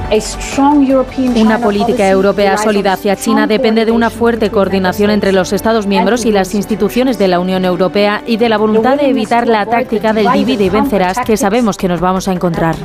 Una 1.36 1.58
política 1.58 2.08
europea 2.08 2.56
sólida 2.56 2.94
hacia 2.94 3.16
China 3.16 3.46
depende 3.46 3.84
de 3.84 3.92
una 3.92 4.10
fuerte 4.10 4.50
coordinación 4.50 5.10
entre 5.10 5.32
los 5.32 5.52
Estados 5.52 5.86
miembros 5.86 6.24
y 6.24 6.32
las 6.32 6.54
instituciones 6.54 7.18
de 7.18 7.28
la 7.28 7.40
Unión 7.40 7.64
Europea 7.64 8.22
y 8.26 8.36
de 8.36 8.48
la 8.48 8.58
voluntad 8.58 8.96
de 8.96 9.08
evitar 9.08 9.46
la 9.46 9.66
táctica 9.66 10.12
del 10.12 10.30
divide 10.32 10.64
y 10.64 10.70
vencerás 10.70 11.18
que 11.24 11.36
sabemos 11.36 11.76
que 11.76 11.88
nos 11.88 12.00
vamos 12.00 12.28
a 12.28 12.32
encontrar. 12.32 12.76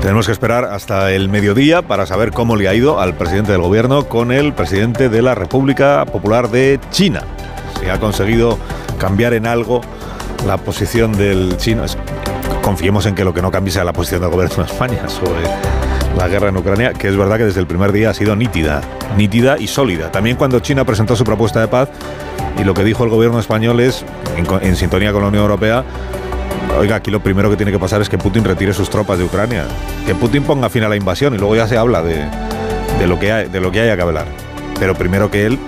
Tenemos 0.00 0.26
que 0.26 0.32
esperar 0.32 0.64
hasta 0.66 1.10
el 1.12 1.28
mediodía 1.28 1.82
para 1.82 2.06
saber 2.06 2.30
cómo 2.30 2.54
le 2.54 2.68
ha 2.68 2.74
ido 2.74 3.00
al 3.00 3.14
presidente 3.14 3.52
del 3.52 3.62
gobierno 3.62 4.08
con 4.08 4.30
el 4.30 4.52
presidente 4.52 5.08
de 5.08 5.22
la 5.22 5.34
República 5.34 6.04
Popular 6.04 6.50
de 6.50 6.78
China. 6.90 7.22
Si 7.80 7.88
ha 7.88 7.98
conseguido 7.98 8.58
cambiar 8.96 9.34
en 9.34 9.46
algo 9.46 9.80
la 10.46 10.56
posición 10.58 11.12
del 11.12 11.56
chino. 11.56 11.84
Es- 11.84 11.96
Confiemos 12.62 13.06
en 13.06 13.14
que 13.14 13.22
lo 13.24 13.32
que 13.32 13.42
no 13.42 13.50
cambie 13.52 13.72
sea 13.72 13.84
la 13.84 13.92
posición 13.92 14.20
del 14.22 14.30
gobierno 14.30 14.56
de 14.56 14.62
España 14.64 15.08
sobre 15.08 15.40
la 16.18 16.26
guerra 16.26 16.48
en 16.48 16.56
Ucrania, 16.56 16.92
que 16.92 17.06
es 17.08 17.16
verdad 17.16 17.36
que 17.36 17.44
desde 17.44 17.60
el 17.60 17.66
primer 17.68 17.92
día 17.92 18.10
ha 18.10 18.14
sido 18.14 18.34
nítida, 18.34 18.80
nítida 19.16 19.56
y 19.58 19.68
sólida. 19.68 20.10
También 20.10 20.36
cuando 20.36 20.58
China 20.58 20.84
presentó 20.84 21.14
su 21.14 21.22
propuesta 21.22 21.60
de 21.60 21.68
paz 21.68 21.88
y 22.58 22.64
lo 22.64 22.74
que 22.74 22.82
dijo 22.82 23.04
el 23.04 23.10
gobierno 23.10 23.38
español 23.38 23.78
es, 23.78 24.04
en, 24.62 24.74
sintonía 24.74 25.12
con 25.12 25.22
la 25.22 25.28
Unión 25.28 25.42
Europea, 25.44 25.84
Oiga, 26.78 26.96
aquí 26.96 27.10
lo 27.12 27.20
primero 27.20 27.48
que 27.48 27.56
tiene 27.56 27.70
que 27.72 27.78
pasar 27.78 28.02
es 28.02 28.08
que 28.08 28.18
Putin 28.18 28.44
retire 28.44 28.74
sus 28.74 28.90
tropas 28.90 29.16
de 29.18 29.24
Ucrania. 29.24 29.64
Que 30.04 30.14
Putin 30.14 30.42
ponga 30.42 30.68
fin 30.68 30.82
a 30.82 30.88
la 30.88 30.96
invasión 30.96 31.34
y 31.34 31.38
luego 31.38 31.54
ya 31.56 31.66
se 31.68 31.76
habla 31.78 32.02
de, 32.02 32.24
de 32.98 33.06
lo, 33.06 33.18
que 33.18 33.32
hay- 33.32 33.48
de 33.48 33.60
lo 33.60 33.70
que 33.70 33.80
haya 33.80 33.94
que 33.96 34.02
hablar. 34.02 34.26
Pero 34.78 34.94
primero 34.94 35.30
que 35.30 35.46
él 35.46 35.58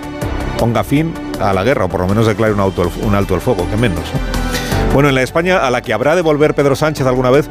ponga 0.59 0.83
fin 0.83 1.13
a 1.39 1.53
la 1.53 1.63
guerra, 1.63 1.85
o 1.85 1.89
por 1.89 2.01
lo 2.01 2.07
menos 2.07 2.27
declare 2.27 2.53
un, 2.53 2.59
alto 2.59 3.35
el 3.35 3.41
fuego, 3.41 3.69
que 3.69 3.77
menos. 3.77 3.99
¿no? 3.99 4.93
Bueno, 4.93 5.09
en 5.09 5.15
la 5.15 5.21
España 5.21 5.65
a 5.65 5.69
la 5.69 5.81
que 5.81 5.93
habrá 5.93 6.15
de 6.15 6.21
volver 6.21 6.55
Pedro 6.55 6.75
Sánchez 6.75 7.05
alguna 7.05 7.29
vez, 7.29 7.49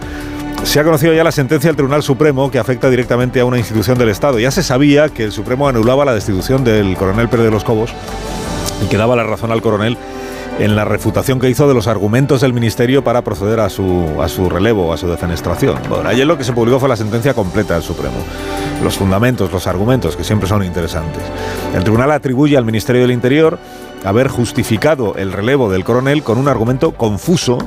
se 0.64 0.80
ha 0.80 0.84
conocido 0.84 1.14
ya 1.14 1.24
la 1.24 1.32
sentencia 1.32 1.68
del 1.68 1.76
Tribunal 1.76 2.02
Supremo 2.02 2.50
que 2.50 2.58
afecta 2.58 2.90
directamente 2.90 3.40
a 3.40 3.44
una 3.44 3.58
institución 3.58 3.96
del 3.96 4.08
Estado. 4.08 4.38
Ya 4.38 4.50
se 4.50 4.62
sabía 4.62 5.08
que 5.08 5.24
el 5.24 5.32
Supremo 5.32 5.68
anulaba 5.68 6.04
la 6.04 6.14
destitución 6.14 6.64
del 6.64 6.96
coronel 6.96 7.28
Pérez 7.28 7.46
de 7.46 7.50
los 7.50 7.64
Cobos 7.64 7.92
y 8.84 8.88
que 8.88 8.96
daba 8.96 9.16
la 9.16 9.24
razón 9.24 9.52
al 9.52 9.62
coronel 9.62 9.96
en 10.58 10.74
la 10.74 10.84
refutación 10.84 11.38
que 11.38 11.48
hizo 11.48 11.68
de 11.68 11.74
los 11.74 11.86
argumentos 11.86 12.40
del 12.40 12.52
Ministerio 12.52 13.04
para 13.04 13.22
proceder 13.22 13.60
a 13.60 13.70
su, 13.70 14.20
a 14.20 14.28
su 14.28 14.50
relevo, 14.50 14.92
a 14.92 14.96
su 14.96 15.08
defenestración. 15.08 15.78
Bueno, 15.88 16.08
ayer 16.08 16.26
lo 16.26 16.36
que 16.36 16.44
se 16.44 16.52
publicó 16.52 16.80
fue 16.80 16.88
la 16.88 16.96
sentencia 16.96 17.32
completa 17.32 17.74
del 17.74 17.82
Supremo. 17.82 18.16
Los 18.82 18.96
fundamentos, 18.96 19.52
los 19.52 19.66
argumentos, 19.66 20.16
que 20.16 20.24
siempre 20.24 20.48
son 20.48 20.64
interesantes. 20.64 21.22
El 21.74 21.82
tribunal 21.82 22.12
atribuye 22.12 22.56
al 22.56 22.64
Ministerio 22.64 23.02
del 23.02 23.10
Interior 23.10 23.58
haber 24.04 24.28
justificado 24.28 25.16
el 25.16 25.32
relevo 25.32 25.70
del 25.70 25.84
coronel 25.84 26.22
con 26.22 26.38
un 26.38 26.48
argumento 26.48 26.92
confuso 26.92 27.58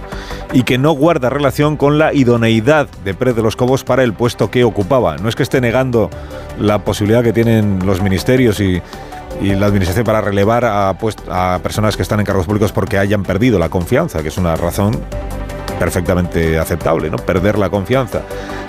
y 0.53 0.63
que 0.63 0.77
no 0.77 0.91
guarda 0.91 1.29
relación 1.29 1.77
con 1.77 1.97
la 1.97 2.13
idoneidad 2.13 2.87
de 3.03 3.13
Pérez 3.13 3.35
de 3.35 3.41
los 3.41 3.55
Cobos 3.55 3.83
para 3.83 4.03
el 4.03 4.13
puesto 4.13 4.49
que 4.49 4.63
ocupaba. 4.63 5.17
No 5.17 5.29
es 5.29 5.35
que 5.35 5.43
esté 5.43 5.61
negando 5.61 6.09
la 6.59 6.79
posibilidad 6.79 7.23
que 7.23 7.33
tienen 7.33 7.79
los 7.85 8.01
ministerios 8.01 8.59
y, 8.59 8.81
la 9.41 9.65
administración 9.65 10.05
para 10.05 10.21
relevar 10.21 10.65
a, 10.65 10.93
pues, 10.99 11.15
a 11.29 11.59
personas 11.63 11.95
que 11.95 12.03
están 12.03 12.19
en 12.19 12.25
cargos 12.25 12.45
públicos 12.45 12.71
porque 12.71 12.97
hayan 12.99 13.23
perdido 13.23 13.57
la 13.57 13.69
confianza, 13.69 14.21
que 14.21 14.27
es 14.27 14.37
una 14.37 14.55
razón 14.55 14.99
perfectamente 15.81 16.59
aceptable, 16.59 17.09
¿no? 17.09 17.17
Perder 17.17 17.57
la 17.57 17.71
confianza, 17.71 18.21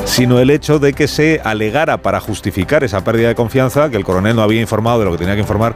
sino 0.06 0.38
el 0.38 0.48
hecho 0.48 0.78
de 0.78 0.94
que 0.94 1.06
se 1.06 1.42
alegara 1.44 1.98
para 1.98 2.20
justificar 2.20 2.84
esa 2.84 3.04
pérdida 3.04 3.28
de 3.28 3.34
confianza 3.34 3.90
que 3.90 3.98
el 3.98 4.04
coronel 4.04 4.34
no 4.34 4.40
había 4.40 4.62
informado 4.62 5.00
de 5.00 5.04
lo 5.04 5.12
que 5.12 5.18
tenía 5.18 5.34
que 5.34 5.42
informar 5.42 5.74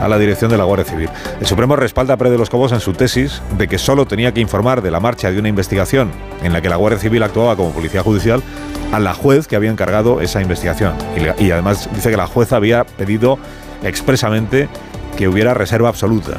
a 0.00 0.08
la 0.08 0.18
dirección 0.18 0.50
de 0.50 0.56
la 0.56 0.64
Guardia 0.64 0.86
Civil. 0.86 1.10
El 1.40 1.46
Supremo 1.46 1.76
respalda 1.76 2.14
a 2.14 2.16
Pérez 2.16 2.32
de 2.32 2.38
los 2.38 2.48
Cobos 2.48 2.72
en 2.72 2.80
su 2.80 2.94
tesis 2.94 3.42
de 3.58 3.68
que 3.68 3.76
solo 3.76 4.06
tenía 4.06 4.32
que 4.32 4.40
informar 4.40 4.80
de 4.80 4.90
la 4.90 4.98
marcha 4.98 5.30
de 5.30 5.38
una 5.38 5.50
investigación 5.50 6.10
en 6.42 6.54
la 6.54 6.62
que 6.62 6.70
la 6.70 6.76
Guardia 6.76 6.98
Civil 6.98 7.22
actuaba 7.22 7.54
como 7.54 7.70
policía 7.72 8.02
judicial 8.02 8.42
a 8.90 8.98
la 8.98 9.12
juez 9.12 9.46
que 9.46 9.56
había 9.56 9.70
encargado 9.70 10.22
esa 10.22 10.40
investigación. 10.40 10.94
Y, 11.38 11.50
además 11.50 11.90
dice 11.94 12.08
que 12.08 12.16
la 12.16 12.26
jueza 12.26 12.56
había 12.56 12.84
pedido 12.84 13.38
expresamente 13.82 14.70
que 15.18 15.26
hubiera 15.26 15.52
reserva 15.52 15.88
absoluta. 15.88 16.38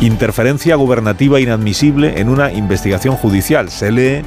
Interferencia 0.00 0.74
gubernativa 0.74 1.38
inadmisible 1.38 2.20
en 2.20 2.28
una 2.28 2.52
investigación 2.52 3.14
judicial. 3.14 3.70
Se 3.70 3.92
lee 3.92 4.22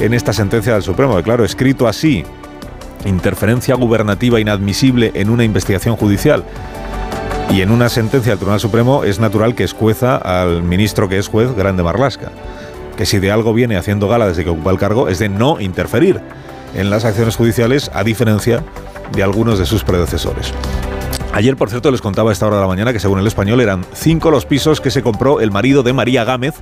en 0.00 0.14
esta 0.14 0.32
sentencia 0.32 0.72
del 0.72 0.82
Supremo, 0.82 1.16
que 1.16 1.22
claro, 1.22 1.44
escrito 1.44 1.86
así, 1.86 2.24
interferencia 3.04 3.76
gubernativa 3.76 4.40
inadmisible 4.40 5.12
en 5.14 5.30
una 5.30 5.44
investigación 5.44 5.94
judicial. 5.94 6.42
Y 7.52 7.60
en 7.60 7.70
una 7.70 7.88
sentencia 7.88 8.30
del 8.32 8.38
Tribunal 8.38 8.58
Supremo 8.58 9.04
es 9.04 9.20
natural 9.20 9.54
que 9.54 9.62
escueza 9.62 10.16
al 10.16 10.64
ministro 10.64 11.08
que 11.08 11.18
es 11.18 11.28
juez, 11.28 11.54
Grande 11.54 11.84
Marlasca, 11.84 12.32
que 12.96 13.06
si 13.06 13.20
de 13.20 13.30
algo 13.30 13.54
viene 13.54 13.76
haciendo 13.76 14.08
gala 14.08 14.26
desde 14.26 14.42
que 14.42 14.50
ocupa 14.50 14.72
el 14.72 14.78
cargo 14.78 15.08
es 15.08 15.20
de 15.20 15.28
no 15.28 15.60
interferir 15.60 16.20
en 16.74 16.90
las 16.90 17.04
acciones 17.04 17.36
judiciales, 17.36 17.92
a 17.94 18.02
diferencia 18.02 18.64
de 19.12 19.22
algunos 19.22 19.60
de 19.60 19.66
sus 19.66 19.84
predecesores. 19.84 20.52
Ayer, 21.32 21.56
por 21.56 21.70
cierto, 21.70 21.92
les 21.92 22.00
contaba 22.00 22.30
a 22.30 22.32
esta 22.32 22.46
hora 22.46 22.56
de 22.56 22.62
la 22.62 22.68
mañana 22.68 22.92
que 22.92 22.98
según 22.98 23.20
el 23.20 23.26
español 23.26 23.60
eran 23.60 23.86
cinco 23.94 24.32
los 24.32 24.46
pisos 24.46 24.80
que 24.80 24.90
se 24.90 25.02
compró 25.02 25.40
el 25.40 25.52
marido 25.52 25.84
de 25.84 25.92
María 25.92 26.24
Gámez, 26.24 26.54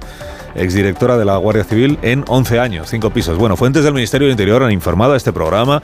exdirectora 0.55 1.17
de 1.17 1.25
la 1.25 1.39
Guardia 1.39 1.65
Civil, 1.65 1.99
en 2.03 2.23
11 2.29 2.61
años. 2.61 2.89
Cinco 2.91 3.11
pisos. 3.11 3.39
Bueno, 3.39 3.57
fuentes 3.57 3.83
del 3.83 3.95
Ministerio 3.95 4.27
del 4.27 4.33
Interior 4.33 4.63
han 4.63 4.71
informado 4.71 5.15
a 5.15 5.17
este 5.17 5.33
programa 5.33 5.83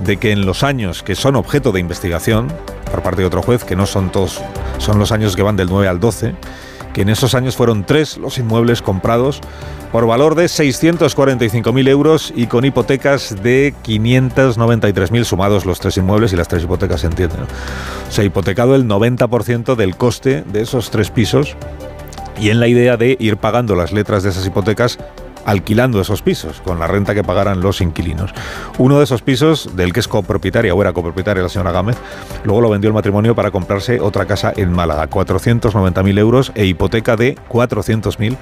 de 0.00 0.16
que 0.16 0.32
en 0.32 0.46
los 0.46 0.64
años 0.64 1.04
que 1.04 1.14
son 1.14 1.36
objeto 1.36 1.70
de 1.70 1.78
investigación, 1.78 2.48
por 2.90 3.02
parte 3.02 3.20
de 3.20 3.26
otro 3.28 3.40
juez, 3.40 3.62
que 3.62 3.76
no 3.76 3.86
son 3.86 4.10
todos, 4.10 4.40
son 4.78 4.98
los 4.98 5.12
años 5.12 5.36
que 5.36 5.42
van 5.42 5.56
del 5.56 5.68
9 5.68 5.86
al 5.86 6.00
12, 6.00 6.34
que 6.94 7.02
en 7.02 7.10
esos 7.10 7.34
años 7.34 7.56
fueron 7.56 7.84
tres 7.84 8.16
los 8.16 8.38
inmuebles 8.38 8.80
comprados 8.80 9.40
por 9.92 10.06
valor 10.06 10.34
de 10.34 10.46
645.000 10.46 11.88
euros 11.88 12.32
y 12.34 12.46
con 12.46 12.64
hipotecas 12.64 13.42
de 13.42 13.74
593.000 13.84 15.24
sumados 15.24 15.66
los 15.66 15.80
tres 15.80 15.98
inmuebles 15.98 16.32
y 16.32 16.36
las 16.36 16.48
tres 16.48 16.64
hipotecas, 16.64 17.02
se 17.02 17.08
entiende. 17.08 17.36
Se 18.08 18.22
ha 18.22 18.24
hipotecado 18.24 18.74
el 18.74 18.86
90% 18.88 19.74
del 19.74 19.96
coste 19.96 20.42
de 20.50 20.62
esos 20.62 20.90
tres 20.90 21.10
pisos 21.10 21.56
y 22.40 22.50
en 22.50 22.60
la 22.60 22.68
idea 22.68 22.96
de 22.96 23.16
ir 23.20 23.36
pagando 23.36 23.74
las 23.74 23.92
letras 23.92 24.22
de 24.22 24.30
esas 24.30 24.46
hipotecas 24.46 24.98
alquilando 25.44 26.00
esos 26.00 26.22
pisos 26.22 26.60
con 26.60 26.78
la 26.78 26.86
renta 26.86 27.14
que 27.14 27.24
pagaran 27.24 27.60
los 27.60 27.80
inquilinos. 27.80 28.32
Uno 28.78 28.98
de 28.98 29.04
esos 29.04 29.22
pisos, 29.22 29.76
del 29.76 29.92
que 29.92 30.00
es 30.00 30.08
copropietaria 30.08 30.74
o 30.74 30.80
era 30.80 30.92
copropietaria 30.92 31.42
la 31.42 31.48
señora 31.48 31.72
Gámez, 31.72 31.96
luego 32.44 32.60
lo 32.60 32.70
vendió 32.70 32.88
el 32.88 32.94
matrimonio 32.94 33.34
para 33.34 33.50
comprarse 33.50 34.00
otra 34.00 34.26
casa 34.26 34.52
en 34.56 34.72
Málaga, 34.72 35.08
490.000 35.08 36.18
euros 36.18 36.52
e 36.54 36.66
hipoteca 36.66 37.16
de 37.16 37.36
400.000 37.48 38.36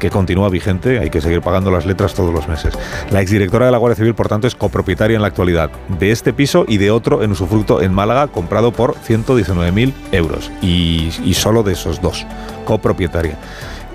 que 0.00 0.10
continúa 0.10 0.48
vigente, 0.48 0.98
hay 0.98 1.10
que 1.10 1.20
seguir 1.20 1.42
pagando 1.42 1.70
las 1.70 1.86
letras 1.86 2.14
todos 2.14 2.34
los 2.34 2.48
meses. 2.48 2.76
La 3.10 3.20
exdirectora 3.20 3.66
de 3.66 3.72
la 3.72 3.78
Guardia 3.78 3.96
Civil, 3.96 4.14
por 4.14 4.28
tanto, 4.28 4.48
es 4.48 4.56
copropietaria 4.56 5.14
en 5.14 5.22
la 5.22 5.28
actualidad 5.28 5.70
de 5.88 6.10
este 6.10 6.32
piso 6.32 6.64
y 6.66 6.78
de 6.78 6.90
otro 6.90 7.22
en 7.22 7.30
usufructo 7.30 7.82
en 7.82 7.92
Málaga, 7.92 8.26
comprado 8.26 8.72
por 8.72 8.96
119.000 8.96 9.92
euros. 10.10 10.50
Y, 10.62 11.10
y 11.24 11.34
solo 11.34 11.62
de 11.62 11.74
esos 11.74 12.00
dos, 12.00 12.26
copropietaria. 12.64 13.36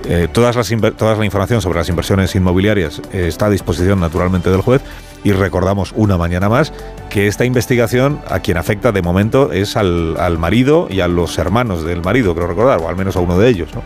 Eh, 0.08 0.28
todas 0.32 0.56
las 0.56 0.72
toda 0.96 1.16
la 1.16 1.26
información 1.26 1.62
sobre 1.62 1.80
las 1.80 1.90
inversiones 1.90 2.36
inmobiliarias 2.36 3.02
eh, 3.12 3.28
está 3.28 3.48
a 3.48 3.50
disposición 3.50 4.00
naturalmente 4.00 4.52
del 4.52 4.62
juez 4.62 4.82
y 5.24 5.32
recordamos 5.32 5.94
una 5.96 6.18
mañana 6.18 6.48
más 6.48 6.72
que 7.10 7.28
esta 7.28 7.44
investigación 7.46 8.20
a 8.30 8.40
quien 8.40 8.58
afecta 8.58 8.92
de 8.92 9.02
momento 9.02 9.52
es 9.52 9.76
al, 9.76 10.16
al, 10.20 10.38
marido 10.38 10.88
y 10.92 11.00
a 11.00 11.08
los 11.08 11.38
hermanos 11.40 11.84
del 11.84 12.04
marido, 12.04 12.36
creo 12.36 12.48
recordar, 12.48 12.80
o 12.82 12.88
al 12.88 12.96
menos 12.96 13.16
a 13.16 13.20
uno 13.20 13.40
de 13.40 13.50
ellos, 13.50 13.70
¿no? 13.74 13.82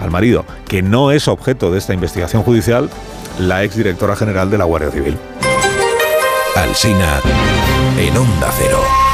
al 0.00 0.10
marido, 0.10 0.44
que 0.66 0.82
no 0.82 1.10
es 1.10 1.28
objeto 1.28 1.70
de 1.70 1.78
esta 1.78 1.92
investigación 1.92 2.42
judicial 2.42 2.88
la 3.38 3.62
exdirectora 3.64 4.16
general 4.16 4.50
de 4.50 4.58
la 4.58 4.64
Guardia 4.64 4.90
Civil. 4.90 5.18
Alsina 6.56 7.20
en 7.98 8.16
Onda 8.16 8.50
Cero. 8.58 9.07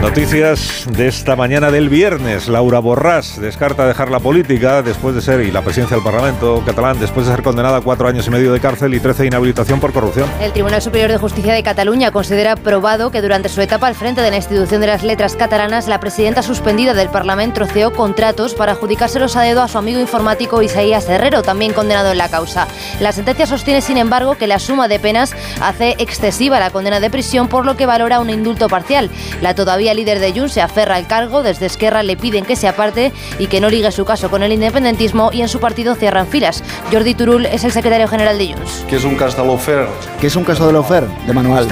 Noticias 0.00 0.86
de 0.90 1.08
esta 1.08 1.36
mañana 1.36 1.70
del 1.70 1.90
viernes. 1.90 2.48
Laura 2.48 2.80
Borràs 2.80 3.36
descarta 3.36 3.86
dejar 3.86 4.10
la 4.10 4.18
política 4.18 4.80
después 4.80 5.14
de 5.14 5.20
ser, 5.20 5.42
y 5.42 5.50
la 5.50 5.60
presidencia 5.60 5.94
del 5.94 6.02
Parlamento 6.02 6.62
catalán, 6.64 6.98
después 6.98 7.26
de 7.26 7.34
ser 7.34 7.42
condenada 7.42 7.76
a 7.76 7.80
cuatro 7.82 8.08
años 8.08 8.26
y 8.26 8.30
medio 8.30 8.50
de 8.50 8.60
cárcel 8.60 8.94
y 8.94 9.00
trece 9.00 9.24
de 9.24 9.28
inhabilitación 9.28 9.78
por 9.78 9.92
corrupción. 9.92 10.26
El 10.40 10.52
Tribunal 10.52 10.80
Superior 10.80 11.10
de 11.10 11.18
Justicia 11.18 11.52
de 11.52 11.62
Cataluña 11.62 12.12
considera 12.12 12.56
probado 12.56 13.10
que 13.10 13.20
durante 13.20 13.50
su 13.50 13.60
etapa 13.60 13.88
al 13.88 13.94
frente 13.94 14.22
de 14.22 14.30
la 14.30 14.38
institución 14.38 14.80
de 14.80 14.86
las 14.86 15.02
letras 15.02 15.36
catalanas, 15.36 15.86
la 15.86 16.00
presidenta 16.00 16.42
suspendida 16.42 16.94
del 16.94 17.10
Parlamento 17.10 17.56
troceó 17.56 17.92
contratos 17.92 18.54
para 18.54 18.72
adjudicárselos 18.72 19.36
a 19.36 19.42
dedo 19.42 19.60
a 19.60 19.68
su 19.68 19.76
amigo 19.76 20.00
informático 20.00 20.62
Isaías 20.62 21.10
Herrero, 21.10 21.42
también 21.42 21.74
condenado 21.74 22.10
en 22.10 22.18
la 22.18 22.30
causa. 22.30 22.66
La 23.00 23.12
sentencia 23.12 23.44
sostiene, 23.44 23.82
sin 23.82 23.98
embargo, 23.98 24.36
que 24.36 24.46
la 24.46 24.60
suma 24.60 24.88
de 24.88 24.98
penas 24.98 25.36
hace 25.60 25.94
excesiva 25.98 26.58
la 26.58 26.70
condena 26.70 27.00
de 27.00 27.10
prisión, 27.10 27.48
por 27.48 27.66
lo 27.66 27.76
que 27.76 27.84
valora 27.84 28.20
un 28.20 28.30
indulto 28.30 28.66
parcial. 28.68 29.10
La 29.42 29.54
todavía 29.54 29.89
líder 29.94 30.20
de 30.20 30.32
Junts 30.32 30.52
se 30.52 30.62
aferra 30.62 30.96
al 30.96 31.06
cargo, 31.06 31.42
desde 31.42 31.66
Esquerra 31.66 32.02
le 32.02 32.16
piden 32.16 32.44
que 32.44 32.56
se 32.56 32.68
aparte 32.68 33.12
y 33.38 33.46
que 33.46 33.60
no 33.60 33.68
ligue 33.68 33.90
su 33.92 34.04
caso 34.04 34.30
con 34.30 34.42
el 34.42 34.52
independentismo 34.52 35.30
y 35.32 35.42
en 35.42 35.48
su 35.48 35.60
partido 35.60 35.94
cierran 35.94 36.26
filas. 36.26 36.62
Jordi 36.92 37.14
Turul 37.14 37.46
es 37.46 37.64
el 37.64 37.72
secretario 37.72 38.08
general 38.08 38.38
de 38.38 38.52
Junts. 38.52 38.84
¿Qué 38.88 38.96
es 38.96 39.04
un 39.04 39.16
caso 39.16 39.42
de 39.42 39.48
l'Ofer? 39.48 39.86
¿Qué 40.20 40.26
es 40.26 40.36
un 40.36 40.44
caso 40.44 40.66
de 40.66 40.72
l'Ofer? 40.72 41.06
De 41.26 41.32
Manuel. 41.32 41.66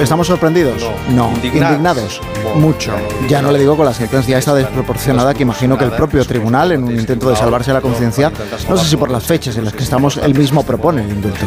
¿Estamos 0.00 0.26
sorprendidos? 0.26 0.82
No. 1.10 1.32
¿Indignados? 1.42 2.20
Mucho. 2.54 2.92
Ya 3.28 3.42
no 3.42 3.52
le 3.52 3.58
digo 3.58 3.76
con 3.76 3.86
la 3.86 3.94
sentencia 3.94 4.38
esta 4.38 4.54
desproporcionada 4.54 5.34
que 5.34 5.42
imagino 5.42 5.78
que 5.78 5.84
el 5.84 5.92
propio 5.92 6.24
tribunal, 6.24 6.72
en 6.72 6.84
un 6.84 6.92
intento 6.92 7.30
de 7.30 7.36
salvarse 7.36 7.72
la 7.72 7.80
conciencia, 7.80 8.32
no 8.68 8.76
sé 8.76 8.88
si 8.88 8.96
por 8.96 9.10
las 9.10 9.24
fechas 9.24 9.56
en 9.56 9.64
las 9.64 9.74
que 9.74 9.82
estamos, 9.82 10.16
él 10.16 10.34
mismo 10.34 10.62
propone 10.62 11.02
el 11.02 11.10
indulto. 11.10 11.46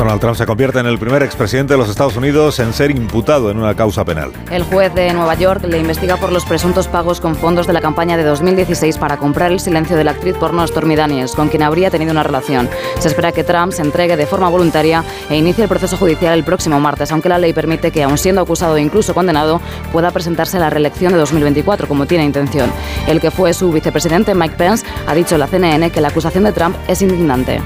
Donald 0.00 0.18
Trump 0.18 0.34
se 0.34 0.46
convierte 0.46 0.78
en 0.78 0.86
el 0.86 0.98
primer 0.98 1.22
expresidente 1.22 1.74
de 1.74 1.78
los 1.78 1.90
Estados 1.90 2.16
Unidos 2.16 2.58
en 2.58 2.72
ser 2.72 2.90
imputado 2.90 3.50
en 3.50 3.58
una 3.58 3.74
causa 3.74 4.02
penal. 4.02 4.32
El 4.50 4.62
juez 4.62 4.94
de 4.94 5.12
Nueva 5.12 5.34
York 5.34 5.62
le 5.66 5.78
investiga 5.78 6.16
por 6.16 6.32
los 6.32 6.46
presuntos 6.46 6.88
pagos 6.88 7.20
con 7.20 7.36
fondos 7.36 7.66
de 7.66 7.74
la 7.74 7.82
campaña 7.82 8.16
de 8.16 8.24
2016 8.24 8.96
para 8.96 9.18
comprar 9.18 9.52
el 9.52 9.60
silencio 9.60 9.98
de 9.98 10.04
la 10.04 10.12
actriz 10.12 10.34
porno 10.36 10.66
Stormy 10.66 10.96
Daniels, 10.96 11.32
con 11.32 11.50
quien 11.50 11.62
habría 11.62 11.90
tenido 11.90 12.12
una 12.12 12.22
relación. 12.22 12.66
Se 12.98 13.08
espera 13.08 13.32
que 13.32 13.44
Trump 13.44 13.74
se 13.74 13.82
entregue 13.82 14.16
de 14.16 14.24
forma 14.24 14.48
voluntaria 14.48 15.04
e 15.28 15.36
inicie 15.36 15.64
el 15.64 15.68
proceso 15.68 15.98
judicial 15.98 16.32
el 16.32 16.44
próximo 16.44 16.80
martes, 16.80 17.12
aunque 17.12 17.28
la 17.28 17.36
ley 17.36 17.52
permite 17.52 17.90
que, 17.90 18.02
aun 18.02 18.16
siendo 18.16 18.40
acusado 18.40 18.78
e 18.78 18.80
incluso 18.80 19.12
condenado, 19.12 19.60
pueda 19.92 20.10
presentarse 20.12 20.56
a 20.56 20.60
la 20.60 20.70
reelección 20.70 21.12
de 21.12 21.18
2024, 21.18 21.86
como 21.86 22.06
tiene 22.06 22.24
intención. 22.24 22.72
El 23.06 23.20
que 23.20 23.30
fue 23.30 23.52
su 23.52 23.70
vicepresidente, 23.70 24.34
Mike 24.34 24.54
Pence, 24.56 24.86
ha 25.06 25.14
dicho 25.14 25.34
a 25.34 25.38
la 25.38 25.46
CNN 25.46 25.90
que 25.90 26.00
la 26.00 26.08
acusación 26.08 26.44
de 26.44 26.52
Trump 26.52 26.74
es 26.88 27.02
indignante. 27.02 27.60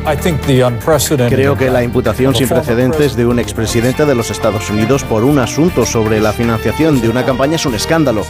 Creo 1.28 1.56
que 1.56 1.70
la 1.70 1.84
imputación 1.84 2.23
sin 2.32 2.48
precedentes 2.48 3.16
de 3.16 3.26
un 3.26 3.38
expresidente 3.38 4.06
de 4.06 4.14
los 4.14 4.30
Estados 4.30 4.70
Unidos 4.70 5.04
por 5.04 5.24
un 5.24 5.38
asunto 5.38 5.84
sobre 5.84 6.20
la 6.20 6.32
financiación 6.32 7.00
de 7.02 7.08
una 7.08 7.26
campaña 7.26 7.56
es 7.56 7.66
un 7.66 7.74
escándalo. 7.74 8.24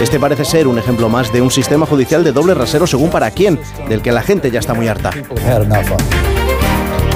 Este 0.00 0.20
parece 0.20 0.44
ser 0.44 0.68
un 0.68 0.78
ejemplo 0.78 1.08
más 1.08 1.32
de 1.32 1.42
un 1.42 1.50
sistema 1.50 1.86
judicial 1.86 2.22
de 2.22 2.32
doble 2.32 2.54
rasero 2.54 2.86
según 2.86 3.10
para 3.10 3.30
quién, 3.30 3.58
del 3.88 4.02
que 4.02 4.12
la 4.12 4.22
gente 4.22 4.50
ya 4.50 4.60
está 4.60 4.74
muy 4.74 4.86
harta. 4.86 5.10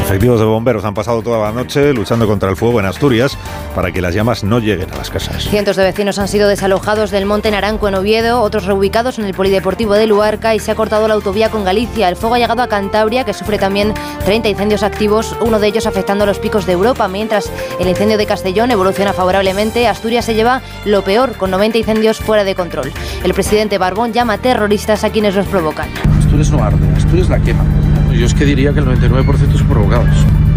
Efectivos 0.06 0.38
de 0.38 0.46
bomberos 0.46 0.84
han 0.84 0.94
pasado 0.94 1.20
toda 1.20 1.36
la 1.40 1.50
noche 1.50 1.92
luchando 1.92 2.28
contra 2.28 2.48
el 2.48 2.54
fuego 2.54 2.78
en 2.78 2.86
Asturias 2.86 3.36
para 3.74 3.90
que 3.90 4.00
las 4.00 4.14
llamas 4.14 4.44
no 4.44 4.60
lleguen 4.60 4.88
a 4.92 4.96
las 4.96 5.10
casas. 5.10 5.48
Cientos 5.48 5.74
de 5.74 5.82
vecinos 5.82 6.20
han 6.20 6.28
sido 6.28 6.48
desalojados 6.48 7.10
del 7.10 7.26
Monte 7.26 7.50
Naranco 7.50 7.88
en 7.88 7.96
Oviedo, 7.96 8.40
otros 8.40 8.66
reubicados 8.66 9.18
en 9.18 9.24
el 9.24 9.34
Polideportivo 9.34 9.94
de 9.94 10.06
Luarca 10.06 10.54
y 10.54 10.60
se 10.60 10.70
ha 10.70 10.76
cortado 10.76 11.08
la 11.08 11.14
autovía 11.14 11.50
con 11.50 11.64
Galicia. 11.64 12.08
El 12.08 12.14
fuego 12.14 12.36
ha 12.36 12.38
llegado 12.38 12.62
a 12.62 12.68
Cantabria, 12.68 13.24
que 13.24 13.34
sufre 13.34 13.58
también 13.58 13.94
30 14.24 14.48
incendios 14.48 14.84
activos, 14.84 15.34
uno 15.40 15.58
de 15.58 15.66
ellos 15.66 15.88
afectando 15.88 16.22
a 16.22 16.28
los 16.28 16.38
picos 16.38 16.66
de 16.66 16.74
Europa, 16.74 17.08
mientras 17.08 17.50
el 17.80 17.88
incendio 17.88 18.16
de 18.16 18.26
Castellón 18.26 18.70
evoluciona 18.70 19.12
favorablemente. 19.12 19.88
Asturias 19.88 20.24
se 20.24 20.36
lleva 20.36 20.62
lo 20.84 21.02
peor, 21.02 21.36
con 21.36 21.50
90 21.50 21.78
incendios 21.78 22.18
fuera 22.18 22.44
de 22.44 22.54
control. 22.54 22.92
El 23.24 23.34
presidente 23.34 23.76
Barbón 23.76 24.12
llama 24.12 24.38
terroristas 24.38 25.02
a 25.02 25.10
quienes 25.10 25.34
los 25.34 25.48
provocan. 25.48 25.88
Asturias 26.20 26.52
no 26.52 26.62
arde, 26.62 26.86
Asturias 26.94 27.28
la 27.28 27.40
quema. 27.40 27.64
Yo 28.16 28.24
es 28.24 28.34
que 28.34 28.46
diría 28.46 28.72
que 28.72 28.80
el 28.80 28.86
99% 28.86 29.58
son 29.58 29.66
provocados. 29.68 30.08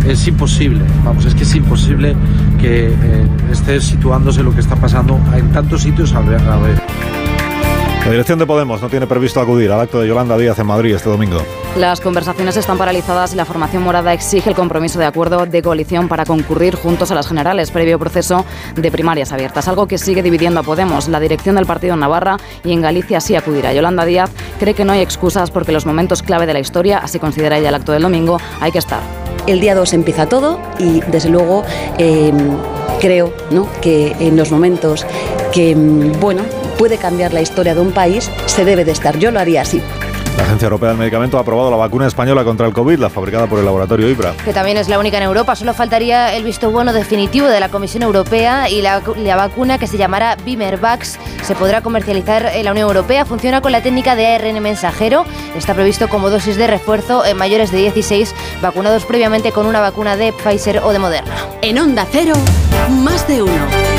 Es 0.07 0.25
imposible, 0.27 0.81
vamos, 1.03 1.25
es 1.25 1.35
que 1.35 1.43
es 1.43 1.55
imposible 1.55 2.15
que 2.59 2.87
eh, 2.87 3.27
esté 3.51 3.81
situándose 3.81 4.43
lo 4.43 4.53
que 4.53 4.61
está 4.61 4.77
pasando 4.77 5.19
en 5.35 5.51
tantos 5.51 5.81
sitios 5.81 6.13
a 6.13 6.21
la 6.21 6.57
vez. 6.57 6.79
La 8.05 8.11
dirección 8.11 8.39
de 8.39 8.45
Podemos 8.45 8.81
no 8.81 8.87
tiene 8.87 9.07
previsto 9.07 9.41
acudir 9.41 9.71
al 9.71 9.81
acto 9.81 9.99
de 9.99 10.07
Yolanda 10.07 10.37
Díaz 10.37 10.57
en 10.59 10.67
Madrid 10.67 10.95
este 10.95 11.09
domingo. 11.09 11.43
Las 11.75 12.01
conversaciones 12.01 12.57
están 12.57 12.77
paralizadas 12.77 13.33
y 13.33 13.35
la 13.35 13.45
formación 13.45 13.83
morada 13.83 14.11
exige 14.11 14.49
el 14.49 14.55
compromiso 14.55 14.99
de 14.99 15.05
acuerdo 15.05 15.45
de 15.45 15.61
coalición 15.61 16.07
para 16.07 16.25
concurrir 16.25 16.75
juntos 16.75 17.11
a 17.11 17.15
las 17.15 17.27
generales, 17.27 17.71
previo 17.71 17.99
proceso 17.99 18.43
de 18.75 18.91
primarias 18.91 19.31
abiertas, 19.31 19.67
algo 19.67 19.87
que 19.87 19.97
sigue 19.97 20.23
dividiendo 20.23 20.59
a 20.59 20.63
Podemos. 20.63 21.07
La 21.07 21.19
dirección 21.19 21.55
del 21.55 21.67
partido 21.67 21.93
en 21.93 21.99
Navarra 22.01 22.37
y 22.65 22.73
en 22.73 22.81
Galicia 22.81 23.21
sí 23.21 23.35
acudirá. 23.35 23.71
Yolanda 23.71 24.03
Díaz 24.03 24.31
cree 24.59 24.73
que 24.73 24.83
no 24.83 24.93
hay 24.93 25.01
excusas 25.01 25.51
porque 25.51 25.71
los 25.71 25.85
momentos 25.85 26.23
clave 26.23 26.47
de 26.47 26.53
la 26.53 26.59
historia, 26.59 26.97
así 26.97 27.19
considera 27.19 27.57
ella 27.57 27.69
el 27.69 27.75
acto 27.75 27.91
del 27.91 28.01
domingo, 28.01 28.39
hay 28.59 28.71
que 28.71 28.79
estar. 28.79 29.01
El 29.45 29.61
día 29.61 29.75
2 29.75 29.93
empieza 29.93 30.27
todo 30.27 30.59
y 30.79 31.01
desde 31.01 31.29
luego 31.29 31.63
eh, 31.97 32.33
creo 32.99 33.31
que 33.81 34.15
en 34.19 34.35
los 34.35 34.51
momentos 34.51 35.05
que, 35.53 35.75
mm, 35.75 36.19
bueno, 36.19 36.43
puede 36.77 36.97
cambiar 36.97 37.31
la 37.31 37.41
historia 37.41 37.75
de 37.75 37.81
un 37.81 37.91
país, 37.91 38.29
se 38.47 38.65
debe 38.65 38.85
de 38.85 38.91
estar. 38.91 39.17
Yo 39.17 39.31
lo 39.31 39.39
haría 39.39 39.61
así. 39.61 39.81
La 40.39 40.45
Agencia 40.45 40.67
Europea 40.67 40.89
del 40.89 40.97
Medicamento 40.97 41.37
ha 41.37 41.41
aprobado 41.41 41.69
la 41.69 41.75
vacuna 41.75 42.07
española 42.07 42.45
contra 42.45 42.65
el 42.65 42.71
COVID, 42.71 42.97
la 42.97 43.09
fabricada 43.09 43.47
por 43.47 43.59
el 43.59 43.65
laboratorio 43.65 44.07
Ibra. 44.07 44.33
Que 44.45 44.53
también 44.53 44.77
es 44.77 44.87
la 44.87 44.97
única 44.97 45.17
en 45.17 45.23
Europa. 45.23 45.53
Solo 45.53 45.73
faltaría 45.73 46.33
el 46.33 46.45
visto 46.45 46.71
bueno 46.71 46.93
definitivo 46.93 47.47
de 47.47 47.59
la 47.59 47.67
Comisión 47.67 48.03
Europea 48.03 48.69
y 48.69 48.81
la, 48.81 49.01
la 49.17 49.35
vacuna 49.35 49.77
que 49.77 49.85
se 49.85 49.97
llamará 49.97 50.37
Bimervax 50.45 51.19
se 51.43 51.55
podrá 51.55 51.81
comercializar 51.81 52.51
en 52.53 52.63
la 52.63 52.71
Unión 52.71 52.87
Europea. 52.87 53.25
Funciona 53.25 53.59
con 53.59 53.73
la 53.73 53.83
técnica 53.83 54.15
de 54.15 54.27
ARN 54.27 54.63
mensajero. 54.63 55.25
Está 55.57 55.73
previsto 55.73 56.07
como 56.07 56.29
dosis 56.29 56.55
de 56.55 56.67
refuerzo 56.67 57.25
en 57.25 57.35
mayores 57.35 57.69
de 57.73 57.79
16 57.79 58.33
vacunados 58.61 59.03
previamente 59.03 59.51
con 59.51 59.65
una 59.65 59.81
vacuna 59.81 60.15
de 60.15 60.31
Pfizer 60.31 60.79
o 60.85 60.93
de 60.93 60.99
Moderna. 60.99 61.35
En 61.61 61.77
Onda 61.79 62.07
Cero, 62.09 62.33
más 63.03 63.27
de 63.27 63.43
uno. 63.43 63.98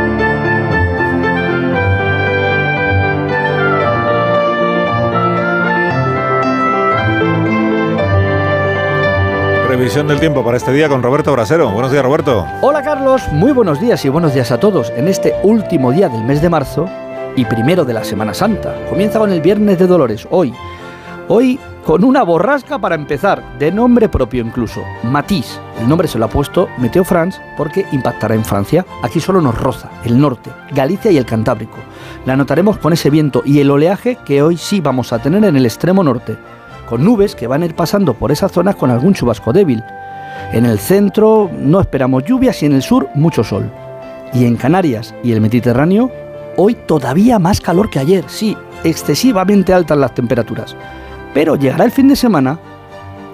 Previsión 9.71 10.05
del 10.05 10.19
tiempo 10.19 10.43
para 10.43 10.57
este 10.57 10.73
día 10.73 10.89
con 10.89 11.01
Roberto 11.01 11.31
Brasero. 11.31 11.69
Buenos 11.71 11.93
días, 11.93 12.03
Roberto. 12.03 12.45
Hola 12.61 12.83
Carlos, 12.83 13.21
muy 13.31 13.53
buenos 13.53 13.79
días 13.79 14.03
y 14.03 14.09
buenos 14.09 14.33
días 14.33 14.51
a 14.51 14.59
todos. 14.59 14.89
En 14.97 15.07
este 15.07 15.33
último 15.43 15.93
día 15.93 16.09
del 16.09 16.25
mes 16.25 16.41
de 16.41 16.49
marzo 16.49 16.89
y 17.37 17.45
primero 17.45 17.85
de 17.85 17.93
la 17.93 18.03
Semana 18.03 18.33
Santa. 18.33 18.75
Comienza 18.89 19.17
con 19.17 19.31
el 19.31 19.39
Viernes 19.39 19.79
de 19.79 19.87
Dolores, 19.87 20.27
hoy. 20.29 20.53
Hoy 21.29 21.57
con 21.85 22.03
una 22.03 22.23
borrasca 22.23 22.79
para 22.79 22.95
empezar, 22.95 23.57
de 23.59 23.71
nombre 23.71 24.09
propio 24.09 24.43
incluso, 24.43 24.83
Matisse. 25.03 25.61
El 25.79 25.87
nombre 25.87 26.09
se 26.09 26.19
lo 26.19 26.25
ha 26.25 26.29
puesto 26.29 26.67
Meteo 26.77 27.05
France 27.05 27.39
porque 27.55 27.85
impactará 27.93 28.35
en 28.35 28.43
Francia. 28.43 28.85
Aquí 29.03 29.21
solo 29.21 29.39
nos 29.39 29.57
roza, 29.57 29.89
el 30.03 30.19
norte, 30.19 30.49
Galicia 30.71 31.11
y 31.11 31.17
el 31.17 31.25
Cantábrico. 31.25 31.77
La 32.25 32.35
notaremos 32.35 32.77
con 32.77 32.91
ese 32.91 33.09
viento 33.09 33.41
y 33.45 33.61
el 33.61 33.71
oleaje 33.71 34.17
que 34.25 34.43
hoy 34.43 34.57
sí 34.57 34.81
vamos 34.81 35.13
a 35.13 35.19
tener 35.19 35.45
en 35.45 35.55
el 35.55 35.65
extremo 35.65 36.03
norte 36.03 36.37
con 36.91 37.05
nubes 37.05 37.35
que 37.35 37.47
van 37.47 37.61
a 37.61 37.65
ir 37.65 37.73
pasando 37.73 38.13
por 38.13 38.33
esas 38.33 38.51
zonas 38.51 38.75
con 38.75 38.91
algún 38.91 39.13
chubasco 39.13 39.53
débil. 39.53 39.81
En 40.51 40.65
el 40.65 40.77
centro 40.77 41.49
no 41.57 41.79
esperamos 41.79 42.25
lluvias 42.25 42.61
y 42.61 42.65
en 42.65 42.73
el 42.73 42.81
sur 42.81 43.07
mucho 43.15 43.45
sol. 43.45 43.71
Y 44.33 44.43
en 44.43 44.57
Canarias 44.57 45.15
y 45.23 45.31
el 45.31 45.39
Mediterráneo, 45.39 46.11
hoy 46.57 46.75
todavía 46.75 47.39
más 47.39 47.61
calor 47.61 47.89
que 47.89 47.99
ayer, 47.99 48.25
sí, 48.27 48.57
excesivamente 48.83 49.73
altas 49.73 49.97
las 49.97 50.13
temperaturas. 50.13 50.75
Pero 51.33 51.55
llegará 51.55 51.85
el 51.85 51.91
fin 51.91 52.09
de 52.09 52.17
semana 52.17 52.59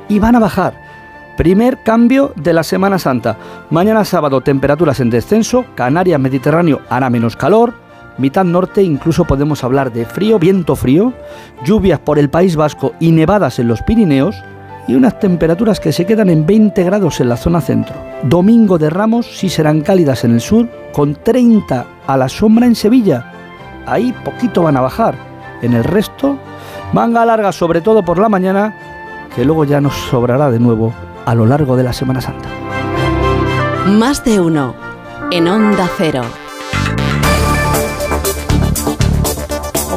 y 0.08 0.20
van 0.20 0.36
a 0.36 0.40
bajar. 0.40 0.80
Primer 1.36 1.82
cambio 1.82 2.34
de 2.36 2.54
la 2.54 2.62
Semana 2.62 3.00
Santa. 3.00 3.38
Mañana 3.72 4.06
sábado 4.06 4.42
temperaturas 4.42 5.00
en 5.00 5.10
descenso, 5.10 5.66
Canarias, 5.74 6.20
Mediterráneo 6.20 6.82
hará 6.92 7.10
menos 7.10 7.36
calor, 7.36 7.74
mitad 8.18 8.44
norte 8.44 8.84
incluso 8.84 9.26
podemos 9.26 9.64
hablar 9.64 9.92
de 9.92 10.06
frío, 10.06 10.40
viento 10.40 10.76
frío, 10.76 11.14
lluvias 11.64 12.00
por 12.00 12.20
el 12.20 12.30
País 12.30 12.56
Vasco 12.56 12.94
y 13.00 13.12
nevadas 13.12 13.60
en 13.60 13.68
los 13.68 13.82
Pirineos 13.82 14.36
y 14.88 14.96
unas 14.96 15.20
temperaturas 15.20 15.80
que 15.80 15.92
se 15.92 16.06
quedan 16.06 16.30
en 16.30 16.46
20 16.46 16.84
grados 16.84 17.20
en 17.20 17.30
la 17.30 17.38
zona 17.38 17.62
centro. 17.62 17.96
Domingo 18.24 18.78
de 18.78 18.90
Ramos 18.90 19.26
sí 19.26 19.50
serán 19.50 19.82
cálidas 19.82 20.24
en 20.24 20.32
el 20.32 20.42
sur, 20.42 20.68
con 20.94 21.16
30 21.16 21.86
a 22.08 22.18
la 22.18 22.30
sombra 22.30 22.66
en 22.66 22.76
Sevilla. 22.76 23.32
Ahí 23.86 24.14
poquito 24.24 24.64
van 24.64 24.78
a 24.78 24.82
bajar. 24.82 25.16
En 25.62 25.74
el 25.74 25.84
resto, 25.84 26.38
manga 26.94 27.26
larga 27.26 27.52
sobre 27.52 27.82
todo 27.82 28.04
por 28.04 28.18
la 28.18 28.30
mañana, 28.30 28.76
que 29.36 29.44
luego 29.44 29.66
ya 29.66 29.82
nos 29.82 29.94
sobrará 29.94 30.50
de 30.50 30.60
nuevo 30.60 30.94
a 31.26 31.36
lo 31.36 31.46
largo 31.46 31.76
de 31.76 31.84
la 31.84 31.94
Semana 31.94 32.22
Santa. 32.22 32.50
Más 33.88 34.24
de 34.24 34.40
uno. 34.40 34.74
En 35.32 35.48
Onda 35.48 35.90
Cero. 35.98 36.22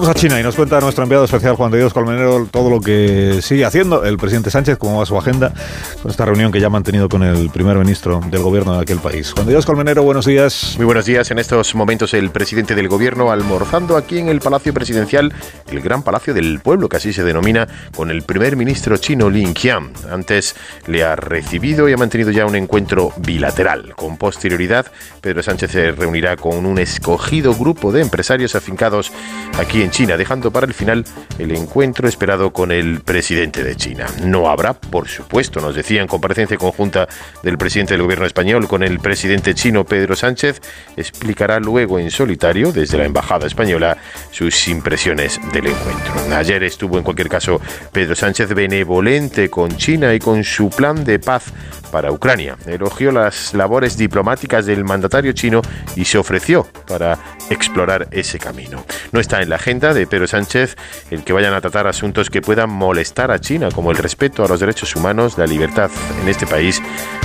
Vamos 0.00 0.16
a 0.16 0.18
China 0.18 0.40
y 0.40 0.42
nos 0.42 0.56
cuenta 0.56 0.80
nuestro 0.80 1.04
enviado 1.04 1.26
especial 1.26 1.56
Juan 1.56 1.70
de 1.70 1.76
Dios 1.76 1.92
Colmenero 1.92 2.48
todo 2.50 2.70
lo 2.70 2.80
que 2.80 3.40
sigue 3.42 3.66
haciendo 3.66 4.02
el 4.02 4.16
presidente 4.16 4.50
Sánchez, 4.50 4.78
cómo 4.78 4.98
va 4.98 5.04
su 5.04 5.14
agenda 5.18 5.52
con 6.00 6.10
esta 6.10 6.24
reunión 6.24 6.50
que 6.50 6.58
ya 6.58 6.68
ha 6.68 6.70
mantenido 6.70 7.06
con 7.06 7.22
el 7.22 7.50
primer 7.50 7.76
ministro 7.76 8.18
del 8.30 8.42
gobierno 8.42 8.74
de 8.74 8.80
aquel 8.80 8.98
país. 8.98 9.30
Juan 9.34 9.44
de 9.44 9.52
Dios 9.52 9.66
Colmenero, 9.66 10.02
buenos 10.02 10.24
días. 10.24 10.72
Muy 10.78 10.86
buenos 10.86 11.04
días. 11.04 11.30
En 11.30 11.38
estos 11.38 11.74
momentos 11.74 12.14
el 12.14 12.30
presidente 12.30 12.74
del 12.74 12.88
gobierno 12.88 13.30
almorzando 13.30 13.98
aquí 13.98 14.16
en 14.16 14.30
el 14.30 14.40
Palacio 14.40 14.72
Presidencial, 14.72 15.34
el 15.70 15.82
Gran 15.82 16.02
Palacio 16.02 16.32
del 16.32 16.60
Pueblo, 16.60 16.88
que 16.88 16.96
así 16.96 17.12
se 17.12 17.22
denomina, 17.22 17.68
con 17.94 18.10
el 18.10 18.22
primer 18.22 18.56
ministro 18.56 18.96
chino 18.96 19.28
Lin 19.28 19.52
Qian. 19.52 19.92
Antes 20.10 20.56
le 20.86 21.04
ha 21.04 21.14
recibido 21.14 21.90
y 21.90 21.92
ha 21.92 21.98
mantenido 21.98 22.30
ya 22.30 22.46
un 22.46 22.56
encuentro 22.56 23.12
bilateral. 23.18 23.94
Con 23.96 24.16
posterioridad, 24.16 24.86
Pedro 25.20 25.42
Sánchez 25.42 25.72
se 25.72 25.92
reunirá 25.92 26.38
con 26.38 26.64
un 26.64 26.78
escogido 26.78 27.54
grupo 27.54 27.92
de 27.92 28.00
empresarios 28.00 28.54
afincados 28.54 29.12
aquí 29.58 29.82
en 29.82 29.89
China, 29.90 30.16
dejando 30.16 30.50
para 30.50 30.66
el 30.66 30.74
final 30.74 31.04
el 31.38 31.54
encuentro 31.54 32.08
esperado 32.08 32.52
con 32.52 32.72
el 32.72 33.00
presidente 33.00 33.62
de 33.64 33.76
China. 33.76 34.06
No 34.22 34.48
habrá, 34.48 34.74
por 34.74 35.08
supuesto, 35.08 35.60
nos 35.60 35.74
decía 35.74 36.00
en 36.00 36.08
comparecencia 36.08 36.56
conjunta 36.56 37.08
del 37.42 37.58
presidente 37.58 37.94
del 37.94 38.02
gobierno 38.02 38.26
español 38.26 38.68
con 38.68 38.82
el 38.82 39.00
presidente 39.00 39.54
chino 39.54 39.84
Pedro 39.84 40.16
Sánchez, 40.16 40.60
explicará 40.96 41.60
luego 41.60 41.98
en 41.98 42.10
solitario 42.10 42.72
desde 42.72 42.98
la 42.98 43.04
embajada 43.04 43.46
española 43.46 43.96
sus 44.30 44.68
impresiones 44.68 45.40
del 45.52 45.68
encuentro. 45.68 46.36
Ayer 46.36 46.62
estuvo 46.62 46.96
en 46.98 47.04
cualquier 47.04 47.28
caso 47.28 47.60
Pedro 47.92 48.14
Sánchez 48.14 48.54
benevolente 48.54 49.50
con 49.50 49.76
China 49.76 50.14
y 50.14 50.18
con 50.18 50.44
su 50.44 50.70
plan 50.70 51.04
de 51.04 51.18
paz 51.18 51.44
para 51.90 52.12
Ucrania. 52.12 52.56
Elogió 52.66 53.10
las 53.10 53.52
labores 53.54 53.96
diplomáticas 53.96 54.66
del 54.66 54.84
mandatario 54.84 55.32
chino 55.32 55.60
y 55.96 56.04
se 56.04 56.18
ofreció 56.18 56.66
para 56.86 57.18
explorar 57.50 58.08
ese 58.10 58.38
camino. 58.38 58.84
No 59.12 59.20
está 59.20 59.42
en 59.42 59.48
la 59.48 59.56
agenda 59.56 59.79
de 59.80 60.06
Pedro 60.06 60.26
Sánchez 60.26 60.76
el 61.10 61.24
que 61.24 61.32
vayan 61.32 61.54
a 61.54 61.60
tratar 61.60 61.86
asuntos 61.86 62.28
que 62.28 62.42
puedan 62.42 62.68
molestar 62.68 63.30
a 63.30 63.40
China, 63.40 63.70
como 63.74 63.90
el 63.90 63.96
respeto 63.96 64.44
a 64.44 64.48
los 64.48 64.60
derechos 64.60 64.94
humanos, 64.94 65.38
la 65.38 65.46
libertad 65.46 65.90
en 66.20 66.28
este 66.28 66.46
país 66.46 66.82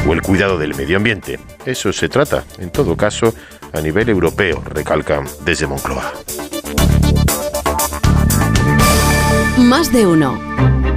o 0.07 0.13
el 0.13 0.21
cuidado 0.21 0.57
del 0.57 0.73
medio 0.73 0.97
ambiente. 0.97 1.37
Eso 1.65 1.91
se 1.91 2.07
trata, 2.07 2.45
en 2.57 2.71
todo 2.71 2.95
caso, 2.95 3.33
a 3.73 3.81
nivel 3.81 4.07
europeo, 4.09 4.63
recalcan 4.65 5.25
desde 5.43 5.67
Moncloa. 5.67 6.13
Más 9.57 9.91
de 9.91 10.07
uno. 10.07 10.94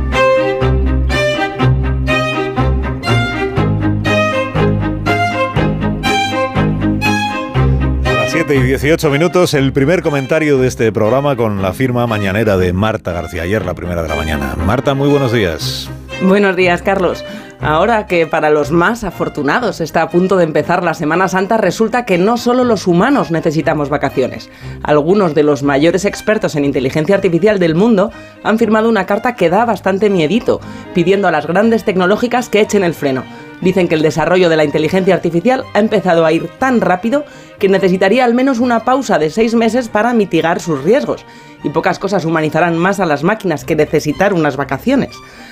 7 8.38 8.54
y 8.54 8.62
18 8.62 9.10
minutos, 9.10 9.52
el 9.52 9.72
primer 9.72 10.00
comentario 10.00 10.58
de 10.58 10.68
este 10.68 10.92
programa 10.92 11.34
con 11.34 11.60
la 11.60 11.72
firma 11.72 12.06
mañanera 12.06 12.56
de 12.56 12.72
Marta 12.72 13.10
García, 13.10 13.42
ayer 13.42 13.66
la 13.66 13.74
primera 13.74 14.00
de 14.00 14.08
la 14.08 14.14
mañana. 14.14 14.54
Marta, 14.64 14.94
muy 14.94 15.08
buenos 15.08 15.32
días. 15.32 15.90
Buenos 16.22 16.54
días, 16.54 16.80
Carlos. 16.82 17.24
Ahora 17.60 18.06
que 18.06 18.28
para 18.28 18.50
los 18.50 18.70
más 18.70 19.02
afortunados 19.02 19.80
está 19.80 20.02
a 20.02 20.08
punto 20.08 20.36
de 20.36 20.44
empezar 20.44 20.84
la 20.84 20.94
Semana 20.94 21.26
Santa, 21.26 21.56
resulta 21.56 22.04
que 22.04 22.16
no 22.16 22.36
solo 22.36 22.62
los 22.62 22.86
humanos 22.86 23.32
necesitamos 23.32 23.88
vacaciones. 23.88 24.48
Algunos 24.84 25.34
de 25.34 25.42
los 25.42 25.64
mayores 25.64 26.04
expertos 26.04 26.54
en 26.54 26.64
inteligencia 26.64 27.16
artificial 27.16 27.58
del 27.58 27.74
mundo 27.74 28.12
han 28.44 28.60
firmado 28.60 28.88
una 28.88 29.06
carta 29.06 29.34
que 29.34 29.50
da 29.50 29.64
bastante 29.64 30.10
miedito, 30.10 30.60
pidiendo 30.94 31.26
a 31.26 31.32
las 31.32 31.48
grandes 31.48 31.82
tecnológicas 31.82 32.48
que 32.48 32.60
echen 32.60 32.84
el 32.84 32.94
freno. 32.94 33.24
Dicen 33.60 33.88
que 33.88 33.96
el 33.96 34.02
desarrollo 34.02 34.48
de 34.48 34.56
la 34.56 34.62
inteligencia 34.62 35.14
artificial 35.14 35.64
ha 35.74 35.80
empezado 35.80 36.24
a 36.24 36.30
ir 36.30 36.48
tan 36.60 36.80
rápido 36.80 37.24
que 37.58 37.68
necesitaría 37.68 38.24
al 38.24 38.34
menos 38.34 38.58
una 38.60 38.84
pausa 38.84 39.18
de 39.18 39.30
seis 39.30 39.54
meses 39.54 39.88
para 39.88 40.14
mitigar 40.14 40.60
sus 40.60 40.82
riesgos. 40.84 41.24
Y 41.64 41.70
pocas 41.70 41.98
cosas 41.98 42.24
humanizarán 42.24 42.78
más 42.78 43.00
a 43.00 43.06
las 43.06 43.24
máquinas 43.24 43.64
que 43.64 43.74
necesitar 43.74 44.32
unas 44.32 44.56
vacaciones. 44.56 45.10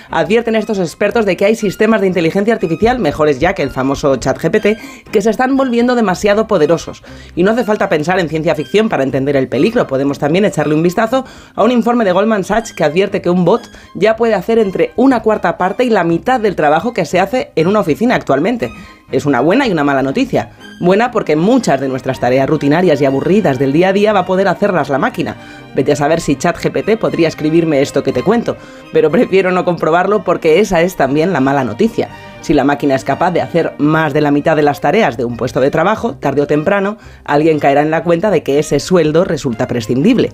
Advierten 0.08 0.54
estos 0.54 0.78
expertos 0.78 1.26
de 1.26 1.36
que 1.36 1.46
hay 1.46 1.56
sistemas 1.56 2.00
de 2.00 2.06
inteligencia 2.06 2.54
artificial, 2.54 3.00
mejores 3.00 3.40
ya 3.40 3.54
que 3.54 3.62
el 3.62 3.70
famoso 3.70 4.14
ChatGPT, 4.14 5.10
que 5.10 5.22
se 5.22 5.30
están 5.30 5.56
volviendo 5.56 5.96
demasiado 5.96 6.46
poderosos. 6.46 7.02
Y 7.34 7.42
no 7.42 7.50
hace 7.50 7.64
falta 7.64 7.88
pensar 7.88 8.20
en 8.20 8.28
ciencia 8.28 8.54
ficción 8.54 8.88
para 8.88 9.02
entender 9.02 9.36
el 9.36 9.48
peligro. 9.48 9.88
Podemos 9.88 10.20
también 10.20 10.44
echarle 10.44 10.74
un 10.74 10.82
vistazo 10.82 11.24
a 11.56 11.64
un 11.64 11.72
informe 11.72 12.04
de 12.04 12.12
Goldman 12.12 12.44
Sachs 12.44 12.72
que 12.72 12.84
advierte 12.84 13.20
que 13.20 13.30
un 13.30 13.44
bot 13.44 13.68
ya 13.94 14.14
puede 14.14 14.34
hacer 14.34 14.60
entre 14.60 14.92
una 14.94 15.22
cuarta 15.22 15.58
parte 15.58 15.84
y 15.84 15.90
la 15.90 16.04
mitad 16.04 16.38
del 16.38 16.54
trabajo 16.54 16.92
que 16.92 17.04
se 17.04 17.18
hace 17.18 17.50
en 17.56 17.66
una 17.66 17.80
oficina 17.80 18.14
actualmente. 18.14 18.70
Es 19.12 19.24
una 19.24 19.40
buena 19.40 19.68
y 19.68 19.70
una 19.70 19.84
mala 19.84 20.02
noticia. 20.02 20.50
Buena 20.80 21.12
porque 21.12 21.36
muchas 21.36 21.80
de 21.80 21.88
nuestras 21.88 22.18
tareas 22.18 22.50
rutinarias 22.50 23.00
y 23.00 23.04
aburridas 23.04 23.56
del 23.58 23.72
día 23.72 23.90
a 23.90 23.92
día 23.92 24.12
va 24.12 24.20
a 24.20 24.26
poder 24.26 24.48
hacerlas 24.48 24.88
la 24.88 24.98
máquina. 24.98 25.36
Vete 25.76 25.92
a 25.92 25.96
saber 25.96 26.20
si 26.20 26.34
ChatGPT 26.34 26.98
podría 26.98 27.28
escribirme 27.28 27.80
esto 27.80 28.02
que 28.02 28.12
te 28.12 28.24
cuento, 28.24 28.56
pero 28.92 29.08
prefiero 29.10 29.52
no 29.52 29.64
comprobarlo 29.64 30.24
porque 30.24 30.58
esa 30.58 30.82
es 30.82 30.96
también 30.96 31.32
la 31.32 31.40
mala 31.40 31.62
noticia. 31.62 32.08
Si 32.40 32.52
la 32.52 32.64
máquina 32.64 32.96
es 32.96 33.04
capaz 33.04 33.30
de 33.30 33.42
hacer 33.42 33.74
más 33.78 34.12
de 34.12 34.20
la 34.20 34.32
mitad 34.32 34.56
de 34.56 34.62
las 34.62 34.80
tareas 34.80 35.16
de 35.16 35.24
un 35.24 35.36
puesto 35.36 35.60
de 35.60 35.70
trabajo, 35.70 36.16
tarde 36.16 36.42
o 36.42 36.46
temprano, 36.48 36.98
alguien 37.24 37.60
caerá 37.60 37.82
en 37.82 37.92
la 37.92 38.02
cuenta 38.02 38.30
de 38.30 38.42
que 38.42 38.58
ese 38.58 38.80
sueldo 38.80 39.24
resulta 39.24 39.68
prescindible. 39.68 40.32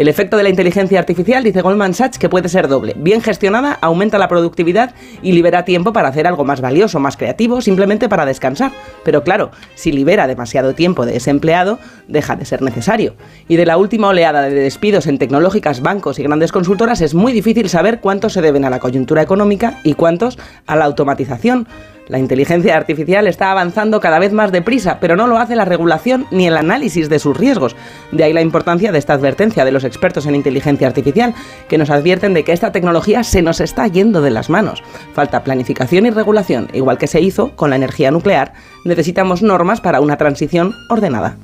El 0.00 0.08
efecto 0.08 0.38
de 0.38 0.42
la 0.42 0.48
inteligencia 0.48 0.98
artificial, 0.98 1.44
dice 1.44 1.60
Goldman 1.60 1.92
Sachs, 1.92 2.18
que 2.18 2.30
puede 2.30 2.48
ser 2.48 2.68
doble. 2.68 2.94
Bien 2.96 3.20
gestionada, 3.20 3.76
aumenta 3.82 4.16
la 4.16 4.28
productividad 4.28 4.94
y 5.20 5.32
libera 5.32 5.66
tiempo 5.66 5.92
para 5.92 6.08
hacer 6.08 6.26
algo 6.26 6.42
más 6.42 6.62
valioso, 6.62 6.98
más 7.00 7.18
creativo, 7.18 7.60
simplemente 7.60 8.08
para 8.08 8.24
descansar. 8.24 8.72
Pero 9.04 9.22
claro, 9.24 9.50
si 9.74 9.92
libera 9.92 10.26
demasiado 10.26 10.74
tiempo 10.74 11.04
de 11.04 11.18
ese 11.18 11.28
empleado, 11.28 11.78
deja 12.08 12.34
de 12.34 12.46
ser 12.46 12.62
necesario. 12.62 13.14
Y 13.46 13.56
de 13.56 13.66
la 13.66 13.76
última 13.76 14.08
oleada 14.08 14.40
de 14.40 14.54
despidos 14.54 15.06
en 15.06 15.18
tecnológicas, 15.18 15.82
bancos 15.82 16.18
y 16.18 16.22
grandes 16.22 16.50
consultoras 16.50 17.02
es 17.02 17.12
muy 17.12 17.34
difícil 17.34 17.68
saber 17.68 18.00
cuántos 18.00 18.32
se 18.32 18.40
deben 18.40 18.64
a 18.64 18.70
la 18.70 18.78
coyuntura 18.78 19.20
económica 19.20 19.80
y 19.84 19.92
cuántos 19.92 20.38
a 20.66 20.76
la 20.76 20.86
automatización. 20.86 21.68
La 22.10 22.18
inteligencia 22.18 22.76
artificial 22.76 23.28
está 23.28 23.52
avanzando 23.52 24.00
cada 24.00 24.18
vez 24.18 24.32
más 24.32 24.50
deprisa, 24.50 24.98
pero 24.98 25.14
no 25.14 25.28
lo 25.28 25.38
hace 25.38 25.54
la 25.54 25.64
regulación 25.64 26.26
ni 26.32 26.48
el 26.48 26.56
análisis 26.56 27.08
de 27.08 27.20
sus 27.20 27.36
riesgos. 27.36 27.76
De 28.10 28.24
ahí 28.24 28.32
la 28.32 28.40
importancia 28.40 28.90
de 28.90 28.98
esta 28.98 29.12
advertencia 29.12 29.64
de 29.64 29.70
los 29.70 29.84
expertos 29.84 30.26
en 30.26 30.34
inteligencia 30.34 30.88
artificial, 30.88 31.36
que 31.68 31.78
nos 31.78 31.88
advierten 31.88 32.34
de 32.34 32.42
que 32.42 32.50
esta 32.50 32.72
tecnología 32.72 33.22
se 33.22 33.42
nos 33.42 33.60
está 33.60 33.86
yendo 33.86 34.22
de 34.22 34.32
las 34.32 34.50
manos. 34.50 34.82
Falta 35.14 35.44
planificación 35.44 36.04
y 36.04 36.10
regulación, 36.10 36.66
igual 36.72 36.98
que 36.98 37.06
se 37.06 37.20
hizo 37.20 37.54
con 37.54 37.70
la 37.70 37.76
energía 37.76 38.10
nuclear. 38.10 38.54
Necesitamos 38.84 39.40
normas 39.40 39.80
para 39.80 40.00
una 40.00 40.16
transición 40.16 40.74
ordenada. 40.88 41.36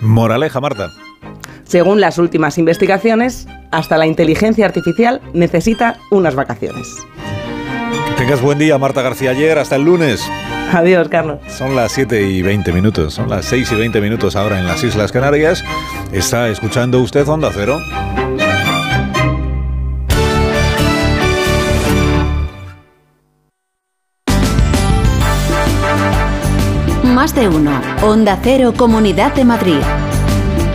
Moraleja, 0.00 0.60
Marta. 0.60 0.90
Según 1.64 2.00
las 2.00 2.18
últimas 2.18 2.56
investigaciones, 2.56 3.48
hasta 3.72 3.98
la 3.98 4.06
inteligencia 4.06 4.64
artificial 4.64 5.20
necesita 5.32 5.96
unas 6.12 6.36
vacaciones. 6.36 6.86
Que 8.08 8.14
tengas 8.16 8.40
buen 8.40 8.58
día, 8.58 8.78
Marta 8.78 9.02
García 9.02 9.30
ayer. 9.30 9.58
Hasta 9.58 9.76
el 9.76 9.82
lunes. 9.82 10.22
Adiós, 10.72 11.08
Carlos. 11.08 11.38
Son 11.48 11.76
las 11.76 11.92
7 11.92 12.22
y 12.22 12.42
20 12.42 12.72
minutos. 12.72 13.14
Son 13.14 13.28
las 13.28 13.44
6 13.46 13.72
y 13.72 13.74
20 13.76 14.00
minutos 14.00 14.36
ahora 14.36 14.58
en 14.58 14.66
las 14.66 14.82
Islas 14.82 15.12
Canarias. 15.12 15.64
Está 16.12 16.48
escuchando 16.48 17.00
usted 17.00 17.26
Onda 17.28 17.50
Cero. 17.52 17.78
Más 27.04 27.34
de 27.34 27.48
uno. 27.48 27.80
Onda 28.02 28.38
Cero, 28.42 28.74
Comunidad 28.76 29.34
de 29.34 29.44
Madrid. 29.44 29.80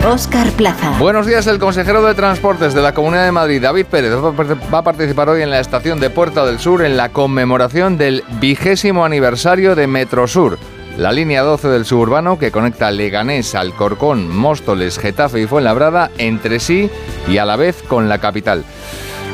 Óscar 0.06 0.50
Plaza. 0.52 0.98
Buenos 0.98 1.26
días, 1.26 1.46
el 1.46 1.58
consejero 1.58 2.02
de 2.02 2.14
Transportes 2.14 2.72
de 2.72 2.80
la 2.80 2.94
Comunidad 2.94 3.26
de 3.26 3.32
Madrid, 3.32 3.60
David 3.60 3.84
Pérez, 3.84 4.12
va 4.14 4.78
a 4.78 4.82
participar 4.82 5.28
hoy 5.28 5.42
en 5.42 5.50
la 5.50 5.60
estación 5.60 6.00
de 6.00 6.08
Puerta 6.08 6.46
del 6.46 6.58
Sur 6.58 6.82
en 6.82 6.96
la 6.96 7.10
conmemoración 7.10 7.98
del 7.98 8.24
vigésimo 8.40 9.04
aniversario 9.04 9.74
de 9.74 9.86
Metrosur, 9.86 10.58
la 10.96 11.12
línea 11.12 11.42
12 11.42 11.68
del 11.68 11.84
suburbano 11.84 12.38
que 12.38 12.50
conecta 12.50 12.90
Leganés, 12.90 13.54
Alcorcón, 13.54 14.34
Móstoles, 14.34 14.98
Getafe 14.98 15.42
y 15.42 15.46
Fuenlabrada 15.46 16.10
entre 16.16 16.60
sí 16.60 16.90
y 17.28 17.36
a 17.36 17.44
la 17.44 17.56
vez 17.56 17.82
con 17.82 18.08
la 18.08 18.18
capital. 18.18 18.64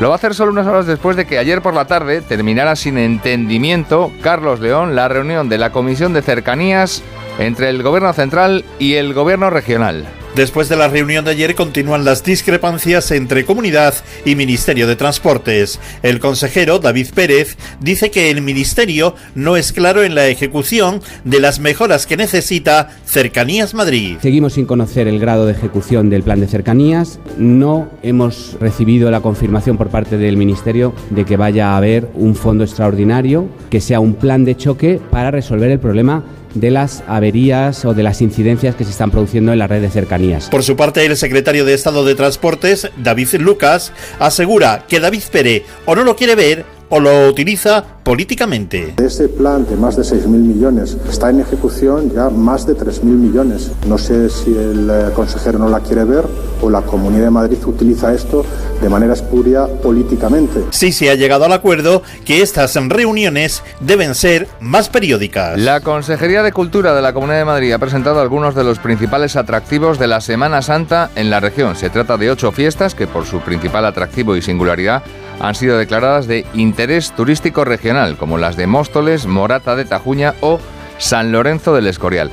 Lo 0.01 0.09
va 0.09 0.15
a 0.15 0.19
hacer 0.19 0.35
solo 0.35 0.51
unas 0.51 0.67
horas 0.67 0.87
después 0.87 1.17
de 1.17 1.27
que 1.27 1.39
ayer 1.39 1.63
por 1.63 1.75
la 1.75 1.87
tarde 1.87 2.23
terminara 2.23 2.75
sin 2.75 2.99
entendimiento 2.99 4.11
Carlos 4.21 4.59
León 4.59 4.97
la 4.97 5.07
reunión 5.07 5.49
de 5.49 5.59
la 5.59 5.71
Comisión 5.71 6.13
de 6.13 6.23
Cercanías 6.23 7.05
entre 7.39 7.71
el 7.71 7.85
Gobierno 7.85 8.13
Central 8.13 8.65
y 8.81 8.95
el 8.95 9.15
Gobierno 9.15 9.49
Regional. 9.49 10.07
Después 10.37 10.69
de 10.69 10.77
la 10.77 10.89
reunión 10.89 11.25
de 11.25 11.31
ayer 11.31 11.55
continúan 11.55 12.05
las 12.05 12.23
discrepancias 12.23 13.11
entre 13.11 13.47
comunidad 13.47 13.95
y 14.27 14.35
Ministerio 14.35 14.87
de 14.87 14.95
Transportes. 14.95 15.81
El 16.03 16.21
consejero 16.21 16.79
David 16.79 17.07
Pérez 17.15 17.57
dice 17.81 18.11
que 18.11 18.31
el 18.31 18.43
Ministerio 18.43 19.15
no 19.35 19.57
es 19.57 19.73
claro 19.73 20.03
en 20.03 20.15
la 20.15 20.29
ejecución 20.29 21.01
de 21.25 21.41
las 21.41 21.59
mejoras 21.59 22.07
que 22.07 22.19
necesita 22.19 22.91
Cercanías 23.07 23.73
Madrid. 23.73 24.19
Seguimos 24.21 24.53
sin 24.53 24.67
conocer 24.67 25.09
el 25.09 25.19
grado 25.19 25.47
de 25.47 25.53
ejecución 25.53 26.11
del 26.11 26.23
plan 26.23 26.41
de 26.41 26.49
cercanías. 26.49 27.19
No 27.39 27.89
hemos 28.03 28.59
recibido 28.61 29.11
la 29.11 29.23
confirmación 29.23 29.79
por 29.79 29.89
parte 29.89 30.19
del 30.19 30.37
Ministerio 30.37 30.93
de 31.09 31.25
que 31.25 31.39
vaya 31.39 31.71
a 31.71 31.79
haber 31.79 32.11
un 32.13 32.35
fondo 32.35 32.63
extraordinario, 32.63 33.49
que 33.71 33.81
sea 33.81 34.01
un 34.01 34.15
plan 34.15 34.45
de 34.45 34.55
choque 34.55 35.01
para 35.11 35.31
resolver 35.31 35.71
el 35.71 35.81
problema 35.81 36.25
de 36.57 36.71
las 36.71 37.03
averías 37.07 37.85
o 37.85 37.95
de 37.95 38.03
las 38.03 38.21
incidencias 38.23 38.75
que 38.75 38.85
se 38.85 38.91
están 38.91 39.11
produciendo 39.11 39.53
en 39.53 39.59
la 39.59 39.67
red 39.67 39.81
de 39.81 39.91
cercanías. 39.91 40.49
Por 40.49 40.63
su 40.63 40.77
parte, 40.77 41.05
el 41.05 41.17
secretario 41.17 41.65
de 41.65 41.75
Estado 41.75 42.05
de 42.05 42.15
Transportes, 42.15 42.91
David 42.97 43.35
Lucas, 43.39 43.93
asegura 44.19 44.85
que 44.89 45.01
David 45.01 45.23
Pérez 45.31 45.63
o 45.85 45.95
no 45.95 46.05
lo 46.05 46.17
quiere 46.17 46.35
ver 46.35 46.76
o 46.89 47.01
lo 47.01 47.29
utiliza 47.29 47.85
políticamente. 48.03 48.95
Ese 49.03 49.29
plan 49.29 49.67
de 49.67 49.77
más 49.77 49.97
de 49.97 50.03
6.000 50.03 50.27
millones 50.29 50.97
está 51.09 51.31
en 51.31 51.41
ejecución 51.41 52.13
ya 52.15 52.31
más 52.31 52.67
de 52.67 52.77
3.000 52.77 53.03
millones. 53.03 53.73
No 53.89 53.99
sé 53.99 54.31
si 54.31 54.57
el 54.57 54.89
eh, 54.89 55.11
consejero 55.15 55.59
no 55.59 55.69
la 55.69 55.81
quiere 55.81 56.05
ver 56.05 56.25
o 56.63 56.71
la 56.71 56.83
Comunidad 56.83 57.25
de 57.25 57.31
Madrid 57.31 57.59
utiliza 57.67 58.15
esto 58.15 58.45
de 58.81 58.89
manera 58.89 59.15
espuria 59.15 59.67
políticamente. 59.67 60.65
Sí 60.71 60.93
se 60.93 61.11
ha 61.11 61.15
llegado 61.15 61.45
al 61.45 61.53
acuerdo 61.53 62.03
que 62.25 62.43
estas 62.43 62.77
reuniones 62.77 63.63
deben 63.81 64.15
ser 64.15 64.49
más 64.61 64.89
periódicas. 64.89 65.59
La 65.59 65.81
Consejería 65.81 66.43
de 66.43 66.53
Cultura 66.53 66.95
de 66.95 67.03
la 67.03 67.13
Comunidad 67.13 67.39
de 67.39 67.45
Madrid 67.45 67.73
ha 67.73 67.79
presentado 67.79 68.21
algunos 68.21 68.55
de 68.55 68.65
los 68.65 68.79
principales 68.79 69.35
atractivos 69.37 69.99
de 69.99 70.07
la 70.07 70.21
Semana 70.21 70.63
Santa 70.63 71.11
en 71.17 71.31
la 71.31 71.41
región. 71.41 71.75
Se 71.75 71.91
trata 71.91 72.17
de 72.17 72.31
ocho 72.31 72.53
fiestas 72.53 72.95
que 72.95 73.07
por 73.07 73.27
su 73.27 73.41
principal 73.41 73.85
atractivo 73.85 74.37
y 74.37 74.43
singularidad 74.43 75.03
han 75.41 75.55
sido 75.55 75.79
declaradas 75.79 76.27
de 76.27 76.45
interés 76.55 77.13
turístico 77.13 77.65
regional, 77.65 78.17
como 78.17 78.39
las 78.39 78.57
de 78.57 78.67
Móstoles, 78.67 79.27
Morata 79.27 79.77
de 79.77 79.85
Tajuña 79.85 80.35
o 80.41 80.61
San 80.99 81.33
Lorenzo 81.33 81.75
del 81.75 81.87
Escorial. 81.87 82.31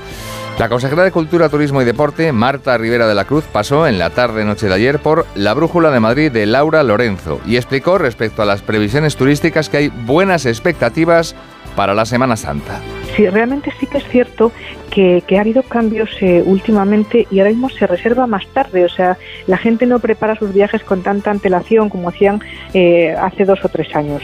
La 0.59 0.69
consejera 0.69 1.03
de 1.03 1.11
Cultura, 1.11 1.49
Turismo 1.49 1.81
y 1.81 1.85
Deporte, 1.85 2.31
Marta 2.31 2.77
Rivera 2.77 3.07
de 3.07 3.15
la 3.15 3.25
Cruz, 3.25 3.43
pasó 3.51 3.87
en 3.87 3.97
la 3.97 4.11
tarde-noche 4.11 4.67
de 4.67 4.73
ayer 4.75 4.99
por 4.99 5.25
la 5.33 5.55
Brújula 5.55 5.89
de 5.89 5.99
Madrid 5.99 6.31
de 6.31 6.45
Laura 6.45 6.83
Lorenzo 6.83 7.41
y 7.45 7.55
explicó 7.55 7.97
respecto 7.97 8.43
a 8.43 8.45
las 8.45 8.61
previsiones 8.61 9.15
turísticas 9.15 9.69
que 9.69 9.77
hay 9.77 9.87
buenas 9.87 10.45
expectativas 10.45 11.33
para 11.75 11.95
la 11.95 12.05
Semana 12.05 12.37
Santa. 12.37 12.79
Sí, 13.15 13.27
realmente 13.29 13.71
sí 13.79 13.85
que 13.85 13.99
es 13.99 14.07
cierto 14.07 14.51
que, 14.89 15.23
que 15.27 15.37
ha 15.37 15.41
habido 15.41 15.61
cambios 15.63 16.09
eh, 16.21 16.43
últimamente 16.45 17.27
y 17.29 17.39
ahora 17.39 17.51
mismo 17.51 17.69
se 17.69 17.85
reserva 17.85 18.25
más 18.25 18.45
tarde. 18.47 18.85
O 18.85 18.89
sea, 18.89 19.17
la 19.45 19.57
gente 19.57 19.85
no 19.85 19.99
prepara 19.99 20.35
sus 20.35 20.51
viajes 20.51 20.83
con 20.83 21.03
tanta 21.03 21.29
antelación 21.29 21.89
como 21.89 22.09
hacían 22.09 22.41
eh, 22.73 23.15
hace 23.19 23.45
dos 23.45 23.63
o 23.63 23.69
tres 23.69 23.95
años. 23.95 24.23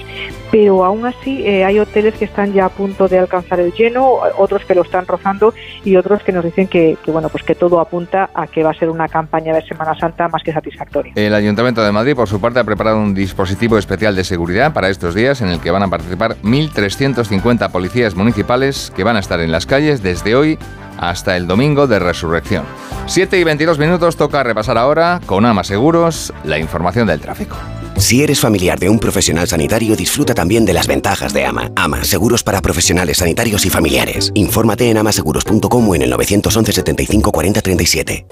pero 0.52 0.84
aún 0.84 1.06
así 1.06 1.44
eh, 1.45 1.64
hay 1.64 1.78
hoteles 1.80 2.16
que 2.16 2.26
están 2.26 2.53
ya 2.53 2.66
a 2.66 2.70
punto 2.70 3.07
de 3.07 3.20
alcanzar 3.20 3.60
el 3.60 3.72
lleno, 3.74 4.20
otros 4.38 4.66
que 4.66 4.74
lo 4.74 4.82
están 4.82 5.06
rozando 5.06 5.53
y 5.84 5.95
otros 5.95 6.24
que 6.24 6.32
nos 6.32 6.44
dicen 6.44 6.68
que, 6.68 6.98
bueno 7.06 7.30
pues 7.30 7.44
que 7.44 7.53
todo 7.53 7.80
apunta 7.80 8.32
a 8.34 8.48
que 8.48 8.64
va 8.64 8.72
a 8.72 8.74
ser 8.74 8.90
una 8.90 9.07
campaña 9.07 9.53
de 9.53 9.61
Semana 9.61 9.98
Santa 9.99 10.28
más 10.28 10.41
que 10.41 10.52
satisfactoria. 10.52 11.14
El 11.16 11.36
Ayuntamiento 11.36 11.84
de 11.84 11.91
Madrid, 11.91 12.16
por 12.16 12.28
su 12.28 12.41
parte, 12.41 12.60
ha 12.60 12.64
preparado 12.64 12.98
un 12.98 13.14
dispositivo 13.14 13.78
especial 13.78 14.16
de 14.16 14.24
seguridad 14.24 14.74
para 14.74 14.90
estos 14.90 15.14
días 15.14 15.41
en 15.41 15.49
el 15.49 15.60
que 15.60 15.70
van 15.70 15.84
a 15.84 15.88
participar 15.88 16.36
1.350 16.41 17.72
policías 17.72 18.16
municipales 18.16 18.78
que 18.95 19.03
van 19.03 19.15
a 19.15 19.19
estar 19.19 19.39
en 19.39 19.51
las 19.51 19.65
calles 19.65 20.01
desde 20.01 20.35
hoy 20.35 20.57
hasta 20.97 21.38
el 21.38 21.47
domingo 21.47 21.88
de 21.88 21.99
resurrección. 21.99 22.64
7 23.06 23.39
y 23.39 23.43
22 23.43 23.80
minutos 23.80 24.18
toca 24.18 24.43
repasar 24.43 24.77
ahora 24.77 25.19
con 25.26 25.45
Ama 25.45 25.64
Seguros 25.64 26.34
la 26.43 26.57
información 26.57 27.07
del 27.07 27.22
tráfico. 27.22 27.56
Si 28.00 28.24
eres 28.24 28.40
familiar 28.40 28.80
de 28.80 28.90
un 28.90 28.98
profesional 28.98 29.46
sanitario, 29.46 29.94
disfruta 29.96 30.34
también 30.34 30.66
de 30.66 30.74
las 30.74 30.88
ventajas 30.88 31.34
de 31.34 31.46
AMA. 31.46 31.70
AMA, 31.76 32.06
seguros 32.06 32.44
para 32.44 32.62
profesionales 32.62 33.18
sanitarios 33.18 33.66
y 33.66 33.70
familiares. 33.70 34.32
Infórmate 34.36 34.90
en 34.90 34.98
amaseguros.com 34.98 35.90
o 35.90 35.96
en 35.96 36.04
el 36.04 36.10
911 36.10 36.72
75 36.72 37.32
40 37.32 37.62
37. 37.62 38.26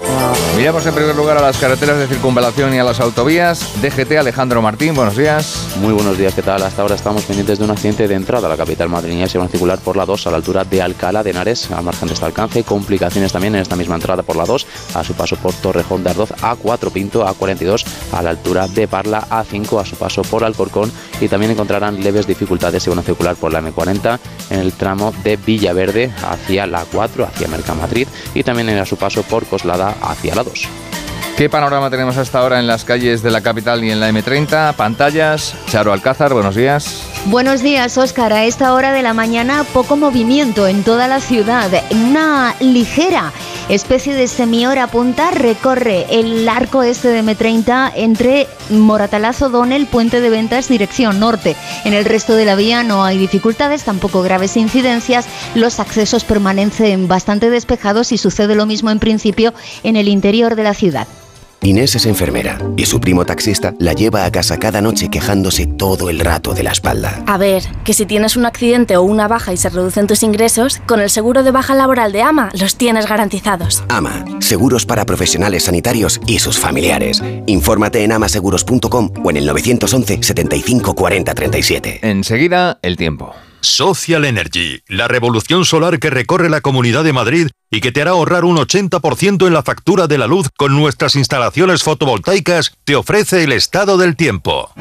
Miramos 0.56 0.86
en 0.86 0.96
primer 0.96 1.16
lugar 1.16 1.38
a 1.38 1.42
las 1.42 1.58
carreteras 1.58 2.00
de 2.00 2.08
circunvalación 2.08 2.74
y 2.74 2.80
a 2.80 2.84
las 2.84 3.00
autovías. 3.02 3.60
DGT 3.82 4.14
Alejandro 4.14 4.62
Martín, 4.62 4.96
buenos 4.96 5.18
días. 5.18 5.68
Muy 5.82 5.94
buenos 5.94 6.18
días, 6.18 6.34
¿qué 6.34 6.42
tal? 6.42 6.64
Hasta 6.64 6.82
ahora 6.82 6.96
estamos 6.96 7.24
pendientes 7.24 7.60
de 7.60 7.66
un 7.66 7.72
accidente 7.72 8.08
de 8.08 8.16
entrada 8.16 8.48
a 8.48 8.50
la 8.50 8.58
capital 8.58 8.90
madrileña. 8.90 9.28
Se 9.28 9.38
van 9.38 9.48
a 9.48 9.52
circular 9.52 9.80
por 9.80 9.98
la 9.98 10.06
2 10.06 10.28
a 10.28 10.32
la 10.32 10.38
altura 10.38 10.64
de 10.64 10.82
Alcalá 10.82 11.24
de 11.24 11.32
Henares, 11.32 11.70
al 11.72 11.84
margen 11.84 12.08
de 12.08 12.14
este 12.14 12.26
alcance. 12.26 12.64
Complicaciones 12.64 13.34
también 13.34 13.54
en 13.56 13.62
esta 13.62 13.76
misma 13.76 13.96
entrada 13.96 14.24
por 14.24 14.38
la 14.38 14.46
2, 14.46 14.66
a 14.96 15.04
su 15.04 15.14
paso 15.14 15.36
por 15.36 15.54
Torrejón 15.54 16.04
de 16.04 16.12
Ardoz, 16.12 16.32
A4 16.42 16.92
Pinto, 16.92 17.28
A42, 17.28 17.86
a 18.14 18.22
la 18.24 18.32
altura 18.32 18.68
de 18.68 18.88
Parla, 18.88 19.28
A5 19.30 19.57
a 19.80 19.86
su 19.86 19.96
paso 19.96 20.22
por 20.22 20.44
Alcorcón 20.44 20.92
y 21.20 21.28
también 21.28 21.52
encontrarán 21.52 22.04
leves 22.04 22.28
dificultades 22.28 22.88
a 22.88 23.02
circular 23.02 23.36
por 23.36 23.52
la 23.52 23.62
M40 23.62 24.20
en 24.50 24.60
el 24.60 24.74
tramo 24.74 25.14
de 25.24 25.38
Villaverde 25.38 26.12
hacia 26.24 26.68
la 26.68 26.86
4, 26.86 27.26
hacia 27.26 27.48
Mercamadrid 27.48 28.08
y 28.34 28.44
también 28.44 28.70
a 28.70 28.86
su 28.86 28.98
paso 28.98 29.24
por 29.24 29.46
Coslada 29.46 29.96
hacia 30.02 30.36
la 30.36 30.44
2. 30.44 30.68
¿Qué 31.36 31.50
panorama 31.50 31.90
tenemos 31.90 32.18
hasta 32.18 32.40
ahora 32.40 32.60
en 32.60 32.66
las 32.66 32.84
calles 32.84 33.22
de 33.22 33.30
la 33.30 33.42
capital 33.42 33.84
y 33.84 33.92
en 33.92 34.00
la 34.00 34.10
M30? 34.10 34.74
Pantallas. 34.74 35.54
Charo 35.68 35.94
Alcázar, 35.94 36.34
buenos 36.34 36.56
días. 36.56 37.04
Buenos 37.26 37.62
días, 37.62 37.98
Óscar. 37.98 38.34
A 38.34 38.46
esta 38.46 38.74
hora 38.74 38.92
de 38.92 39.04
la 39.04 39.14
mañana, 39.14 39.64
poco 39.74 39.98
movimiento 39.98 40.66
en 40.66 40.84
toda 40.84 41.08
la 41.08 41.20
ciudad. 41.20 41.70
Una 41.92 42.56
ligera 42.60 43.34
especie 43.70 44.16
de 44.16 44.28
semihora 44.28 44.88
punta 44.88 45.30
recorre 45.32 46.06
el 46.10 46.48
arco 46.48 46.84
este 46.84 47.10
de 47.10 47.22
M30 47.22 47.92
entre 47.96 48.48
Moratalazo, 48.70 49.50
Donel, 49.50 49.88
Puente 49.88 50.22
de 50.22 50.30
Ventas, 50.30 50.70
dirección 50.70 51.20
norte. 51.20 51.56
En 51.84 51.94
el 51.94 52.06
resto 52.06 52.34
de 52.34 52.46
la 52.46 52.56
vía 52.56 52.84
no 52.84 53.04
hay 53.04 53.18
dificultades, 53.18 53.84
tampoco 53.84 54.22
graves 54.22 54.58
incidencias. 54.58 55.28
Los 55.54 55.80
accesos 55.80 56.24
permanecen 56.24 57.08
bastante 57.08 57.50
despejados 57.50 58.12
y 58.12 58.18
sucede 58.18 58.56
lo 58.56 58.66
mismo 58.66 58.90
en 58.90 59.00
principio 59.00 59.54
en 59.84 59.98
el 59.98 60.08
interior 60.08 60.56
de 60.56 60.64
la 60.64 60.74
ciudad. 60.74 61.08
Inés 61.62 61.96
es 61.96 62.06
enfermera 62.06 62.60
y 62.78 62.86
su 62.86 63.00
primo 63.00 63.26
taxista 63.26 63.74
la 63.80 63.94
lleva 63.94 64.26
a 64.26 64.32
casa 64.32 64.58
cada 64.58 64.82
noche 64.82 65.10
quejándose 65.10 65.66
todo 65.66 66.10
el 66.10 66.20
rato 66.20 66.54
de 66.54 66.64
la 66.64 66.72
espalda. 66.72 67.24
A 67.28 67.38
ver, 67.38 67.64
que 67.84 67.94
si 67.94 68.06
tienes 68.06 68.38
un 68.38 68.46
accidente 68.46 68.96
o 68.98 69.04
una 69.04 69.28
baja 69.28 69.54
y 69.54 69.58
se 69.58 69.70
reducen 69.70 70.08
tus 70.08 70.24
ingresos, 70.24 70.80
con 70.86 71.00
el 71.00 71.10
seguro 71.10 71.44
de 71.44 71.52
baja 71.52 71.76
laboral 71.76 72.12
de 72.12 72.22
AMA 72.22 72.52
los 72.60 72.76
tienes 72.76 73.08
garantizados. 73.08 73.84
AMA, 73.90 74.26
seguros 74.40 74.86
para 74.86 75.06
profesionales 75.06 75.64
sanitarios 75.64 76.22
y 76.26 76.40
sus 76.40 76.58
familiares. 76.58 77.22
Infórmate 77.48 78.04
en 78.04 78.12
amaseguros.com 78.12 79.12
o 79.24 79.30
en 79.30 79.38
el 79.38 79.46
911 79.46 80.24
75 80.24 80.96
40 80.96 81.34
37. 81.34 82.00
Enseguida, 82.04 82.80
el 82.82 82.98
tiempo. 82.98 83.34
Social 83.62 84.26
Energy, 84.26 84.82
la 84.88 85.08
revolución 85.08 85.66
solar 85.66 86.00
que 86.00 86.10
recorre 86.10 86.50
la 86.50 86.62
Comunidad 86.62 87.04
de 87.04 87.14
Madrid 87.14 87.48
y 87.70 87.82
que 87.82 87.92
te 87.92 88.02
hará 88.02 88.12
ahorrar 88.12 88.46
un 88.46 88.58
80% 88.58 89.48
en 89.48 89.54
la 89.54 89.64
factura 89.64 90.08
de 90.08 90.18
la 90.18 90.28
luz 90.28 90.50
con 90.56 90.76
nuestras 90.76 91.16
instalaciones 91.16 91.84
fotovoltaicas, 91.84 92.74
te 92.84 92.96
ofrece 92.96 93.44
el 93.44 93.52
estado 93.52 93.98
del 93.98 94.16
tiempo. 94.16 94.72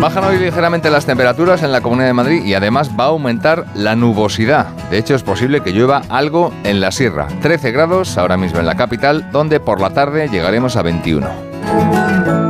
Bajan 0.00 0.24
hoy 0.24 0.38
ligeramente 0.38 0.90
las 0.90 1.04
temperaturas 1.04 1.62
en 1.62 1.72
la 1.72 1.82
Comunidad 1.82 2.06
de 2.06 2.14
Madrid 2.14 2.44
y 2.44 2.54
además 2.54 2.90
va 2.98 3.04
a 3.04 3.08
aumentar 3.08 3.66
la 3.74 3.96
nubosidad. 3.96 4.68
De 4.90 4.96
hecho, 4.96 5.14
es 5.14 5.22
posible 5.22 5.60
que 5.60 5.72
llueva 5.72 6.02
algo 6.08 6.54
en 6.64 6.80
la 6.80 6.90
sierra. 6.90 7.28
13 7.42 7.70
grados 7.70 8.16
ahora 8.16 8.38
mismo 8.38 8.60
en 8.60 8.66
la 8.66 8.76
capital, 8.76 9.30
donde 9.30 9.60
por 9.60 9.78
la 9.78 9.90
tarde 9.90 10.28
llegaremos 10.28 10.76
a 10.76 10.82
21. 10.82 12.49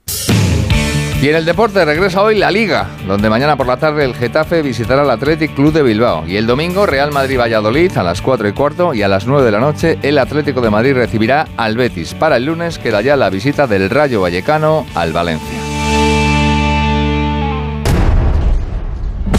Y 1.21 1.29
en 1.29 1.35
el 1.35 1.45
deporte 1.45 1.85
regresa 1.85 2.23
hoy 2.23 2.35
la 2.35 2.49
Liga, 2.49 2.87
donde 3.05 3.29
mañana 3.29 3.55
por 3.55 3.67
la 3.67 3.77
tarde 3.77 4.03
el 4.03 4.15
Getafe 4.15 4.63
visitará 4.63 5.03
al 5.03 5.11
Athletic 5.11 5.53
Club 5.53 5.71
de 5.71 5.83
Bilbao. 5.83 6.27
Y 6.27 6.35
el 6.35 6.47
domingo 6.47 6.87
Real 6.87 7.11
Madrid-Valladolid 7.11 7.95
a 7.95 8.01
las 8.01 8.23
4 8.23 8.47
y 8.47 8.53
cuarto 8.53 8.93
y 8.95 9.03
a 9.03 9.07
las 9.07 9.27
9 9.27 9.45
de 9.45 9.51
la 9.51 9.59
noche 9.59 9.99
el 10.01 10.17
Atlético 10.17 10.61
de 10.61 10.71
Madrid 10.71 10.95
recibirá 10.95 11.47
al 11.57 11.77
Betis. 11.77 12.15
Para 12.15 12.37
el 12.37 12.45
lunes 12.45 12.79
queda 12.79 13.01
ya 13.01 13.15
la 13.17 13.29
visita 13.29 13.67
del 13.67 13.91
Rayo 13.91 14.21
Vallecano 14.21 14.87
al 14.95 15.13
Valencia. 15.13 15.70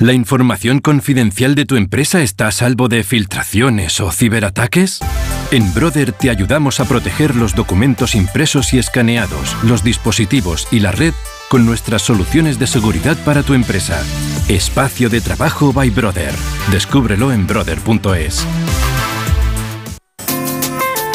¿La 0.00 0.14
información 0.14 0.78
confidencial 0.78 1.54
de 1.54 1.66
tu 1.66 1.76
empresa 1.76 2.22
está 2.22 2.48
a 2.48 2.52
salvo 2.52 2.88
de 2.88 3.04
filtraciones 3.04 4.00
o 4.00 4.10
ciberataques? 4.10 5.00
En 5.50 5.74
Brother 5.74 6.12
te 6.12 6.30
ayudamos 6.30 6.80
a 6.80 6.86
proteger 6.86 7.36
los 7.36 7.54
documentos 7.54 8.14
impresos 8.14 8.72
y 8.72 8.78
escaneados, 8.78 9.54
los 9.62 9.84
dispositivos 9.84 10.68
y 10.70 10.80
la 10.80 10.90
red 10.90 11.12
con 11.50 11.66
nuestras 11.66 12.00
soluciones 12.00 12.58
de 12.58 12.66
seguridad 12.66 13.18
para 13.26 13.42
tu 13.42 13.52
empresa. 13.52 14.02
Espacio 14.48 15.10
de 15.10 15.20
trabajo 15.20 15.70
by 15.74 15.90
Brother. 15.90 16.32
Descúbrelo 16.72 17.30
en 17.30 17.46
brother.es. 17.46 18.46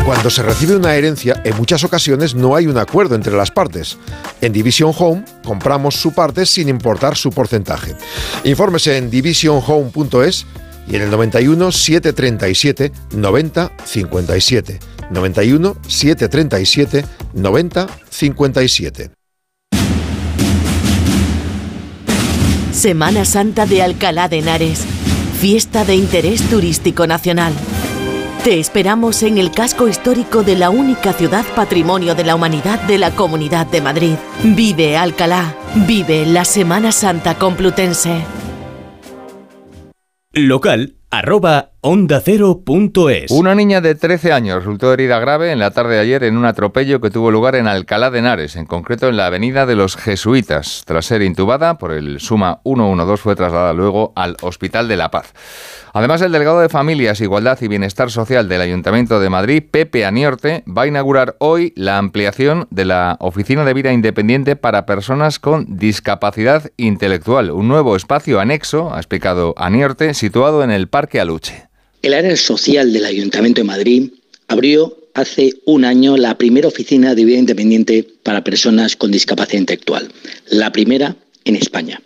Cuando 0.06 0.30
se 0.30 0.44
recibe 0.44 0.76
una 0.76 0.94
herencia, 0.94 1.42
en 1.44 1.58
muchas 1.58 1.84
ocasiones 1.84 2.36
no 2.36 2.56
hay 2.56 2.68
un 2.68 2.78
acuerdo 2.78 3.16
entre 3.16 3.36
las 3.36 3.50
partes. 3.50 3.98
En 4.40 4.54
Division 4.54 4.94
Home 4.96 5.26
compramos 5.44 5.96
su 5.96 6.14
parte 6.14 6.46
sin 6.46 6.70
importar 6.70 7.18
su 7.18 7.32
porcentaje. 7.32 7.96
Infórmese 8.44 8.98
en 8.98 9.10
divisionhome.es 9.10 10.46
y 10.88 10.96
en 10.96 11.02
el 11.02 11.10
91 11.10 11.72
737 11.72 12.92
90 13.16 13.72
57. 13.84 14.80
91 15.10 15.78
737 15.88 17.06
90 17.34 17.88
57. 18.08 19.12
Semana 22.72 23.26
Santa 23.26 23.66
de 23.66 23.82
Alcalá 23.82 24.30
de 24.30 24.38
Henares. 24.38 24.86
Fiesta 25.40 25.84
de 25.84 25.96
interés 25.96 26.44
turístico 26.44 27.08
nacional. 27.08 27.54
Te 28.46 28.60
esperamos 28.60 29.24
en 29.24 29.40
el 29.40 29.50
casco 29.50 29.88
histórico 29.88 30.44
de 30.44 30.56
la 30.56 30.70
única 30.70 31.14
ciudad 31.14 31.44
patrimonio 31.56 32.14
de 32.14 32.24
la 32.24 32.36
humanidad 32.36 32.80
de 32.82 33.00
la 33.00 33.10
Comunidad 33.10 33.66
de 33.66 33.82
Madrid. 33.82 34.14
Vive 34.44 34.98
Alcalá, 34.98 35.56
vive 35.88 36.28
la 36.28 36.46
Semana 36.46 36.92
Santa 36.92 37.40
Complutense. 37.40 38.24
Local 40.32 40.94
arroba 41.10 41.72
ondacero.es. 41.82 43.32
Una 43.32 43.56
niña 43.56 43.80
de 43.80 43.96
13 43.96 44.34
años 44.34 44.58
resultó 44.58 44.92
herida 44.92 45.18
grave 45.20 45.52
en 45.52 45.60
la 45.60 45.72
tarde 45.72 45.96
de 45.96 46.02
ayer 46.02 46.24
en 46.26 46.36
un 46.36 46.46
atropello 46.46 47.00
que 47.00 47.10
tuvo 47.10 47.32
lugar 47.32 47.56
en 47.56 47.68
Alcalá 47.68 48.12
de 48.12 48.20
Henares, 48.20 48.58
en 48.58 48.66
concreto 48.66 49.08
en 49.08 49.16
la 49.16 49.28
avenida 49.28 49.66
de 49.66 49.76
los 49.76 49.96
Jesuitas. 49.96 50.84
Tras 50.86 51.06
ser 51.06 51.22
intubada 51.22 51.78
por 51.78 51.94
el 51.94 52.20
Suma 52.20 52.60
112 52.64 53.24
fue 53.24 53.36
trasladada 53.36 53.74
luego 53.74 54.12
al 54.16 54.36
Hospital 54.42 54.88
de 54.88 54.98
la 54.98 55.10
Paz. 55.10 55.34
Además, 55.98 56.22
el 56.22 56.34
delegado 56.34 56.60
de 56.60 56.68
Familias, 56.68 57.22
Igualdad 57.22 57.58
y 57.62 57.70
Bienestar 57.70 58.12
Social 58.12 58.50
del 58.50 58.60
Ayuntamiento 58.60 59.22
de 59.22 59.30
Madrid, 59.30 59.64
Pepe 59.72 60.04
Aniorte, 60.04 60.62
va 60.68 60.82
a 60.82 60.88
inaugurar 60.88 61.38
hoy 61.40 61.72
la 61.78 61.98
ampliación 61.98 62.68
de 62.70 62.84
la 62.84 63.16
Oficina 63.22 63.64
de 63.64 63.74
Vida 63.74 63.94
Independiente 63.94 64.58
para 64.58 64.86
Personas 64.86 65.40
con 65.40 65.78
Discapacidad 65.78 66.70
Intelectual, 66.76 67.50
un 67.50 67.70
nuevo 67.70 67.96
espacio 67.96 68.42
anexo, 68.42 68.94
ha 68.94 68.98
explicado 68.98 69.54
Aniorte, 69.56 70.14
situado 70.14 70.66
en 70.66 70.72
el 70.72 70.90
Parque 70.90 71.22
Aluche. 71.22 71.70
El 72.02 72.14
área 72.14 72.36
social 72.36 72.92
del 72.92 73.06
Ayuntamiento 73.06 73.62
de 73.62 73.68
Madrid 73.68 74.12
abrió 74.50 74.98
hace 75.14 75.54
un 75.66 75.86
año 75.86 76.18
la 76.18 76.38
primera 76.38 76.68
oficina 76.68 77.16
de 77.16 77.24
vida 77.24 77.38
independiente 77.38 78.06
para 78.22 78.44
personas 78.44 78.98
con 78.98 79.14
discapacidad 79.14 79.62
intelectual, 79.62 80.12
la 80.50 80.74
primera 80.74 81.16
en 81.46 81.56
España. 81.56 82.02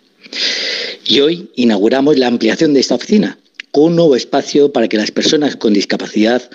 Y 1.04 1.18
hoy 1.18 1.50
inauguramos 1.56 2.16
la 2.18 2.28
ampliación 2.28 2.72
de 2.72 2.78
esta 2.78 2.94
oficina 2.94 3.36
con 3.72 3.84
un 3.84 3.96
nuevo 3.96 4.16
espacio 4.16 4.72
para 4.72 4.88
que 4.88 4.96
las 4.96 5.10
personas 5.10 5.56
con 5.56 5.72
discapacidad 5.72 6.50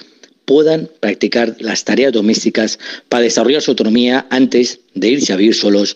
puedan 0.45 0.89
practicar 0.99 1.55
las 1.59 1.83
tareas 1.83 2.13
domésticas 2.13 2.79
para 3.09 3.23
desarrollar 3.23 3.61
su 3.61 3.71
autonomía 3.71 4.27
antes 4.29 4.79
de 4.93 5.09
irse 5.09 5.33
a 5.33 5.37
vivir 5.37 5.55
solos 5.55 5.95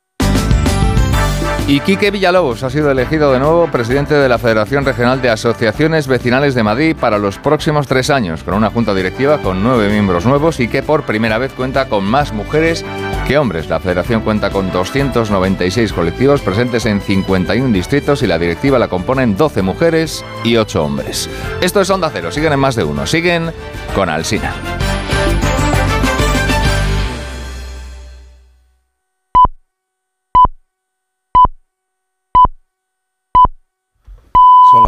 Y 1.71 1.79
Quique 1.79 2.11
Villalobos 2.11 2.63
ha 2.63 2.69
sido 2.69 2.91
elegido 2.91 3.31
de 3.31 3.39
nuevo 3.39 3.65
presidente 3.67 4.13
de 4.13 4.27
la 4.27 4.37
Federación 4.37 4.83
Regional 4.83 5.21
de 5.21 5.29
Asociaciones 5.29 6.05
Vecinales 6.05 6.53
de 6.53 6.63
Madrid 6.63 6.97
para 6.99 7.17
los 7.17 7.37
próximos 7.37 7.87
tres 7.87 8.09
años, 8.09 8.43
con 8.43 8.55
una 8.55 8.69
junta 8.69 8.93
directiva 8.93 9.37
con 9.37 9.63
nueve 9.63 9.87
miembros 9.87 10.25
nuevos 10.25 10.59
y 10.59 10.67
que 10.67 10.83
por 10.83 11.03
primera 11.03 11.37
vez 11.37 11.53
cuenta 11.53 11.87
con 11.87 12.03
más 12.03 12.33
mujeres 12.33 12.83
que 13.25 13.37
hombres. 13.37 13.69
La 13.69 13.79
federación 13.79 14.19
cuenta 14.19 14.49
con 14.49 14.69
296 14.69 15.93
colectivos 15.93 16.41
presentes 16.41 16.85
en 16.85 16.99
51 16.99 17.73
distritos 17.73 18.21
y 18.21 18.27
la 18.27 18.37
directiva 18.37 18.77
la 18.77 18.89
componen 18.89 19.37
12 19.37 19.61
mujeres 19.61 20.25
y 20.43 20.57
8 20.57 20.83
hombres. 20.83 21.29
Esto 21.61 21.79
es 21.79 21.89
Onda 21.89 22.11
Cero, 22.11 22.33
siguen 22.33 22.51
en 22.51 22.59
más 22.59 22.75
de 22.75 22.83
uno, 22.83 23.07
siguen 23.07 23.49
con 23.95 24.09
Alsina. 24.09 24.53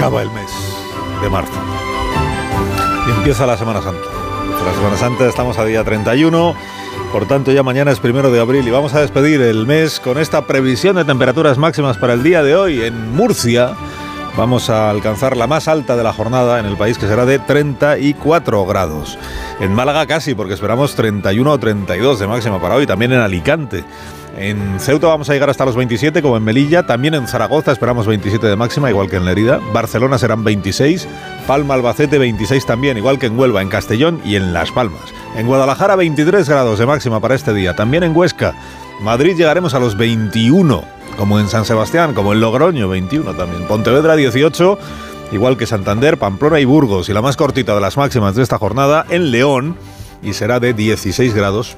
Acaba 0.00 0.22
el 0.22 0.30
mes 0.30 0.50
de 1.20 1.28
marzo. 1.28 1.52
Y 3.06 3.10
empieza 3.10 3.44
la 3.44 3.58
Semana 3.58 3.82
Santa. 3.82 4.06
La 4.64 4.72
Semana 4.72 4.96
Santa 4.96 5.26
estamos 5.28 5.58
a 5.58 5.64
día 5.66 5.84
31. 5.84 6.54
Por 7.12 7.28
tanto, 7.28 7.52
ya 7.52 7.62
mañana 7.62 7.90
es 7.90 8.00
primero 8.00 8.30
de 8.30 8.40
abril 8.40 8.66
y 8.66 8.70
vamos 8.70 8.94
a 8.94 9.02
despedir 9.02 9.42
el 9.42 9.66
mes 9.66 10.00
con 10.00 10.16
esta 10.16 10.46
previsión 10.46 10.96
de 10.96 11.04
temperaturas 11.04 11.58
máximas 11.58 11.98
para 11.98 12.14
el 12.14 12.22
día 12.22 12.42
de 12.42 12.56
hoy. 12.56 12.80
En 12.80 13.14
Murcia 13.14 13.74
vamos 14.38 14.70
a 14.70 14.88
alcanzar 14.88 15.36
la 15.36 15.46
más 15.46 15.68
alta 15.68 15.96
de 15.96 16.02
la 16.02 16.14
jornada 16.14 16.58
en 16.60 16.64
el 16.64 16.78
país, 16.78 16.96
que 16.96 17.06
será 17.06 17.26
de 17.26 17.38
34 17.38 18.64
grados. 18.64 19.18
En 19.60 19.74
Málaga 19.74 20.06
casi, 20.06 20.34
porque 20.34 20.54
esperamos 20.54 20.94
31 20.94 21.52
o 21.52 21.58
32 21.58 22.18
de 22.20 22.26
máxima 22.26 22.58
para 22.58 22.76
hoy. 22.76 22.86
También 22.86 23.12
en 23.12 23.20
Alicante. 23.20 23.84
En 24.40 24.80
Ceuta 24.80 25.06
vamos 25.06 25.28
a 25.28 25.34
llegar 25.34 25.50
hasta 25.50 25.66
los 25.66 25.76
27, 25.76 26.22
como 26.22 26.38
en 26.38 26.42
Melilla. 26.42 26.86
También 26.86 27.12
en 27.12 27.28
Zaragoza 27.28 27.72
esperamos 27.72 28.06
27 28.06 28.46
de 28.46 28.56
máxima, 28.56 28.88
igual 28.88 29.10
que 29.10 29.16
en 29.16 29.26
Lerida. 29.26 29.60
Barcelona 29.74 30.16
serán 30.16 30.44
26. 30.44 31.06
Palma, 31.46 31.74
Albacete 31.74 32.16
26 32.18 32.64
también, 32.64 32.96
igual 32.96 33.18
que 33.18 33.26
en 33.26 33.38
Huelva, 33.38 33.60
en 33.60 33.68
Castellón 33.68 34.18
y 34.24 34.36
en 34.36 34.54
Las 34.54 34.72
Palmas. 34.72 35.02
En 35.36 35.46
Guadalajara 35.46 35.94
23 35.94 36.48
grados 36.48 36.78
de 36.78 36.86
máxima 36.86 37.20
para 37.20 37.34
este 37.34 37.52
día. 37.52 37.76
También 37.76 38.02
en 38.02 38.16
Huesca. 38.16 38.54
Madrid 39.02 39.36
llegaremos 39.36 39.74
a 39.74 39.78
los 39.78 39.98
21, 39.98 40.84
como 41.18 41.38
en 41.38 41.48
San 41.48 41.66
Sebastián, 41.66 42.14
como 42.14 42.32
en 42.32 42.40
Logroño 42.40 42.88
21 42.88 43.34
también. 43.34 43.68
Pontevedra 43.68 44.16
18, 44.16 44.78
igual 45.32 45.58
que 45.58 45.66
Santander, 45.66 46.16
Pamplona 46.16 46.60
y 46.60 46.64
Burgos. 46.64 47.10
Y 47.10 47.12
la 47.12 47.20
más 47.20 47.36
cortita 47.36 47.74
de 47.74 47.82
las 47.82 47.98
máximas 47.98 48.36
de 48.36 48.42
esta 48.42 48.56
jornada 48.56 49.04
en 49.10 49.32
León 49.32 49.76
y 50.22 50.32
será 50.32 50.60
de 50.60 50.72
16 50.72 51.34
grados 51.34 51.76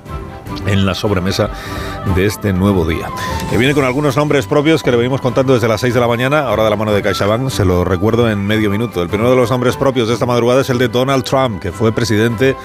en 0.66 0.86
la 0.86 0.94
sobremesa 0.94 1.50
de 2.14 2.26
este 2.26 2.52
nuevo 2.52 2.86
día. 2.86 3.08
Que 3.50 3.56
viene 3.56 3.74
con 3.74 3.84
algunos 3.84 4.16
nombres 4.16 4.46
propios 4.46 4.82
que 4.82 4.90
le 4.90 4.96
venimos 4.96 5.20
contando 5.20 5.54
desde 5.54 5.68
las 5.68 5.80
6 5.80 5.94
de 5.94 6.00
la 6.00 6.08
mañana, 6.08 6.40
ahora 6.40 6.64
de 6.64 6.70
la 6.70 6.76
mano 6.76 6.92
de 6.92 7.02
CaixaBank, 7.02 7.50
se 7.50 7.64
lo 7.64 7.84
recuerdo 7.84 8.30
en 8.30 8.46
medio 8.46 8.70
minuto. 8.70 9.02
El 9.02 9.08
primero 9.08 9.30
de 9.30 9.36
los 9.36 9.50
nombres 9.50 9.76
propios 9.76 10.08
de 10.08 10.14
esta 10.14 10.26
madrugada 10.26 10.62
es 10.62 10.70
el 10.70 10.78
de 10.78 10.88
Donald 10.88 11.24
Trump, 11.24 11.60
que 11.60 11.72
fue 11.72 11.92
presidente 11.92 12.56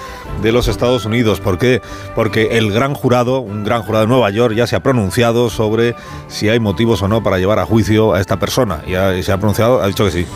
de 0.42 0.52
los 0.52 0.68
Estados 0.68 1.04
Unidos. 1.04 1.40
¿Por 1.40 1.58
qué? 1.58 1.82
Porque 2.14 2.58
el 2.58 2.72
gran 2.72 2.94
jurado, 2.94 3.40
un 3.40 3.64
gran 3.64 3.82
jurado 3.82 4.04
de 4.04 4.08
Nueva 4.08 4.30
York, 4.30 4.54
ya 4.54 4.66
se 4.66 4.76
ha 4.76 4.80
pronunciado 4.80 5.50
sobre 5.50 5.94
si 6.28 6.48
hay 6.48 6.60
motivos 6.60 7.02
o 7.02 7.08
no 7.08 7.22
para 7.22 7.38
llevar 7.38 7.58
a 7.58 7.66
juicio 7.66 8.14
a 8.14 8.20
esta 8.20 8.38
persona. 8.38 8.82
Ya 8.86 9.20
se 9.22 9.32
ha 9.32 9.38
pronunciado, 9.38 9.82
ha 9.82 9.86
dicho 9.86 10.04
que 10.04 10.10
sí. 10.10 10.26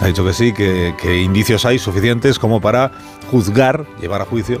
Ha 0.00 0.06
dicho 0.06 0.24
que 0.24 0.32
sí, 0.32 0.52
que, 0.52 0.94
que 1.00 1.18
indicios 1.18 1.64
hay 1.64 1.78
suficientes 1.78 2.38
como 2.38 2.60
para 2.60 2.90
juzgar, 3.30 3.86
llevar 4.00 4.20
a 4.20 4.24
juicio 4.24 4.60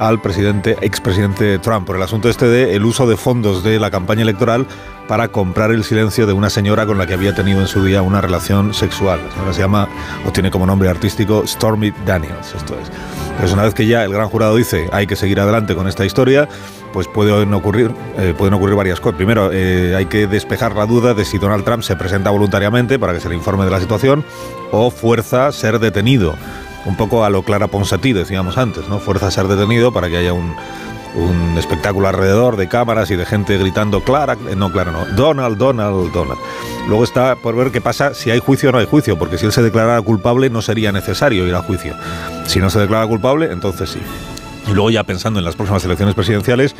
al 0.00 0.20
presidente, 0.20 0.78
expresidente 0.80 1.58
Trump, 1.58 1.86
por 1.86 1.94
el 1.94 2.02
asunto 2.02 2.30
este 2.30 2.46
de 2.46 2.74
el 2.74 2.84
uso 2.86 3.06
de 3.06 3.18
fondos 3.18 3.62
de 3.62 3.78
la 3.78 3.90
campaña 3.90 4.22
electoral 4.22 4.66
para 5.06 5.28
comprar 5.28 5.70
el 5.72 5.84
silencio 5.84 6.26
de 6.26 6.32
una 6.32 6.48
señora 6.48 6.86
con 6.86 6.96
la 6.96 7.06
que 7.06 7.12
había 7.12 7.34
tenido 7.34 7.60
en 7.60 7.66
su 7.66 7.84
día 7.84 8.00
una 8.00 8.22
relación 8.22 8.72
sexual. 8.72 9.20
La 9.22 9.32
señora 9.32 9.52
se 9.52 9.60
llama, 9.60 9.88
o 10.26 10.32
tiene 10.32 10.50
como 10.50 10.64
nombre 10.64 10.88
artístico, 10.88 11.46
Stormy 11.46 11.92
Daniels, 12.06 12.54
esto 12.56 12.78
es. 12.80 12.90
Pues 13.38 13.52
una 13.52 13.64
vez 13.64 13.74
que 13.74 13.86
ya 13.86 14.02
el 14.04 14.12
gran 14.12 14.28
jurado 14.30 14.56
dice 14.56 14.88
hay 14.90 15.06
que 15.06 15.16
seguir 15.16 15.38
adelante 15.38 15.74
con 15.74 15.86
esta 15.86 16.06
historia, 16.06 16.48
pues 16.94 17.06
pueden 17.06 17.52
ocurrir, 17.52 17.90
eh, 18.16 18.34
pueden 18.36 18.54
ocurrir 18.54 18.76
varias 18.76 19.00
cosas. 19.00 19.18
Primero, 19.18 19.50
eh, 19.52 19.94
hay 19.94 20.06
que 20.06 20.26
despejar 20.26 20.76
la 20.76 20.86
duda 20.86 21.12
de 21.12 21.26
si 21.26 21.36
Donald 21.36 21.64
Trump 21.64 21.82
se 21.82 21.94
presenta 21.96 22.30
voluntariamente 22.30 22.98
para 22.98 23.12
que 23.12 23.20
se 23.20 23.28
le 23.28 23.34
informe 23.34 23.66
de 23.66 23.70
la 23.70 23.80
situación 23.80 24.24
o 24.72 24.90
fuerza 24.90 25.52
ser 25.52 25.78
detenido 25.78 26.36
un 26.86 26.96
poco 26.96 27.24
a 27.24 27.30
lo 27.30 27.42
Clara 27.42 27.68
Ponsatí, 27.68 28.12
decíamos 28.12 28.56
antes, 28.58 28.88
¿no? 28.88 28.98
Fuerza 28.98 29.28
a 29.28 29.30
ser 29.30 29.48
detenido 29.48 29.92
para 29.92 30.08
que 30.08 30.16
haya 30.16 30.32
un, 30.32 30.54
espectáculo 31.58 32.06
alrededor 32.06 32.56
de 32.56 32.68
cámaras 32.68 33.10
y 33.10 33.16
de 33.16 33.26
gente 33.26 33.58
gritando 33.58 34.00
Clara, 34.02 34.36
eh, 34.48 34.54
no, 34.56 34.70
Clara 34.70 34.92
no, 34.92 35.04
Donald, 35.16 35.58
Donald, 35.58 36.12
Donald. 36.12 36.38
Luego 36.86 37.02
está 37.02 37.34
por 37.34 37.56
ver 37.56 37.72
qué 37.72 37.80
pasa 37.80 38.14
si 38.14 38.30
hay 38.30 38.38
juicio 38.38 38.68
o 38.68 38.72
no 38.72 38.78
hay 38.78 38.86
juicio, 38.86 39.18
porque 39.18 39.36
si 39.36 39.46
él 39.46 39.52
se 39.52 39.62
declarara 39.62 40.00
culpable 40.02 40.50
no 40.50 40.62
sería 40.62 40.92
necesario 40.92 41.46
ir 41.48 41.54
a 41.54 41.62
juicio. 41.62 41.96
Si 42.46 42.60
no 42.60 42.70
se 42.70 42.78
declara 42.78 43.06
culpable, 43.08 43.50
entonces 43.50 43.90
sí. 43.90 44.00
Y 44.68 44.72
luego 44.72 44.90
ya 44.90 45.02
pensando 45.02 45.40
en 45.40 45.44
las 45.44 45.56
próximas 45.56 45.84
elecciones 45.84 46.14
presidenciales, 46.14 46.76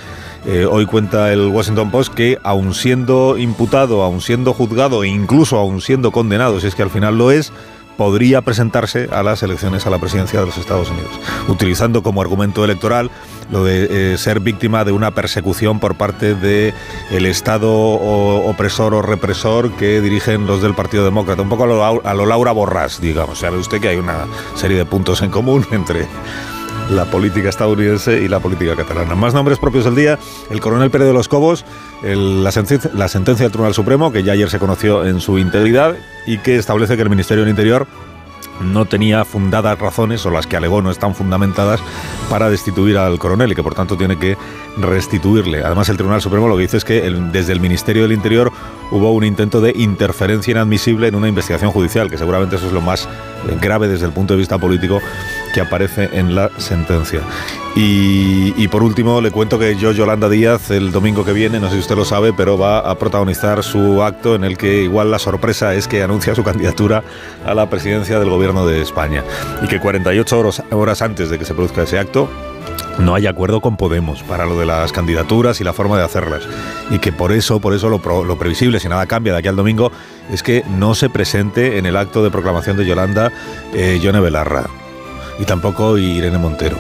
eh, 0.47 0.64
hoy 0.64 0.86
cuenta 0.86 1.32
el 1.32 1.48
Washington 1.48 1.90
Post 1.90 2.14
que 2.14 2.39
aun 2.44 2.72
siendo 2.74 3.36
imputado, 3.36 4.02
aun 4.02 4.20
siendo 4.20 4.52
juzgado 4.52 5.02
e 5.02 5.09
incluso 5.09 5.59
aun 5.59 5.81
siendo 5.81 6.12
condenado, 6.12 6.60
si 6.60 6.68
es 6.68 6.74
que 6.74 6.82
al 6.82 6.90
final 6.90 7.18
lo 7.18 7.32
es, 7.32 7.52
podría 7.96 8.42
presentarse 8.42 9.08
a 9.12 9.22
las 9.22 9.42
elecciones 9.42 9.86
a 9.86 9.90
la 9.90 9.98
presidencia 9.98 10.40
de 10.40 10.46
los 10.46 10.58
Estados 10.58 10.90
Unidos, 10.90 11.10
utilizando 11.48 12.02
como 12.02 12.20
argumento 12.20 12.64
electoral 12.64 13.10
lo 13.50 13.64
de 13.64 14.12
eh, 14.14 14.18
ser 14.18 14.40
víctima 14.40 14.84
de 14.84 14.92
una 14.92 15.10
persecución 15.10 15.80
por 15.80 15.96
parte 15.96 16.34
de 16.34 16.72
el 17.10 17.26
Estado 17.26 17.70
opresor 17.70 18.94
o 18.94 19.02
represor 19.02 19.72
que 19.72 20.00
dirigen 20.00 20.46
los 20.46 20.62
del 20.62 20.74
Partido 20.74 21.04
Demócrata, 21.04 21.42
un 21.42 21.48
poco 21.48 21.64
a 21.64 21.66
lo, 21.66 22.06
a 22.06 22.14
lo 22.14 22.26
Laura 22.26 22.52
Borrás, 22.52 23.00
digamos. 23.00 23.40
Sabe 23.40 23.58
usted 23.58 23.80
que 23.80 23.88
hay 23.88 23.96
una 23.96 24.26
serie 24.54 24.76
de 24.76 24.84
puntos 24.84 25.22
en 25.22 25.30
común 25.30 25.66
entre 25.72 26.06
la 26.90 27.04
política 27.04 27.48
estadounidense 27.48 28.20
y 28.20 28.28
la 28.28 28.40
política 28.40 28.76
catalana. 28.76 29.14
Más 29.14 29.32
nombres 29.32 29.58
propios 29.58 29.84
del 29.84 29.94
día, 29.94 30.18
el 30.50 30.60
coronel 30.60 30.90
Pérez 30.90 31.06
de 31.06 31.14
los 31.14 31.28
Cobos, 31.28 31.64
la, 32.02 32.50
sentencia, 32.52 32.90
del 32.90 33.50
Tribunal 33.52 33.74
Supremo, 33.74 34.12
que 34.12 34.22
ya 34.22 34.32
ayer 34.32 34.50
se 34.50 34.58
conoció 34.58 35.06
en 35.06 35.20
su 35.20 35.38
integridad 35.38 35.96
y 36.26 36.38
que 36.38 36.56
establece 36.56 36.96
que 36.96 37.02
el 37.02 37.10
Ministerio 37.10 37.44
del 37.44 37.50
Interior 37.50 37.86
no 38.60 38.84
tenía 38.84 39.24
fundadas 39.24 39.78
razones, 39.78 40.26
o 40.26 40.30
las 40.30 40.46
que 40.46 40.56
alegó 40.56 40.82
no 40.82 40.90
están 40.90 41.14
fundamentadas, 41.14 41.80
para 42.28 42.50
destituir 42.50 42.98
al 42.98 43.18
coronel 43.18 43.52
y 43.52 43.54
que 43.54 43.62
por 43.62 43.74
tanto 43.74 43.96
tiene 43.96 44.18
que 44.18 44.36
restituirle. 44.76 45.62
Además, 45.64 45.88
el 45.88 45.96
Tribunal 45.96 46.20
Supremo 46.20 46.48
lo 46.48 46.56
que 46.56 46.62
dice 46.62 46.76
es 46.76 46.84
que 46.84 47.00
desde 47.32 47.52
el 47.52 47.60
Ministerio 47.60 48.02
del 48.02 48.12
Interior 48.12 48.52
hubo 48.90 49.12
un 49.12 49.24
intento 49.24 49.60
de 49.60 49.72
interferencia 49.76 50.52
inadmisible 50.52 51.08
en 51.08 51.14
una 51.14 51.28
investigación 51.28 51.70
judicial, 51.70 52.10
que 52.10 52.18
seguramente 52.18 52.56
eso 52.56 52.66
es 52.66 52.72
lo 52.72 52.80
más 52.80 53.08
grave 53.60 53.88
desde 53.88 54.06
el 54.06 54.12
punto 54.12 54.34
de 54.34 54.38
vista 54.38 54.58
político 54.58 55.00
que 55.54 55.60
aparece 55.60 56.10
en 56.12 56.34
la 56.34 56.50
sentencia. 56.58 57.20
Y, 57.76 58.66
por 58.68 58.82
último, 58.82 59.20
le 59.20 59.30
cuento 59.30 59.58
que 59.58 59.76
yo, 59.76 59.92
Yolanda 59.92 60.28
Díaz, 60.28 60.70
el 60.70 60.90
domingo 60.90 61.24
que 61.24 61.32
viene, 61.32 61.60
no 61.60 61.68
sé 61.68 61.74
si 61.74 61.80
usted 61.80 61.96
lo 61.96 62.04
sabe, 62.04 62.32
pero 62.32 62.58
va 62.58 62.80
a 62.80 62.98
protagonizar 62.98 63.62
su 63.62 64.02
acto 64.02 64.34
en 64.34 64.44
el 64.44 64.58
que 64.58 64.82
igual 64.82 65.10
la 65.10 65.18
sorpresa 65.18 65.74
es 65.74 65.86
que 65.86 66.02
anuncia 66.02 66.34
su 66.34 66.42
candidatura 66.42 67.04
a 67.46 67.54
la 67.54 67.70
presidencia 67.70 68.18
del 68.18 68.28
gobierno 68.28 68.66
de 68.66 68.82
España. 68.82 69.24
Y 69.62 69.68
que 69.68 69.78
48 69.78 70.38
horas, 70.38 70.62
horas 70.70 71.02
antes 71.02 71.30
de 71.30 71.38
que 71.38 71.44
se 71.44 71.54
produzca 71.54 71.82
ese 71.82 71.98
acto, 71.98 72.28
no 72.98 73.14
hay 73.14 73.26
acuerdo 73.26 73.60
con 73.60 73.76
Podemos 73.76 74.22
para 74.22 74.47
lo 74.47 74.59
de 74.59 74.66
las 74.66 74.92
candidaturas 74.92 75.60
y 75.60 75.64
la 75.64 75.72
forma 75.72 75.97
de 75.97 76.05
hacerlas. 76.05 76.42
Y 76.90 76.98
que 76.98 77.12
por 77.12 77.32
eso, 77.32 77.60
por 77.60 77.74
eso 77.74 77.88
lo, 77.88 78.38
previsible, 78.38 78.80
si 78.80 78.88
nada 78.88 79.06
cambia 79.06 79.32
de 79.32 79.38
aquí 79.38 79.48
al 79.48 79.56
domingo, 79.56 79.90
es 80.30 80.42
que 80.42 80.64
no 80.68 80.94
se 80.94 81.09
presente 81.09 81.78
en 81.78 81.86
el 81.86 81.97
acto 81.97 82.22
de 82.22 82.30
proclamación 82.30 82.76
de 82.76 82.86
Yolanda 82.86 83.32
eh, 83.74 83.98
Yone 84.02 84.20
Belarra. 84.20 84.66
Y 85.38 85.44
tampoco 85.44 85.97
Irene 85.97 86.38
Montero 86.38 86.76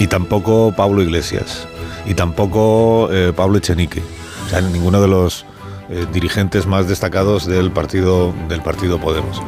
y 0.00 0.06
tampoco 0.06 0.72
Pablo 0.74 1.02
Iglesias, 1.02 1.68
y 2.06 2.14
tampoco 2.14 3.08
eh, 3.12 3.32
Pablo 3.36 3.58
Echenique, 3.58 4.02
o 4.46 4.48
sea, 4.48 4.62
ninguno 4.62 5.00
de 5.00 5.06
los 5.06 5.44
eh, 5.90 6.06
dirigentes 6.10 6.66
más 6.66 6.88
destacados 6.88 7.46
del 7.46 7.70
partido, 7.70 8.32
del 8.48 8.62
partido 8.62 8.98
Podemos. 8.98 9.42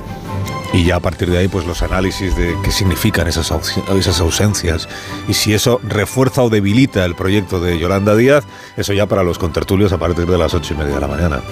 Y 0.72 0.84
ya 0.84 0.96
a 0.96 1.00
partir 1.00 1.30
de 1.30 1.38
ahí, 1.38 1.48
pues 1.48 1.66
los 1.66 1.82
análisis 1.82 2.34
de 2.34 2.56
qué 2.64 2.70
significan 2.70 3.28
esas, 3.28 3.52
esas 3.96 4.20
ausencias 4.20 4.88
y 5.28 5.34
si 5.34 5.52
eso 5.52 5.80
refuerza 5.82 6.42
o 6.42 6.50
debilita 6.50 7.04
el 7.04 7.14
proyecto 7.14 7.60
de 7.60 7.78
Yolanda 7.78 8.16
Díaz, 8.16 8.44
eso 8.76 8.92
ya 8.94 9.06
para 9.06 9.22
los 9.22 9.38
contertulios 9.38 9.92
a 9.92 9.98
partir 9.98 10.26
de 10.26 10.38
las 10.38 10.54
ocho 10.54 10.74
y 10.74 10.78
media 10.78 10.94
de 10.94 11.00
la 11.00 11.08
mañana. 11.08 11.42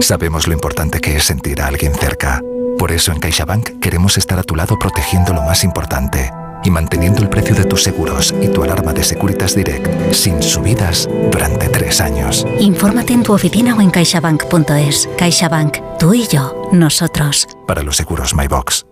Sabemos 0.00 0.46
lo 0.46 0.54
importante 0.54 1.00
que 1.00 1.16
es 1.16 1.24
sentir 1.24 1.60
a 1.60 1.66
alguien 1.66 1.94
cerca. 1.94 2.40
Por 2.78 2.92
eso 2.92 3.12
en 3.12 3.20
CaixaBank 3.20 3.80
queremos 3.80 4.16
estar 4.18 4.38
a 4.38 4.42
tu 4.42 4.56
lado 4.56 4.78
protegiendo 4.78 5.34
lo 5.34 5.42
más 5.42 5.64
importante 5.64 6.30
y 6.66 6.70
manteniendo 6.70 7.22
el 7.22 7.28
precio 7.28 7.54
de 7.54 7.64
tus 7.64 7.84
seguros 7.84 8.34
y 8.42 8.48
tu 8.48 8.64
alarma 8.64 8.92
de 8.92 9.04
Securitas 9.04 9.54
Direct 9.54 10.12
sin 10.12 10.42
subidas 10.42 11.08
durante 11.30 11.68
tres 11.68 12.00
años. 12.00 12.44
Infórmate 12.58 13.12
en 13.12 13.22
tu 13.22 13.32
oficina 13.32 13.76
o 13.76 13.80
en 13.80 13.90
caixabank.es. 13.90 15.08
CaixaBank, 15.16 15.78
tú 15.98 16.12
y 16.12 16.26
yo, 16.26 16.68
nosotros. 16.72 17.46
Para 17.68 17.84
los 17.84 17.96
seguros 17.96 18.34
MyBox. 18.34 18.84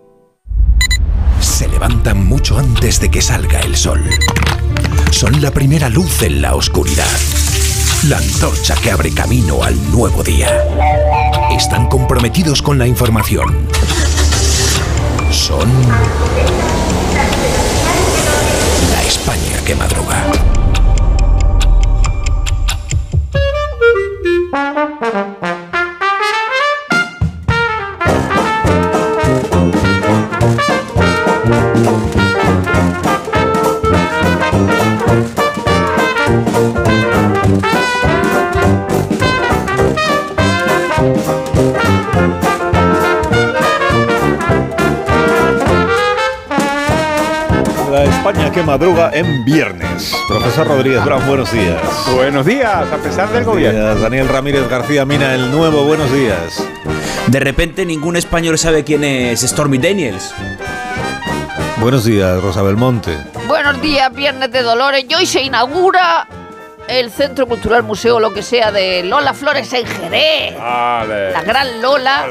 Se 1.41 1.67
levantan 1.67 2.25
mucho 2.25 2.57
antes 2.57 3.01
de 3.01 3.11
que 3.11 3.21
salga 3.21 3.59
el 3.59 3.75
sol. 3.75 4.01
Son 5.11 5.41
la 5.41 5.51
primera 5.51 5.89
luz 5.89 6.21
en 6.21 6.41
la 6.41 6.55
oscuridad. 6.55 7.05
La 8.07 8.17
antorcha 8.17 8.75
que 8.75 8.91
abre 8.91 9.11
camino 9.11 9.63
al 9.63 9.75
nuevo 9.91 10.23
día. 10.23 10.49
Están 11.51 11.87
comprometidos 11.87 12.61
con 12.61 12.77
la 12.77 12.87
información. 12.87 13.67
Son 15.31 15.69
que 19.65 19.73
madruga. 19.73 20.15
España 48.25 48.51
que 48.51 48.63
madruga 48.63 49.11
en 49.13 49.45
viernes. 49.45 50.15
Profesor 50.27 50.67
Rodríguez 50.67 51.05
Brown, 51.05 51.27
buenos 51.27 51.51
días. 51.51 51.79
Buenos 52.11 52.43
días, 52.43 52.91
a 52.91 52.97
pesar 52.97 53.29
del 53.29 53.43
gobierno. 53.43 53.93
Daniel 53.93 54.27
Ramírez 54.27 54.67
García 54.67 55.05
Mina, 55.05 55.35
el 55.35 55.51
nuevo, 55.51 55.83
buenos 55.83 56.11
días. 56.11 56.67
De 57.27 57.39
repente 57.39 57.85
ningún 57.85 58.15
español 58.15 58.57
sabe 58.57 58.83
quién 58.83 59.03
es 59.03 59.41
Stormy 59.41 59.77
Daniels. 59.77 60.33
Buenos 61.77 62.05
días, 62.05 62.41
Rosa 62.41 62.63
Belmonte. 62.63 63.15
Buenos 63.47 63.79
días, 63.79 64.11
Viernes 64.11 64.51
de 64.51 64.63
Dolores. 64.63 65.05
Y 65.07 65.13
hoy 65.13 65.27
se 65.27 65.43
inaugura 65.43 66.27
el 66.87 67.11
Centro 67.11 67.45
Cultural 67.45 67.83
Museo, 67.83 68.19
lo 68.19 68.33
que 68.33 68.41
sea, 68.41 68.71
de 68.71 69.03
Lola 69.03 69.35
Flores 69.35 69.71
en 69.71 69.85
Jerez. 69.85 70.57
La 70.57 71.43
gran 71.45 71.79
Lola. 71.79 72.25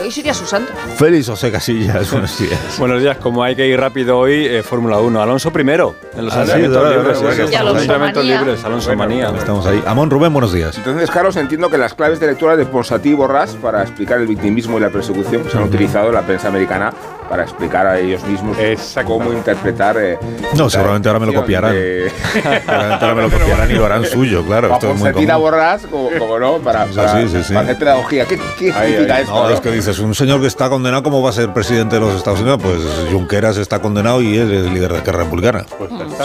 Hoy 0.00 0.10
sería 0.10 0.34
su 0.34 0.46
santo. 0.46 0.72
Félix 0.96 1.28
José 1.28 1.50
Casillas, 1.50 2.10
buenos 2.10 2.38
días. 2.38 2.78
buenos 2.78 3.00
días, 3.00 3.16
como 3.18 3.42
hay 3.42 3.56
que 3.56 3.66
ir 3.66 3.80
rápido 3.80 4.18
hoy, 4.18 4.46
eh, 4.46 4.62
Fórmula 4.62 4.98
1. 4.98 5.20
Alonso 5.22 5.52
primero, 5.52 5.96
en 6.14 6.26
los 6.26 6.34
ah, 6.34 6.42
entrenamientos 6.42 6.90
libres. 7.24 7.54
Alonso 7.54 8.22
libres, 8.22 8.64
Alonso 8.64 8.96
Manía. 8.96 9.32
Estamos 9.36 9.66
ahí. 9.66 9.82
Amón 9.86 10.10
Rubén, 10.10 10.32
buenos 10.32 10.52
días. 10.52 10.76
Entonces, 10.76 11.10
Carlos, 11.10 11.36
entiendo 11.36 11.70
que 11.70 11.78
las 11.78 11.94
claves 11.94 12.20
de 12.20 12.26
lectura 12.26 12.56
de 12.56 12.66
Ponsatí 12.66 13.10
y 13.10 13.14
Borrás 13.14 13.54
para 13.54 13.82
explicar 13.82 14.20
el 14.20 14.26
victimismo 14.26 14.78
y 14.78 14.80
la 14.80 14.90
persecución 14.90 15.44
se 15.50 15.56
han 15.56 15.64
utilizado 15.64 16.08
en 16.08 16.14
la 16.14 16.22
prensa 16.22 16.48
americana 16.48 16.92
para 17.28 17.42
explicar 17.42 17.86
a 17.86 17.98
ellos 17.98 18.22
mismos 18.24 18.56
cómo 19.04 19.32
interpretar. 19.32 19.96
eh, 19.98 20.18
No, 20.56 20.68
seguramente 20.70 21.08
ahora 21.08 21.20
me 21.20 21.26
lo 21.26 21.34
copiarán. 21.34 21.72
de- 21.72 22.10
Seguramente 22.32 23.04
ahora 23.04 23.14
me 23.14 23.22
lo 23.22 23.30
copiarán 23.30 23.70
y 23.70 23.74
lo 23.74 23.86
harán 23.86 24.04
suyo, 24.04 24.44
claro. 24.44 24.72
Esto 24.72 24.92
es 24.92 24.98
muy 24.98 25.12
común. 25.12 25.26
Borrás, 25.40 25.82
como, 25.90 26.10
como 26.18 26.38
no, 26.38 26.58
para, 26.58 26.86
para- 26.86 27.20
sí, 27.22 27.28
sí, 27.28 27.42
sí. 27.44 27.52
para 27.52 27.64
hacer 27.66 27.78
pedagogía. 27.78 28.24
¿Qué, 28.26 28.38
qué 28.58 28.72
Ahí, 28.72 28.88
significa 28.90 29.14
ahí. 29.16 29.22
esto? 29.22 29.34
No, 29.34 29.48
no? 29.48 29.54
es 29.54 29.60
que 29.60 29.70
dices, 29.70 29.98
un 29.98 30.14
señor 30.14 30.40
que 30.40 30.46
está 30.46 30.68
condenado, 30.68 31.02
¿cómo 31.02 31.22
va 31.22 31.30
a 31.30 31.32
ser 31.32 31.52
presidente 31.52 31.96
de 31.96 32.00
los 32.00 32.14
Estados 32.16 32.40
Unidos? 32.40 32.60
Pues 32.62 32.78
Junqueras 33.12 33.56
está 33.58 33.80
condenado 33.80 34.22
y 34.22 34.36
es 34.38 34.48
el 34.50 34.72
líder 34.74 34.92
de 34.92 34.98
Esquerra 34.98 35.18
Republicana. 35.24 35.64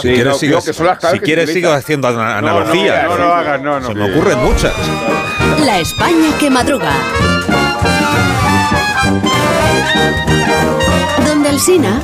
Sí, 0.08 0.14
quieres, 0.14 0.42
no, 0.42 0.62
que 0.62 0.72
son 0.72 0.86
las 0.86 0.98
si 1.00 1.18
que 1.18 1.24
quieres 1.24 1.50
utilizan. 1.50 1.74
haciendo 1.74 2.08
ana- 2.08 2.40
No, 2.40 2.48
no, 2.48 2.56
analogías. 2.58 3.04
no, 3.18 3.24
hagas, 3.32 3.60
no, 3.62 3.80
no, 3.80 3.86
Se 3.88 3.94
me 3.94 4.04
que- 4.06 4.12
ocurren 4.12 4.38
muchas. 4.42 4.72
La 5.64 5.78
España 5.78 6.28
que 6.40 6.50
madruga. 6.50 6.90
Donde 11.26 11.50
el 11.50 11.60
Sina. 11.60 12.00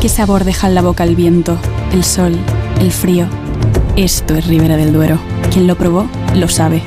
¿Qué 0.00 0.08
sabor 0.08 0.44
deja 0.44 0.68
en 0.68 0.74
la 0.74 0.82
boca 0.82 1.04
el 1.04 1.16
viento, 1.16 1.58
el 1.92 2.04
sol, 2.04 2.36
el 2.80 2.92
frío? 2.92 3.26
Esto 3.96 4.36
es 4.36 4.46
Ribera 4.46 4.76
del 4.76 4.92
Duero. 4.92 5.18
Quien 5.52 5.66
lo 5.66 5.76
probó, 5.76 6.06
lo 6.34 6.48
sabe. 6.48 6.82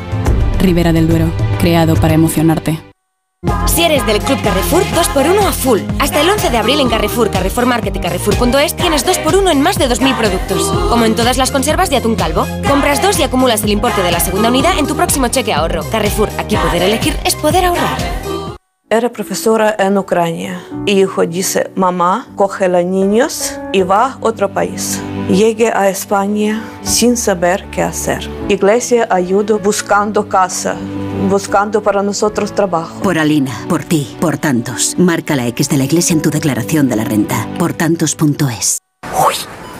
Ribera 0.59 0.93
del 0.93 1.07
Duero, 1.07 1.25
creado 1.59 1.95
para 1.95 2.13
emocionarte. 2.13 2.90
Si 3.65 3.83
eres 3.83 4.05
del 4.05 4.19
Club 4.19 4.39
Carrefour, 4.43 4.83
2x1 4.83 5.47
a 5.47 5.51
full. 5.51 5.79
Hasta 5.99 6.21
el 6.21 6.29
11 6.29 6.51
de 6.51 6.57
abril 6.57 6.79
en 6.79 6.89
Carrefour, 6.89 7.31
Carrefour 7.31 7.65
Market 7.65 7.95
y 7.95 7.99
Carrefour.es 7.99 8.75
tienes 8.75 9.03
2x1 9.07 9.51
en 9.51 9.61
más 9.61 9.79
de 9.79 9.89
2.000 9.89 10.15
productos. 10.15 10.67
Como 10.89 11.05
en 11.05 11.15
todas 11.15 11.37
las 11.37 11.49
conservas 11.49 11.89
de 11.89 11.97
atún 11.97 12.15
calvo. 12.15 12.45
Compras 12.67 13.01
dos 13.01 13.17
y 13.19 13.23
acumulas 13.23 13.63
el 13.63 13.71
importe 13.71 14.03
de 14.03 14.11
la 14.11 14.19
segunda 14.19 14.49
unidad 14.49 14.77
en 14.77 14.85
tu 14.85 14.95
próximo 14.95 15.29
cheque 15.29 15.53
ahorro. 15.53 15.83
Carrefour, 15.89 16.29
aquí 16.37 16.55
poder 16.55 16.83
elegir 16.83 17.17
es 17.25 17.35
poder 17.35 17.65
ahorrar. 17.65 17.97
Era 18.89 19.09
profesora 19.09 19.73
en 19.79 19.97
Ucrania. 19.97 20.61
Hijo 20.85 21.25
dice, 21.25 21.71
mamá, 21.75 22.27
coge 22.35 22.65
a 22.65 22.67
los 22.67 22.83
niños 22.83 23.57
y 23.71 23.83
va 23.83 24.05
a 24.05 24.17
otro 24.19 24.53
país. 24.53 25.01
Llegué 25.29 25.71
a 25.73 25.87
España 25.87 26.61
sin 26.83 27.15
saber 27.15 27.65
qué 27.71 27.83
hacer. 27.83 28.29
Iglesia 28.49 29.07
ayudó 29.09 29.59
buscando 29.59 30.27
casa, 30.27 30.75
buscando 31.31 31.81
para 31.81 32.03
nosotros 32.03 32.53
trabajo. 32.53 33.01
Por 33.01 33.17
Alina, 33.17 33.65
por 33.67 33.83
ti, 33.83 34.15
por 34.19 34.37
tantos. 34.37 34.95
Marca 34.99 35.35
la 35.35 35.47
X 35.47 35.69
de 35.69 35.77
la 35.77 35.85
iglesia 35.85 36.13
en 36.13 36.21
tu 36.21 36.29
declaración 36.29 36.89
de 36.89 36.97
la 36.97 37.05
renta. 37.05 37.47
Por 37.57 37.73
tantos.es. 37.73 38.77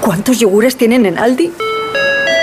¿Cuántos 0.01 0.39
yogures 0.39 0.75
tienen 0.77 1.05
en 1.05 1.19
Aldi? 1.19 1.53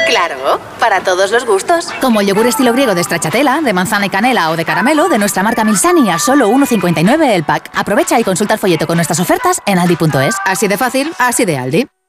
Claro, 0.09 0.61
para 0.79 1.01
todos 1.01 1.33
los 1.33 1.45
gustos. 1.45 1.89
Como 2.01 2.21
el 2.21 2.29
yogur 2.29 2.47
estilo 2.47 2.73
griego 2.73 2.95
de 2.95 3.03
stracciatella, 3.03 3.61
de 3.61 3.73
manzana 3.73 4.07
y 4.07 4.11
canela 4.11 4.51
o 4.51 4.57
de 4.57 4.65
caramelo 4.65 5.09
de 5.09 5.19
nuestra 5.19 5.43
marca 5.43 5.65
Milsani 5.65 6.09
a 6.09 6.19
solo 6.19 6.49
1,59 6.49 7.31
el 7.35 7.45
pack. 7.45 7.71
Aprovecha 7.75 8.19
y 8.19 8.25
consulta 8.25 8.55
el 8.55 8.61
folleto 8.61 8.87
con 8.87 8.97
nuestras 8.97 9.21
ofertas 9.21 9.61
en 9.67 9.79
aldi.es. 9.79 10.37
Así 10.45 10.69
de 10.69 10.79
fácil, 10.79 11.13
así 11.19 11.45
de 11.45 11.59
Aldi. 11.59 11.89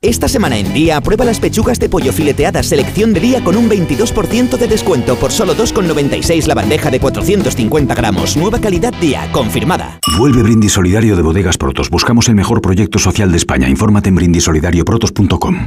Esta 0.00 0.28
semana 0.28 0.56
en 0.56 0.72
Día 0.72 1.00
prueba 1.00 1.24
las 1.24 1.40
pechugas 1.40 1.80
de 1.80 1.88
pollo 1.88 2.12
fileteadas 2.12 2.66
selección 2.66 3.12
de 3.12 3.18
día 3.18 3.42
con 3.42 3.56
un 3.56 3.68
22% 3.68 4.56
de 4.56 4.68
descuento 4.68 5.16
por 5.16 5.32
solo 5.32 5.56
2,96 5.56 6.46
la 6.46 6.54
bandeja 6.54 6.88
de 6.88 7.00
450 7.00 7.96
gramos. 7.96 8.36
Nueva 8.36 8.60
calidad 8.60 8.94
Día, 9.00 9.28
confirmada. 9.32 9.98
Vuelve 10.16 10.44
Brindis 10.44 10.74
Solidario 10.74 11.16
de 11.16 11.22
Bodegas 11.22 11.58
Protos. 11.58 11.90
Buscamos 11.90 12.28
el 12.28 12.36
mejor 12.36 12.62
proyecto 12.62 13.00
social 13.00 13.32
de 13.32 13.38
España. 13.38 13.68
Infórmate 13.68 14.08
en 14.08 14.14
brindisolidarioprotos.com. 14.14 15.66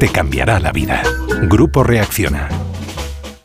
Te 0.00 0.08
cambiará 0.08 0.58
la 0.58 0.72
vida. 0.72 1.02
Grupo 1.42 1.84
Reacciona. 1.84 2.48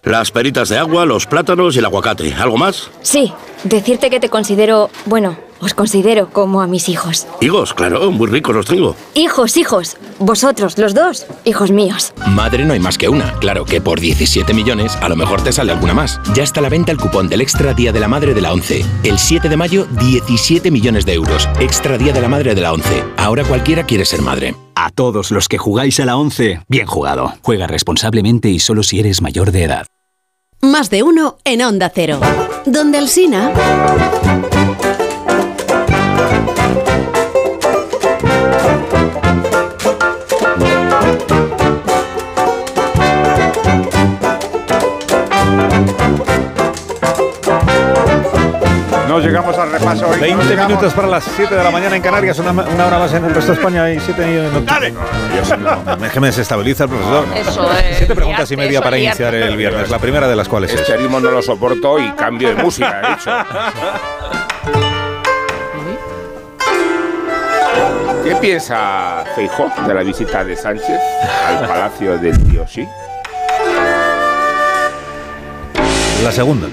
Las 0.03 0.31
peritas 0.31 0.69
de 0.69 0.79
agua, 0.79 1.05
los 1.05 1.27
plátanos 1.27 1.75
y 1.75 1.79
el 1.79 1.85
aguacate. 1.85 2.33
¿Algo 2.33 2.57
más? 2.57 2.89
Sí, 3.03 3.31
decirte 3.63 4.09
que 4.09 4.19
te 4.19 4.29
considero, 4.29 4.89
bueno, 5.05 5.37
os 5.59 5.75
considero 5.75 6.29
como 6.29 6.61
a 6.61 6.67
mis 6.67 6.89
hijos. 6.89 7.27
Higos, 7.41 7.75
claro, 7.75 8.09
muy 8.09 8.27
ricos 8.27 8.55
los 8.55 8.65
tengo. 8.65 8.95
Hijos, 9.13 9.55
hijos, 9.55 9.97
vosotros, 10.17 10.79
los 10.79 10.95
dos, 10.95 11.27
hijos 11.45 11.69
míos. 11.69 12.11
Madre 12.27 12.65
no 12.65 12.73
hay 12.73 12.79
más 12.79 12.97
que 12.97 13.07
una. 13.07 13.33
Claro 13.33 13.63
que 13.63 13.79
por 13.79 13.99
17 13.99 14.55
millones 14.55 14.97
a 14.99 15.09
lo 15.09 15.15
mejor 15.15 15.43
te 15.43 15.51
sale 15.51 15.71
alguna 15.71 15.93
más. 15.93 16.19
Ya 16.33 16.41
está 16.41 16.59
a 16.59 16.63
la 16.63 16.69
venta 16.69 16.91
el 16.91 16.97
cupón 16.97 17.29
del 17.29 17.41
Extra 17.41 17.75
Día 17.75 17.91
de 17.91 17.99
la 17.99 18.07
Madre 18.07 18.33
de 18.33 18.41
la 18.41 18.51
11. 18.51 18.83
El 19.03 19.19
7 19.19 19.47
de 19.47 19.57
mayo, 19.57 19.85
17 19.99 20.71
millones 20.71 21.05
de 21.05 21.13
euros. 21.13 21.47
Extra 21.59 21.99
Día 21.99 22.13
de 22.13 22.21
la 22.21 22.27
Madre 22.27 22.55
de 22.55 22.61
la 22.61 22.73
11. 22.73 23.03
Ahora 23.17 23.43
cualquiera 23.43 23.85
quiere 23.85 24.05
ser 24.05 24.23
madre. 24.23 24.55
A 24.83 24.89
todos 24.89 25.29
los 25.29 25.47
que 25.47 25.59
jugáis 25.59 25.99
a 25.99 26.05
la 26.05 26.17
11, 26.17 26.61
bien 26.67 26.87
jugado. 26.87 27.35
Juega 27.43 27.67
responsablemente 27.67 28.49
y 28.49 28.57
solo 28.57 28.81
si 28.81 28.99
eres 28.99 29.21
mayor 29.21 29.51
de 29.51 29.65
edad. 29.65 29.85
Más 30.59 30.89
de 30.89 31.03
uno 31.03 31.37
en 31.43 31.61
Onda 31.61 31.91
Cero. 31.93 32.19
Donde 32.65 32.97
el 32.97 33.07
Nos 49.11 49.23
llegamos 49.25 49.57
al 49.57 49.71
repaso. 49.71 50.07
hoy. 50.07 50.19
20 50.19 50.37
Nos 50.37 50.47
llegamos- 50.47 50.69
minutos 50.69 50.93
para 50.93 51.07
las 51.07 51.23
7 51.35 51.53
de 51.53 51.63
la 51.63 51.69
mañana 51.71 51.95
en 51.97 52.01
Canarias, 52.01 52.39
una, 52.39 52.51
una 52.51 52.85
hora 52.85 52.97
más 52.99 53.13
en 53.13 53.25
el 53.25 53.33
resto 53.35 53.51
de 53.51 53.57
España 53.57 53.91
y 53.91 53.99
7 53.99 54.23
en 54.23 54.65
¡Dale! 54.65 54.93
Es 56.05 56.11
que 56.13 56.19
me 56.21 56.27
desestabiliza 56.27 56.85
el 56.85 56.89
profesor. 56.91 57.25
Eso 57.35 57.71
es. 57.73 57.97
Siete 57.97 58.15
preguntas 58.15 58.49
y 58.51 58.55
media 58.55 58.81
para 58.81 58.97
iniciar 58.97 59.35
el 59.35 59.57
viernes, 59.57 59.89
la 59.89 59.99
primera 59.99 60.27
de 60.29 60.35
las 60.35 60.47
cuales 60.47 60.73
es. 60.73 60.79
Este 60.81 60.95
ritmo 60.95 61.19
no 61.19 61.29
lo 61.29 61.41
soporto 61.41 61.99
y 61.99 62.09
cambio 62.11 62.49
de 62.55 62.55
música, 62.63 63.01
he 63.03 63.09
dicho. 63.15 63.31
¿Qué 68.23 68.35
piensa 68.35 69.23
Feijó 69.35 69.69
de 69.87 69.93
la 69.93 70.03
visita 70.03 70.43
de 70.43 70.55
Sánchez 70.55 70.99
al 71.47 71.67
palacio 71.67 72.17
del 72.17 72.41
tío 72.43 72.65
sí? 72.67 72.87
La 76.23 76.31
segunda. 76.31 76.67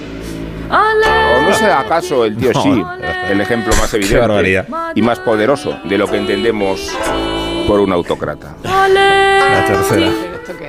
¿O 0.69 1.41
no 1.41 1.53
será 1.53 1.79
acaso 1.79 2.25
el 2.25 2.37
tío 2.37 2.51
No, 2.53 2.61
sí 2.61 2.69
espera, 2.69 3.31
el 3.31 3.41
ejemplo 3.41 3.73
más 3.77 3.93
evidente 3.93 4.65
y 4.95 5.01
más 5.01 5.19
poderoso 5.19 5.79
de 5.83 5.97
lo 5.97 6.07
que 6.07 6.17
entendemos 6.17 6.91
por 7.67 7.79
un 7.79 7.91
autócrata? 7.91 8.55
La 8.63 9.65
tercera. 9.65 10.11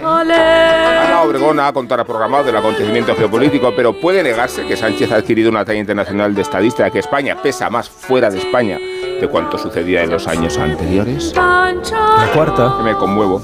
Ana 0.02 1.22
Obregón 1.22 1.60
ha 1.60 1.72
contraprogramado 1.72 2.48
el 2.48 2.56
acontecimiento 2.56 3.14
geopolítico, 3.14 3.72
pero 3.74 3.98
puede 3.98 4.22
negarse 4.22 4.66
que 4.66 4.76
Sánchez 4.76 5.10
ha 5.12 5.16
adquirido 5.16 5.50
una 5.50 5.64
talla 5.64 5.78
internacional 5.78 6.34
de 6.34 6.42
estadista, 6.42 6.90
que 6.90 6.98
España 6.98 7.36
pesa 7.42 7.70
más 7.70 7.88
fuera 7.88 8.30
de 8.30 8.38
España 8.38 8.78
de 8.78 9.28
cuanto 9.28 9.58
sucedía 9.58 10.02
en 10.02 10.10
los 10.10 10.26
años 10.26 10.56
anteriores. 10.58 11.32
La 11.36 12.30
cuarta. 12.34 12.74
Que 12.78 12.84
me 12.84 12.94
conmuevo. 12.94 13.42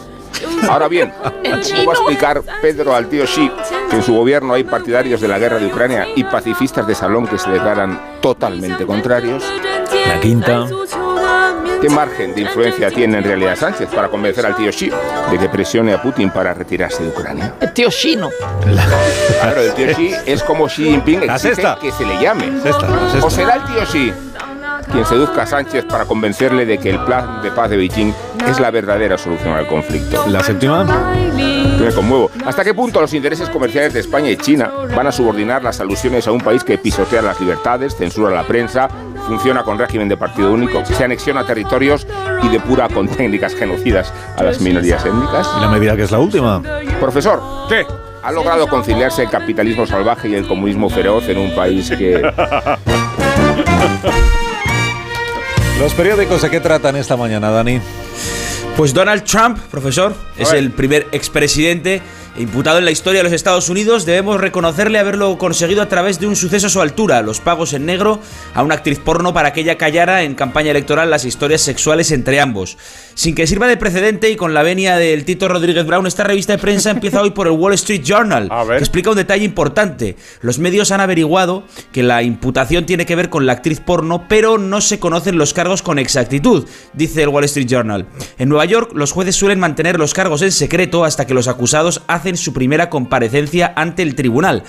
Ahora 0.68 0.88
bien, 0.88 1.12
¿cómo 1.20 1.86
va 1.86 1.92
a 1.92 1.96
explicar 1.96 2.42
Pedro 2.60 2.94
al 2.94 3.08
tío 3.08 3.24
Xi 3.24 3.50
que 3.90 3.96
en 3.96 4.02
su 4.02 4.14
gobierno 4.14 4.54
hay 4.54 4.64
partidarios 4.64 5.20
de 5.20 5.28
la 5.28 5.38
guerra 5.38 5.58
de 5.58 5.66
Ucrania 5.66 6.06
y 6.14 6.24
pacifistas 6.24 6.86
de 6.86 6.94
salón 6.94 7.26
que 7.26 7.38
se 7.38 7.50
declaran 7.50 8.18
totalmente 8.20 8.86
contrarios? 8.86 9.44
La 10.08 10.20
quinta. 10.20 10.66
¿Qué 11.80 11.90
margen 11.90 12.34
de 12.34 12.40
influencia 12.40 12.90
tiene 12.90 13.18
en 13.18 13.24
realidad 13.24 13.54
Sánchez 13.54 13.90
para 13.94 14.08
convencer 14.08 14.46
al 14.46 14.56
tío 14.56 14.70
Xi 14.70 14.90
de 15.30 15.38
que 15.38 15.48
presione 15.48 15.92
a 15.92 16.00
Putin 16.00 16.30
para 16.30 16.54
retirarse 16.54 17.02
de 17.02 17.10
Ucrania? 17.10 17.54
El 17.60 17.72
tío 17.72 17.90
Chino. 17.90 18.30
Claro, 19.40 19.60
el 19.60 19.74
tío 19.74 19.94
Xi 19.94 20.14
es 20.24 20.42
como 20.42 20.66
Xi 20.66 20.84
Jinping 20.84 21.22
exige 21.30 21.76
que 21.80 21.92
se 21.92 22.06
le 22.06 22.18
llame. 22.20 22.50
¿O 23.20 23.30
será 23.30 23.56
el 23.56 23.64
tío 23.64 23.84
Xi 23.84 24.12
quien 24.90 25.04
seduzca 25.04 25.42
a 25.42 25.46
Sánchez 25.46 25.84
para 25.84 26.04
convencerle 26.04 26.66
de 26.66 26.78
que 26.78 26.90
el 26.90 26.98
plan 27.04 27.42
de 27.42 27.50
paz 27.50 27.70
de 27.70 27.76
Beijing 27.76 28.12
es 28.48 28.60
la 28.60 28.70
verdadera 28.70 29.18
solución 29.18 29.54
al 29.54 29.66
conflicto? 29.66 30.24
La 30.28 30.42
séptima. 30.42 30.84
Me 30.84 31.92
conmuevo. 31.92 32.30
¿Hasta 32.44 32.64
qué 32.64 32.74
punto 32.74 33.00
los 33.00 33.12
intereses 33.14 33.48
comerciales 33.50 33.92
de 33.92 34.00
España 34.00 34.30
y 34.30 34.36
China 34.36 34.70
van 34.94 35.06
a 35.06 35.12
subordinar 35.12 35.62
las 35.62 35.80
alusiones 35.80 36.26
a 36.26 36.32
un 36.32 36.40
país 36.40 36.64
que 36.64 36.78
pisotea 36.78 37.22
las 37.22 37.40
libertades, 37.40 37.96
censura 37.96 38.34
la 38.34 38.44
prensa, 38.44 38.88
funciona 39.26 39.62
con 39.62 39.78
régimen 39.78 40.08
de 40.08 40.16
partido 40.16 40.52
único, 40.52 40.84
se 40.84 41.04
anexiona 41.04 41.44
territorios 41.44 42.06
y 42.42 42.48
depura 42.48 42.88
con 42.88 43.08
técnicas 43.08 43.54
genocidas 43.54 44.12
a 44.36 44.42
las 44.42 44.60
minorías 44.60 45.04
étnicas? 45.04 45.48
¿Y 45.58 45.60
la 45.60 45.68
medida 45.68 45.96
que 45.96 46.02
es 46.02 46.10
la 46.10 46.18
última? 46.18 46.62
Profesor, 47.00 47.40
¿qué? 47.68 47.86
¿Ha 48.22 48.32
logrado 48.32 48.66
conciliarse 48.66 49.22
el 49.22 49.30
capitalismo 49.30 49.86
salvaje 49.86 50.28
y 50.28 50.34
el 50.34 50.48
comunismo 50.48 50.90
feroz 50.90 51.28
en 51.28 51.38
un 51.38 51.54
país 51.54 51.90
que... 51.90 52.22
Los 55.78 55.92
periódicos 55.92 56.40
de 56.40 56.50
qué 56.50 56.58
tratan 56.60 56.96
esta 56.96 57.16
mañana, 57.16 57.50
Dani. 57.50 57.80
Pues 58.78 58.94
Donald 58.94 59.24
Trump, 59.24 59.58
profesor, 59.70 60.14
es 60.38 60.52
el 60.52 60.70
primer 60.70 61.06
expresidente 61.12 62.00
imputado 62.38 62.78
en 62.78 62.84
la 62.84 62.90
historia 62.90 63.20
de 63.20 63.24
los 63.24 63.32
Estados 63.32 63.68
Unidos, 63.68 64.04
debemos 64.04 64.40
reconocerle 64.40 64.98
haberlo 64.98 65.38
conseguido 65.38 65.82
a 65.82 65.88
través 65.88 66.20
de 66.20 66.26
un 66.26 66.36
suceso 66.36 66.66
a 66.66 66.70
su 66.70 66.80
altura, 66.80 67.22
los 67.22 67.40
pagos 67.40 67.72
en 67.72 67.86
negro 67.86 68.20
a 68.54 68.62
una 68.62 68.74
actriz 68.74 68.98
porno 68.98 69.32
para 69.32 69.52
que 69.52 69.60
ella 69.60 69.78
callara 69.78 70.22
en 70.22 70.34
campaña 70.34 70.70
electoral 70.70 71.08
las 71.08 71.24
historias 71.24 71.62
sexuales 71.62 72.10
entre 72.10 72.40
ambos. 72.40 72.76
Sin 73.14 73.34
que 73.34 73.46
sirva 73.46 73.66
de 73.66 73.76
precedente 73.76 74.30
y 74.30 74.36
con 74.36 74.52
la 74.52 74.62
venia 74.62 74.96
del 74.96 75.24
Tito 75.24 75.48
Rodríguez 75.48 75.86
Brown, 75.86 76.06
esta 76.06 76.24
revista 76.24 76.52
de 76.52 76.58
prensa 76.58 76.90
empieza 76.90 77.22
hoy 77.22 77.30
por 77.30 77.46
el 77.46 77.54
Wall 77.54 77.74
Street 77.74 78.02
Journal, 78.04 78.50
que 78.68 78.78
explica 78.78 79.10
un 79.10 79.16
detalle 79.16 79.44
importante. 79.44 80.16
Los 80.42 80.58
medios 80.58 80.90
han 80.90 81.00
averiguado 81.00 81.64
que 81.92 82.02
la 82.02 82.22
imputación 82.22 82.84
tiene 82.84 83.06
que 83.06 83.16
ver 83.16 83.30
con 83.30 83.46
la 83.46 83.52
actriz 83.52 83.80
porno, 83.80 84.26
pero 84.28 84.58
no 84.58 84.80
se 84.80 84.98
conocen 84.98 85.38
los 85.38 85.54
cargos 85.54 85.82
con 85.82 85.98
exactitud, 85.98 86.66
dice 86.92 87.22
el 87.22 87.28
Wall 87.28 87.44
Street 87.44 87.68
Journal. 87.68 88.06
En 88.38 88.48
Nueva 88.48 88.66
York, 88.66 88.92
los 88.94 89.12
jueces 89.12 89.36
suelen 89.36 89.60
mantener 89.60 89.98
los 89.98 90.12
cargos 90.12 90.42
en 90.42 90.52
secreto 90.52 91.04
hasta 91.04 91.26
que 91.26 91.34
los 91.34 91.48
acusados 91.48 92.02
hacen 92.06 92.25
en 92.28 92.36
su 92.36 92.52
primera 92.52 92.90
comparecencia 92.90 93.72
ante 93.76 94.02
el 94.02 94.14
tribunal. 94.14 94.64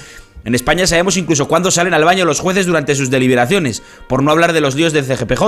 En 0.48 0.56
España 0.56 0.88
sabemos 0.88 1.18
incluso 1.18 1.50
cuándo 1.50 1.72
salen 1.72 1.94
al 1.94 2.06
baño 2.06 2.24
los 2.24 2.40
jueces 2.40 2.66
durante 2.66 2.96
sus 2.96 3.10
deliberaciones, 3.10 3.84
por 4.08 4.24
no 4.24 4.32
hablar 4.32 4.54
de 4.54 4.62
los 4.62 4.76
líos 4.76 4.94
del 4.94 5.04
CGPJ. 5.04 5.44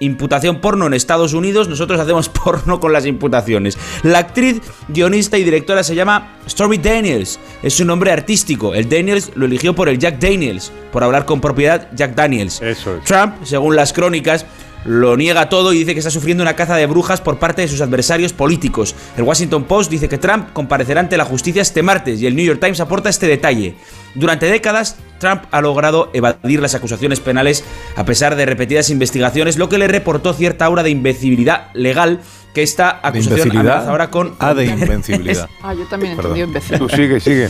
Imputación 0.00 0.60
porno 0.60 0.88
en 0.88 0.94
Estados 0.94 1.34
Unidos, 1.34 1.68
nosotros 1.68 2.00
hacemos 2.00 2.28
porno 2.44 2.80
con 2.80 2.92
las 2.92 3.06
imputaciones. 3.06 3.78
La 4.02 4.18
actriz, 4.18 4.60
guionista 4.88 5.38
y 5.38 5.44
directora 5.44 5.84
se 5.84 5.94
llama 5.94 6.36
Stormy 6.48 6.78
Daniels, 6.78 7.38
es 7.62 7.74
su 7.74 7.84
nombre 7.84 8.10
artístico. 8.10 8.74
El 8.74 8.88
Daniels 8.88 9.30
lo 9.36 9.46
eligió 9.46 9.72
por 9.76 9.88
el 9.88 10.00
Jack 10.00 10.18
Daniels, 10.18 10.72
por 10.90 11.04
hablar 11.04 11.26
con 11.26 11.40
propiedad 11.40 11.88
Jack 11.94 12.16
Daniels. 12.16 12.60
Trump, 13.04 13.36
según 13.44 13.76
las 13.76 13.92
crónicas, 13.92 14.46
lo 14.84 15.16
niega 15.16 15.48
todo 15.48 15.72
y 15.72 15.78
dice 15.78 15.92
que 15.92 16.00
está 16.00 16.10
sufriendo 16.10 16.42
una 16.42 16.56
caza 16.56 16.76
de 16.76 16.86
brujas 16.86 17.20
por 17.20 17.38
parte 17.38 17.62
de 17.62 17.68
sus 17.68 17.80
adversarios 17.80 18.32
políticos. 18.32 18.94
El 19.16 19.24
Washington 19.24 19.64
Post 19.64 19.90
dice 19.90 20.08
que 20.08 20.18
Trump 20.18 20.52
comparecerá 20.52 21.00
ante 21.00 21.16
la 21.16 21.24
justicia 21.24 21.62
este 21.62 21.82
martes 21.82 22.20
y 22.20 22.26
el 22.26 22.34
New 22.34 22.44
York 22.44 22.60
Times 22.60 22.80
aporta 22.80 23.10
este 23.10 23.26
detalle. 23.26 23.74
Durante 24.14 24.46
décadas, 24.46 24.96
Trump 25.18 25.44
ha 25.50 25.60
logrado 25.60 26.10
evadir 26.12 26.60
las 26.60 26.74
acusaciones 26.74 27.20
penales 27.20 27.62
a 27.94 28.04
pesar 28.04 28.36
de 28.36 28.46
repetidas 28.46 28.90
investigaciones, 28.90 29.58
lo 29.58 29.68
que 29.68 29.78
le 29.78 29.86
reportó 29.86 30.32
cierta 30.32 30.64
aura 30.64 30.82
de 30.82 30.90
invencibilidad 30.90 31.68
legal 31.74 32.20
que 32.54 32.62
esta 32.64 32.98
acusación 33.02 33.50
amenaza 33.50 33.90
ahora 33.90 34.10
con... 34.10 34.34
Ah, 34.40 34.54
de 34.54 34.66
invencibilidad. 34.66 35.48
ah, 35.62 35.74
yo 35.74 35.84
también 35.84 36.14
entendí 36.14 36.40
imbécil. 36.40 36.78
Tú 36.78 36.88
sigue, 36.88 37.20
sigue. 37.20 37.48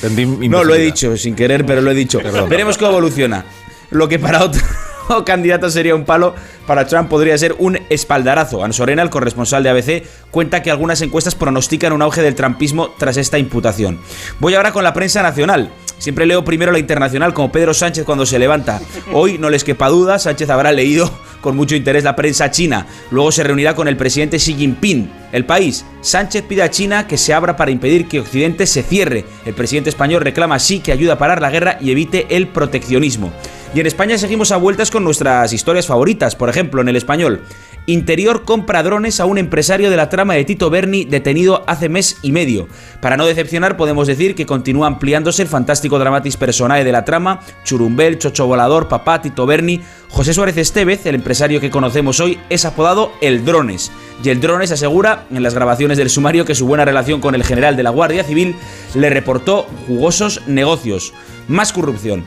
No, 0.48 0.62
lo 0.62 0.74
he 0.74 0.81
dicho 0.81 1.16
sin 1.16 1.35
querer, 1.35 1.65
pero 1.65 1.81
lo 1.81 1.90
he 1.90 1.94
dicho. 1.94 2.20
Veremos 2.48 2.77
cómo 2.77 2.90
evoluciona. 2.90 3.44
Lo 3.90 4.09
que 4.09 4.19
para 4.19 4.44
otro 4.44 4.62
candidato 5.24 5.70
sería 5.70 5.94
un 5.94 6.04
palo, 6.04 6.34
para 6.66 6.86
Trump 6.86 7.08
podría 7.08 7.36
ser 7.36 7.54
un 7.58 7.78
espaldarazo. 7.88 8.64
Ansorena, 8.64 9.02
el 9.02 9.10
corresponsal 9.10 9.62
de 9.62 9.70
ABC, 9.70 10.04
cuenta 10.30 10.62
que 10.62 10.70
algunas 10.70 11.00
encuestas 11.02 11.34
pronostican 11.34 11.92
un 11.92 12.02
auge 12.02 12.22
del 12.22 12.34
trumpismo 12.34 12.90
tras 12.98 13.16
esta 13.16 13.38
imputación. 13.38 14.00
Voy 14.38 14.54
ahora 14.54 14.72
con 14.72 14.84
la 14.84 14.92
prensa 14.92 15.22
nacional. 15.22 15.70
Siempre 15.98 16.24
leo 16.24 16.44
primero 16.44 16.72
la 16.72 16.78
internacional, 16.78 17.34
como 17.34 17.52
Pedro 17.52 17.74
Sánchez 17.74 18.06
cuando 18.06 18.24
se 18.24 18.38
levanta. 18.38 18.80
Hoy, 19.12 19.36
no 19.36 19.50
les 19.50 19.64
quepa 19.64 19.90
duda, 19.90 20.18
Sánchez 20.18 20.48
habrá 20.48 20.72
leído 20.72 21.10
con 21.42 21.56
mucho 21.56 21.76
interés 21.76 22.04
la 22.04 22.16
prensa 22.16 22.50
china. 22.50 22.86
Luego 23.10 23.32
se 23.32 23.42
reunirá 23.42 23.74
con 23.74 23.86
el 23.86 23.98
presidente 23.98 24.38
Xi 24.38 24.54
Jinping. 24.54 25.10
El 25.32 25.44
país, 25.44 25.84
Sánchez 26.00 26.44
pide 26.48 26.62
a 26.62 26.70
China 26.70 27.06
que 27.06 27.18
se 27.18 27.34
abra 27.34 27.56
para 27.56 27.70
impedir 27.70 28.08
que 28.08 28.20
Occidente 28.20 28.66
se 28.66 28.82
cierre. 28.82 29.26
El 29.44 29.54
presidente 29.54 29.90
español 29.90 30.22
reclama 30.22 30.54
así 30.54 30.80
que 30.80 30.92
ayude 30.92 31.12
a 31.12 31.18
parar 31.18 31.42
la 31.42 31.50
guerra 31.50 31.76
y 31.80 31.90
evite 31.90 32.26
el 32.30 32.48
proteccionismo. 32.48 33.30
Y 33.72 33.78
en 33.78 33.86
España 33.86 34.18
seguimos 34.18 34.51
a 34.51 34.56
vueltas 34.56 34.90
con 34.90 35.05
nuestras 35.05 35.52
historias 35.52 35.86
favoritas. 35.86 36.34
Por 36.34 36.48
ejemplo, 36.48 36.80
en 36.80 36.88
el 36.88 36.97
español, 36.97 37.42
Interior 37.86 38.44
compra 38.44 38.82
drones 38.82 39.20
a 39.20 39.24
un 39.24 39.38
empresario 39.38 39.90
de 39.90 39.97
la 39.97 40.09
trama 40.09 40.34
de 40.34 40.44
Tito 40.44 40.70
Berni 40.70 41.05
detenido 41.05 41.64
hace 41.66 41.88
mes 41.88 42.18
y 42.22 42.30
medio. 42.30 42.68
Para 43.01 43.16
no 43.16 43.26
decepcionar, 43.26 43.76
podemos 43.76 44.06
decir 44.06 44.34
que 44.34 44.44
continúa 44.44 44.86
ampliándose 44.86 45.42
el 45.42 45.48
fantástico 45.48 45.98
dramatis 45.98 46.36
personae 46.36 46.84
de 46.84 46.92
la 46.92 47.05
trama, 47.05 47.40
Churumbel, 47.64 48.18
Chocho 48.18 48.47
Volador, 48.47 48.88
Papá, 48.88 49.22
Tito 49.22 49.47
Berni. 49.47 49.80
José 50.09 50.34
Suárez 50.34 50.56
Estevez, 50.56 51.06
el 51.06 51.14
empresario 51.14 51.60
que 51.60 51.70
conocemos 51.70 52.20
hoy, 52.20 52.38
es 52.51 52.64
apodado 52.64 53.12
El 53.20 53.44
Drones. 53.44 53.90
Y 54.22 54.28
el 54.28 54.40
Drones 54.40 54.72
asegura 54.72 55.26
en 55.30 55.42
las 55.42 55.55
grabaciones 55.55 55.97
del 55.97 56.10
sumario 56.10 56.44
que 56.44 56.55
su 56.55 56.66
buena 56.66 56.84
relación 56.84 57.20
con 57.20 57.34
el 57.34 57.44
general 57.44 57.76
de 57.76 57.82
la 57.82 57.90
Guardia 57.90 58.24
Civil 58.24 58.56
le 58.94 59.10
reportó 59.10 59.66
jugosos 59.86 60.42
negocios. 60.47 61.14
Más 61.48 61.72
corrupción. 61.72 62.24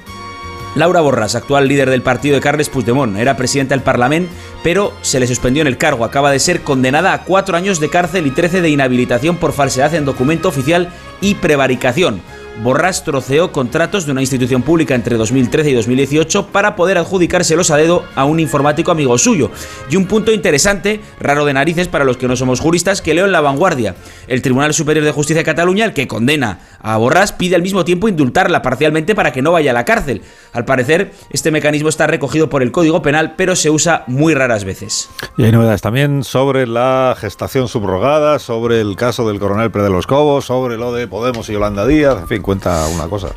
Laura 0.75 1.01
Borras, 1.01 1.35
actual 1.35 1.67
líder 1.67 1.91
del 1.91 2.01
partido 2.01 2.35
de 2.35 2.41
Carles 2.41 2.69
Puigdemont, 2.69 3.17
era 3.17 3.37
presidenta 3.37 3.75
del 3.75 3.83
Parlamento, 3.83 4.31
pero 4.63 4.91
se 5.01 5.19
le 5.19 5.27
suspendió 5.27 5.61
en 5.61 5.67
el 5.67 5.77
cargo. 5.77 6.03
Acaba 6.03 6.31
de 6.31 6.39
ser 6.39 6.61
condenada 6.61 7.13
a 7.13 7.23
cuatro 7.25 7.55
años 7.55 7.79
de 7.79 7.89
cárcel 7.89 8.25
y 8.25 8.31
trece 8.31 8.61
de 8.61 8.69
inhabilitación 8.69 9.37
por 9.37 9.53
falsedad 9.53 9.93
en 9.93 10.05
documento 10.05 10.49
oficial 10.49 10.89
y 11.21 11.35
prevaricación. 11.35 12.21
Borras 12.61 13.03
troceó 13.03 13.51
contratos 13.51 14.05
de 14.05 14.11
una 14.11 14.21
institución 14.21 14.61
pública 14.61 14.93
entre 14.93 15.17
2013 15.17 15.71
y 15.71 15.73
2018 15.73 16.47
para 16.47 16.75
poder 16.75 16.97
adjudicárselos 16.97 17.71
a 17.71 17.77
dedo 17.77 18.03
a 18.15 18.25
un 18.25 18.39
informático 18.39 18.91
amigo 18.91 19.17
suyo. 19.17 19.49
Y 19.89 19.95
un 19.95 20.05
punto 20.05 20.31
interesante, 20.31 21.01
raro 21.19 21.45
de 21.45 21.53
narices 21.53 21.87
para 21.87 22.05
los 22.05 22.17
que 22.17 22.27
no 22.27 22.35
somos 22.35 22.59
juristas, 22.59 23.01
que 23.01 23.13
leo 23.13 23.25
en 23.25 23.31
la 23.31 23.41
vanguardia. 23.41 23.95
El 24.27 24.41
Tribunal 24.41 24.73
Superior 24.73 25.03
de 25.03 25.11
Justicia 25.11 25.41
de 25.41 25.45
Cataluña, 25.45 25.85
el 25.85 25.93
que 25.93 26.07
condena 26.07 26.59
a 26.79 26.95
Borras, 26.97 27.33
pide 27.33 27.55
al 27.55 27.63
mismo 27.63 27.85
tiempo 27.85 28.07
indultarla 28.07 28.61
parcialmente 28.61 29.15
para 29.15 29.31
que 29.31 29.41
no 29.41 29.51
vaya 29.51 29.71
a 29.71 29.73
la 29.73 29.85
cárcel. 29.85 30.21
Al 30.53 30.63
parecer, 30.63 31.11
este 31.31 31.49
mecanismo 31.49 31.89
está 31.89 32.05
recogido 32.05 32.49
por 32.49 32.61
el 32.61 32.71
Código 32.71 33.01
Penal, 33.01 33.33
pero 33.35 33.55
se 33.55 33.71
usa 33.71 34.03
muy 34.05 34.35
raras 34.35 34.63
veces. 34.63 35.09
Y 35.37 35.43
hay 35.43 35.51
novedades 35.51 35.81
también 35.81 36.23
sobre 36.23 36.67
la 36.67 37.15
gestación 37.19 37.67
subrogada, 37.67 38.37
sobre 38.37 38.79
el 38.79 38.95
caso 38.95 39.27
del 39.27 39.39
coronel 39.39 39.71
Pérez 39.71 40.05
Cobos, 40.05 40.45
sobre 40.45 40.77
lo 40.77 40.93
de 40.93 41.07
Podemos 41.07 41.49
y 41.49 41.53
Yolanda 41.53 41.87
Díaz, 41.87 42.19
en 42.21 42.27
fin, 42.27 42.42
cuenta 42.43 42.87
una 42.87 43.07
cosa. 43.07 43.29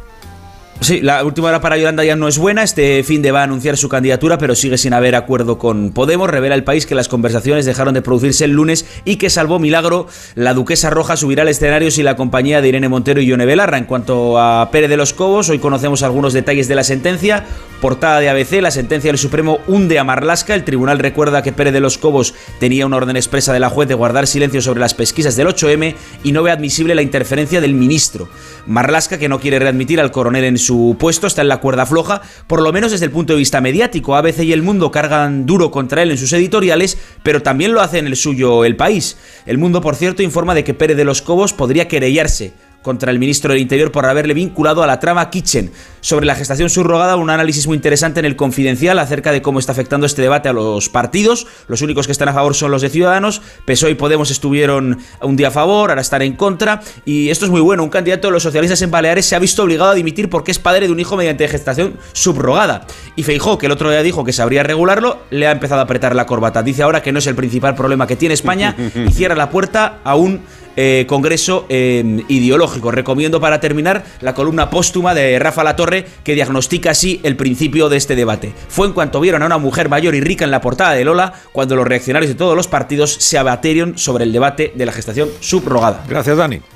Sí, 0.81 1.01
la 1.01 1.25
última 1.25 1.49
hora 1.49 1.61
para 1.63 1.79
Yolanda 1.79 2.05
ya 2.05 2.17
no 2.17 2.29
es 2.29 2.37
buena. 2.37 2.63
Este 2.63 3.03
fin 3.03 3.23
de 3.23 3.33
va 3.33 3.41
a 3.41 3.45
anunciar 3.45 3.79
su 3.79 3.89
candidatura, 3.89 4.37
pero 4.37 4.55
sigue 4.55 4.77
sin 4.77 4.93
haber 4.93 5.15
acuerdo 5.15 5.59
con 5.59 5.91
Podemos. 5.91 6.29
Revela 6.29 6.55
el 6.55 6.65
país 6.65 6.85
que 6.85 6.95
las 6.95 7.09
conversaciones 7.09 7.65
dejaron 7.65 7.95
de 7.95 8.03
producirse 8.03 8.45
el 8.45 8.53
lunes 8.53 8.85
y 9.05 9.17
que, 9.17 9.31
salvó 9.31 9.59
milagro, 9.59 10.07
la 10.35 10.53
duquesa 10.53 10.91
roja 10.91 11.17
subirá 11.17 11.43
al 11.43 11.49
escenario 11.49 11.91
sin 11.91 12.05
la 12.05 12.15
compañía 12.15 12.61
de 12.61 12.69
Irene 12.69 12.91
Montero 12.91 13.23
y 13.23 13.27
Yone 13.27 13.47
Belarra. 13.47 13.79
En 13.79 13.87
cuanto 13.87 14.39
a 14.39 14.71
Pérez 14.71 14.91
de 14.91 14.99
los 14.99 15.15
Cobos, 15.15 15.49
hoy 15.49 15.59
conocemos 15.59 16.03
algunos 16.03 16.35
detalles 16.35 16.69
de 16.69 16.75
la 16.75 16.85
sentencia. 16.85 17.45
Portada 17.81 18.21
de 18.21 18.29
ABC, 18.29 18.61
la 18.61 18.71
sentencia 18.71 19.09
del 19.11 19.19
Supremo 19.19 19.59
hunde 19.67 19.99
a 19.99 20.05
Marlasca. 20.05 20.55
El 20.55 20.65
tribunal 20.65 20.99
recuerda 20.99 21.43
que 21.43 21.53
Pérez 21.53 21.73
de 21.73 21.81
los 21.81 21.97
Cobos 21.97 22.35
tenía 22.61 22.87
una 22.87 22.99
orden 22.99 23.17
expresa 23.17 23.53
de 23.53 23.61
la 23.61 23.71
juez 23.71 23.89
de 23.89 23.95
guardar 23.95 24.27
silencio 24.27 24.61
sobre 24.61 24.81
las 24.81 24.95
pesquisas 24.95 25.37
del 25.37 25.49
8M 25.49 25.95
y 26.23 26.33
no 26.33 26.43
ve 26.43 26.51
admisible 26.51 26.95
la 26.95 27.03
interferencia 27.03 27.63
del 27.63 27.75
ministro. 27.75 28.29
Marlasca, 28.67 29.19
que 29.19 29.29
no 29.29 29.41
quiere 29.41 29.59
readmitir 29.59 30.01
al 30.01 30.11
coronel 30.11 30.45
en 30.45 30.59
su 30.59 30.66
puesto, 30.99 31.27
está 31.27 31.43
en 31.43 31.49
la 31.49 31.61
cuerda 31.61 31.87
floja, 31.87 32.23
por 32.47 32.63
lo 32.63 32.73
menos 32.73 32.93
desde 32.93 33.07
el 33.07 33.11
punto 33.11 33.33
de 33.33 33.39
vista 33.39 33.61
mediático. 33.61 34.17
ABC 34.17 34.41
y 34.41 34.53
El 34.53 34.63
Mundo 34.63 34.91
cargan 34.91 35.47
duro 35.47 35.71
contra 35.71 36.03
él 36.03 36.11
en 36.11 36.19
sus 36.19 36.33
editoriales, 36.33 36.99
pero 37.23 37.43
también 37.43 37.73
lo 37.73 37.81
hace 37.81 37.99
en 37.99 38.07
el 38.07 38.17
suyo 38.17 38.65
El 38.65 38.77
País. 38.77 39.17
El 39.47 39.59
Mundo, 39.59 39.81
por 39.81 39.97
cierto, 39.97 40.23
informa 40.23 40.55
de 40.55 40.65
que 40.65 40.75
Pérez 40.75 40.97
de 40.97 41.05
los 41.05 41.23
Cobos 41.23 41.53
podría 41.53 41.89
querellarse 41.89 42.53
contra 42.87 43.11
el 43.11 43.19
ministro 43.19 43.53
del 43.53 43.61
Interior 43.61 43.91
por 43.91 44.07
haberle 44.07 44.33
vinculado 44.33 44.81
a 44.81 44.87
la 44.87 45.01
trama 45.01 45.29
Kitchen. 45.29 45.73
Sobre 46.01 46.25
la 46.25 46.37
gestación 46.37 46.71
subrogada, 46.71 47.17
un 47.17 47.31
análisis 47.31 47.67
muy 47.67 47.75
interesante 47.75 48.21
en 48.21 48.27
el 48.27 48.37
Confidencial 48.37 48.97
acerca 49.01 49.33
de 49.33 49.43
cómo 49.43 49.59
está 49.59 49.73
afectando 49.73 50.07
este 50.07 50.23
debate 50.23 50.49
a 50.49 50.53
los 50.53 50.89
partidos. 50.89 51.49
Los 51.67 51.83
únicos 51.83 52.07
que 52.07 52.13
están 52.13 52.29
a 52.29 52.33
favor 52.33 52.55
son 52.55 52.71
los 52.71 52.83
de 52.83 52.89
Ciudadanos. 52.89 53.43
PSOE 53.65 53.91
y 53.91 53.95
Podemos 53.97 54.31
estuvieron 54.31 55.01
un 55.21 55.35
día 55.35 55.49
a 55.49 55.51
favor, 55.51 55.91
ahora 55.91 56.01
están 56.01 56.23
en 56.23 56.35
contra. 56.35 56.81
Y 57.05 57.29
esto 57.31 57.45
es 57.45 57.51
muy 57.51 57.61
bueno. 57.61 57.83
Un 57.83 57.91
candidato 57.91 58.29
de 58.29 58.33
los 58.33 58.45
socialistas 58.45 58.81
en 58.83 58.93
Baleares 58.93 59.27
se 59.27 59.35
ha 59.35 59.41
visto 59.41 59.65
obligado 59.65 59.91
a 59.91 59.95
dimitir 59.95 60.31
porque 60.31 60.53
es 60.53 60.61
padre 60.61 60.87
de 60.87 60.93
un 60.93 61.01
hijo 61.01 61.17
mediante 61.17 61.49
gestación 61.49 61.99
subrogada. 62.13 62.87
Y 63.17 63.25
Feijó, 63.25 63.59
que 63.59 63.67
el 63.67 63.73
otro 63.73 63.91
día 63.91 64.05
dijo 64.05 64.23
que 64.23 64.33
sabría 64.33 64.63
regularlo, 64.63 65.19
le 65.31 65.49
ha 65.49 65.51
empezado 65.51 65.81
a 65.81 65.85
apretar 65.85 66.15
la 66.15 66.27
corbata. 66.27 66.63
Dice 66.63 66.85
ahora 66.85 67.03
que 67.03 67.11
no 67.11 67.19
es 67.19 67.27
el 67.27 67.35
principal 67.35 67.75
problema 67.75 68.07
que 68.07 68.15
tiene 68.15 68.35
España 68.35 68.77
y 69.09 69.11
cierra 69.11 69.35
la 69.35 69.51
puerta 69.51 69.99
a 70.05 70.15
un 70.15 70.43
eh, 70.77 71.05
congreso 71.09 71.67
eh, 71.69 72.23
ideológico. 72.29 72.91
Recomiendo 72.91 73.41
para 73.41 73.61
terminar 73.61 74.05
la 74.21 74.35
columna 74.35 74.71
póstuma 74.71 75.15
de 75.15 75.39
Rafa 75.39 75.65
Latorre 75.65 76.07
que 76.23 76.35
diagnostica 76.35 76.91
así 76.91 77.21
el 77.23 77.37
principio 77.37 77.89
de 77.89 77.97
este 77.97 78.17
debate. 78.17 78.53
Fue 78.69 78.87
en 78.87 78.93
cuanto 78.93 79.21
vieron 79.21 79.43
a 79.43 79.47
una 79.47 79.59
mujer 79.59 79.89
mayor 79.89 80.15
y 80.15 80.21
rica 80.21 80.45
en 80.45 80.51
la 80.51 80.61
portada 80.61 80.93
de 80.93 81.05
Lola 81.05 81.33
cuando 81.53 81.77
los 81.77 81.87
reaccionarios 81.87 82.31
de 82.31 82.37
todos 82.37 82.57
los 82.57 82.69
partidos 82.69 83.13
se 83.13 83.39
abatieron 83.39 83.99
sobre 83.99 84.25
el 84.25 84.33
debate 84.33 84.73
de 84.75 84.87
la 84.87 84.93
gestación 84.93 85.29
subrogada. 85.41 86.05
Gracias, 86.09 86.37
Dani. 86.37 86.76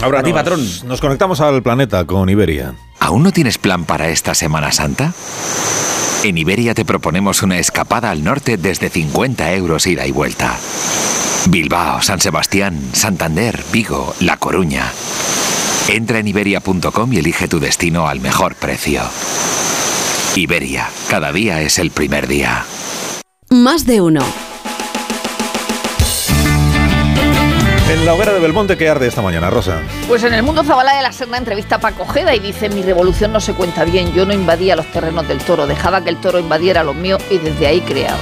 Ahora 0.00 0.20
a 0.20 0.22
ti, 0.22 0.32
patrón. 0.32 0.66
Nos 0.84 1.00
conectamos 1.00 1.40
al 1.40 1.62
planeta 1.62 2.04
con 2.04 2.28
Iberia. 2.28 2.74
¿Aún 3.00 3.22
no 3.22 3.32
tienes 3.32 3.58
plan 3.58 3.84
para 3.84 4.08
esta 4.08 4.34
Semana 4.34 4.70
Santa? 4.72 5.12
En 6.22 6.36
Iberia 6.38 6.74
te 6.74 6.84
proponemos 6.84 7.42
una 7.42 7.58
escapada 7.58 8.10
al 8.10 8.24
norte 8.24 8.56
desde 8.56 8.90
50 8.90 9.52
euros 9.54 9.86
ida 9.86 10.06
y 10.06 10.12
vuelta. 10.12 10.56
Bilbao, 11.48 12.02
San 12.02 12.20
Sebastián, 12.20 12.80
Santander, 12.92 13.62
Vigo, 13.72 14.14
La 14.20 14.36
Coruña. 14.36 14.92
Entra 15.88 16.18
en 16.18 16.28
iberia.com 16.28 17.12
y 17.12 17.18
elige 17.18 17.48
tu 17.48 17.60
destino 17.60 18.08
al 18.08 18.20
mejor 18.20 18.54
precio. 18.56 19.02
Iberia, 20.36 20.88
cada 21.08 21.32
día 21.32 21.62
es 21.62 21.78
el 21.78 21.90
primer 21.90 22.26
día. 22.26 22.64
Más 23.50 23.86
de 23.86 24.00
uno. 24.00 24.47
En 27.88 28.04
la 28.04 28.12
hoguera 28.12 28.34
de 28.34 28.38
Belmonte, 28.38 28.76
¿qué 28.76 28.86
arde 28.86 29.06
esta 29.06 29.22
mañana, 29.22 29.48
Rosa? 29.48 29.80
Pues 30.06 30.22
en 30.22 30.34
el 30.34 30.42
mundo 30.42 30.62
Zabala 30.62 30.94
de 30.94 31.02
la 31.02 31.10
Serna 31.10 31.38
entrevista 31.38 31.76
a 31.76 31.80
Paco 31.80 32.02
Ojeda 32.02 32.34
y 32.34 32.38
dice, 32.38 32.68
mi 32.68 32.82
revolución 32.82 33.32
no 33.32 33.40
se 33.40 33.54
cuenta 33.54 33.84
bien, 33.84 34.12
yo 34.12 34.26
no 34.26 34.34
invadía 34.34 34.76
los 34.76 34.92
terrenos 34.92 35.26
del 35.26 35.38
toro, 35.38 35.66
dejaba 35.66 36.04
que 36.04 36.10
el 36.10 36.18
toro 36.18 36.38
invadiera 36.38 36.84
los 36.84 36.94
míos 36.94 37.22
y 37.30 37.38
desde 37.38 37.66
ahí 37.66 37.80
creaba. 37.80 38.18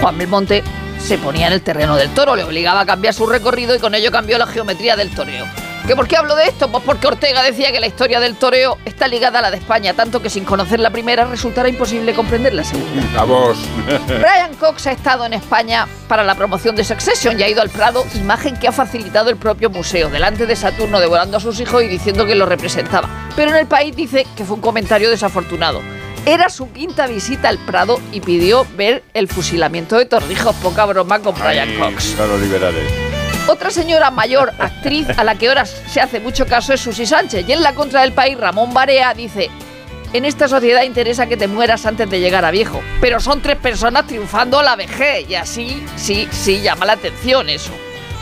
Juan 0.00 0.16
Belmonte 0.16 0.62
se 1.00 1.18
ponía 1.18 1.48
en 1.48 1.54
el 1.54 1.62
terreno 1.62 1.96
del 1.96 2.10
toro, 2.10 2.36
le 2.36 2.44
obligaba 2.44 2.82
a 2.82 2.86
cambiar 2.86 3.12
su 3.12 3.26
recorrido 3.26 3.74
y 3.74 3.80
con 3.80 3.96
ello 3.96 4.12
cambió 4.12 4.38
la 4.38 4.46
geometría 4.46 4.94
del 4.94 5.10
toreo. 5.10 5.44
¿Que 5.86 5.96
¿Por 5.96 6.06
qué 6.06 6.16
hablo 6.16 6.36
de 6.36 6.44
esto? 6.44 6.70
Pues 6.70 6.84
porque 6.84 7.06
Ortega 7.06 7.42
decía 7.42 7.72
que 7.72 7.80
la 7.80 7.86
historia 7.86 8.20
del 8.20 8.36
toreo 8.36 8.78
está 8.84 9.08
ligada 9.08 9.40
a 9.40 9.42
la 9.42 9.50
de 9.50 9.56
España, 9.56 9.94
tanto 9.94 10.22
que 10.22 10.30
sin 10.30 10.44
conocer 10.44 10.78
la 10.78 10.90
primera 10.90 11.24
resultará 11.24 11.68
imposible 11.68 12.14
comprender 12.14 12.54
la 12.54 12.64
segunda. 12.64 13.02
Vamos. 13.14 13.58
Brian 14.06 14.54
Cox 14.58 14.86
ha 14.86 14.92
estado 14.92 15.26
en 15.26 15.32
España 15.32 15.88
para 16.06 16.22
la 16.22 16.34
promoción 16.34 16.76
de 16.76 16.84
Succession 16.84 17.38
y 17.38 17.42
ha 17.42 17.48
ido 17.48 17.62
al 17.62 17.70
Prado, 17.70 18.04
imagen 18.14 18.56
que 18.56 18.68
ha 18.68 18.72
facilitado 18.72 19.30
el 19.30 19.36
propio 19.36 19.70
museo, 19.70 20.10
delante 20.10 20.46
de 20.46 20.54
Saturno 20.54 21.00
devorando 21.00 21.38
a 21.38 21.40
sus 21.40 21.58
hijos 21.60 21.82
y 21.82 21.88
diciendo 21.88 22.26
que 22.26 22.34
lo 22.34 22.46
representaba. 22.46 23.08
Pero 23.34 23.50
en 23.50 23.56
el 23.56 23.66
país 23.66 23.96
dice 23.96 24.26
que 24.36 24.44
fue 24.44 24.56
un 24.56 24.62
comentario 24.62 25.10
desafortunado. 25.10 25.80
Era 26.26 26.50
su 26.50 26.70
quinta 26.70 27.06
visita 27.06 27.48
al 27.48 27.58
Prado 27.58 27.98
y 28.12 28.20
pidió 28.20 28.66
ver 28.76 29.02
el 29.14 29.26
fusilamiento 29.26 29.96
de 29.96 30.04
Torrijos. 30.04 30.54
Poca 30.56 30.84
broma 30.84 31.20
con 31.20 31.34
Brian 31.34 31.78
Cox. 31.78 32.20
A 32.20 32.26
los 32.26 32.40
liberales. 32.40 33.09
Otra 33.48 33.70
señora 33.70 34.10
mayor, 34.10 34.52
actriz, 34.58 35.08
a 35.16 35.24
la 35.24 35.34
que 35.34 35.48
ahora 35.48 35.64
se 35.66 36.00
hace 36.00 36.20
mucho 36.20 36.46
caso 36.46 36.72
es 36.72 36.80
Susi 36.80 37.06
Sánchez. 37.06 37.48
Y 37.48 37.52
en 37.52 37.62
la 37.62 37.74
contra 37.74 38.02
del 38.02 38.12
país, 38.12 38.38
Ramón 38.38 38.72
Barea 38.72 39.12
dice, 39.14 39.50
en 40.12 40.24
esta 40.24 40.48
sociedad 40.48 40.82
interesa 40.82 41.26
que 41.26 41.36
te 41.36 41.48
mueras 41.48 41.86
antes 41.86 42.08
de 42.08 42.20
llegar 42.20 42.44
a 42.44 42.50
viejo. 42.50 42.80
Pero 43.00 43.18
son 43.20 43.40
tres 43.42 43.56
personas 43.56 44.06
triunfando 44.06 44.58
a 44.58 44.62
la 44.62 44.76
vejez. 44.76 45.28
Y 45.28 45.34
así, 45.34 45.84
sí, 45.96 46.28
sí, 46.30 46.60
llama 46.60 46.86
la 46.86 46.92
atención 46.92 47.48
eso. 47.48 47.72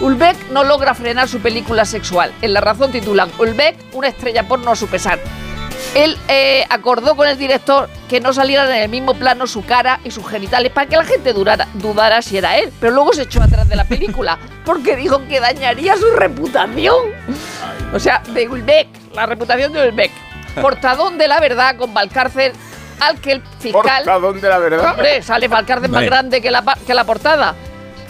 Ulbeck 0.01 0.51
no 0.51 0.65
logra 0.65 0.95
frenar 0.95 1.29
su 1.29 1.41
película 1.41 1.85
sexual. 1.85 2.33
En 2.41 2.53
La 2.53 2.61
Razón 2.61 2.93
titulan 2.93 3.31
Ulbeck, 3.39 3.77
una 3.95 4.09
estrella 4.09 4.47
porno 4.47 4.71
a 4.71 4.77
su 4.77 4.87
pesar. 4.87 5.19
Él 5.95 6.17
eh, 6.29 6.65
acordó 6.71 7.17
con 7.17 7.27
el 7.27 7.39
director 7.39 7.89
que 8.09 8.21
no 8.21 8.33
salieran 8.33 8.69
en 8.69 8.83
el 8.83 8.89
mismo 8.89 9.15
plano 9.15 9.47
su 9.47 9.65
cara 9.65 10.01
y 10.05 10.11
sus 10.11 10.27
genitales 10.29 10.71
para 10.71 10.87
que 10.89 10.97
la 10.97 11.05
gente 11.05 11.33
durara- 11.35 11.67
dudara 11.75 12.23
si 12.23 12.37
era 12.37 12.59
él. 12.59 12.73
Pero 12.81 12.93
luego 12.95 13.13
se 13.13 13.23
echó 13.23 13.43
atrás 13.43 13.69
de 13.69 13.77
la 13.77 13.85
película 13.85 14.39
porque 14.65 14.97
dijo 14.97 15.27
que 15.29 15.41
dañaría 15.41 15.97
su 15.97 16.11
reputación. 16.13 16.95
O 17.93 17.99
sea, 17.99 18.23
de 18.33 18.49
Ulbeck, 18.49 18.89
la 19.15 19.27
reputación 19.27 19.73
de 19.73 19.89
Ulbeck. 19.89 20.13
Portadón 20.61 21.19
de 21.19 21.27
la 21.29 21.41
verdad 21.41 21.77
con 21.77 21.95
Valcárcel 21.95 22.53
al 23.01 23.21
que 23.21 23.33
el 23.33 23.43
fiscal... 23.61 23.83
¿Portadón 24.05 24.41
de 24.41 24.49
la 24.49 24.59
verdad? 24.59 24.91
Hombre, 24.93 25.23
sale 25.23 25.49
Valcárcel 25.49 25.91
más 25.91 26.05
grande 26.05 26.41
que 26.43 26.51
la, 26.51 26.63
que 26.87 26.95
la 26.95 27.05
portada. 27.05 27.55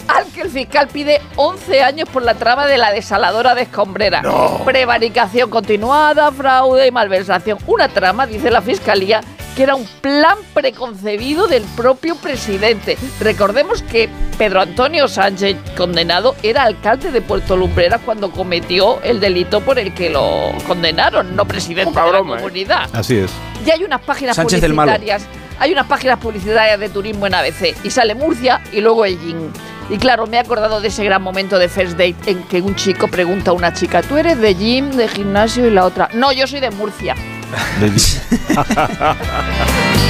Al 0.08 0.26
que 0.32 0.42
el 0.42 0.50
fiscal 0.50 0.88
pide 0.88 1.20
11 1.36 1.82
años 1.82 2.08
por 2.08 2.22
la 2.22 2.34
trama 2.34 2.66
de 2.66 2.78
la 2.78 2.90
desaladora 2.92 3.54
de 3.54 3.62
escombrera. 3.62 4.22
Prevaricación 4.64 5.50
continuada, 5.50 6.32
fraude 6.32 6.86
y 6.86 6.90
malversación. 6.90 7.58
Una 7.66 7.88
trama, 7.88 8.26
dice 8.26 8.50
la 8.50 8.62
fiscalía, 8.62 9.20
que 9.54 9.64
era 9.64 9.74
un 9.74 9.86
plan 10.00 10.38
preconcebido 10.54 11.46
del 11.46 11.62
propio 11.76 12.14
presidente. 12.16 12.96
Recordemos 13.20 13.82
que 13.82 14.08
Pedro 14.38 14.60
Antonio 14.60 15.08
Sánchez, 15.08 15.56
condenado, 15.76 16.36
era 16.42 16.62
alcalde 16.62 17.10
de 17.10 17.20
Puerto 17.20 17.56
Lumbreras 17.56 18.00
cuando 18.04 18.30
cometió 18.30 19.02
el 19.02 19.20
delito 19.20 19.60
por 19.60 19.78
el 19.78 19.92
que 19.94 20.10
lo 20.10 20.52
condenaron, 20.66 21.36
no 21.36 21.44
presidente 21.44 22.00
de 22.00 22.12
la 22.12 22.18
comunidad. 22.18 22.88
Así 22.92 23.18
es. 23.18 23.30
Y 23.66 23.70
hay 23.70 23.84
unas 23.84 24.00
páginas 24.00 24.36
Sánchez 24.36 24.60
del 24.60 24.74
Malo. 24.74 24.92
publicitarias. 24.92 25.28
Hay 25.58 25.72
unas 25.72 25.86
páginas 25.86 26.18
publicitarias 26.18 26.78
de 26.78 26.88
turismo 26.88 27.26
en 27.26 27.34
ABC. 27.34 27.74
Y 27.82 27.90
sale 27.90 28.14
Murcia 28.14 28.62
y 28.72 28.80
luego 28.80 29.04
Ellín. 29.04 29.52
Y 29.90 29.96
claro, 29.96 30.26
me 30.26 30.36
he 30.36 30.40
acordado 30.40 30.80
de 30.80 30.88
ese 30.88 31.02
gran 31.04 31.22
momento 31.22 31.58
de 31.58 31.68
First 31.68 31.92
Date 31.92 32.16
en 32.26 32.42
que 32.44 32.60
un 32.60 32.74
chico 32.74 33.08
pregunta 33.08 33.52
a 33.52 33.54
una 33.54 33.72
chica, 33.72 34.02
¿tú 34.02 34.16
eres 34.18 34.38
de 34.38 34.54
gym, 34.54 34.90
de 34.90 35.08
gimnasio? 35.08 35.66
Y 35.66 35.70
la 35.70 35.84
otra, 35.84 36.10
no, 36.12 36.30
yo 36.32 36.46
soy 36.46 36.60
de 36.60 36.70
Murcia. 36.70 37.14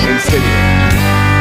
En 0.09 0.19
serio. 0.21 0.88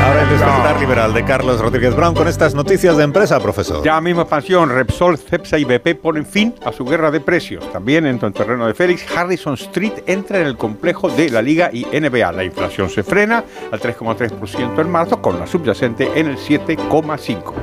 Ahora 0.07 0.23
el 0.23 0.29
despertar 0.29 0.79
liberal 0.79 1.13
de 1.13 1.25
Carlos 1.25 1.59
Rodríguez 1.59 1.93
Brown 1.93 2.15
con 2.15 2.29
estas 2.29 2.55
noticias 2.55 2.95
de 2.95 3.03
empresa, 3.03 3.41
profesor. 3.41 3.83
Ya 3.83 3.99
misma 3.99 4.21
expansión, 4.21 4.69
Repsol, 4.69 5.17
Cepsa 5.17 5.57
y 5.57 5.65
BP 5.65 5.99
ponen 6.01 6.25
fin 6.25 6.55
a 6.63 6.71
su 6.71 6.85
guerra 6.85 7.11
de 7.11 7.19
precios. 7.19 7.69
También 7.73 8.05
en 8.05 8.17
el 8.23 8.31
terreno 8.31 8.67
de 8.67 8.73
Félix, 8.73 9.05
Harrison 9.13 9.55
Street 9.55 10.03
entra 10.07 10.39
en 10.39 10.47
el 10.47 10.55
complejo 10.55 11.09
de 11.09 11.29
la 11.29 11.41
Liga 11.41 11.71
y 11.73 11.83
NBA. 11.87 12.31
La 12.31 12.45
inflación 12.45 12.89
se 12.89 13.03
frena 13.03 13.43
al 13.69 13.81
3,3% 13.81 14.79
en 14.79 14.89
marzo, 14.89 15.21
con 15.21 15.37
la 15.41 15.45
subyacente 15.45 16.09
en 16.15 16.27
el 16.27 16.37
7,5%. 16.37 17.53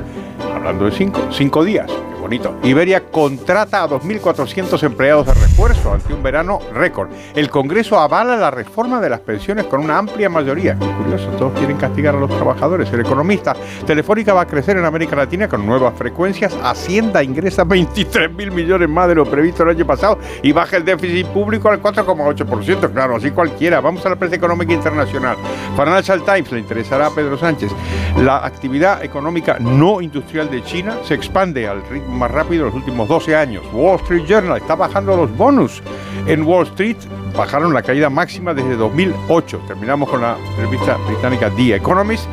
Hablando 0.55 0.85
de 0.85 0.91
5, 0.91 1.29
5 1.31 1.63
días. 1.63 1.91
Bonito. 2.25 2.55
Iberia 2.63 3.03
contrata 3.11 3.83
a 3.83 3.87
2.400 3.87 4.81
empleados 4.81 5.27
de 5.27 5.35
refuerzo 5.35 5.93
ante 5.93 6.11
un 6.11 6.23
verano 6.23 6.57
récord. 6.73 7.11
El 7.35 7.51
Congreso 7.51 7.99
avala 7.99 8.35
la 8.35 8.49
reforma 8.49 8.99
de 8.99 9.11
las 9.11 9.19
pensiones 9.19 9.65
con 9.67 9.81
una 9.81 9.99
amplia 9.99 10.27
mayoría. 10.27 10.75
Curioso, 10.75 11.27
todos 11.37 11.53
quieren 11.53 11.77
castigar 11.77 12.15
a 12.15 12.19
los 12.19 12.31
trabajadores. 12.31 12.91
El 12.91 13.01
economista, 13.01 13.55
Telefónica 13.85 14.33
va 14.33 14.41
a 14.41 14.47
crecer 14.47 14.75
en 14.75 14.85
América 14.85 15.15
Latina 15.15 15.47
con 15.47 15.67
nuevas 15.67 15.95
frecuencias. 15.95 16.57
Hacienda 16.63 17.21
ingresa 17.21 17.63
23 17.63 18.33
mil 18.33 18.51
millones 18.51 18.89
más 18.89 19.07
de 19.07 19.13
lo 19.13 19.25
previsto 19.25 19.61
el 19.61 19.69
año 19.69 19.85
pasado 19.85 20.17
y 20.41 20.51
baja 20.51 20.77
el 20.77 20.83
déficit 20.83 21.27
público 21.27 21.69
al 21.69 21.79
4,8%. 21.79 22.91
Claro, 22.91 23.17
así 23.17 23.29
cualquiera. 23.29 23.81
Vamos 23.81 24.03
a 24.03 24.09
la 24.09 24.15
prensa 24.15 24.35
económica 24.35 24.73
internacional. 24.73 25.37
Financial 25.77 26.23
Times 26.23 26.51
le 26.51 26.59
interesará 26.61 27.05
a 27.05 27.11
Pedro 27.11 27.37
Sánchez. 27.37 27.71
La 28.17 28.37
actividad 28.37 29.03
económica 29.03 29.59
no 29.59 30.01
industrial 30.01 30.49
de 30.49 30.63
China 30.63 30.97
se 31.03 31.13
expande 31.13 31.67
al 31.67 31.87
ritmo 31.87 32.14
más 32.15 32.31
rápido 32.31 32.61
en 32.61 32.65
los 32.67 32.75
últimos 32.75 33.07
12 33.07 33.35
años. 33.35 33.63
Wall 33.73 33.99
Street 34.01 34.25
Journal 34.25 34.57
está 34.57 34.75
bajando 34.75 35.15
los 35.15 35.35
bonus. 35.35 35.81
En 36.27 36.43
Wall 36.43 36.65
Street 36.67 36.97
bajaron 37.35 37.73
la 37.73 37.81
caída 37.81 38.09
máxima 38.09 38.53
desde 38.53 38.75
2008. 38.75 39.61
Terminamos 39.67 40.09
con 40.09 40.21
la 40.21 40.37
revista 40.57 40.97
británica 41.07 41.49
The 41.51 41.75
Economist. 41.75 42.25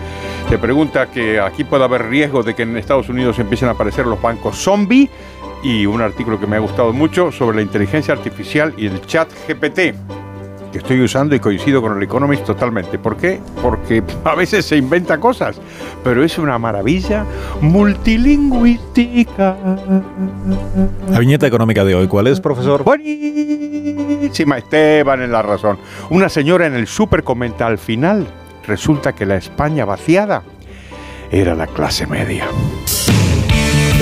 Te 0.49 0.59
pregunta 0.59 1.11
que 1.11 1.41
aquí 1.41 1.65
puede 1.65 1.85
haber 1.85 2.09
riesgo 2.09 2.43
de 2.43 2.55
que 2.55 2.63
en 2.63 2.77
Estados 2.77 3.09
Unidos 3.09 3.39
empiecen 3.39 3.69
a 3.69 3.73
aparecer 3.73 4.07
los 4.07 4.21
bancos 4.21 4.57
zombie 4.57 5.11
y 5.63 5.87
un 5.87 6.01
artículo 6.01 6.41
que 6.41 6.47
me 6.47 6.57
ha 6.57 6.61
gustado 6.61 6.93
mucho 6.93 7.31
sobre 7.31 7.57
la 7.57 7.63
inteligencia 7.63 8.15
artificial 8.15 8.75
y 8.77 8.87
el 8.87 9.01
chat 9.03 9.31
GPT 9.49 9.95
que 10.73 10.79
estoy 10.79 11.01
usando 11.03 11.35
y 11.35 11.41
coincido 11.41 11.81
con 11.83 11.97
el 11.97 12.03
Economist 12.03 12.45
totalmente. 12.45 12.99
¿Por 12.99 13.17
qué? 13.17 13.41
Porque 13.63 14.03
a 14.25 14.35
veces 14.35 14.65
se 14.65 14.77
inventa 14.77 15.21
cosas, 15.21 15.61
pero 16.03 16.25
es 16.25 16.39
una 16.39 16.59
maravilla 16.59 17.25
multilingüística. 17.61 19.57
La 21.11 21.19
viñeta 21.19 21.47
económica 21.47 21.85
de 21.85 21.95
hoy, 21.95 22.09
¿cuál 22.09 22.27
es, 22.27 22.41
profesor? 22.41 22.83
Buenísima, 22.83 24.59
Esteban 24.59 25.23
en 25.23 25.31
la 25.31 25.43
razón. 25.43 25.79
Una 26.11 26.29
señora 26.29 26.67
en 26.67 26.75
el 26.75 26.87
súper 26.87 27.23
comenta 27.23 27.67
al 27.67 27.79
final, 27.79 28.27
resulta 28.67 29.13
que 29.13 29.27
la 29.27 29.37
España 29.37 29.85
vaciada 29.85 30.43
era 31.31 31.55
la 31.55 31.67
clase 31.67 32.07
media. 32.07 32.47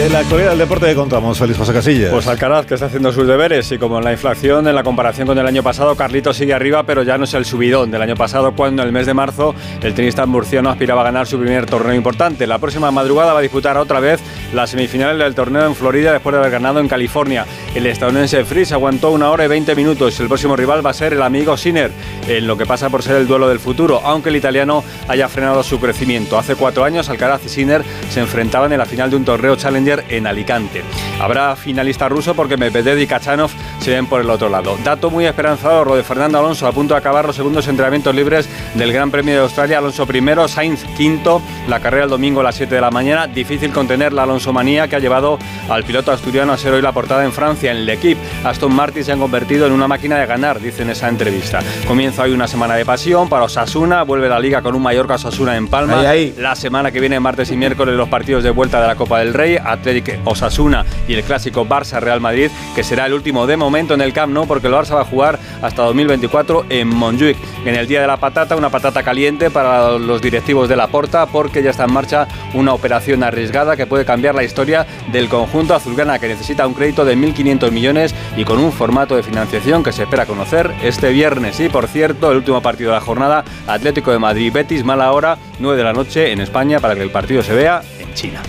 De 0.01 0.09
la 0.09 0.21
actualidad 0.21 0.49
del 0.53 0.61
deporte 0.61 0.87
que 0.87 0.95
contamos, 0.95 1.39
Félix 1.39 1.59
José 1.59 1.75
Casillas. 1.75 2.11
Pues 2.11 2.27
Alcaraz 2.27 2.65
que 2.65 2.73
está 2.73 2.87
haciendo 2.87 3.13
sus 3.13 3.27
deberes 3.27 3.71
y 3.71 3.77
como 3.77 3.99
en 3.99 4.05
la 4.05 4.13
inflación, 4.13 4.67
en 4.67 4.75
la 4.75 4.83
comparación 4.83 5.27
con 5.27 5.37
el 5.37 5.47
año 5.47 5.63
pasado, 5.63 5.95
Carlito 5.95 6.33
sigue 6.33 6.55
arriba, 6.55 6.85
pero 6.85 7.03
ya 7.03 7.19
no 7.19 7.25
es 7.25 7.35
el 7.35 7.45
subidón 7.45 7.91
del 7.91 8.01
año 8.01 8.15
pasado 8.17 8.53
cuando 8.53 8.81
en 8.81 8.89
el 8.89 8.95
mes 8.95 9.05
de 9.05 9.13
marzo 9.13 9.55
el 9.83 9.93
tenista 9.93 10.25
murciano 10.25 10.71
aspiraba 10.71 11.03
a 11.03 11.05
ganar 11.05 11.27
su 11.27 11.39
primer 11.39 11.67
torneo 11.67 11.93
importante. 11.93 12.47
La 12.47 12.57
próxima 12.57 12.91
madrugada 12.91 13.35
va 13.35 13.41
a 13.41 13.43
disputar 13.43 13.77
otra 13.77 14.01
vez 14.01 14.23
las 14.55 14.71
semifinales 14.71 15.19
del 15.19 15.35
torneo 15.35 15.67
en 15.67 15.75
Florida 15.75 16.13
después 16.13 16.33
de 16.33 16.39
haber 16.39 16.53
ganado 16.53 16.81
en 16.81 16.89
California. 16.89 17.45
El 17.75 17.85
estadounidense 17.85 18.43
Fritz 18.47 18.73
aguantó 18.73 19.11
una 19.11 19.31
hora 19.31 19.45
y 19.45 19.49
20 19.49 19.75
minutos. 19.75 20.19
El 20.19 20.29
próximo 20.29 20.57
rival 20.57 20.85
va 20.85 20.91
a 20.91 20.95
ser 20.95 21.13
el 21.13 21.21
amigo 21.21 21.59
Sinner, 21.59 21.91
en 22.27 22.47
lo 22.47 22.57
que 22.57 22.65
pasa 22.65 22.89
por 22.89 23.03
ser 23.03 23.17
el 23.17 23.27
duelo 23.27 23.51
del 23.51 23.61
futuro, 23.61 24.01
aunque 24.03 24.31
el 24.31 24.37
italiano 24.37 24.83
haya 25.09 25.29
frenado 25.29 25.63
su 25.63 25.79
crecimiento. 25.79 26.39
Hace 26.39 26.55
cuatro 26.55 26.85
años 26.85 27.11
Alcaraz 27.11 27.45
y 27.45 27.51
Sinner 27.51 27.83
se 28.09 28.21
enfrentaban 28.21 28.73
en 28.73 28.79
la 28.79 28.87
final 28.87 29.11
de 29.11 29.17
un 29.17 29.27
torneo 29.27 29.57
Challenger 29.57 29.90
en 30.09 30.27
Alicante. 30.27 30.83
Habrá 31.21 31.57
finalista 31.57 32.09
ruso 32.09 32.35
porque 32.35 32.57
Medvedev 32.57 32.99
y 32.99 33.07
Kachanov 33.07 33.51
se 33.81 33.91
ven 33.91 34.07
por 34.07 34.21
el 34.21 34.31
otro 34.31 34.49
lado. 34.49 34.79
Dato 34.85 35.11
muy 35.11 35.27
esperanzador, 35.27 35.87
lo 35.87 35.97
de 35.97 36.03
Fernando 36.03 36.39
Alonso 36.39 36.67
a 36.67 36.73
punto 36.73 36.95
de 36.95 36.99
acabar 36.99 37.27
los 37.27 37.37
segundos 37.37 37.67
entrenamientos 37.69 38.15
libres 38.15 38.49
del 38.75 38.93
Gran 38.93 39.11
Premio 39.11 39.35
de 39.35 39.41
Australia. 39.41 39.79
Alonso 39.79 40.07
primero, 40.07 40.49
Sainz 40.49 40.85
quinto, 40.97 41.43
la 41.69 41.81
carrera 41.81 42.05
el 42.05 42.11
domingo 42.11 42.41
a 42.41 42.45
las 42.45 42.55
7 42.55 42.75
de 42.75 42.81
la 42.81 42.91
mañana. 42.91 43.27
Difícil 43.27 43.73
contener 43.73 44.13
la 44.13 44.23
Alonso 44.23 44.53
manía 44.53 44.89
que 44.89 44.97
ha 44.97 44.99
llevado 44.99 45.39
al 45.69 45.85
piloto 45.85 46.13
asturiano 46.13 46.53
a 46.53 46.59
ser 46.59 46.73
hoy 46.73 46.83
la 46.83 46.93
portada 46.93 47.25
en 47.25 47.33
Francia, 47.33 47.71
en 47.71 47.85
L'Equipe. 47.85 48.21
Aston 48.45 48.75
Martin 48.75 49.05
se 49.05 49.13
han 49.13 49.19
convertido 49.19 49.67
en 49.67 49.73
una 49.73 49.89
máquina 49.89 50.19
de 50.19 50.27
ganar, 50.27 50.61
dice 50.61 50.83
en 50.83 50.91
esa 50.91 51.09
entrevista. 51.09 51.61
Comienza 51.87 52.23
hoy 52.23 52.33
una 52.33 52.47
semana 52.47 52.75
de 52.75 52.85
pasión 52.85 53.29
para 53.29 53.45
Osasuna, 53.45 54.03
vuelve 54.03 54.29
la 54.29 54.39
liga 54.39 54.63
con 54.63 54.75
un 54.75 54.83
Mallorca 54.83 55.15
Osasuna 55.15 55.57
en 55.57 55.69
Palma. 55.69 56.01
Ahí, 56.01 56.07
ahí. 56.07 56.35
La 56.39 56.55
semana 56.55 56.91
que 56.91 57.01
viene, 57.01 57.21
martes 57.21 57.51
y 57.51 57.57
miércoles, 57.57 57.95
los 57.95 58.09
partidos 58.09 58.43
de 58.43 58.51
vuelta 58.51 58.81
de 58.81 58.87
la 58.87 58.95
Copa 58.95 59.19
del 59.19 59.35
Rey, 59.35 59.59
Atlético 59.81 60.31
Osasuna 60.31 60.85
y 61.09 61.15
el 61.15 61.25
clásico 61.25 61.67
Barça-Real 61.67 62.21
Madrid, 62.21 62.51
que 62.75 62.85
será 62.85 63.07
el 63.07 63.15
último 63.15 63.47
de 63.47 63.57
momento 63.57 63.95
en 63.95 64.01
el 64.01 64.13
Camp 64.13 64.33
Nou, 64.33 64.47
porque 64.47 64.69
el 64.69 64.75
Barça 64.75 64.95
va 64.95 65.03
a 65.03 65.05
jugar 65.05 65.39
hasta 65.63 65.83
2024 65.83 66.67
en 66.69 66.89
Montjuic. 66.89 67.37
En 67.65 67.75
el 67.75 67.87
día 67.87 68.01
de 68.01 68.07
la 68.07 68.19
patata, 68.19 68.57
una 68.57 68.71
patata 68.71 69.03
caliente 69.03 69.51
para 69.51 69.99
los 69.99 70.23
directivos 70.23 70.69
de 70.69 70.77
la 70.77 70.87
Porta, 70.89 71.27
porque 71.27 71.63
ya 71.63 71.71
está 71.71 71.85
en 71.85 71.93
marcha 71.93 72.29
una 72.55 72.75
operación 72.75 73.23
arriesgada 73.23 73.77
que 73.77 73.87
puede 73.87 74.05
cambiar 74.05 74.35
la 74.35 74.45
historia 74.45 74.87
del 75.13 75.29
conjunto 75.29 75.75
azulgrana, 75.75 76.19
que 76.19 76.29
necesita 76.29 76.67
un 76.67 76.75
crédito 76.75 77.05
de 77.05 77.17
1.500 77.17 77.71
millones 77.71 78.15
y 78.37 78.45
con 78.45 78.59
un 78.59 78.73
formato 78.73 79.17
de 79.17 79.23
financiación 79.23 79.83
que 79.83 79.93
se 79.93 80.03
espera 80.03 80.27
conocer 80.27 80.71
este 80.83 81.11
viernes. 81.11 81.59
Y 81.61 81.69
por 81.69 81.89
cierto, 81.89 82.31
el 82.31 82.39
último 82.39 82.61
partido 82.61 82.91
de 82.91 82.97
la 82.97 83.03
jornada, 83.03 83.45
Atlético 83.67 84.13
de 84.13 84.19
Madrid, 84.19 84.53
Betis, 84.53 84.85
mala 84.85 85.13
hora, 85.13 85.39
9 85.59 85.77
de 85.77 85.85
la 85.85 85.93
noche 85.93 86.33
en 86.33 86.41
España, 86.41 86.81
para 86.81 86.95
que 86.95 87.03
el 87.03 87.11
partido 87.11 87.43
se 87.43 87.55
vea 87.55 87.83
en 87.99 88.13
China. 88.15 88.43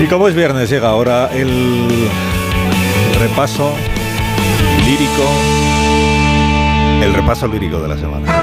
Y 0.00 0.06
como 0.06 0.28
es 0.28 0.34
viernes, 0.34 0.68
llega 0.70 0.88
ahora 0.88 1.30
el 1.32 2.10
repaso 3.20 3.74
lírico. 4.84 5.22
El 7.02 7.14
repaso 7.14 7.46
lírico 7.46 7.80
de 7.80 7.88
la 7.88 7.96
semana. 7.96 8.42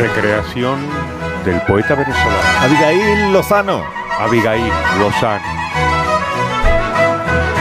Recreación 0.00 0.78
del 1.44 1.60
poeta 1.62 1.94
venezolano. 1.94 2.38
Abigail 2.60 3.32
Lozano. 3.32 3.84
Abigail 4.18 4.72
Lozano. 4.98 5.44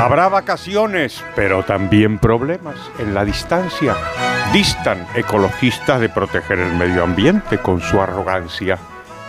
Habrá 0.02 0.30
vacaciones, 0.30 1.24
pero 1.36 1.64
también 1.64 2.18
problemas 2.18 2.76
en 3.00 3.14
la 3.14 3.24
distancia. 3.24 3.96
Distan 4.52 5.08
ecologistas 5.16 6.02
de 6.02 6.10
proteger 6.10 6.60
el 6.60 6.74
medio 6.74 7.04
ambiente 7.04 7.58
con 7.60 7.82
su 7.82 8.02
arrogancia. 8.02 8.78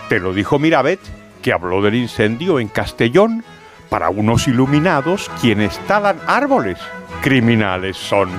Te 0.09 0.19
lo 0.19 0.33
dijo 0.33 0.59
Mirabet, 0.59 0.99
que 1.41 1.51
habló 1.51 1.81
del 1.81 1.95
incendio 1.95 2.59
en 2.59 2.67
Castellón. 2.67 3.43
Para 3.89 4.09
unos 4.09 4.47
iluminados, 4.47 5.31
quienes 5.41 5.79
talan 5.87 6.19
árboles, 6.27 6.77
criminales 7.21 7.97
son. 7.97 8.29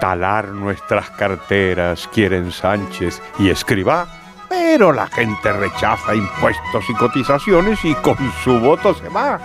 Talar 0.00 0.48
nuestras 0.48 1.10
carteras 1.10 2.08
quieren 2.12 2.50
Sánchez 2.50 3.22
y 3.38 3.50
Escribá, 3.50 4.08
pero 4.48 4.92
la 4.92 5.06
gente 5.06 5.52
rechaza 5.52 6.14
impuestos 6.14 6.84
y 6.88 6.94
cotizaciones 6.94 7.84
y 7.84 7.94
con 7.94 8.16
su 8.42 8.58
voto 8.58 8.94
se 8.94 9.08
va. 9.08 9.38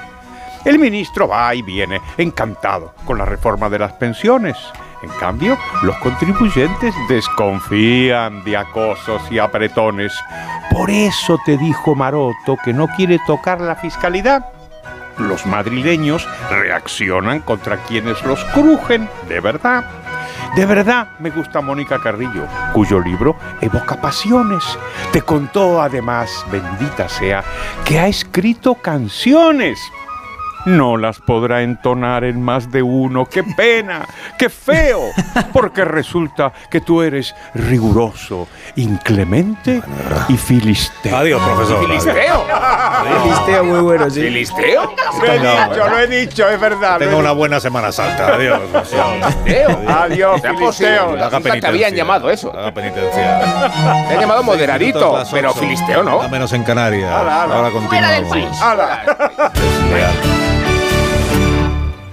El 0.64 0.80
ministro 0.80 1.28
va 1.28 1.54
y 1.54 1.62
viene, 1.62 2.02
encantado 2.18 2.96
con 3.06 3.20
la 3.20 3.26
reforma 3.26 3.70
de 3.70 3.80
las 3.80 3.94
pensiones. 3.94 4.58
En 5.06 5.12
cambio, 5.20 5.56
los 5.84 5.96
contribuyentes 5.98 6.96
desconfían 7.08 8.44
de 8.44 8.58
acosos 8.58 9.22
y 9.30 9.38
apretones. 9.38 10.12
Por 10.72 10.90
eso 10.90 11.38
te 11.46 11.58
dijo 11.58 11.94
Maroto 11.94 12.58
que 12.64 12.74
no 12.74 12.88
quiere 12.88 13.20
tocar 13.28 13.62
la 13.62 13.76
fiscalidad. 13.76 14.50
Los 15.20 15.46
madrileños 15.46 16.28
reaccionan 16.50 17.42
contra 17.42 17.78
quienes 17.84 18.24
los 18.24 18.44
crujen, 18.46 19.08
de 19.30 19.40
verdad. 19.42 19.86
De 20.56 20.66
verdad 20.66 21.10
me 21.20 21.30
gusta 21.30 21.62
Mónica 21.62 22.00
Carrillo, 22.02 22.48
cuyo 22.74 23.00
libro 23.00 23.36
evoca 23.62 24.02
pasiones. 24.02 24.64
Te 25.12 25.22
contó 25.22 25.84
además, 25.84 26.44
bendita 26.52 27.08
sea, 27.10 27.44
que 27.86 28.00
ha 28.00 28.08
escrito 28.08 28.74
canciones 28.74 29.80
no 30.66 30.98
las 30.98 31.20
podrá 31.20 31.62
entonar 31.62 32.24
en 32.24 32.42
más 32.42 32.72
de 32.72 32.82
uno. 32.82 33.26
¡Qué 33.26 33.44
pena! 33.44 34.06
¡Qué 34.38 34.50
feo! 34.50 35.10
Porque 35.54 35.86
resulta 35.86 36.52
que 36.70 36.82
tú 36.82 37.02
eres 37.02 37.36
riguroso, 37.54 38.48
inclemente 38.76 39.82
y 40.28 40.38
filisteo. 40.38 41.18
Adiós, 41.18 41.42
profesor. 41.42 41.80
¿Filisteo? 41.86 42.46
Filisteo 43.24 43.64
muy 43.64 43.80
bueno, 43.80 44.10
sí. 44.10 44.22
¿Filisteo? 44.22 44.94
Lo 45.20 45.26
he 45.26 45.40
dicho, 45.40 45.90
lo 45.90 46.00
he 46.00 46.08
dicho, 46.08 46.50
es 46.50 46.60
verdad. 46.60 47.02
He 47.02 47.16
una 47.16 47.32
buena 47.32 47.60
Semana 47.60 47.92
Santa. 47.92 48.36
Adiós. 48.36 48.60
¿Filisteo? 48.72 49.82
Adiós, 49.88 50.42
¿Será 50.42 50.54
filisteo. 50.56 51.16
Nunca 51.16 51.60
te 51.60 51.68
habían 51.68 51.94
llamado 51.94 52.30
eso. 52.30 52.52
Haga 52.56 52.74
penitencia. 52.74 53.40
Te 54.08 54.14
han 54.16 54.20
llamado 54.20 54.44
moderadito, 54.44 55.24
pero 55.32 55.54
filisteo 55.54 56.04
no. 56.04 56.22
A 56.22 56.28
menos 56.28 56.52
en 56.54 56.64
Canarias. 56.64 57.12
Ahora 57.12 57.46
Fuera 57.48 57.64
del 57.64 57.74
continuamos. 57.74 58.30
país. 58.30 58.62